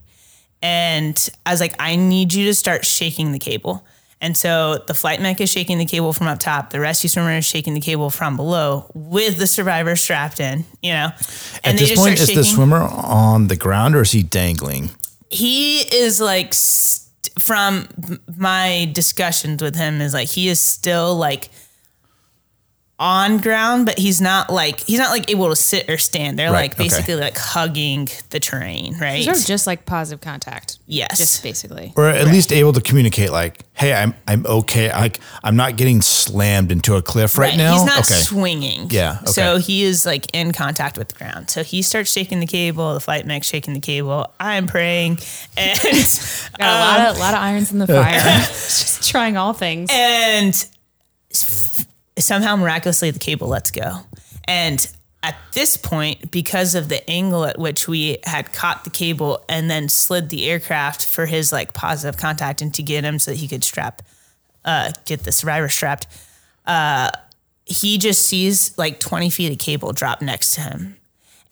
And 0.62 1.28
I 1.44 1.50
was 1.50 1.60
like, 1.60 1.74
I 1.78 1.96
need 1.96 2.32
you 2.32 2.46
to 2.46 2.54
start 2.54 2.84
shaking 2.84 3.32
the 3.32 3.38
cable. 3.38 3.84
And 4.20 4.36
so 4.36 4.78
the 4.86 4.94
flight 4.94 5.20
mech 5.20 5.40
is 5.40 5.50
shaking 5.50 5.78
the 5.78 5.84
cable 5.84 6.12
from 6.12 6.28
up 6.28 6.38
top. 6.38 6.70
The 6.70 6.78
rescue 6.78 7.08
swimmer 7.08 7.32
is 7.32 7.44
shaking 7.44 7.74
the 7.74 7.80
cable 7.80 8.08
from 8.08 8.36
below 8.36 8.88
with 8.94 9.38
the 9.38 9.48
survivor 9.48 9.96
strapped 9.96 10.38
in, 10.38 10.64
you 10.80 10.92
know? 10.92 11.10
At 11.64 11.72
they 11.72 11.72
this 11.72 11.98
point, 11.98 12.20
is 12.20 12.32
the 12.32 12.44
swimmer 12.44 12.82
on 12.82 13.48
the 13.48 13.56
ground 13.56 13.96
or 13.96 14.02
is 14.02 14.12
he 14.12 14.22
dangling? 14.22 14.90
he 15.32 15.78
is 15.78 16.20
like 16.20 16.54
st- 16.54 17.08
from 17.40 17.88
my 18.36 18.90
discussions 18.92 19.62
with 19.62 19.74
him 19.74 20.00
is 20.00 20.12
like 20.12 20.28
he 20.28 20.48
is 20.48 20.60
still 20.60 21.16
like 21.16 21.48
on 23.02 23.38
ground 23.38 23.84
but 23.84 23.98
he's 23.98 24.20
not 24.20 24.48
like 24.48 24.78
he's 24.86 24.98
not 25.00 25.10
like 25.10 25.28
able 25.28 25.48
to 25.48 25.56
sit 25.56 25.90
or 25.90 25.98
stand 25.98 26.38
they're 26.38 26.52
Right, 26.52 26.62
like 26.70 26.74
okay. 26.74 26.84
basically 26.84 27.16
like 27.16 27.36
hugging 27.36 28.08
the 28.30 28.38
terrain 28.38 28.96
right 29.00 29.24
Sort 29.24 29.38
of 29.40 29.44
just 29.44 29.66
like 29.66 29.84
positive 29.86 30.20
contact. 30.20 30.78
yes 30.86 31.18
Just 31.18 31.42
basically. 31.42 31.92
or 31.96 32.06
at 32.08 32.26
least 32.28 32.52
able 32.52 32.72
to 32.74 32.80
communicate 32.80 33.30
like 33.32 33.62
hey 33.72 33.92
i'm 33.92 34.14
i'm 34.28 34.46
okay 34.46 34.92
like 34.92 35.18
i'm 35.42 35.56
not 35.56 35.76
getting 35.76 36.00
slammed 36.00 36.70
into 36.70 36.94
a 36.94 37.02
cliff 37.02 37.36
right, 37.36 37.56
now 37.56 37.72
He's 37.72 37.84
not 37.84 37.98
okay 38.08 38.20
swinging. 38.20 38.86
Yeah, 38.90 39.18
okay. 39.22 39.32
So 39.32 39.56
he 39.58 39.82
is 39.82 40.06
like 40.06 40.26
in 40.32 40.52
contact 40.52 40.96
with 40.96 41.08
the 41.08 41.14
ground. 41.16 41.50
So 41.50 41.64
he 41.64 41.82
starts 41.82 42.12
shaking 42.12 42.38
the 42.38 42.46
cable. 42.46 42.94
The 42.94 43.00
flight 43.00 43.26
mech 43.26 43.42
shaking 43.42 43.74
the 43.74 43.80
cable. 43.80 44.32
I'm 44.38 44.66
praying, 44.66 45.18
and 45.56 45.78
Got 46.58 46.60
a 46.60 46.78
lot 46.78 47.00
of 47.08 47.14
um, 47.16 47.20
lot 47.20 47.34
of 47.34 47.40
irons 47.40 47.72
in 47.72 47.78
the 47.78 47.86
fire. 47.86 48.20
just 48.48 49.08
trying 49.10 49.36
all 49.36 49.52
things. 49.54 49.88
and 49.92 50.54
s- 51.30 51.86
somehow 52.18 52.56
miraculously 52.56 53.10
the 53.10 53.18
cable 53.18 53.48
lets 53.48 53.70
go. 53.70 53.98
And 54.44 54.86
at 55.22 55.36
this 55.52 55.76
point, 55.76 56.30
because 56.30 56.74
of 56.74 56.88
the 56.88 57.08
angle 57.08 57.44
at 57.44 57.58
which 57.58 57.86
we 57.86 58.18
had 58.24 58.52
caught 58.52 58.84
the 58.84 58.90
cable 58.90 59.44
and 59.48 59.70
then 59.70 59.88
slid 59.88 60.28
the 60.30 60.48
aircraft 60.50 61.06
for 61.06 61.26
his 61.26 61.52
like 61.52 61.74
positive 61.74 62.18
contact 62.20 62.60
and 62.60 62.74
to 62.74 62.82
get 62.82 63.04
him 63.04 63.18
so 63.18 63.30
that 63.30 63.36
he 63.38 63.46
could 63.46 63.62
strap, 63.62 64.02
uh, 64.64 64.90
get 65.06 65.22
the 65.24 65.30
survivor 65.32 65.68
strapped, 65.68 66.06
uh, 66.66 67.10
he 67.64 67.98
just 67.98 68.22
sees 68.26 68.76
like 68.76 68.98
20 68.98 69.30
feet 69.30 69.52
of 69.52 69.58
cable 69.58 69.92
drop 69.92 70.20
next 70.20 70.54
to 70.56 70.60
him. 70.62 70.96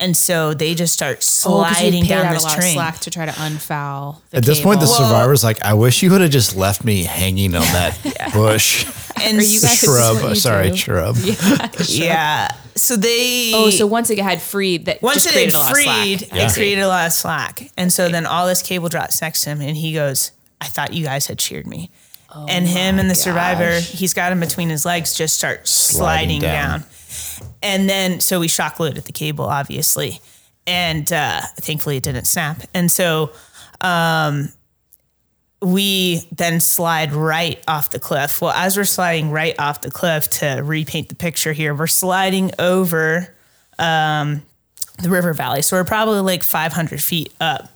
And 0.01 0.17
so 0.17 0.55
they 0.55 0.75
just 0.75 0.95
start 0.95 1.19
Oh, 1.45 1.63
'cause 1.63 1.69
you 1.71 1.75
sliding 1.77 2.03
paid 2.05 2.09
down 2.09 2.27
out 2.27 2.33
this 2.33 2.43
a 2.43 2.47
lot 2.47 2.55
of 2.57 2.61
train. 2.63 2.75
slack 2.75 2.99
to 3.01 3.11
try 3.11 3.27
to 3.27 3.35
unfoul. 3.43 4.23
The 4.31 4.39
at 4.39 4.45
this 4.45 4.59
point 4.61 4.81
the 4.81 4.87
cable. 4.87 4.99
survivor's 4.99 5.45
like 5.45 5.63
i 5.63 5.75
wish 5.75 6.03
you 6.03 6.11
would 6.11 6.23
have 6.23 6.31
just 6.31 6.57
left 6.57 6.85
me 6.85 7.05
hanging 7.05 7.55
on 7.55 7.61
that 7.65 8.31
bush 8.33 8.87
And 9.23 9.39
Or 9.39 9.43
you 9.43 9.61
guys- 9.61 9.79
shrub 9.79 10.23
you 10.29 10.35
sorry 10.35 10.71
do. 10.71 10.77
shrub 10.77 11.17
yeah. 11.87 12.49
So 12.75 12.97
they. 12.97 13.53
Oh, 13.55 13.71
so 13.71 13.87
once 13.87 14.11
it 14.11 14.19
had 14.19 14.41
freed, 14.41 14.87
that 14.87 15.03
once 15.03 15.25
just 15.25 15.37
it 15.37 15.53
had 15.53 15.55
a 15.55 15.59
lot 15.59 15.71
of 15.71 15.77
freed, 15.77 16.21
slack. 16.21 16.43
It 16.45 16.51
see. 16.51 16.61
created 16.61 16.81
a 16.83 16.89
lot 16.89 17.07
of 17.07 17.13
slack. 17.13 17.71
And 17.77 17.93
so 17.93 18.09
then 18.09 18.25
all 18.27 18.47
this 18.47 18.63
cable 18.63 18.89
drops 18.89 19.21
next 19.21 19.43
to 19.45 19.51
him, 19.51 19.61
and 19.61 19.77
he 19.77 19.93
goes, 19.93 20.33
I 20.61 20.67
thought 20.67 20.93
you 20.95 21.05
guys 21.05 21.27
had 21.27 21.39
cheered 21.39 21.67
me. 21.67 21.91
Oh 22.33 22.47
and 22.49 22.67
him 22.67 22.99
and 23.01 23.11
the 23.11 23.15
survivor, 23.17 23.81
he's 23.81 24.15
got 24.15 24.31
him 24.33 24.39
between 24.41 24.69
his 24.69 24.87
legs, 24.87 25.15
just 25.17 25.37
start 25.37 25.67
sliding, 25.67 26.41
Sliding 26.41 26.41
down. 26.43 26.81
down. 26.81 26.89
And 27.63 27.89
then, 27.91 28.21
so 28.21 28.39
we 28.41 28.47
shock 28.49 28.79
loaded 28.79 29.05
the 29.05 29.13
cable, 29.13 29.45
obviously. 29.47 30.21
And 30.67 31.13
uh, 31.13 31.41
thankfully 31.61 31.97
it 31.97 32.05
didn't 32.05 32.27
snap. 32.27 32.63
And 32.73 32.89
so 32.91 33.33
um, 33.81 34.51
we 35.63 36.27
then 36.33 36.61
slide 36.61 37.13
right 37.13 37.63
off 37.69 37.91
the 37.91 37.99
cliff. 37.99 38.41
Well, 38.41 38.53
as 38.53 38.77
we're 38.77 38.85
sliding 38.85 39.31
right 39.31 39.55
off 39.59 39.83
the 39.83 39.91
cliff 39.91 40.31
to 40.31 40.63
repaint 40.65 41.09
the 41.09 41.15
picture 41.15 41.53
here, 41.53 41.75
we're 41.75 41.87
sliding 41.87 42.51
over 42.59 43.35
um, 43.79 44.43
the 45.03 45.11
river 45.11 45.33
valley. 45.35 45.63
So 45.63 45.77
we're 45.77 45.85
probably 45.85 46.21
like 46.21 46.43
500 46.43 47.01
feet 47.01 47.33
up. 47.41 47.69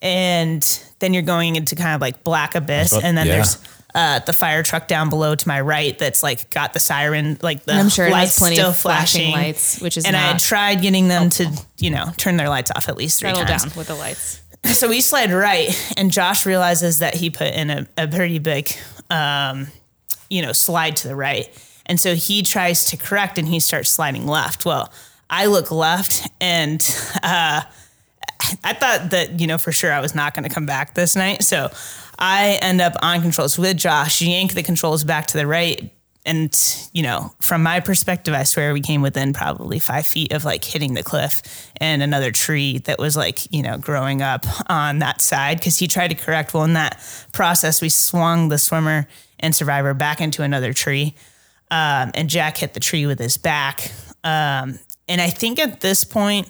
And 0.00 0.62
then 1.00 1.12
you're 1.12 1.22
going 1.22 1.56
into 1.56 1.74
kind 1.76 1.94
of 1.94 2.00
like 2.00 2.24
black 2.24 2.54
abyss. 2.54 2.92
But- 2.92 3.04
and 3.04 3.16
then 3.16 3.26
yeah. 3.26 3.34
there's 3.34 3.58
uh, 3.94 4.20
the 4.20 4.32
fire 4.32 4.62
truck 4.62 4.86
down 4.86 5.08
below 5.08 5.34
to 5.34 5.48
my 5.48 5.60
right 5.60 5.98
that's 5.98 6.22
like 6.22 6.50
got 6.50 6.72
the 6.72 6.80
siren, 6.80 7.38
like 7.42 7.64
the 7.64 7.72
And 7.72 7.80
I'm 7.80 7.88
sure 7.88 8.06
it 8.06 8.12
lights 8.12 8.38
plenty 8.38 8.56
still 8.56 8.70
of 8.70 8.76
flashing 8.76 9.32
flashing. 9.32 9.32
lights, 9.32 9.80
which 9.80 9.96
is 9.96 10.04
and 10.06 10.16
I 10.16 10.20
had 10.20 10.38
tried 10.38 10.82
getting 10.82 11.08
them 11.08 11.30
to, 11.30 11.50
you 11.78 11.90
know, 11.90 12.12
turn 12.16 12.36
their 12.36 12.48
lights 12.48 12.70
off 12.70 12.88
at 12.88 12.96
least 12.96 13.20
three 13.20 13.30
settle 13.30 13.44
times. 13.44 13.64
down 13.64 13.72
with 13.76 13.88
the 13.88 13.94
lights. 13.94 14.40
So 14.64 14.88
we 14.88 15.00
slide 15.00 15.32
right, 15.32 15.70
and 15.96 16.10
Josh 16.10 16.44
realizes 16.44 16.98
that 16.98 17.14
he 17.14 17.30
put 17.30 17.54
in 17.54 17.70
a, 17.70 17.86
a 17.96 18.06
pretty 18.06 18.38
big, 18.38 18.70
um, 19.08 19.68
you 20.28 20.42
know, 20.42 20.52
slide 20.52 20.96
to 20.96 21.08
the 21.08 21.16
right. 21.16 21.48
And 21.86 21.98
so 21.98 22.14
he 22.14 22.42
tries 22.42 22.84
to 22.86 22.96
correct 22.96 23.38
and 23.38 23.48
he 23.48 23.60
starts 23.60 23.88
sliding 23.88 24.26
left. 24.26 24.66
Well, 24.66 24.92
I 25.30 25.46
look 25.46 25.70
left 25.70 26.28
and 26.40 26.80
uh, 27.22 27.62
I 28.62 28.72
thought 28.74 29.10
that, 29.10 29.40
you 29.40 29.46
know, 29.46 29.58
for 29.58 29.72
sure 29.72 29.92
I 29.92 30.00
was 30.00 30.14
not 30.14 30.34
going 30.34 30.46
to 30.46 30.54
come 30.54 30.66
back 30.66 30.94
this 30.94 31.16
night. 31.16 31.44
So 31.44 31.70
I 32.18 32.58
end 32.60 32.80
up 32.80 32.94
on 33.00 33.22
controls 33.22 33.58
with 33.58 33.76
Josh, 33.78 34.20
yank 34.20 34.52
the 34.52 34.62
controls 34.62 35.02
back 35.02 35.28
to 35.28 35.38
the 35.38 35.46
right. 35.46 35.90
And, 36.26 36.54
you 36.92 37.02
know, 37.02 37.32
from 37.40 37.62
my 37.62 37.80
perspective, 37.80 38.34
I 38.34 38.42
swear 38.42 38.72
we 38.74 38.80
came 38.80 39.00
within 39.00 39.32
probably 39.32 39.78
five 39.78 40.06
feet 40.06 40.32
of 40.32 40.44
like 40.44 40.62
hitting 40.64 40.94
the 40.94 41.02
cliff 41.02 41.70
and 41.78 42.02
another 42.02 42.30
tree 42.30 42.78
that 42.80 42.98
was 42.98 43.16
like, 43.16 43.50
you 43.52 43.62
know, 43.62 43.78
growing 43.78 44.20
up 44.20 44.44
on 44.70 44.98
that 44.98 45.22
side. 45.22 45.62
Cause 45.62 45.78
he 45.78 45.88
tried 45.88 46.08
to 46.08 46.14
correct. 46.14 46.52
Well, 46.52 46.64
in 46.64 46.74
that 46.74 47.00
process, 47.32 47.80
we 47.80 47.88
swung 47.88 48.48
the 48.48 48.58
swimmer 48.58 49.06
and 49.40 49.54
survivor 49.54 49.94
back 49.94 50.20
into 50.20 50.42
another 50.42 50.72
tree. 50.72 51.14
Um, 51.70 52.10
and 52.14 52.28
Jack 52.28 52.58
hit 52.58 52.74
the 52.74 52.80
tree 52.80 53.06
with 53.06 53.18
his 53.18 53.38
back. 53.38 53.90
Um, 54.24 54.78
and 55.08 55.20
I 55.20 55.30
think 55.30 55.58
at 55.58 55.80
this 55.80 56.04
point, 56.04 56.48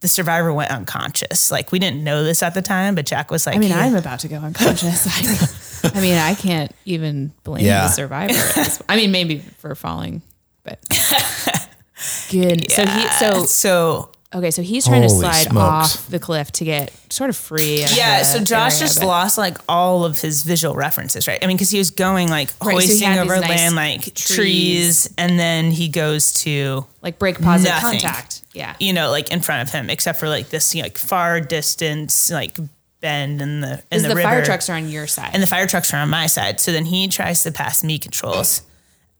the 0.00 0.08
survivor 0.08 0.52
went 0.52 0.70
unconscious. 0.70 1.50
Like 1.50 1.72
we 1.72 1.78
didn't 1.78 2.04
know 2.04 2.22
this 2.22 2.42
at 2.42 2.54
the 2.54 2.62
time, 2.62 2.94
but 2.94 3.06
Jack 3.06 3.30
was 3.30 3.46
like, 3.46 3.56
I 3.56 3.58
mean, 3.58 3.70
"Yeah." 3.70 3.80
I'm 3.80 3.94
about 3.96 4.20
to 4.20 4.28
go 4.28 4.36
unconscious. 4.36 5.06
I, 5.84 5.98
I 5.98 6.00
mean, 6.00 6.16
I 6.16 6.34
can't 6.34 6.72
even 6.84 7.32
blame 7.44 7.64
Yeah. 7.64 7.82
the 7.82 7.88
survivor. 7.88 8.84
I 8.88 8.96
mean, 8.96 9.10
maybe 9.10 9.38
for 9.38 9.74
falling, 9.74 10.22
but 10.64 10.80
good. 12.30 12.70
So 12.70 12.84
he, 12.86 13.08
so 13.18 13.44
so 13.46 14.10
okay, 14.34 14.50
so 14.50 14.62
he's 14.62 14.84
trying 14.86 15.02
to 15.02 15.08
slide 15.08 15.48
smokes. 15.48 15.94
off 15.96 16.06
the 16.08 16.18
cliff 16.18 16.52
to 16.52 16.64
get 16.64 16.92
sort 17.10 17.30
of 17.30 17.36
free. 17.36 17.82
of 17.84 17.92
yeah. 17.96 18.22
So 18.22 18.40
Josh 18.44 18.72
area, 18.74 18.80
just 18.86 18.98
but- 19.00 19.06
lost 19.06 19.38
like 19.38 19.56
all 19.68 20.04
of 20.04 20.20
his 20.20 20.42
visual 20.42 20.74
references, 20.74 21.26
right? 21.26 21.42
I 21.42 21.46
mean, 21.46 21.56
because 21.56 21.70
he 21.70 21.78
was 21.78 21.90
going 21.90 22.28
like 22.28 22.50
Right, 22.62 22.74
hoisting 22.74 23.08
had 23.08 23.18
over 23.18 23.34
these 23.34 23.40
nice 23.42 23.58
land 23.58 23.76
like 23.76 24.02
trees. 24.14 24.26
trees, 24.36 25.14
and 25.16 25.38
then 25.38 25.70
he 25.70 25.88
goes 25.88 26.32
to 26.44 26.86
like 27.02 27.18
break 27.18 27.40
positive 27.40 27.82
Nothing. 27.82 28.00
contact. 28.00 28.42
Yeah. 28.56 28.74
you 28.80 28.94
know 28.94 29.10
like 29.10 29.30
in 29.30 29.40
front 29.40 29.68
of 29.68 29.72
him, 29.72 29.90
except 29.90 30.18
for 30.18 30.28
like 30.28 30.48
this 30.48 30.74
you 30.74 30.82
know, 30.82 30.86
like 30.86 30.98
far 30.98 31.40
distance 31.40 32.30
like 32.30 32.56
bend 33.00 33.42
in 33.42 33.60
the 33.60 33.82
in 33.90 34.02
the, 34.02 34.14
the, 34.14 34.22
fire 34.22 34.44
trucks 34.44 34.70
are 34.70 34.74
on 34.74 34.88
your 34.88 35.06
side. 35.06 35.30
and 35.34 35.42
the 35.42 35.46
fire 35.46 35.66
trucks 35.66 35.92
are 35.92 35.98
on 35.98 36.08
my 36.08 36.26
side. 36.26 36.60
So 36.60 36.72
then 36.72 36.86
he 36.86 37.08
tries 37.08 37.42
to 37.42 37.52
pass 37.52 37.84
me 37.84 37.98
controls, 37.98 38.62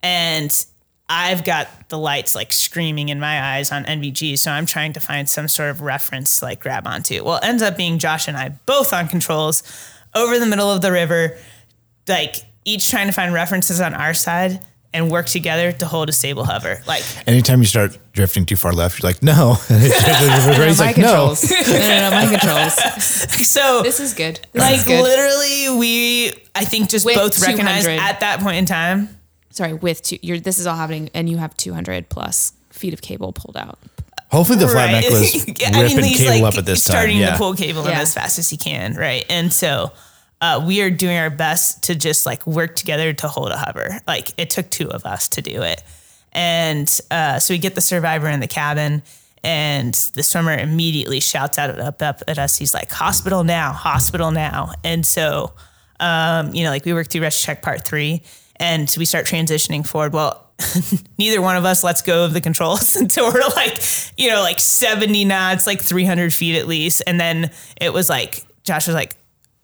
and 0.03 0.51
I've 1.09 1.45
got 1.45 1.68
the 1.89 1.99
lights 1.99 2.34
like 2.34 2.53
screaming 2.53 3.11
in 3.11 3.20
my 3.20 3.57
eyes 3.57 3.70
on 3.70 3.84
NVG, 3.84 4.39
so 4.39 4.51
I'm 4.51 4.66
trying 4.66 4.93
to 4.95 5.01
find 5.01 5.28
some 5.28 5.49
sort 5.49 5.70
of 5.70 5.80
reference 5.80 6.39
to 6.39 6.47
like 6.47 6.61
grab 6.61 6.87
onto. 6.87 7.22
Well, 7.22 7.37
it 7.37 7.45
ends 7.45 7.62
up 7.62 7.76
being 7.76 7.99
Josh 7.99 8.28
and 8.28 8.37
I 8.37 8.51
both 8.66 8.93
on 8.93 9.07
controls 9.07 9.62
over 10.14 10.39
the 10.39 10.47
middle 10.47 10.70
of 10.70 10.80
the 10.80 10.91
river, 10.91 11.37
like 12.09 12.37
each 12.64 12.91
trying 12.91 13.07
to 13.07 13.12
find 13.12 13.32
references 13.32 13.80
on 13.80 13.95
our 13.95 14.14
side 14.14 14.61
and 14.97 15.11
work 15.11 15.26
together 15.26 15.70
to 15.72 15.86
hold 15.86 16.09
a 16.09 16.12
stable 16.12 16.44
hover. 16.44 16.82
Like 16.86 17.05
Anytime 17.28 17.61
you 17.61 17.66
start 17.66 17.99
drifting 18.12 18.47
too 18.47 18.57
far 18.57 18.72
left, 18.72 19.01
you're 19.03 19.09
like, 19.11 19.22
no. 19.22 19.57
And 19.68 19.82
No, 20.59 20.64
He's 20.66 20.78
my 20.78 20.86
like, 20.86 20.97
no. 20.97 21.03
controls. 21.36 21.51
No, 21.66 21.78
no, 21.78 22.01
no, 22.01 22.11
my 22.11 22.26
controls. 22.30 22.74
so 23.47 23.82
This 23.82 24.01
is 24.01 24.14
good. 24.14 24.40
This 24.53 24.61
like 24.62 24.76
is 24.78 24.84
good. 24.84 25.03
literally 25.03 25.78
we 25.78 26.32
I 26.55 26.64
think 26.64 26.88
just 26.88 27.05
With 27.05 27.16
both 27.16 27.40
recognized 27.47 27.86
at 27.88 28.20
that 28.20 28.40
point 28.40 28.57
in 28.57 28.64
time. 28.66 29.11
Sorry, 29.51 29.74
with 29.74 30.03
two. 30.03 30.18
You're, 30.22 30.38
this 30.40 30.59
is 30.59 30.66
all 30.66 30.76
happening, 30.76 31.09
and 31.14 31.28
you 31.30 31.38
have 31.38 31.57
200 31.57 32.09
plus 32.11 32.53
feet 32.70 32.92
of 32.92 33.01
cable 33.01 33.32
pulled 33.32 33.57
out. 33.57 33.78
Hopefully 34.30 34.59
the 34.59 34.68
flat 34.68 34.92
Right. 34.92 35.03
neck 35.03 35.11
was 35.11 35.34
Yeah, 35.61 35.80
ripping 35.80 36.05
he's, 36.05 36.18
cable 36.18 36.42
like, 36.42 36.53
up 36.55 36.59
at 36.59 36.66
this 36.66 36.84
time. 36.84 36.92
starting 36.97 37.18
Yeah. 37.18 37.32
to 37.32 37.38
pull 37.38 37.55
cable 37.55 37.84
in 37.86 37.90
Yeah. 37.92 38.01
as 38.01 38.12
fast 38.12 38.38
as 38.38 38.51
he 38.51 38.57
can, 38.57 38.94
right? 38.94 39.24
And 39.30 39.53
so 39.53 39.92
uh, 40.41 40.62
we 40.66 40.82
are 40.82 40.91
doing 40.91 41.16
our 41.16 41.30
best 41.30 41.84
to 41.84 41.95
just 41.95 42.26
like 42.26 42.47
work 42.47 42.76
together 42.76 43.12
to 43.12 43.28
hold 43.28 43.51
a 43.51 43.57
hover. 43.57 44.01
Like 44.07 44.32
it 44.37 44.51
took 44.51 44.70
two 44.70 44.91
of 44.91 45.07
us 45.07 45.28
to 45.30 45.43
do 45.43 45.62
it, 45.62 45.82
and 46.32 46.89
uh, 47.11 47.39
so 47.39 47.55
we 47.55 47.59
get 47.59 47.74
the 47.74 47.80
survivor 47.80 48.28
in 48.28 48.41
the 48.41 48.49
cabin. 48.49 49.03
And 49.45 49.95
the 50.14 50.24
swimmer 50.24 50.57
immediately 50.57 51.20
shouts 51.20 51.57
out 51.57 51.78
up 51.78 52.03
up 52.03 52.22
at 52.26 52.39
us. 52.39 52.57
He's 52.57 52.74
like, 52.74 52.91
"Hospital 52.91 53.45
now! 53.45 53.72
Hospital 53.72 54.32
now!" 54.32 54.72
And 54.82 55.07
so, 55.07 55.53
um, 56.01 56.53
you 56.53 56.64
know, 56.64 56.70
like 56.70 56.84
we 56.84 56.93
work 56.93 57.09
through 57.09 57.22
rescue 57.22 57.47
check 57.47 57.62
part 57.62 57.87
three, 57.87 58.22
and 58.57 58.93
we 58.99 59.05
start 59.05 59.24
transitioning 59.26 59.87
forward. 59.87 60.12
Well, 60.12 60.47
neither 61.18 61.41
one 61.41 61.57
of 61.57 61.64
us 61.64 61.84
lets 61.84 62.03
go 62.03 62.24
of 62.24 62.32
the 62.32 62.41
controls 62.41 62.97
until 63.01 63.32
we're 63.32 63.47
like, 63.55 63.78
you 64.16 64.30
know, 64.30 64.41
like 64.41 64.59
70 64.59 65.24
knots, 65.24 65.66
like 65.66 65.80
300 65.80 66.32
feet 66.32 66.57
at 66.57 66.66
least. 66.66 67.03
And 67.07 67.20
then 67.20 67.51
it 67.80 67.93
was 67.93 68.09
like, 68.09 68.45
Josh 68.64 68.87
was 68.87 68.95
like, 68.95 69.16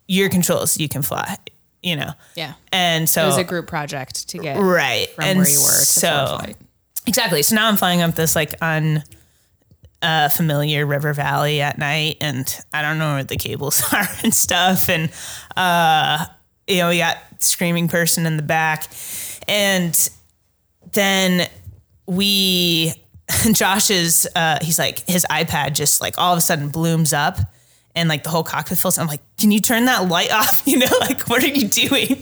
your 0.07 0.29
controls, 0.29 0.77
you 0.79 0.89
can 0.89 1.01
fly, 1.01 1.37
you 1.81 1.95
know? 1.95 2.11
Yeah. 2.35 2.53
And 2.71 3.07
so, 3.07 3.23
It 3.23 3.27
was 3.27 3.37
a 3.37 3.43
group 3.43 3.67
project 3.67 4.29
to 4.29 4.37
get 4.37 4.57
right. 4.57 5.09
from 5.09 5.23
and 5.23 5.37
where 5.39 5.47
you 5.47 5.57
were 5.59 5.65
to 5.65 5.85
so, 5.85 6.37
flight. 6.39 6.57
exactly. 7.07 7.41
So 7.43 7.55
now 7.55 7.67
I'm 7.67 7.77
flying 7.77 8.01
up 8.01 8.15
this 8.15 8.35
like 8.35 8.53
un, 8.61 9.03
uh, 10.01 10.27
familiar 10.27 10.85
river 10.85 11.13
valley 11.13 11.61
at 11.61 11.77
night 11.77 12.17
and 12.19 12.45
I 12.73 12.81
don't 12.81 12.97
know 12.97 13.13
where 13.13 13.23
the 13.23 13.37
cables 13.37 13.81
are 13.93 14.07
and 14.23 14.33
stuff. 14.33 14.89
And, 14.89 15.09
uh, 15.55 16.25
you 16.67 16.77
know, 16.77 16.89
we 16.89 16.97
got 16.97 17.17
screaming 17.39 17.87
person 17.87 18.25
in 18.25 18.35
the 18.37 18.43
back 18.43 18.85
and 19.47 20.09
then 20.91 21.47
we, 22.05 22.93
Josh's, 23.53 24.27
uh, 24.35 24.59
he's 24.61 24.77
like, 24.77 25.07
his 25.07 25.25
iPad 25.31 25.73
just 25.73 26.01
like 26.01 26.17
all 26.17 26.33
of 26.33 26.37
a 26.37 26.41
sudden 26.41 26.69
blooms 26.69 27.13
up 27.13 27.37
and 27.95 28.09
like 28.09 28.23
the 28.23 28.29
whole 28.29 28.43
cockpit 28.43 28.77
fills. 28.77 28.97
I'm 28.97 29.07
like, 29.07 29.21
can 29.37 29.51
you 29.51 29.59
turn 29.59 29.85
that 29.85 30.07
light 30.09 30.31
off? 30.33 30.61
You 30.65 30.79
know, 30.79 30.87
like, 31.01 31.29
what 31.29 31.43
are 31.43 31.47
you 31.47 31.67
doing? 31.67 32.17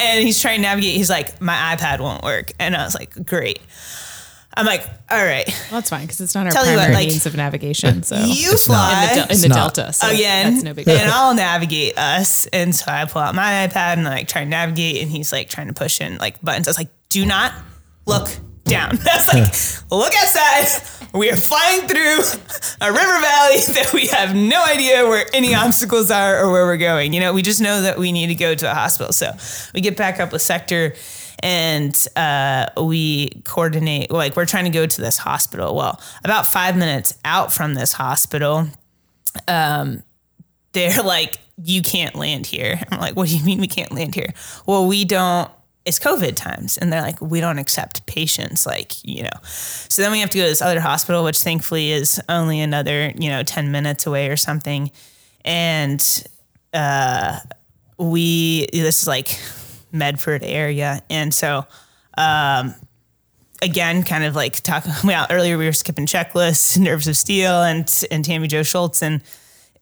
And 0.00 0.22
he's 0.24 0.40
trying 0.40 0.56
to 0.58 0.62
navigate. 0.62 0.94
He's 0.96 1.10
like, 1.10 1.40
my 1.40 1.74
iPad 1.76 2.00
won't 2.00 2.22
work. 2.22 2.52
And 2.58 2.76
I 2.76 2.84
was 2.84 2.94
like, 2.94 3.26
great. 3.26 3.60
I'm 4.52 4.66
like, 4.66 4.84
all 5.10 5.24
right, 5.24 5.46
Well, 5.70 5.80
that's 5.80 5.90
fine 5.90 6.02
because 6.02 6.20
it's 6.20 6.34
not 6.34 6.44
our 6.46 6.50
Tell 6.52 6.64
you 6.66 6.72
what, 6.72 6.78
primary 6.86 6.94
like- 7.04 7.08
means 7.08 7.24
of 7.24 7.36
navigation. 7.36 8.02
So 8.02 8.16
you 8.16 8.50
It's 8.52 8.64
fly 8.66 9.02
in 9.04 9.08
the, 9.08 9.14
del- 9.14 9.36
in 9.36 9.40
the 9.42 9.48
delta. 9.48 9.92
So 9.92 10.08
again, 10.10 10.52
that's 10.54 10.64
no 10.64 10.74
big 10.74 10.86
deal. 10.86 10.96
and 10.96 11.08
I'll 11.10 11.34
navigate 11.34 11.96
us. 11.96 12.46
And 12.46 12.74
so 12.74 12.90
I 12.90 13.04
pull 13.04 13.22
out 13.22 13.34
my 13.36 13.68
iPad 13.68 13.94
and 13.94 14.04
like 14.04 14.26
try 14.26 14.40
and 14.42 14.50
navigate, 14.50 15.02
and 15.02 15.10
he's 15.10 15.32
like 15.32 15.48
trying 15.48 15.68
to 15.68 15.72
push 15.72 16.00
in 16.00 16.18
like 16.18 16.42
buttons. 16.42 16.66
I 16.66 16.70
was 16.70 16.78
like, 16.78 16.88
do 17.10 17.24
not 17.24 17.52
look 18.06 18.28
down. 18.70 18.98
I 19.10 19.16
was 19.16 19.28
like, 19.28 19.90
look 19.90 20.14
outside. 20.14 21.08
We 21.12 21.30
are 21.30 21.36
flying 21.36 21.88
through 21.88 22.20
a 22.80 22.92
river 22.92 23.20
valley 23.20 23.60
that 23.74 23.90
we 23.92 24.06
have 24.08 24.34
no 24.34 24.64
idea 24.64 25.06
where 25.06 25.26
any 25.34 25.54
obstacles 25.54 26.10
are 26.10 26.44
or 26.44 26.52
where 26.52 26.64
we're 26.66 26.76
going. 26.76 27.12
You 27.12 27.20
know, 27.20 27.32
we 27.32 27.42
just 27.42 27.60
know 27.60 27.82
that 27.82 27.98
we 27.98 28.12
need 28.12 28.28
to 28.28 28.34
go 28.34 28.54
to 28.54 28.70
a 28.70 28.74
hospital. 28.74 29.12
So 29.12 29.32
we 29.74 29.80
get 29.80 29.96
back 29.96 30.20
up 30.20 30.32
with 30.32 30.42
sector 30.42 30.94
and 31.42 31.96
uh, 32.16 32.66
we 32.80 33.30
coordinate, 33.44 34.10
like, 34.10 34.36
we're 34.36 34.46
trying 34.46 34.64
to 34.66 34.70
go 34.70 34.86
to 34.86 35.00
this 35.00 35.18
hospital. 35.18 35.74
Well, 35.74 36.00
about 36.22 36.46
five 36.46 36.76
minutes 36.76 37.18
out 37.24 37.52
from 37.52 37.74
this 37.74 37.92
hospital, 37.94 38.68
um, 39.48 40.02
they're 40.72 41.02
like, 41.02 41.38
you 41.64 41.82
can't 41.82 42.14
land 42.14 42.46
here. 42.46 42.80
I'm 42.90 43.00
like, 43.00 43.16
what 43.16 43.28
do 43.28 43.36
you 43.36 43.44
mean 43.44 43.60
we 43.60 43.68
can't 43.68 43.92
land 43.92 44.14
here? 44.14 44.32
Well, 44.66 44.86
we 44.86 45.04
don't, 45.04 45.50
it's 45.84 45.98
COVID 45.98 46.36
times. 46.36 46.78
And 46.78 46.92
they're 46.92 47.02
like, 47.02 47.20
we 47.20 47.40
don't 47.40 47.58
accept 47.58 48.04
patients, 48.06 48.66
like, 48.66 49.02
you 49.04 49.22
know. 49.22 49.30
So 49.44 50.02
then 50.02 50.12
we 50.12 50.20
have 50.20 50.30
to 50.30 50.38
go 50.38 50.44
to 50.44 50.50
this 50.50 50.62
other 50.62 50.80
hospital, 50.80 51.24
which 51.24 51.38
thankfully 51.38 51.92
is 51.92 52.20
only 52.28 52.60
another, 52.60 53.12
you 53.16 53.30
know, 53.30 53.42
10 53.42 53.72
minutes 53.72 54.06
away 54.06 54.28
or 54.28 54.36
something. 54.36 54.90
And 55.44 56.02
uh, 56.74 57.38
we, 57.98 58.66
this 58.72 59.02
is 59.02 59.06
like 59.06 59.38
Medford 59.92 60.42
area. 60.44 61.02
And 61.08 61.32
so, 61.32 61.66
um, 62.18 62.74
again, 63.62 64.02
kind 64.02 64.24
of 64.24 64.34
like 64.34 64.60
talking 64.60 64.92
about 65.04 65.32
earlier, 65.32 65.58
we 65.58 65.66
were 65.66 65.72
skipping 65.72 66.06
checklists, 66.06 66.78
Nerves 66.78 67.08
of 67.08 67.16
Steel, 67.16 67.62
and 67.62 68.04
and 68.10 68.24
Tammie 68.24 68.48
Jo 68.48 68.60
Shults, 68.60 69.02
and 69.02 69.22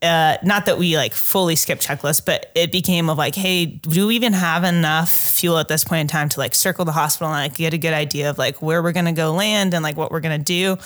uh, 0.00 0.36
not 0.44 0.66
that 0.66 0.78
we 0.78 0.96
like 0.96 1.12
fully 1.12 1.56
skipped 1.56 1.84
checklists, 1.84 2.24
but 2.24 2.50
it 2.54 2.70
became 2.70 3.10
of 3.10 3.18
like, 3.18 3.34
hey, 3.34 3.66
do 3.66 4.06
we 4.06 4.16
even 4.16 4.32
have 4.32 4.62
enough 4.64 5.10
fuel 5.10 5.58
at 5.58 5.68
this 5.68 5.84
point 5.84 6.02
in 6.02 6.06
time 6.06 6.28
to 6.28 6.40
like 6.40 6.54
circle 6.54 6.84
the 6.84 6.92
hospital 6.92 7.32
and 7.32 7.42
like 7.42 7.56
get 7.56 7.74
a 7.74 7.78
good 7.78 7.94
idea 7.94 8.30
of 8.30 8.38
like 8.38 8.62
where 8.62 8.82
we're 8.82 8.92
gonna 8.92 9.12
go 9.12 9.32
land 9.32 9.74
and 9.74 9.82
like 9.82 9.96
what 9.96 10.10
we're 10.10 10.20
gonna 10.20 10.38
do, 10.38 10.76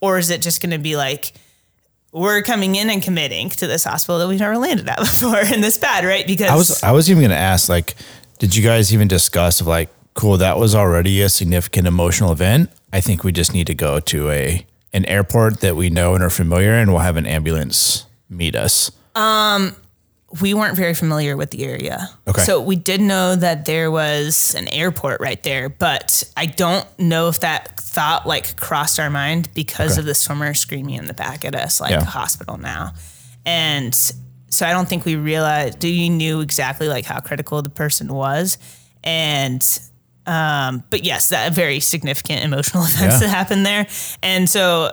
or 0.00 0.18
is 0.18 0.30
it 0.30 0.42
just 0.42 0.60
gonna 0.60 0.78
be 0.78 0.96
like 0.96 1.32
we're 2.12 2.42
coming 2.42 2.74
in 2.76 2.90
and 2.90 3.02
committing 3.02 3.50
to 3.50 3.66
this 3.66 3.84
hospital 3.84 4.18
that 4.18 4.28
we've 4.28 4.40
never 4.40 4.56
landed 4.56 4.88
at 4.88 4.98
before 4.98 5.36
and 5.36 5.62
this 5.62 5.78
bad, 5.78 6.04
right? 6.04 6.26
Because 6.26 6.50
I 6.50 6.54
was 6.54 6.82
I 6.82 6.92
was 6.92 7.10
even 7.10 7.22
going 7.22 7.30
to 7.30 7.36
ask 7.36 7.68
like, 7.68 7.94
did 8.38 8.54
you 8.56 8.62
guys 8.62 8.92
even 8.92 9.08
discuss 9.08 9.60
of 9.60 9.66
like, 9.66 9.90
cool, 10.14 10.36
that 10.38 10.58
was 10.58 10.74
already 10.74 11.20
a 11.20 11.28
significant 11.28 11.86
emotional 11.86 12.32
event. 12.32 12.70
I 12.92 13.00
think 13.00 13.24
we 13.24 13.32
just 13.32 13.52
need 13.52 13.66
to 13.66 13.74
go 13.74 14.00
to 14.00 14.30
a 14.30 14.66
an 14.92 15.04
airport 15.04 15.60
that 15.60 15.76
we 15.76 15.90
know 15.90 16.14
and 16.14 16.24
are 16.24 16.30
familiar, 16.30 16.72
and 16.72 16.90
we'll 16.90 17.00
have 17.00 17.16
an 17.16 17.26
ambulance 17.26 18.06
meet 18.28 18.54
us. 18.56 18.90
Um, 19.14 19.74
we 20.42 20.52
weren't 20.52 20.76
very 20.76 20.92
familiar 20.94 21.36
with 21.36 21.50
the 21.50 21.64
area. 21.64 22.10
Okay. 22.26 22.42
So 22.42 22.60
we 22.60 22.76
did 22.76 23.00
know 23.00 23.34
that 23.34 23.64
there 23.64 23.90
was 23.90 24.54
an 24.54 24.68
airport 24.68 25.20
right 25.20 25.42
there, 25.42 25.68
but 25.70 26.22
I 26.36 26.46
don't 26.46 26.86
know 26.98 27.28
if 27.28 27.40
that 27.40 27.80
thought 27.80 28.26
like 28.26 28.56
crossed 28.56 29.00
our 29.00 29.08
mind 29.08 29.48
because 29.54 29.92
Okay. 29.92 30.00
of 30.00 30.04
the 30.06 30.14
swimmer 30.14 30.52
screaming 30.52 30.96
in 30.96 31.06
the 31.06 31.14
back 31.14 31.44
at 31.46 31.54
us, 31.54 31.80
like 31.80 31.92
Yeah. 31.92 32.04
hospital 32.04 32.58
now. 32.58 32.92
And 33.46 33.94
so 34.50 34.66
I 34.66 34.72
don't 34.72 34.88
think 34.88 35.06
we 35.06 35.16
realized 35.16 35.78
do 35.78 35.88
we 35.88 36.10
knew 36.10 36.40
exactly 36.40 36.88
like 36.88 37.06
how 37.06 37.20
critical 37.20 37.62
the 37.62 37.70
person 37.70 38.12
was. 38.12 38.58
And 39.02 39.66
um, 40.26 40.84
but 40.90 41.04
yes, 41.04 41.30
that 41.30 41.54
very 41.54 41.80
significant 41.80 42.44
emotional 42.44 42.82
events 42.84 43.00
Yeah. 43.00 43.18
that 43.20 43.28
happened 43.28 43.64
there. 43.64 43.86
And 44.22 44.46
so 44.48 44.92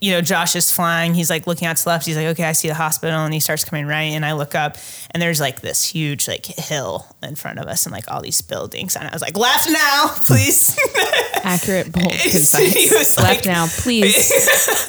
you 0.00 0.12
know, 0.12 0.20
Josh 0.20 0.56
is 0.56 0.70
flying. 0.70 1.12
He's 1.14 1.28
like 1.28 1.46
looking 1.46 1.66
out 1.68 1.76
to 1.76 1.84
the 1.84 1.90
left. 1.90 2.06
He's 2.06 2.16
like, 2.16 2.26
okay, 2.28 2.44
I 2.44 2.52
see 2.52 2.68
the 2.68 2.74
hospital. 2.74 3.18
And 3.20 3.34
he 3.34 3.40
starts 3.40 3.64
coming 3.64 3.86
right. 3.86 4.12
And 4.12 4.24
I 4.24 4.32
look 4.32 4.54
up 4.54 4.76
and 5.10 5.22
there's 5.22 5.40
like 5.40 5.60
this 5.60 5.84
huge 5.84 6.26
like 6.26 6.46
hill 6.46 7.06
in 7.22 7.34
front 7.34 7.58
of 7.58 7.66
us 7.66 7.84
and 7.84 7.92
like 7.92 8.10
all 8.10 8.22
these 8.22 8.40
buildings. 8.40 8.96
And 8.96 9.06
I 9.06 9.12
was 9.12 9.20
like, 9.22 9.36
left 9.36 9.68
now, 9.70 10.08
please. 10.26 10.78
Accurate, 11.44 11.92
bold, 11.92 12.12
he 12.12 12.30
concise. 12.30 12.92
was 12.92 13.18
Left 13.18 13.18
like, 13.18 13.44
now, 13.54 13.66
please. 13.66 14.30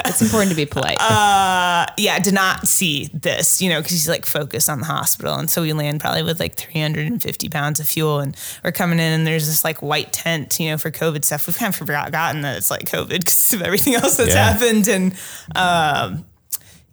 it's 0.06 0.22
important 0.22 0.52
to 0.52 0.56
be 0.56 0.66
polite. 0.66 0.98
Uh, 1.02 1.86
yeah, 1.98 2.18
did 2.20 2.34
not 2.34 2.66
see 2.68 3.10
this, 3.14 3.62
you 3.62 3.70
know, 3.70 3.80
because 3.80 3.92
he's 3.92 4.08
like 4.10 4.26
focused 4.26 4.70
on 4.70 4.80
the 4.80 4.86
hospital. 4.86 5.34
And 5.36 5.50
so 5.50 5.62
we 5.62 5.74
land 5.74 6.00
probably 6.00 6.24
with 6.24 6.40
like 6.40 6.56
350 6.56 7.50
pounds 7.50 7.80
of 7.82 7.88
fuel 7.88 8.20
and 8.20 8.36
we're 8.64 8.72
coming 8.72 9.00
in 9.00 9.12
and 9.12 9.28
there's 9.28 9.48
this 9.48 9.64
like 9.66 9.82
white 9.82 10.14
tent, 10.14 10.58
you 10.60 10.70
know, 10.70 10.78
for 10.78 10.92
COVID 10.92 11.26
stuff. 11.26 11.48
We've 11.48 11.58
kind 11.58 11.74
of 11.74 11.76
forgotten 11.76 12.42
that 12.42 12.58
it's 12.58 12.72
like 12.72 12.86
COVID 12.90 13.20
because 13.20 13.54
of 13.54 13.62
everything 13.62 13.96
else 13.96 14.16
that's 14.18 14.34
Yeah. 14.34 14.52
happened. 14.54 14.85
And 14.96 15.14
um, 15.56 16.26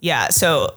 yeah, 0.01 0.29
so 0.29 0.77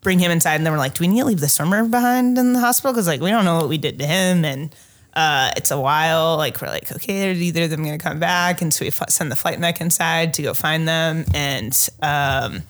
bring 0.00 0.18
him 0.18 0.30
inside 0.30 0.54
and 0.54 0.64
then 0.64 0.72
we're 0.72 0.78
like, 0.78 0.94
do 0.94 1.02
we 1.02 1.08
need 1.08 1.20
to 1.20 1.26
leave 1.26 1.40
the 1.40 1.48
swimmer 1.48 1.84
behind 1.84 2.38
in 2.38 2.52
the 2.52 2.60
hospital? 2.60 2.92
Because 2.92 3.06
like 3.06 3.20
we 3.20 3.30
don't 3.30 3.44
know 3.44 3.56
what 3.56 3.68
we 3.68 3.78
did 3.78 3.98
to 3.98 4.06
him. 4.06 4.44
And 4.44 4.74
uh, 5.14 5.50
it's 5.56 5.70
a 5.70 5.80
while. 5.80 6.36
Like 6.36 6.60
we're 6.60 6.68
like, 6.68 6.90
okay, 6.92 7.30
are 7.30 7.34
either 7.34 7.64
of 7.64 7.70
them 7.70 7.84
going 7.84 7.98
to 7.98 8.02
come 8.02 8.20
back? 8.20 8.62
And 8.62 8.72
so 8.72 8.84
we 8.84 8.90
send 8.90 9.30
the 9.30 9.36
flight 9.36 9.58
mech 9.58 9.80
inside 9.80 10.34
to 10.34 10.42
go 10.42 10.54
find 10.54 10.86
them. 10.86 11.24
And 11.34 11.76
um, 12.00 12.62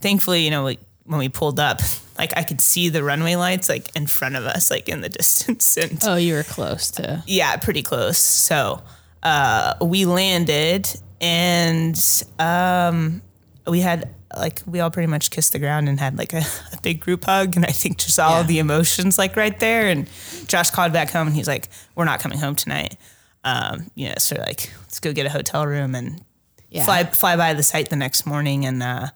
thankfully, 0.00 0.44
you 0.44 0.50
know, 0.50 0.64
we, 0.64 0.78
when 1.04 1.18
we 1.18 1.28
pulled 1.28 1.58
up, 1.58 1.80
like 2.18 2.36
I 2.36 2.42
could 2.42 2.60
see 2.60 2.88
the 2.88 3.02
runway 3.02 3.34
lights 3.34 3.68
like 3.68 3.94
in 3.96 4.06
front 4.06 4.36
of 4.36 4.44
us, 4.44 4.70
like 4.70 4.88
in 4.88 5.00
the 5.00 5.08
distance. 5.20 5.76
And 5.76 5.98
oh, 6.04 6.16
you 6.16 6.34
were 6.34 6.42
close 6.42 6.90
to. 6.92 7.22
yeah, 7.26 7.56
pretty 7.56 7.82
close. 7.82 8.18
So 8.18 8.82
uh, 9.22 9.74
we 9.82 10.04
landed 10.04 10.88
and 11.20 12.22
um, 12.38 13.22
we 13.66 13.80
had 13.80 14.10
like 14.36 14.60
we 14.66 14.80
all 14.80 14.90
pretty 14.90 15.06
much 15.06 15.30
kissed 15.30 15.52
the 15.52 15.58
ground 15.58 15.88
and 15.88 15.98
had 15.98 16.18
like 16.18 16.32
a, 16.32 16.38
a 16.72 16.80
big 16.82 17.00
group 17.00 17.24
hug 17.24 17.56
and 17.56 17.64
I 17.64 17.70
think 17.72 17.98
just 17.98 18.18
all 18.20 18.40
Yeah. 18.40 18.46
the 18.46 18.58
emotions 18.58 19.18
like 19.18 19.36
right 19.36 19.58
there 19.58 19.88
and 19.88 20.08
Josh 20.46 20.70
called 20.70 20.92
back 20.92 21.10
home 21.10 21.26
and 21.28 21.36
he's 21.36 21.48
like, 21.48 21.68
We're 21.94 22.04
not 22.04 22.20
coming 22.20 22.38
home 22.38 22.54
tonight. 22.54 22.96
Um, 23.44 23.90
you 23.94 24.08
know, 24.08 24.14
so 24.18 24.36
like 24.36 24.70
let's 24.82 25.00
go 25.00 25.12
get 25.12 25.24
a 25.26 25.30
hotel 25.30 25.66
room 25.66 25.94
and 25.94 26.22
Yeah. 26.70 26.84
fly 26.84 27.04
fly 27.04 27.36
by 27.36 27.54
the 27.54 27.62
site 27.62 27.88
the 27.88 27.96
next 27.96 28.26
morning 28.26 28.66
and 28.66 28.82
uh 28.82 29.08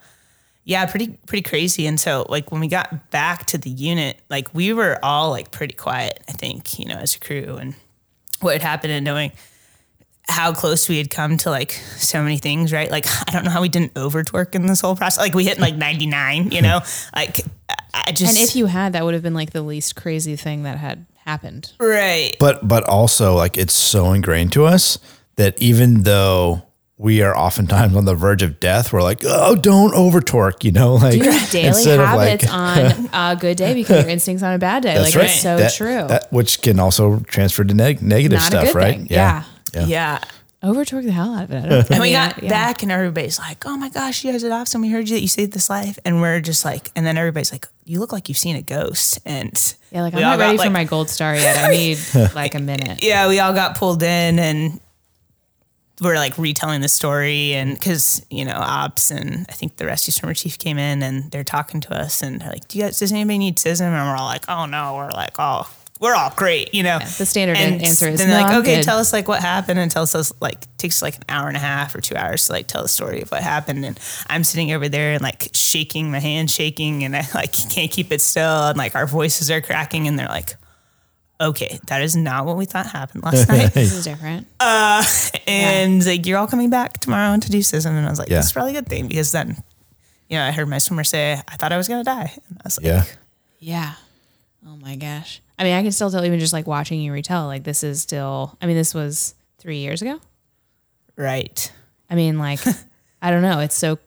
yeah, 0.65 0.87
pretty 0.87 1.19
pretty 1.27 1.43
crazy. 1.43 1.87
And 1.89 1.99
so 1.99 2.25
like 2.29 2.51
when 2.53 2.61
we 2.61 2.69
got 2.69 3.11
back 3.11 3.47
to 3.47 3.59
the 3.59 3.69
unit, 3.69 4.21
like 4.31 4.55
we 4.55 4.73
were 4.73 4.99
all 5.03 5.31
like 5.31 5.51
pretty 5.51 5.75
quiet, 5.75 6.23
I 6.29 6.33
think, 6.33 6.79
you 6.79 6.87
know, 6.87 6.97
as 6.97 7.17
a 7.17 7.19
crew 7.21 7.57
and 7.61 7.75
what 8.41 8.53
had 8.55 8.63
happened 8.63 8.93
and 8.93 9.05
knowing 9.05 9.33
how 10.29 10.53
close 10.53 10.89
we 10.89 10.97
had 10.99 11.11
come 11.11 11.37
to 11.39 11.51
like 11.51 11.73
so 11.97 12.23
many 12.23 12.39
things, 12.39 12.73
right? 12.73 12.91
Like 12.91 13.07
I 13.29 13.33
don't 13.33 13.45
know 13.45 13.51
how 13.51 13.61
we 13.62 13.68
didn't 13.68 13.93
over 13.97 14.23
torque 14.23 14.55
in 14.55 14.66
this 14.66 14.81
whole 14.81 14.97
process. 14.97 15.18
Like 15.18 15.35
we 15.35 15.45
hit 15.45 15.59
like 15.59 15.75
99, 15.77 16.51
you 16.53 16.62
know? 16.62 16.81
Like 17.14 17.39
I- 17.68 17.75
I 18.07 18.12
just 18.12 18.39
And 18.39 18.49
if 18.49 18.57
you 18.57 18.66
had, 18.66 18.95
that 18.95 19.05
would 19.05 19.14
have 19.14 19.23
been 19.23 19.35
like 19.35 19.51
the 19.53 19.62
least 19.62 19.97
crazy 19.97 20.35
thing 20.37 20.62
that 20.62 20.79
had 20.79 21.05
happened. 21.27 21.73
right. 21.79 22.35
But 22.41 22.66
but 22.66 22.85
also 22.85 23.35
like 23.35 23.57
it's 23.59 23.75
so 23.75 24.12
ingrained 24.12 24.53
to 24.55 24.64
us 24.64 24.99
that 25.37 25.61
even 25.61 26.03
though 26.03 26.62
we 26.97 27.20
are 27.20 27.37
oftentimes 27.37 27.97
on 27.97 28.05
the 28.05 28.14
verge 28.14 28.43
of 28.43 28.61
death, 28.61 28.93
we're 28.93 29.03
like, 29.03 29.23
oh, 29.27 29.57
don't 29.57 29.93
over 29.93 30.20
torque, 30.20 30.62
you 30.64 30.70
know, 30.73 30.95
like 30.95 31.14
Do 31.20 31.41
daily 31.51 31.66
instead 31.68 31.99
of, 31.99 32.07
habits 32.07 32.45
like- 32.47 32.95
on 33.12 33.33
a 33.33 33.37
good 33.39 33.57
day 33.57 33.75
because 33.75 34.03
your 34.05 34.11
instincts 34.12 34.43
on 34.43 34.55
a 34.55 34.59
bad 34.59 34.85
day. 34.85 34.95
That's 34.95 35.14
like 35.14 35.14
right. 35.16 35.31
it's 35.31 35.41
so 35.41 35.57
That- 35.59 35.75
true. 35.75 36.07
that- 36.07 36.33
which 36.33 36.62
can 36.62 36.79
also 36.79 37.18
transfer 37.20 37.64
to 37.64 37.75
neg- 37.75 38.03
negative 38.03 38.39
Not 38.39 38.43
a 38.43 38.47
stuff, 38.47 38.64
good 38.66 38.75
right? 38.77 38.97
thing. 38.99 39.09
Yeah. 39.11 39.43
Yeah. 39.75 39.87
Yeah. 39.87 40.18
Over 40.64 40.85
torque 40.85 41.05
the 41.05 41.11
hell 41.11 41.35
out 41.35 41.43
of 41.45 41.51
it. 41.51 41.64
I 41.64 41.68
don't 41.68 41.91
And 41.91 42.01
we 42.01 42.12
got 42.12 42.41
yeah. 42.41 42.49
back, 42.49 42.85
and 42.85 42.93
everybody's 42.93 43.37
like, 43.39 43.66
"Oh 43.66 43.77
my 43.77 43.89
gosh, 43.89 44.25
you 44.25 44.31
guys 44.31 44.45
are 44.45 44.53
awesome! 44.53 44.81
We 44.81 44.91
heard 44.91 45.09
you 45.09 45.16
that 45.16 45.20
you 45.23 45.27
saved 45.27 45.53
this 45.53 45.68
life." 45.68 45.99
And 46.05 46.20
we're 46.20 46.41
just 46.41 46.64
like, 46.64 46.91
and 46.95 47.05
then 47.05 47.18
everybody's 47.18 47.51
like, 47.51 47.66
"You 47.85 47.99
look 47.99 48.12
like 48.12 48.29
you've 48.29 48.39
seen 48.39 48.55
a 48.55 48.62
ghost." 48.62 49.18
And 49.27 49.53
Yeah, 49.91 50.03
like 50.03 50.14
I'm 50.14 50.20
not 50.20 50.39
ready 50.39 50.57
got, 50.57 50.62
for 50.62 50.68
like- 50.68 50.73
my 50.73 50.85
gold 50.85 51.11
star 51.11 51.35
yet. 51.35 51.64
I 51.64 51.70
need 51.73 51.99
like 52.35 52.55
a 52.55 52.61
minute. 52.61 53.03
yeah, 53.05 53.27
we 53.29 53.41
all 53.41 53.53
got 53.53 53.77
pulled 53.77 54.05
in, 54.05 54.39
and 54.39 54.79
we're 56.01 56.14
like 56.14 56.39
retelling 56.39 56.81
the 56.81 56.89
story, 56.89 57.55
and 57.55 57.75
because 57.77 58.25
you 58.31 58.45
know, 58.45 58.55
ops 58.55 59.11
and 59.11 59.47
I 59.49 59.53
think 59.55 59.79
the 59.79 59.87
rescue 59.87 60.12
swimmer 60.12 60.35
chief 60.35 60.59
came 60.59 60.79
in, 60.79 61.03
and 61.03 61.29
they're 61.33 61.43
talking 61.43 61.81
to 61.81 61.95
us, 61.95 62.23
and 62.23 62.41
they're 62.41 62.49
like, 62.51 62.68
"Do 62.68 62.79
you 62.79 62.85
guys? 62.85 63.01
Does 63.01 63.11
anybody 63.11 63.39
need 63.39 63.57
CISM?" 63.57 63.81
And 63.81 63.95
we're 63.95 64.14
all 64.16 64.27
like, 64.27 64.45
"Oh 64.49 64.66
no," 64.66 64.95
we're 64.95 65.11
like, 65.11 65.35
"Oh." 65.41 65.68
We're 66.03 66.17
all 66.17 66.33
great, 66.35 66.75
you 66.75 66.83
know. 66.83 66.99
the 66.99 67.25
standard 67.25 67.57
an- 67.57 67.81
answer 67.81 68.09
is, 68.09 68.19
then 68.19 68.29
"No, 68.29 68.35
like, 68.35 68.47
I'm 68.47 68.61
okay, 68.63 68.77
good." 68.79 68.83
tell 68.85 68.99
us 68.99 69.13
like 69.13 69.29
what 69.29 69.41
happened, 69.41 69.79
and 69.79 69.89
tell 69.89 70.03
us 70.03 70.33
like 70.41 70.67
takes 70.77 71.01
like 71.01 71.15
an 71.15 71.23
hour 71.29 71.47
and 71.47 71.57
a 71.57 71.61
half 71.61 71.95
or 71.95 72.01
two 72.01 72.17
hours 72.17 72.47
to 72.47 72.53
like 72.53 72.67
tell 72.67 72.83
the 72.83 72.89
story 72.89 73.23
of 73.23 73.31
what 73.31 73.41
happened. 73.41 73.85
And 73.85 74.01
I'm 74.29 74.43
sitting 74.43 74.73
over 74.73 74.89
there 74.89 75.13
and 75.13 75.23
like 75.23 75.51
shaking, 75.53 76.11
my 76.11 76.19
hand 76.19 76.51
shaking, 76.51 77.05
and 77.05 77.15
I 77.15 77.25
like 77.37 77.53
can't 77.71 77.89
keep 77.89 78.11
it 78.11 78.21
still, 78.21 78.67
and 78.67 78.77
like 78.77 78.97
our 78.97 79.07
voices 79.07 79.49
are 79.49 79.61
cracking, 79.61 80.09
and 80.09 80.19
they're 80.19 80.27
like, 80.27 80.57
"Okay, 81.41 81.79
that 81.87 82.03
is 82.03 82.17
not 82.17 82.47
what 82.47 82.57
we 82.57 82.65
thought 82.65 82.87
happened 82.87 83.23
last 83.23 83.49
night." 83.57 83.73
This 83.73 83.93
is 83.95 84.05
different. 84.05 84.49
Uh, 84.61 85.05
and 85.47 86.05
like 86.05 86.27
you're 86.27 86.39
all 86.39 86.47
coming 86.49 86.69
back 86.69 86.99
tomorrow 86.99 87.39
to 87.39 87.49
do 87.51 87.59
CISM, 87.61 87.87
and 87.87 88.07
I 88.07 88.11
was 88.11 88.19
like, 88.19 88.29
Yeah. 88.29 88.39
"This 88.39 88.47
is 88.47 88.53
probably 88.53 88.73
a 88.73 88.81
good 88.81 88.89
thing," 88.89 89.07
because 89.07 89.31
then, 89.31 89.57
you 90.29 90.37
know, 90.37 90.45
I 90.45 90.51
heard 90.51 90.69
my 90.69 90.79
swimmer 90.79 91.05
say, 91.05 91.41
"I 91.47 91.57
thought 91.57 91.71
I 91.73 91.77
was 91.77 91.87
gonna 91.87 92.03
die," 92.03 92.33
and 92.49 92.59
I 92.59 92.63
was 92.65 92.77
like, 92.79 92.87
Yeah. 92.87 93.05
Yeah. 93.61 93.93
Oh 94.67 94.77
my 94.77 94.97
gosh. 94.97 95.41
I 95.59 95.65
mean, 95.65 95.75
I 95.75 95.83
can 95.83 95.93
still 95.93 96.11
tell 96.11 96.25
even 96.25 96.39
just 96.41 96.53
like 96.53 96.67
watching 96.67 97.01
you 97.01 97.13
retell, 97.13 97.47
like 97.47 97.65
this 97.65 97.83
is 97.85 98.01
still 98.03 98.57
I 98.61 98.67
mean, 98.67 98.77
this 98.77 98.95
was 98.95 99.35
three 99.59 99.79
years 99.79 100.03
ago. 100.03 100.21
"Right." 101.17 101.73
I 102.11 102.15
mean, 102.15 102.39
like, 102.39 102.61
I 103.23 103.31
don't 103.31 103.43
know. 103.43 103.61
It's 103.61 103.75
so 103.77 103.99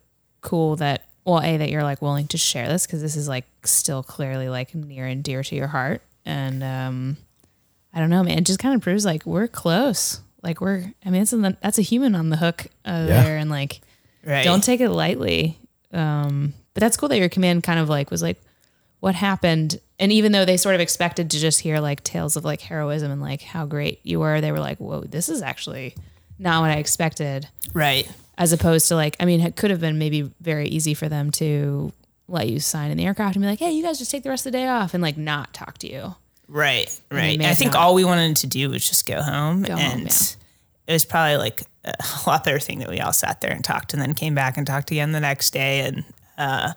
cool 0.41 0.75
that, 0.77 1.07
well, 1.23 1.41
A, 1.41 1.57
that 1.57 1.69
you're 1.69 1.83
like 1.83 2.01
willing 2.01 2.27
to 2.29 2.37
share 2.37 2.67
this 2.67 2.85
because 2.85 3.01
this 3.01 3.15
is 3.15 3.27
like 3.27 3.45
still 3.63 4.03
clearly 4.03 4.47
like 4.49 4.75
near 4.75 5.05
and 5.07 5.23
dear 5.23 5.43
to 5.43 5.55
your 5.55 5.67
heart. 5.67 6.01
And 6.25 6.63
um, 6.63 7.17
I 7.93 7.99
don't 7.99 8.09
know, 8.09 8.23
man. 8.23 8.37
It 8.39 8.45
just 8.45 8.59
kind 8.59 8.75
of 8.75 8.81
proves 8.81 9.05
like 9.05 9.25
we're 9.25 9.47
close. 9.47 10.19
Like, 10.43 10.61
we're, 10.61 10.91
I 11.03 11.09
mean, 11.09 11.23
it's 11.23 11.33
a, 11.33 11.57
that's 11.61 11.79
a 11.79 11.81
human 11.81 12.13
on 12.13 12.29
the 12.29 12.37
hook 12.37 12.67
uh, 12.85 13.05
Yeah. 13.07 13.23
there. 13.23 13.37
And 13.37 13.49
like, 13.49 13.81
Right. 14.23 14.43
don't 14.43 14.63
take 14.63 14.79
it 14.81 14.89
lightly. 14.89 15.57
Um, 15.91 16.53
but 16.75 16.81
that's 16.81 16.97
cool 16.97 17.09
that 17.09 17.17
your 17.17 17.29
command 17.29 17.63
kind 17.63 17.79
of 17.79 17.89
like 17.89 18.11
was 18.11 18.21
like, 18.21 18.39
what 18.99 19.15
happened? 19.15 19.79
And 19.99 20.11
even 20.11 20.31
though 20.31 20.45
they 20.45 20.57
sort 20.57 20.75
of 20.75 20.81
expected 20.81 21.31
to 21.31 21.39
just 21.39 21.61
hear 21.61 21.79
like 21.79 22.03
tales 22.03 22.35
of 22.35 22.43
like 22.43 22.61
heroism 22.61 23.11
and 23.11 23.21
like 23.21 23.41
how 23.41 23.65
great 23.65 24.01
you 24.03 24.19
were, 24.19 24.41
they 24.41 24.51
were 24.51 24.59
like, 24.59 24.77
whoa, 24.77 25.01
this 25.01 25.29
is 25.29 25.41
actually 25.41 25.95
not 26.37 26.61
what 26.61 26.71
I 26.71 26.75
expected 26.75 27.47
right. 27.73 28.09
as 28.37 28.51
opposed 28.51 28.89
to 28.89 28.95
like 28.95 29.15
I 29.21 29.25
mean 29.25 29.39
it 29.39 29.55
could 29.55 29.71
have 29.71 29.79
been 29.79 29.97
maybe 29.97 30.33
very 30.41 30.67
easy 30.67 30.93
for 30.93 31.07
them 31.07 31.31
to 31.31 31.93
let 32.27 32.49
you 32.49 32.59
sign 32.59 32.91
in 32.91 32.97
the 32.97 33.05
aircraft 33.05 33.37
and 33.37 33.43
be 33.43 33.47
like 33.47 33.59
hey 33.59 33.71
you 33.71 33.81
guys 33.81 33.99
just 33.99 34.11
take 34.11 34.23
the 34.23 34.29
rest 34.29 34.45
of 34.45 34.51
the 34.51 34.57
day 34.57 34.67
off 34.67 34.93
and 34.93 35.01
like 35.01 35.15
not 35.15 35.53
talk 35.53 35.77
to 35.77 35.89
you 35.89 36.13
Right, 36.47 36.99
right. 37.09 37.41
I 37.41 37.53
think 37.53 37.73
not. 37.73 37.81
all 37.81 37.95
we 37.95 38.03
wanted 38.03 38.37
to 38.37 38.47
do 38.47 38.69
was 38.69 38.87
just 38.87 39.07
go 39.07 39.21
home, 39.21 39.63
Go 39.63 39.73
home, 39.73 39.81
and 39.81 40.01
yeah. 40.01 40.35
it 40.87 40.93
was 40.93 41.05
probably 41.05 41.37
like 41.37 41.63
a 41.83 41.93
lot 42.27 42.43
better 42.43 42.59
thing 42.59 42.79
that 42.79 42.89
we 42.89 42.99
all 42.99 43.13
sat 43.13 43.41
there 43.41 43.51
and 43.51 43.63
talked, 43.63 43.93
and 43.93 44.01
then 44.01 44.13
came 44.13 44.35
back 44.35 44.57
and 44.57 44.67
talked 44.67 44.91
again 44.91 45.11
the 45.11 45.19
next 45.19 45.51
day. 45.51 45.81
And 45.81 46.03
uh, 46.37 46.73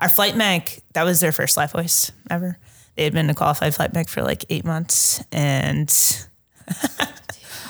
our 0.00 0.08
flight 0.08 0.36
mech, 0.36 0.80
that 0.94 1.04
was 1.04 1.20
their 1.20 1.32
first 1.32 1.56
live 1.56 1.72
voice 1.72 2.10
ever. 2.30 2.58
They 2.96 3.04
had 3.04 3.12
been 3.12 3.30
a 3.30 3.34
qualified 3.34 3.74
flight 3.74 3.94
mech 3.94 4.08
for 4.08 4.22
like 4.22 4.44
eight 4.50 4.64
months, 4.64 5.22
and 5.32 5.88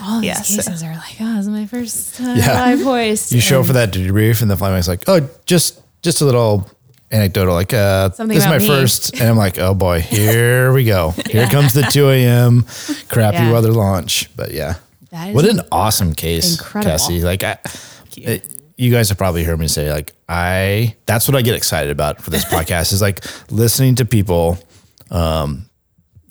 all 0.02 0.20
these 0.20 0.28
Yeah, 0.28 0.34
so- 0.42 0.56
cases 0.56 0.82
are 0.82 0.94
like 0.94 1.16
oh 1.20 1.34
this 1.36 1.42
is 1.46 1.48
my 1.48 1.66
first 1.66 2.20
uh, 2.20 2.34
Yeah. 2.36 2.54
live 2.54 2.80
voice. 2.80 3.32
You 3.32 3.40
show 3.40 3.62
for 3.62 3.72
that 3.74 3.92
debrief, 3.92 4.42
and 4.42 4.50
the 4.50 4.56
flyman's 4.56 4.88
like, 4.88 5.04
"Oh, 5.06 5.28
just 5.46 5.80
just 6.02 6.20
a 6.20 6.24
little 6.24 6.68
anecdotal, 7.12 7.54
like 7.54 7.74
uh, 7.74 8.10
Something 8.12 8.34
this 8.36 8.44
is 8.44 8.48
my 8.48 8.56
about 8.56 8.62
me. 8.62 8.68
first," 8.68 9.14
and 9.20 9.28
I'm 9.28 9.36
like, 9.36 9.58
"Oh 9.58 9.74
boy, 9.74 10.00
here 10.08 10.72
we 10.72 10.84
go. 10.84 11.10
Here 11.28 11.46
comes 11.46 11.72
the 11.74 11.82
2 11.82 12.08
a.m. 12.10 12.62
crappy 13.08 13.38
Yeah. 13.38 13.52
weather 13.52 13.72
launch." 13.72 14.30
But 14.36 14.52
yeah, 14.52 14.76
That 15.10 15.28
is 15.28 15.34
what 15.34 15.44
an 15.44 15.60
awesome 15.70 16.14
case, 16.14 16.58
incredible. 16.58 16.92
Cassie. 16.92 17.20
Like, 17.20 17.44
I, 17.44 17.58
it- 18.16 18.46
you 18.80 18.90
guys 18.90 19.08
have 19.10 19.18
probably 19.18 19.44
heard 19.44 19.58
me 19.58 19.68
say, 19.68 19.92
like, 19.92 20.12
I 20.28 20.96
that's 21.06 21.28
what 21.28 21.36
I 21.36 21.42
get 21.42 21.54
excited 21.54 21.90
about 21.90 22.20
for 22.20 22.30
this 22.30 22.44
podcast 22.52 22.92
is 22.92 23.02
like 23.02 23.24
listening 23.50 23.96
to 23.96 24.04
people 24.04 24.58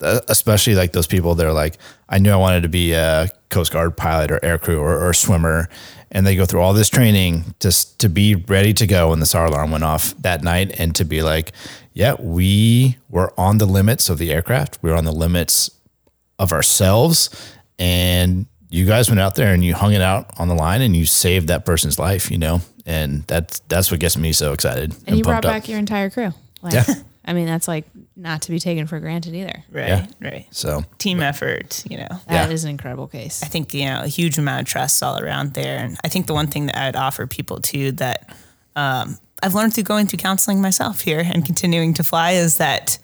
uh, 0.00 0.20
especially 0.28 0.74
like 0.74 0.92
those 0.92 1.06
people 1.06 1.34
that 1.34 1.46
are 1.46 1.52
like, 1.52 1.76
I 2.08 2.18
knew 2.18 2.30
I 2.30 2.36
wanted 2.36 2.62
to 2.62 2.68
be 2.68 2.92
a 2.92 3.28
Coast 3.50 3.72
Guard 3.72 3.96
pilot 3.96 4.30
or 4.30 4.38
aircrew 4.40 4.80
or, 4.80 5.08
or 5.08 5.12
swimmer, 5.12 5.68
and 6.10 6.26
they 6.26 6.36
go 6.36 6.46
through 6.46 6.60
all 6.60 6.72
this 6.72 6.88
training 6.88 7.54
just 7.60 8.00
to 8.00 8.08
be 8.08 8.34
ready 8.34 8.72
to 8.74 8.86
go 8.86 9.10
when 9.10 9.20
the 9.20 9.26
SAR 9.26 9.46
alarm 9.46 9.70
went 9.70 9.84
off 9.84 10.14
that 10.22 10.42
night, 10.42 10.78
and 10.78 10.94
to 10.96 11.04
be 11.04 11.22
like, 11.22 11.52
yeah, 11.92 12.14
we 12.18 12.96
were 13.08 13.32
on 13.38 13.58
the 13.58 13.66
limits 13.66 14.08
of 14.08 14.18
the 14.18 14.32
aircraft, 14.32 14.78
we 14.82 14.90
were 14.90 14.96
on 14.96 15.04
the 15.04 15.12
limits 15.12 15.70
of 16.38 16.52
ourselves, 16.52 17.28
and 17.78 18.46
you 18.70 18.86
guys 18.86 19.08
went 19.10 19.20
out 19.20 19.34
there 19.34 19.52
and 19.52 19.64
you 19.64 19.74
hung 19.74 19.92
it 19.92 20.00
out 20.00 20.30
on 20.38 20.48
the 20.48 20.54
line 20.54 20.80
and 20.80 20.96
you 20.96 21.04
saved 21.04 21.48
that 21.48 21.64
person's 21.66 21.98
life, 21.98 22.30
you 22.30 22.38
know, 22.38 22.60
and 22.86 23.24
that's 23.26 23.60
that's 23.68 23.90
what 23.90 24.00
gets 24.00 24.16
me 24.16 24.32
so 24.32 24.52
excited 24.52 24.94
and 25.06 25.16
you 25.18 25.24
brought 25.24 25.42
pumped 25.42 25.46
up. 25.46 25.52
back 25.62 25.68
your 25.68 25.78
entire 25.78 26.08
crew 26.10 26.32
like 26.62 26.74
Yeah. 26.74 26.84
I 27.24 27.34
mean 27.34 27.46
that's 27.46 27.68
like 27.68 27.84
not 28.16 28.42
to 28.42 28.50
be 28.50 28.58
taken 28.58 28.86
for 28.86 28.98
granted 28.98 29.34
either 29.34 29.62
right, 29.70 29.88
Yeah. 29.88 30.06
right. 30.20 30.46
So 30.50 30.82
Team 30.98 31.20
effort, 31.20 31.84
you 31.88 31.98
know. 31.98 32.08
That 32.28 32.50
is 32.50 32.64
Yeah. 32.64 32.68
an 32.68 32.70
incredible 32.74 33.06
case 33.08 33.42
I 33.42 33.46
think 33.46 33.74
you 33.74 33.84
know 33.84 34.02
a 34.02 34.08
huge 34.08 34.38
amount 34.38 34.62
of 34.62 34.66
trust 34.66 35.02
all 35.02 35.18
around 35.18 35.52
there, 35.54 35.78
and 35.78 35.98
I 36.04 36.08
think 36.08 36.26
the 36.26 36.34
one 36.34 36.46
thing 36.46 36.66
that 36.66 36.76
I'd 36.78 36.96
offer 36.96 37.26
people 37.26 37.60
too 37.60 37.92
that 37.92 38.34
um, 38.76 39.18
I've 39.42 39.54
learned 39.54 39.74
through 39.74 39.84
going 39.84 40.06
through 40.06 40.18
counseling 40.18 40.60
myself 40.62 41.00
here 41.02 41.20
and 41.24 41.44
continuing 41.44 41.92
to 41.94 42.02
fly 42.04 42.32
is 42.32 42.56
that 42.58 42.98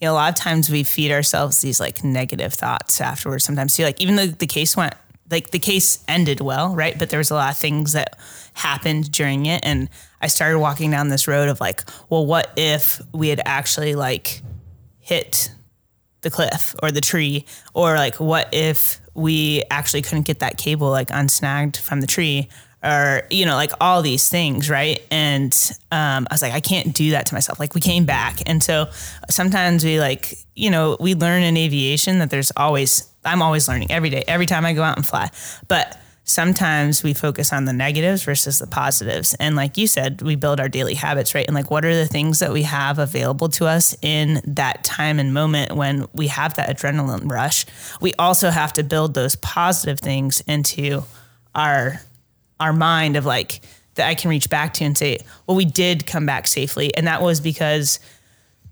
you 0.00 0.06
know 0.06 0.12
a 0.12 0.14
lot 0.14 0.30
of 0.30 0.34
times 0.34 0.70
we 0.70 0.82
feed 0.82 1.12
ourselves 1.12 1.60
these 1.60 1.80
like 1.80 2.02
negative 2.02 2.54
thoughts 2.54 3.00
afterwards. 3.00 3.44
Sometimes 3.44 3.74
too, 3.74 3.84
like 3.84 4.00
even 4.00 4.16
though 4.16 4.26
the 4.26 4.46
case 4.46 4.76
went 4.76 4.94
like 5.30 5.50
the 5.50 5.58
case 5.58 6.02
ended 6.08 6.40
well, 6.40 6.74
right? 6.74 6.98
But 6.98 7.10
there 7.10 7.18
was 7.18 7.30
a 7.30 7.34
lot 7.34 7.52
of 7.52 7.58
things 7.58 7.92
that 7.92 8.18
happened 8.54 9.12
during 9.12 9.46
it, 9.46 9.60
and 9.64 9.88
I 10.20 10.26
started 10.28 10.58
walking 10.58 10.90
down 10.90 11.08
this 11.08 11.28
road 11.28 11.48
of 11.48 11.60
like, 11.60 11.82
well, 12.08 12.26
what 12.26 12.50
if 12.56 13.00
we 13.12 13.28
had 13.28 13.40
actually 13.44 13.94
like 13.94 14.42
hit 14.98 15.52
the 16.22 16.30
cliff 16.30 16.74
or 16.82 16.90
the 16.90 17.00
tree 17.00 17.46
or 17.74 17.94
like 17.94 18.16
what 18.16 18.48
if 18.52 19.00
we 19.14 19.62
actually 19.70 20.02
couldn't 20.02 20.26
get 20.26 20.40
that 20.40 20.58
cable 20.58 20.90
like 20.90 21.08
unsnagged 21.08 21.76
from 21.76 22.00
the 22.00 22.06
tree 22.06 22.48
or 22.82 23.22
you 23.30 23.44
know 23.44 23.54
like 23.54 23.72
all 23.80 24.02
these 24.02 24.28
things 24.28 24.70
right 24.70 25.02
and 25.10 25.72
um, 25.92 26.26
i 26.30 26.34
was 26.34 26.42
like 26.42 26.52
i 26.52 26.60
can't 26.60 26.94
do 26.94 27.10
that 27.10 27.26
to 27.26 27.34
myself 27.34 27.60
like 27.60 27.74
we 27.74 27.80
came 27.80 28.04
back 28.04 28.38
and 28.46 28.62
so 28.62 28.88
sometimes 29.28 29.84
we 29.84 30.00
like 30.00 30.38
you 30.54 30.70
know 30.70 30.96
we 31.00 31.14
learn 31.14 31.42
in 31.42 31.56
aviation 31.56 32.18
that 32.18 32.30
there's 32.30 32.52
always 32.56 33.08
i'm 33.24 33.42
always 33.42 33.68
learning 33.68 33.90
every 33.90 34.10
day 34.10 34.24
every 34.26 34.46
time 34.46 34.64
i 34.64 34.72
go 34.72 34.82
out 34.82 34.96
and 34.96 35.06
fly 35.06 35.28
but 35.68 36.00
sometimes 36.24 37.02
we 37.02 37.12
focus 37.12 37.52
on 37.52 37.64
the 37.64 37.72
negatives 37.72 38.22
versus 38.22 38.58
the 38.58 38.66
positives. 38.66 39.34
And 39.34 39.56
like 39.56 39.76
you 39.76 39.86
said, 39.86 40.22
we 40.22 40.36
build 40.36 40.60
our 40.60 40.68
daily 40.68 40.94
habits, 40.94 41.34
right? 41.34 41.46
And 41.46 41.54
like, 41.54 41.70
what 41.70 41.84
are 41.84 41.94
the 41.94 42.06
things 42.06 42.38
that 42.38 42.52
we 42.52 42.62
have 42.62 42.98
available 42.98 43.48
to 43.50 43.66
us 43.66 43.96
in 44.00 44.40
that 44.44 44.84
time 44.84 45.18
and 45.18 45.34
moment 45.34 45.72
when 45.72 46.06
we 46.12 46.28
have 46.28 46.54
that 46.54 46.68
adrenaline 46.74 47.30
rush? 47.30 47.66
We 48.00 48.14
also 48.14 48.50
have 48.50 48.72
to 48.74 48.84
build 48.84 49.14
those 49.14 49.34
positive 49.36 49.98
things 49.98 50.40
into 50.42 51.02
our 51.54 52.00
our 52.60 52.72
mind 52.72 53.16
of 53.16 53.24
like 53.26 53.60
that 53.94 54.08
I 54.08 54.14
can 54.14 54.30
reach 54.30 54.48
back 54.48 54.74
to 54.74 54.84
and 54.84 54.96
say, 54.96 55.18
well, 55.46 55.56
we 55.56 55.64
did 55.64 56.06
come 56.06 56.26
back 56.26 56.46
safely. 56.46 56.94
And 56.94 57.06
that 57.06 57.22
was 57.22 57.40
because, 57.40 57.98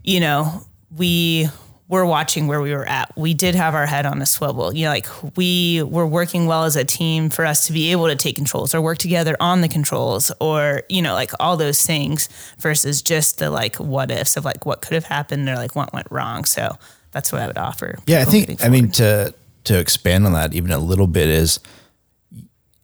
you 0.05 0.21
know, 0.21 0.63
we 0.97 1.49
we're 1.89 2.05
watching 2.05 2.47
where 2.47 2.61
we 2.61 2.73
were 2.73 2.87
at. 2.87 3.11
We 3.17 3.33
did 3.33 3.55
have 3.55 3.75
our 3.75 3.87
head 3.87 4.05
on 4.05 4.21
a 4.21 4.27
swivel. 4.27 4.75
You 4.75 4.85
know, 4.85 4.91
like 4.91 5.09
we 5.37 5.83
were 5.83 6.07
working 6.07 6.47
well 6.47 6.65
as 6.65 6.77
a 6.77 6.85
team 6.85 7.31
for 7.31 7.47
us 7.47 7.67
to 7.67 7.73
be 7.73 7.93
able 7.93 8.09
to 8.09 8.17
take 8.17 8.37
controls 8.37 8.75
or 8.75 8.83
work 8.83 8.99
together 8.99 9.37
on 9.41 9.63
the 9.63 9.69
controls 9.69 10.31
or, 10.39 10.83
you 10.91 11.01
know, 11.01 11.15
like 11.15 11.31
all 11.41 11.57
those 11.57 11.83
things 11.85 12.29
versus 12.59 13.01
just 13.01 13.39
the 13.39 13.51
like 13.51 13.77
what 13.77 14.11
ifs 14.11 14.37
of 14.37 14.45
like 14.45 14.67
what 14.67 14.83
could 14.83 14.95
have 14.95 15.05
happened 15.05 15.49
or 15.49 15.57
like 15.57 15.75
what 15.75 15.93
went 15.95 16.07
wrong. 16.11 16.45
So 16.45 16.77
that's 17.13 17.33
what 17.33 17.41
I 17.41 17.47
would 17.47 17.59
offer. 17.59 17.99
Yeah, 18.07 18.21
I 18.21 18.25
think 18.25 18.63
I 18.63 18.69
mean 18.69 18.91
to 18.93 19.35
to 19.65 19.79
expand 19.79 20.27
on 20.27 20.33
that 20.35 20.53
even 20.55 20.71
a 20.71 20.79
little 20.79 21.07
bit 21.07 21.29
is 21.29 21.59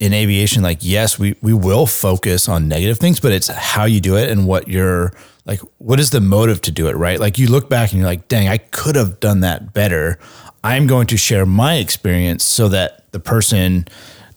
in 0.05 0.13
aviation 0.13 0.63
like 0.63 0.79
yes, 0.81 1.19
we 1.19 1.35
we 1.41 1.53
will 1.55 1.87
focus 1.87 2.49
on 2.49 2.69
negative 2.69 2.99
things, 2.99 3.21
but 3.21 3.33
it's 3.33 3.49
how 3.49 3.85
you 3.85 4.01
do 4.01 4.17
it 4.17 4.29
and 4.31 4.47
what 4.47 4.69
you're 4.69 5.13
like 5.47 5.61
what 5.79 5.99
is 6.01 6.11
the 6.11 6.21
motive 6.21 6.61
to 6.63 6.71
do 6.71 6.89
it, 6.89 6.97
right? 6.97 7.19
Like 7.19 7.39
you 7.39 7.49
look 7.49 7.69
back 7.69 7.91
and 7.93 8.01
you're 8.01 8.09
like, 8.09 8.29
"Dang, 8.29 8.49
I 8.49 8.59
could 8.59 8.97
have 8.97 9.21
done 9.21 9.41
that 9.41 9.73
better." 9.73 10.19
I'm 10.63 10.87
going 10.87 11.07
to 11.09 11.17
share 11.19 11.45
my 11.45 11.75
experience 11.75 12.43
so 12.45 12.69
that 12.69 13.11
the 13.13 13.21
person 13.21 13.87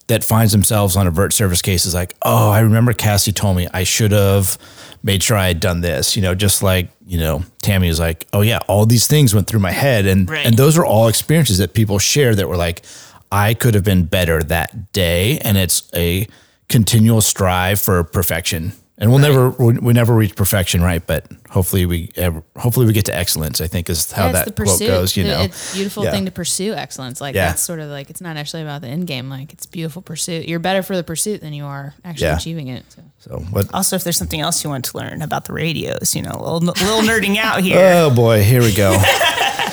that 0.08 0.24
finds 0.24 0.52
themselves 0.52 0.96
on 0.98 1.08
a 1.08 1.12
vert 1.12 1.32
surface 1.34 1.62
case 1.62 1.86
is 1.86 1.94
like, 1.94 2.16
"Oh, 2.22 2.50
I 2.50 2.60
remember 2.60 2.94
Cassie 2.94 3.32
told 3.32 3.58
me 3.58 3.68
I 3.74 3.84
should 3.84 4.12
have 4.12 4.58
made 5.04 5.24
sure 5.24 5.38
I 5.38 5.48
had 5.48 5.60
done 5.60 5.82
this." 5.82 6.16
You 6.16 6.22
know, 6.22 6.36
just 6.36 6.62
like, 6.64 6.90
you 7.06 7.18
know, 7.20 7.44
Tammie 7.62 7.88
was 7.90 8.00
like, 8.00 8.26
"Oh 8.34 8.42
yeah, 8.42 8.60
all 8.68 8.86
these 8.86 9.08
things 9.08 9.34
went 9.34 9.48
through 9.48 9.62
my 9.62 9.72
head." 9.72 10.06
And 10.06 10.30
Right. 10.30 10.46
and 10.46 10.58
those 10.58 10.78
are 10.78 10.86
all 10.86 11.08
experiences 11.08 11.58
that 11.60 11.74
people 11.74 12.00
share 12.00 12.36
that 12.36 12.48
were 12.50 12.58
like, 12.58 12.84
I 13.32 13.54
could 13.54 13.74
have 13.74 13.84
been 13.84 14.06
better 14.06 14.42
that 14.44 14.92
day. 14.94 15.40
And 15.40 15.58
it's 15.58 15.90
a 15.96 16.28
continual 16.70 17.22
strive 17.22 17.80
for 17.82 18.04
perfection. 18.04 18.74
And 19.00 19.12
we'll 19.12 19.20
never, 19.20 19.52
we, 19.52 19.78
we 19.78 19.94
never 19.94 20.16
reach 20.16 20.36
perfection, 20.36 20.82
right? 20.82 21.06
But 21.06 21.28
hopefully 21.52 21.86
we, 21.86 22.10
ever, 22.16 22.42
hopefully 22.58 22.88
we 22.88 22.94
get 22.94 23.06
to 23.06 23.16
excellence. 23.16 23.62
I 23.62 23.68
think 23.68 23.92
is 23.92 24.12
how 24.12 24.26
Yeah, 24.26 24.32
that 24.32 24.56
quote 24.56 24.80
goes. 24.80 25.16
You 25.16 25.24
The- 25.24 25.30
know, 25.30 25.42
it's 25.44 25.76
beautiful 25.76 26.04
Yeah. 26.04 26.10
thing 26.12 26.26
to 26.26 26.32
pursue 26.32 26.74
excellence. 26.74 27.22
Like 27.22 27.36
Yeah. 27.36 27.50
that's 27.50 27.62
sort 27.62 27.80
of 27.80 27.90
like 27.92 28.10
it's 28.10 28.22
not 28.22 28.38
actually 28.38 28.64
about 28.64 28.82
the 28.82 28.88
end 28.88 29.06
game. 29.06 29.30
Like 29.30 29.54
it's 29.54 29.68
beautiful 29.68 30.02
pursuit. 30.02 30.48
You're 30.48 30.58
better 30.58 30.82
for 30.82 30.96
the 30.96 31.04
pursuit 31.04 31.42
than 31.42 31.54
you 31.54 31.66
are 31.66 31.94
actually 32.04 32.26
Yeah. 32.28 32.38
achieving 32.38 32.70
it. 32.70 32.86
So. 32.90 33.02
so 33.20 33.38
what? 33.52 33.72
also 33.72 33.96
if 33.98 34.04
there's 34.04 34.18
something 34.18 34.42
else 34.42 34.64
you 34.64 34.72
want 34.72 34.86
to 34.86 34.98
learn 34.98 35.22
about 35.22 35.46
the 35.46 35.54
radios, 35.54 36.16
you 36.16 36.24
know, 36.24 36.32
a 36.34 36.42
little, 36.42 36.60
little 36.62 37.02
nerding 37.02 37.38
out 37.38 37.62
here. 37.62 37.78
Oh 37.80 38.10
boy, 38.10 38.42
here 38.44 38.62
we 38.64 38.74
go. 38.74 38.98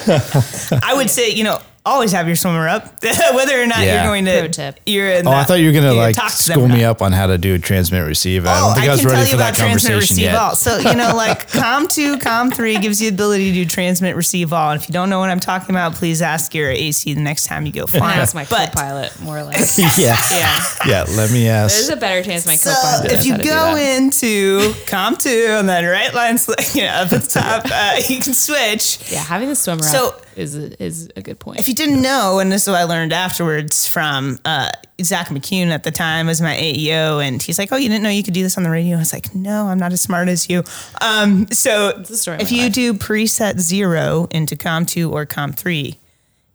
I 0.07 0.93
would 0.97 1.09
say, 1.11 1.31
you 1.31 1.45
know, 1.45 1.61
always 1.87 2.13
have 2.13 2.27
your 2.27 2.37
swimmer 2.37 2.67
up, 2.69 2.85
whether 3.35 3.61
or 3.61 3.67
not 3.67 3.81
Yeah. 3.81 3.95
you're 4.03 4.05
going 4.11 4.25
to. 4.25 4.39
Pro 4.39 4.49
tip. 4.49 4.81
You're 4.87 5.11
in 5.11 5.27
Oh, 5.27 5.33
I 5.33 5.45
thought 5.45 5.55
you 5.61 5.67
were 5.67 5.73
gonna 5.73 5.93
like 5.93 6.17
talk 6.17 6.33
to 6.33 6.47
them 6.49 6.55
school 6.55 6.69
me 6.69 6.83
up 6.85 7.03
on 7.03 7.13
how 7.13 7.27
to 7.27 7.37
do 7.39 7.59
transmit 7.59 8.07
receive. 8.07 8.47
I 8.47 8.59
Oh, 8.59 8.67
don't 8.69 8.75
think 8.75 8.89
I, 8.89 8.93
was 8.93 9.01
can 9.01 9.09
ready 9.11 9.17
tell 9.19 9.25
for 9.27 9.31
you 9.33 9.37
that 9.39 9.51
about 9.51 9.55
transmit 9.59 9.93
conversation 9.93 10.15
receive 10.17 10.25
yet. 10.25 10.35
all. 10.37 10.55
So 10.55 10.79
you 10.79 10.95
know, 10.95 11.15
like 11.15 11.51
Com 11.53 11.87
two, 11.89 12.19
Com 12.19 12.51
three 12.51 12.79
gives 12.79 13.03
you 13.03 13.11
the 13.11 13.15
ability 13.15 13.51
to 13.51 13.55
do 13.55 13.67
transmit 13.67 14.17
receive 14.17 14.53
all. 14.53 14.71
And 14.71 14.81
if 14.81 14.89
you 14.89 14.93
don't 14.93 15.11
know 15.11 15.19
what 15.19 15.29
I'm 15.31 15.41
talking 15.41 15.71
about, 15.75 15.95
please 15.95 16.23
ask 16.23 16.55
your 16.55 16.71
AC 16.71 17.13
the 17.15 17.21
next 17.21 17.47
time 17.47 17.67
you 17.67 17.73
go 17.73 17.87
flying. 17.87 18.19
That's 18.19 18.35
my 18.35 18.45
but 18.47 18.73
co-pilot, 18.73 19.21
more 19.21 19.39
or 19.39 19.43
less. 19.45 19.79
yeah, 19.99 20.17
yeah. 20.31 20.59
yeah. 20.87 21.17
Let 21.17 21.31
me 21.33 21.49
ask. 21.49 21.75
There's 21.75 21.89
a 21.91 21.97
better 21.97 22.23
chance 22.23 22.47
my 22.47 22.55
so 22.55 22.73
co-pilot 22.73 23.13
if 23.13 23.25
you 23.27 23.33
how 23.33 23.37
to 23.39 23.43
do 23.43 23.49
go 23.51 23.77
into 23.77 24.75
Com 24.87 25.17
two 25.17 25.47
and 25.51 25.69
then 25.69 25.85
right 25.85 26.13
line, 26.15 26.39
you 26.75 26.83
know, 26.83 26.89
up 26.89 27.13
at 27.13 27.23
the 27.23 27.29
top, 27.29 27.65
uh, 27.71 27.97
you 28.09 28.21
can 28.21 28.33
switch. 28.35 29.13
Yeah, 29.13 29.19
having 29.23 29.49
the 29.49 29.55
swimmer 29.57 29.83
So- 29.83 30.09
up 30.09 30.21
is 30.37 30.57
a, 30.57 30.83
is 30.83 31.11
a 31.17 31.23
good 31.23 31.39
point. 31.39 31.61
If 31.61 31.69
you 31.69 31.75
didn't 31.75 32.03
know, 32.03 32.39
and 32.39 32.51
this 32.51 32.63
is 32.63 32.69
what 32.69 32.77
I 32.77 32.85
learned 32.85 33.13
afterwards 33.13 33.89
from 33.89 34.39
uh, 34.45 34.71
Zach 35.03 35.29
McCune 35.29 35.69
at 35.69 35.85
the 35.85 35.91
time 35.91 36.27
was 36.27 36.41
my 36.41 36.55
AEO, 36.55 37.27
and 37.27 37.43
he's 37.43 37.59
like, 37.59 37.73
"Oh, 37.73 37.77
you 37.77 37.89
didn't 37.89 38.03
know 38.03 38.11
you 38.11 38.23
could 38.23 38.35
do 38.35 38.43
this 38.43 38.57
on 38.57 38.65
the 38.65 38.71
radio?" 38.71 38.97
I 38.97 39.01
was 39.01 39.13
like, 39.13 39.35
"No, 39.35 39.67
I'm 39.67 39.79
not 39.79 39.93
as 39.93 40.01
smart 40.01 40.29
as 40.29 40.49
you." 40.49 40.63
Um, 41.01 41.47
so 41.51 41.91
if 41.99 42.53
you 42.53 42.63
life. 42.65 42.73
do 42.73 42.95
preset 42.95 43.59
zero 43.59 44.29
into 44.31 44.57
Com 44.57 44.87
two 44.87 45.13
or 45.13 45.27
Com 45.27 45.53
three, 45.53 45.99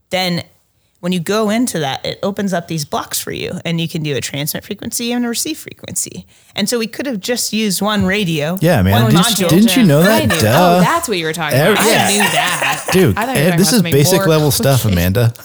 then 0.10 0.44
when 1.00 1.12
you 1.14 1.20
go 1.22 1.50
into 1.50 1.80
that, 1.80 2.06
it 2.06 2.20
opens 2.24 2.52
up 2.54 2.68
these 2.68 2.84
blocks 2.84 3.22
for 3.22 3.32
you, 3.32 3.54
and 3.64 3.80
you 3.80 3.88
can 3.88 4.04
do 4.04 4.16
a 4.18 4.22
transmit 4.22 4.66
frequency 4.66 5.12
and 5.14 5.26
a 5.26 5.30
receive 5.30 5.58
frequency. 5.58 6.28
And 6.56 6.68
so 6.68 6.78
we 6.78 6.88
could 6.88 7.06
have 7.06 7.20
just 7.22 7.54
used 7.54 7.82
one 7.82 8.06
radio. 8.06 8.58
Yeah, 8.62 8.82
man. 8.82 9.04
one 9.04 9.12
Didn't, 9.12 9.26
module. 9.26 9.50
didn't 9.50 9.76
you 9.78 9.84
know 9.84 10.02
I 10.02 10.26
that? 10.26 10.28
knew. 10.28 10.42
Duh. 10.42 10.78
Oh, 10.78 10.80
that's 10.82 11.08
what 11.08 11.18
you 11.18 11.26
were 11.26 11.32
talking 11.34 11.58
Every- 11.58 11.74
about. 11.74 11.86
yeah. 11.88 12.06
I 12.08 12.12
knew 12.12 12.18
that. 12.18 12.86
Dude, 12.92 13.18
I 13.18 13.26
thought 13.26 13.36
you 13.38 13.42
were 13.44 13.48
eh, 13.48 13.50
talking 13.52 13.60
this 13.60 13.74
is 13.74 13.82
basic 13.82 14.18
more 14.20 14.28
level 14.28 14.52
stuff, 14.52 14.86
Amanda. 14.86 15.34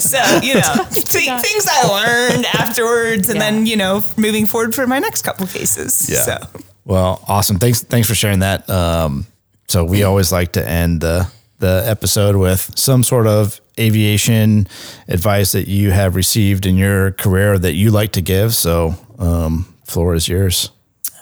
So, 0.00 0.18
you 0.42 0.54
know, 0.54 0.84
th- 0.90 1.42
things 1.42 1.66
I 1.70 1.86
learned 1.88 2.46
afterwards 2.46 3.28
and 3.28 3.38
Yeah. 3.38 3.50
then, 3.50 3.66
you 3.66 3.76
know, 3.76 4.02
moving 4.16 4.46
forward 4.46 4.74
for 4.74 4.86
my 4.86 4.98
next 4.98 5.22
couple 5.22 5.46
cases. 5.46 6.08
Yeah. 6.10 6.22
So, 6.22 6.38
Well, 6.84 7.22
awesome. 7.28 7.58
Thanks. 7.58 7.82
Thanks 7.82 8.08
for 8.08 8.14
sharing 8.14 8.40
that. 8.40 8.68
Um, 8.70 9.26
so 9.68 9.84
we 9.84 10.02
always 10.04 10.32
like 10.32 10.52
to 10.52 10.66
end 10.68 11.00
the 11.00 11.30
the 11.60 11.82
episode 11.86 12.36
with 12.36 12.70
some 12.76 13.02
sort 13.02 13.26
of 13.26 13.60
aviation 13.78 14.66
advice 15.08 15.52
that 15.52 15.68
you 15.68 15.90
have 15.90 16.16
received 16.16 16.66
in 16.66 16.76
your 16.76 17.12
career 17.12 17.58
that 17.58 17.74
you 17.74 17.90
like 17.90 18.12
to 18.12 18.20
give. 18.20 18.54
So, 18.54 18.94
um, 19.18 19.72
floor 19.84 20.14
is 20.14 20.28
yours. 20.28 20.70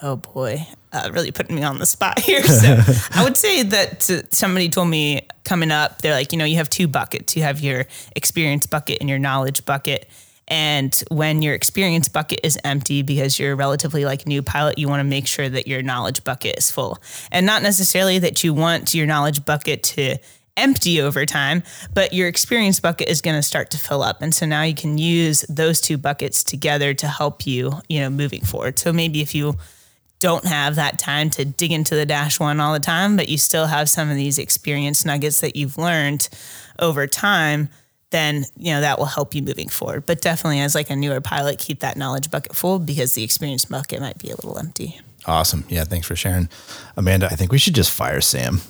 oh 0.02 0.16
boy, 0.16 0.66
uh, 0.93 1.10
really 1.12 1.31
putting 1.32 1.56
me 1.56 1.62
on 1.62 1.78
the 1.78 1.86
spot 1.86 2.19
here. 2.28 2.43
So, 2.44 2.78
I 3.12 3.24
would 3.24 3.36
say 3.36 3.62
that 3.65 4.02
somebody 4.32 4.69
told 4.69 4.89
me 4.89 5.27
coming 5.44 5.70
up, 5.70 6.02
they're 6.02 6.15
like, 6.15 6.32
you 6.32 6.39
know, 6.39 6.44
you 6.44 6.56
have 6.56 6.70
two 6.70 6.89
buckets. 6.89 7.36
You 7.36 7.43
have 7.43 7.60
your 7.60 7.86
experience 8.16 8.66
bucket 8.66 8.98
and 9.01 9.09
your 9.09 9.19
knowledge 9.19 9.65
bucket. 9.65 10.09
And 10.48 10.94
when 11.10 11.42
your 11.42 11.54
experience 11.54 12.08
bucket 12.08 12.40
is 12.42 12.58
empty 12.64 13.02
because 13.02 13.38
you're 13.38 13.52
a 13.52 13.56
relatively 13.56 14.04
like 14.04 14.26
new 14.26 14.42
pilot, 14.42 14.78
you 14.78 14.88
want 14.88 15.00
to 15.00 15.04
make 15.04 15.26
sure 15.26 15.48
that 15.48 15.68
your 15.68 15.82
knowledge 15.82 16.24
bucket 16.24 16.58
is 16.58 16.70
full. 16.70 16.98
And 17.30 17.46
not 17.46 17.62
necessarily 17.62 18.18
that 18.20 18.42
you 18.42 18.54
want 18.54 18.94
your 18.94 19.06
knowledge 19.06 19.44
bucket 19.44 19.82
to 19.84 20.16
empty 20.56 21.00
over 21.00 21.24
time, 21.24 21.62
but 21.94 22.12
your 22.12 22.28
experience 22.28 22.80
bucket 22.80 23.08
is 23.08 23.20
going 23.20 23.36
to 23.36 23.42
start 23.42 23.70
to 23.70 23.78
fill 23.78 24.02
up. 24.02 24.22
And 24.22 24.34
so 24.34 24.44
now 24.44 24.62
you 24.62 24.74
can 24.74 24.98
use 24.98 25.42
those 25.48 25.80
two 25.80 25.96
buckets 25.96 26.42
together 26.42 26.94
to 26.94 27.06
help 27.06 27.46
you, 27.46 27.80
you 27.88 28.00
know, 28.00 28.10
moving 28.10 28.42
forward. 28.42 28.78
So 28.78 28.92
maybe 28.92 29.20
if 29.20 29.34
you 29.34 29.54
don't 30.18 30.44
have 30.46 30.74
that 30.74 30.98
time 30.98 31.30
to 31.30 31.44
dig 31.44 31.70
into 31.70 31.94
the 31.94 32.04
dash 32.04 32.40
one 32.40 32.58
all 32.58 32.72
the 32.72 32.80
time, 32.80 33.16
but 33.16 33.28
you 33.28 33.38
still 33.38 33.66
have 33.66 33.88
some 33.88 34.10
of 34.10 34.16
these 34.16 34.38
experience 34.38 35.04
nuggets 35.04 35.40
that 35.40 35.54
you've 35.54 35.78
learned 35.78 36.28
over 36.80 37.06
time, 37.06 37.68
then 38.10 38.44
you 38.56 38.72
know 38.72 38.80
that 38.80 38.98
will 38.98 39.06
help 39.06 39.35
you 39.35 39.43
moving 39.43 39.68
forward. 39.68 40.06
But 40.06 40.20
definitely 40.20 40.60
as 40.60 40.74
like 40.74 40.90
a 40.90 40.97
newer 40.97 41.20
pilot, 41.20 41.59
keep 41.59 41.80
that 41.80 41.97
knowledge 41.97 42.30
bucket 42.30 42.55
full 42.55 42.78
because 42.78 43.14
the 43.14 43.24
experience 43.24 43.64
bucket 43.64 44.01
might 44.01 44.18
be 44.18 44.30
a 44.30 44.36
little 44.36 44.59
empty. 44.59 45.01
Awesome. 45.26 45.64
Yeah. 45.68 45.85
Thanks 45.85 46.06
for 46.06 46.16
sharing, 46.16 46.48
Amanda. 46.97 47.26
I 47.26 47.36
think 47.36 47.52
we 47.52 47.59
should 47.59 47.74
just 47.74 47.90
fire 47.90 48.20
Sam. 48.20 48.60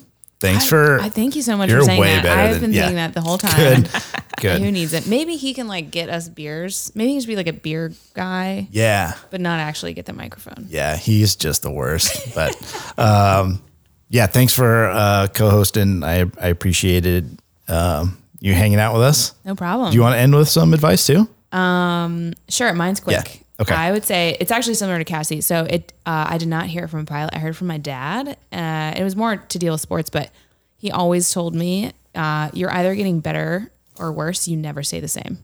Thanks 0.40 0.66
I, 0.66 0.68
for. 0.68 1.00
I 1.00 1.08
thank 1.08 1.34
you 1.34 1.42
so 1.42 1.56
much 1.56 1.68
you're 1.70 1.80
for 1.80 1.86
saying 1.86 2.00
way 2.00 2.14
that. 2.14 2.22
better 2.22 2.40
I've 2.40 2.52
than- 2.54 2.70
been 2.70 2.72
yeah. 2.72 2.84
saying 2.84 2.96
that 2.96 3.14
the 3.14 3.20
whole 3.20 3.38
time. 3.38 3.82
Good. 3.82 3.90
Good. 4.40 4.62
Who 4.62 4.70
needs 4.70 4.92
it? 4.92 5.08
Maybe 5.08 5.36
he 5.36 5.52
can 5.52 5.66
like 5.66 5.90
get 5.90 6.08
us 6.08 6.28
beers. 6.28 6.92
Maybe 6.94 7.08
he 7.08 7.14
can 7.14 7.18
just 7.18 7.26
be 7.28 7.34
like 7.34 7.48
a 7.48 7.52
beer 7.52 7.92
guy, 8.14 8.68
yeah. 8.70 9.14
but 9.30 9.40
not 9.40 9.58
actually 9.58 9.94
get 9.94 10.06
the 10.06 10.12
microphone. 10.12 10.66
Yeah, 10.68 10.96
he's 10.96 11.34
just 11.34 11.62
the 11.62 11.72
worst. 11.72 12.34
But 12.36 12.54
um, 12.98 13.60
yeah, 14.08 14.28
thanks 14.28 14.54
for 14.54 14.86
uh, 14.90 15.26
co-hosting. 15.34 16.04
I 16.04 16.30
I 16.40 16.48
appreciated 16.48 17.42
um, 17.66 18.16
you 18.40 18.54
hanging 18.54 18.78
out 18.78 18.92
with 18.92 19.02
us. 19.02 19.34
No 19.44 19.54
problem. 19.54 19.90
Do 19.90 19.96
you 19.96 20.02
want 20.02 20.14
to 20.14 20.18
end 20.18 20.34
with 20.34 20.48
some 20.48 20.74
advice 20.74 21.06
too? 21.06 21.28
Um, 21.52 22.34
sure, 22.48 22.72
mine's 22.72 23.00
quick. 23.00 23.34
Yeah. 23.34 23.42
Okay. 23.60 23.74
I 23.74 23.90
would 23.90 24.04
say 24.04 24.36
it's 24.38 24.52
actually 24.52 24.74
similar 24.74 24.98
to 24.98 25.04
Cassie. 25.04 25.40
So 25.40 25.64
it, 25.64 25.92
uh, 26.06 26.26
I 26.28 26.38
did 26.38 26.48
not 26.48 26.66
hear 26.66 26.84
it 26.84 26.88
from 26.88 27.00
a 27.00 27.04
pilot. 27.04 27.34
I 27.34 27.38
heard 27.38 27.56
from 27.56 27.66
my 27.66 27.78
dad. 27.78 28.36
Uh, 28.52 28.94
it 28.96 29.02
was 29.02 29.16
more 29.16 29.36
to 29.36 29.58
deal 29.58 29.72
with 29.74 29.80
sports, 29.80 30.10
but 30.10 30.30
he 30.76 30.92
always 30.92 31.32
told 31.32 31.56
me, 31.56 31.92
uh, 32.14 32.50
"You're 32.52 32.70
either 32.70 32.94
getting 32.94 33.18
better 33.18 33.72
or 33.98 34.12
worse. 34.12 34.46
You 34.46 34.56
never 34.56 34.84
stay 34.84 35.00
the 35.00 35.08
same." 35.08 35.38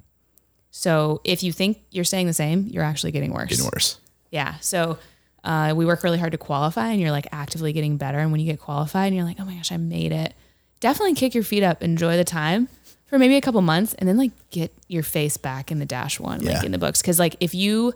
So 0.71 1.21
if 1.25 1.43
you 1.43 1.53
think 1.53 1.79
you're 1.91 2.05
staying 2.05 2.27
the 2.27 2.33
same, 2.33 2.69
you're 2.69 2.85
actually 2.85 3.13
getting 3.13 3.33
worse. 3.33 3.51
Getting 3.51 3.65
worse. 3.67 3.99
Yeah. 4.31 4.59
So 4.61 4.99
uh, 5.43 5.75
we 5.77 5.85
work 5.85 6.05
really 6.05 6.19
hard 6.19 6.33
to 6.33 6.39
qualify, 6.39 6.91
and 6.91 7.01
you're 7.01 7.11
like 7.11 7.27
actively 7.33 7.73
getting 7.73 7.97
better. 7.97 8.19
And 8.19 8.31
when 8.31 8.41
you 8.41 8.47
get 8.47 8.61
qualified, 8.61 9.09
and 9.09 9.17
you're 9.17 9.25
like, 9.25 9.41
"Oh 9.41 9.45
my 9.45 9.57
gosh, 9.57 9.73
I 9.73 9.77
made 9.77 10.13
it!" 10.13 10.35
Definitely 10.79 11.15
kick 11.15 11.35
your 11.35 11.45
feet 11.45 11.65
up, 11.65 11.83
enjoy 11.83 12.17
the 12.17 12.25
time 12.25 12.69
for 13.15 13.19
maybe 13.21 13.37
a 13.37 13.41
couple 13.41 13.61
months, 13.63 13.95
and 13.95 14.09
then 14.09 14.17
like 14.19 14.33
get 14.51 14.75
your 14.89 15.03
face 15.05 15.37
back 15.37 15.71
in 15.71 15.79
the 15.79 15.87
dash 15.87 16.19
one, 16.19 16.43
Yeah. 16.43 16.55
like 16.55 16.65
in 16.65 16.73
the 16.73 16.79
books. 16.79 17.01
Because 17.01 17.19
like 17.19 17.37
if 17.41 17.55
you 17.55 17.93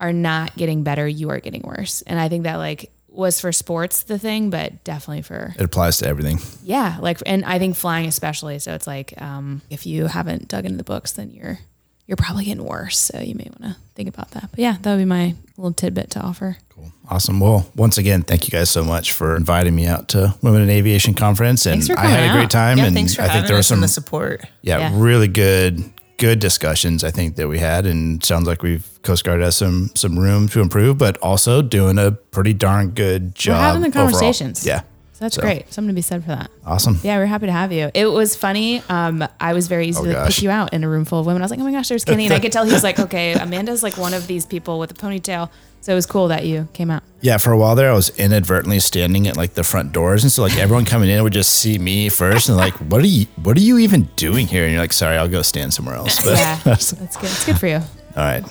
are 0.00 0.12
not 0.12 0.56
getting 0.56 0.82
better, 0.82 1.06
you 1.06 1.28
are 1.30 1.38
getting 1.40 1.62
worse. 1.62 2.02
And 2.02 2.18
I 2.18 2.28
think 2.28 2.44
that 2.44 2.56
like 2.56 2.90
was 3.08 3.40
for 3.40 3.52
sports 3.52 4.02
the 4.04 4.18
thing, 4.18 4.50
but 4.50 4.82
definitely 4.82 5.22
for 5.22 5.54
It 5.56 5.62
applies 5.64 5.98
to 5.98 6.06
everything. 6.08 6.40
yeah, 6.64 6.96
like 7.00 7.18
and 7.26 7.44
I 7.44 7.58
think 7.58 7.76
flying 7.76 8.06
especially. 8.06 8.58
So 8.58 8.74
it's 8.74 8.86
like 8.86 9.20
um, 9.20 9.60
if 9.70 9.86
you 9.86 10.06
haven't 10.06 10.48
dug 10.48 10.64
into 10.64 10.78
the 10.78 10.84
books, 10.84 11.12
then 11.12 11.30
you're 11.30 11.58
you're 12.06 12.16
probably 12.16 12.44
getting 12.44 12.64
worse. 12.64 12.98
So 12.98 13.20
you 13.20 13.34
may 13.34 13.44
want 13.58 13.62
to 13.74 13.76
think 13.94 14.08
about 14.08 14.30
that. 14.32 14.50
But 14.50 14.58
yeah, 14.60 14.76
that 14.82 14.90
would 14.92 14.98
be 14.98 15.04
my 15.04 15.34
little 15.56 15.72
tidbit 15.72 16.10
to 16.10 16.20
offer. 16.20 16.56
Cool. 16.70 16.92
Awesome. 17.08 17.40
Well, 17.40 17.70
once 17.76 17.98
again, 17.98 18.22
thank 18.22 18.44
you 18.46 18.50
guys 18.50 18.70
so 18.70 18.82
much 18.84 19.12
for 19.12 19.36
inviting 19.36 19.74
me 19.74 19.86
out 19.86 20.08
to 20.08 20.34
Women 20.42 20.62
in 20.62 20.70
Aviation 20.70 21.14
Conference, 21.14 21.66
and 21.66 21.82
I 21.96 22.06
had 22.06 22.30
a 22.30 22.32
great 22.32 22.50
time. 22.50 22.78
Yeah, 22.78 22.86
and 22.86 22.94
thanks 22.94 23.14
for 23.14 23.22
I 23.22 23.28
think 23.28 23.46
there 23.46 23.54
were 23.56 23.60
us 23.60 23.68
some 23.68 23.80
the 23.80 23.88
support. 23.88 24.44
yeah, 24.62 24.78
Yeah. 24.78 24.90
really 24.94 25.28
good 25.28 25.82
good 26.16 26.38
discussions 26.38 27.02
I 27.02 27.10
think 27.10 27.34
that 27.36 27.48
we 27.48 27.58
had 27.58 27.86
and 27.86 28.22
sounds 28.22 28.46
like 28.46 28.62
we've 28.62 28.86
Coast 29.02 29.24
Guard 29.24 29.40
has 29.40 29.56
some 29.56 29.90
some 29.96 30.16
room 30.16 30.46
to 30.50 30.60
improve 30.60 30.96
but 30.96 31.18
also 31.18 31.60
doing 31.60 31.98
a 31.98 32.12
pretty 32.12 32.52
darn 32.54 32.90
good 32.90 33.34
job 33.34 33.56
having 33.56 33.82
the 33.82 33.88
overall. 33.88 34.04
conversations. 34.12 34.64
Yeah. 34.64 34.82
That's 35.24 35.36
so. 35.36 35.40
great. 35.40 35.72
Something 35.72 35.88
to 35.88 35.94
be 35.94 36.02
said 36.02 36.22
for 36.22 36.28
that. 36.28 36.50
Awesome. 36.66 37.00
Yeah, 37.02 37.16
we're 37.16 37.24
happy 37.24 37.46
to 37.46 37.52
have 37.52 37.72
you. 37.72 37.90
It 37.94 38.04
was 38.04 38.36
funny. 38.36 38.82
Um, 38.90 39.26
I 39.40 39.54
was 39.54 39.68
very 39.68 39.86
easy 39.86 40.00
oh, 40.00 40.04
to 40.04 40.12
like, 40.12 40.28
pick 40.28 40.42
you 40.42 40.50
out 40.50 40.74
in 40.74 40.84
a 40.84 40.88
room 40.88 41.06
full 41.06 41.18
of 41.18 41.24
women. 41.24 41.40
I 41.40 41.44
was 41.44 41.50
like, 41.50 41.60
oh 41.60 41.64
my 41.64 41.72
gosh, 41.72 41.88
there's 41.88 42.04
Kenny. 42.04 42.26
And 42.26 42.34
I 42.34 42.40
could 42.40 42.52
tell 42.52 42.66
he 42.66 42.72
was 42.74 42.84
like, 42.84 42.98
okay, 43.00 43.32
Amanda's 43.32 43.82
like 43.82 43.96
one 43.96 44.12
of 44.12 44.26
these 44.26 44.44
people 44.44 44.78
with 44.78 44.90
a 44.90 44.94
ponytail. 44.94 45.48
So 45.80 45.92
it 45.92 45.96
was 45.96 46.06
cool 46.06 46.28
that 46.28 46.44
you 46.44 46.68
came 46.74 46.90
out. 46.90 47.02
Yeah, 47.22 47.38
for 47.38 47.52
a 47.52 47.58
while 47.58 47.74
there, 47.74 47.90
I 47.90 47.94
was 47.94 48.10
inadvertently 48.18 48.80
standing 48.80 49.26
at 49.26 49.36
like 49.36 49.54
the 49.54 49.64
front 49.64 49.92
doors, 49.92 50.24
and 50.24 50.32
so 50.32 50.42
like 50.42 50.58
everyone 50.58 50.84
coming 50.84 51.08
in 51.10 51.22
would 51.22 51.34
just 51.34 51.52
see 51.52 51.78
me 51.78 52.08
first, 52.08 52.48
and 52.48 52.56
like, 52.56 52.72
what 52.74 53.02
are 53.02 53.06
you, 53.06 53.26
what 53.42 53.56
are 53.56 53.60
you 53.60 53.78
even 53.78 54.08
doing 54.16 54.46
here? 54.46 54.64
And 54.64 54.72
you're 54.72 54.80
like, 54.80 54.94
sorry, 54.94 55.16
I'll 55.16 55.28
go 55.28 55.42
stand 55.42 55.74
somewhere 55.74 55.94
else. 55.94 56.22
But 56.22 56.38
yeah, 56.38 56.58
that's 56.64 56.92
good. 56.92 57.02
It's 57.02 57.44
good 57.44 57.58
for 57.58 57.66
you. 57.66 57.76
All 57.76 57.82
right, 58.16 58.42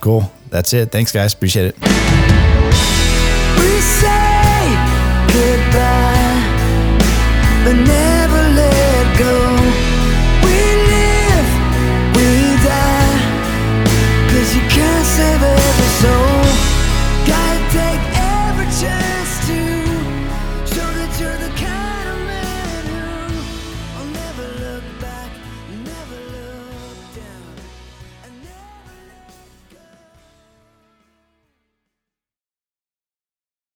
cool. 0.00 0.32
That's 0.50 0.72
it. 0.72 0.90
Thanks, 0.90 1.12
guys. 1.12 1.34
Appreciate 1.34 1.66
it. 1.66 1.80
We 1.80 1.86
say 3.80 4.42
goodbye. 5.28 6.11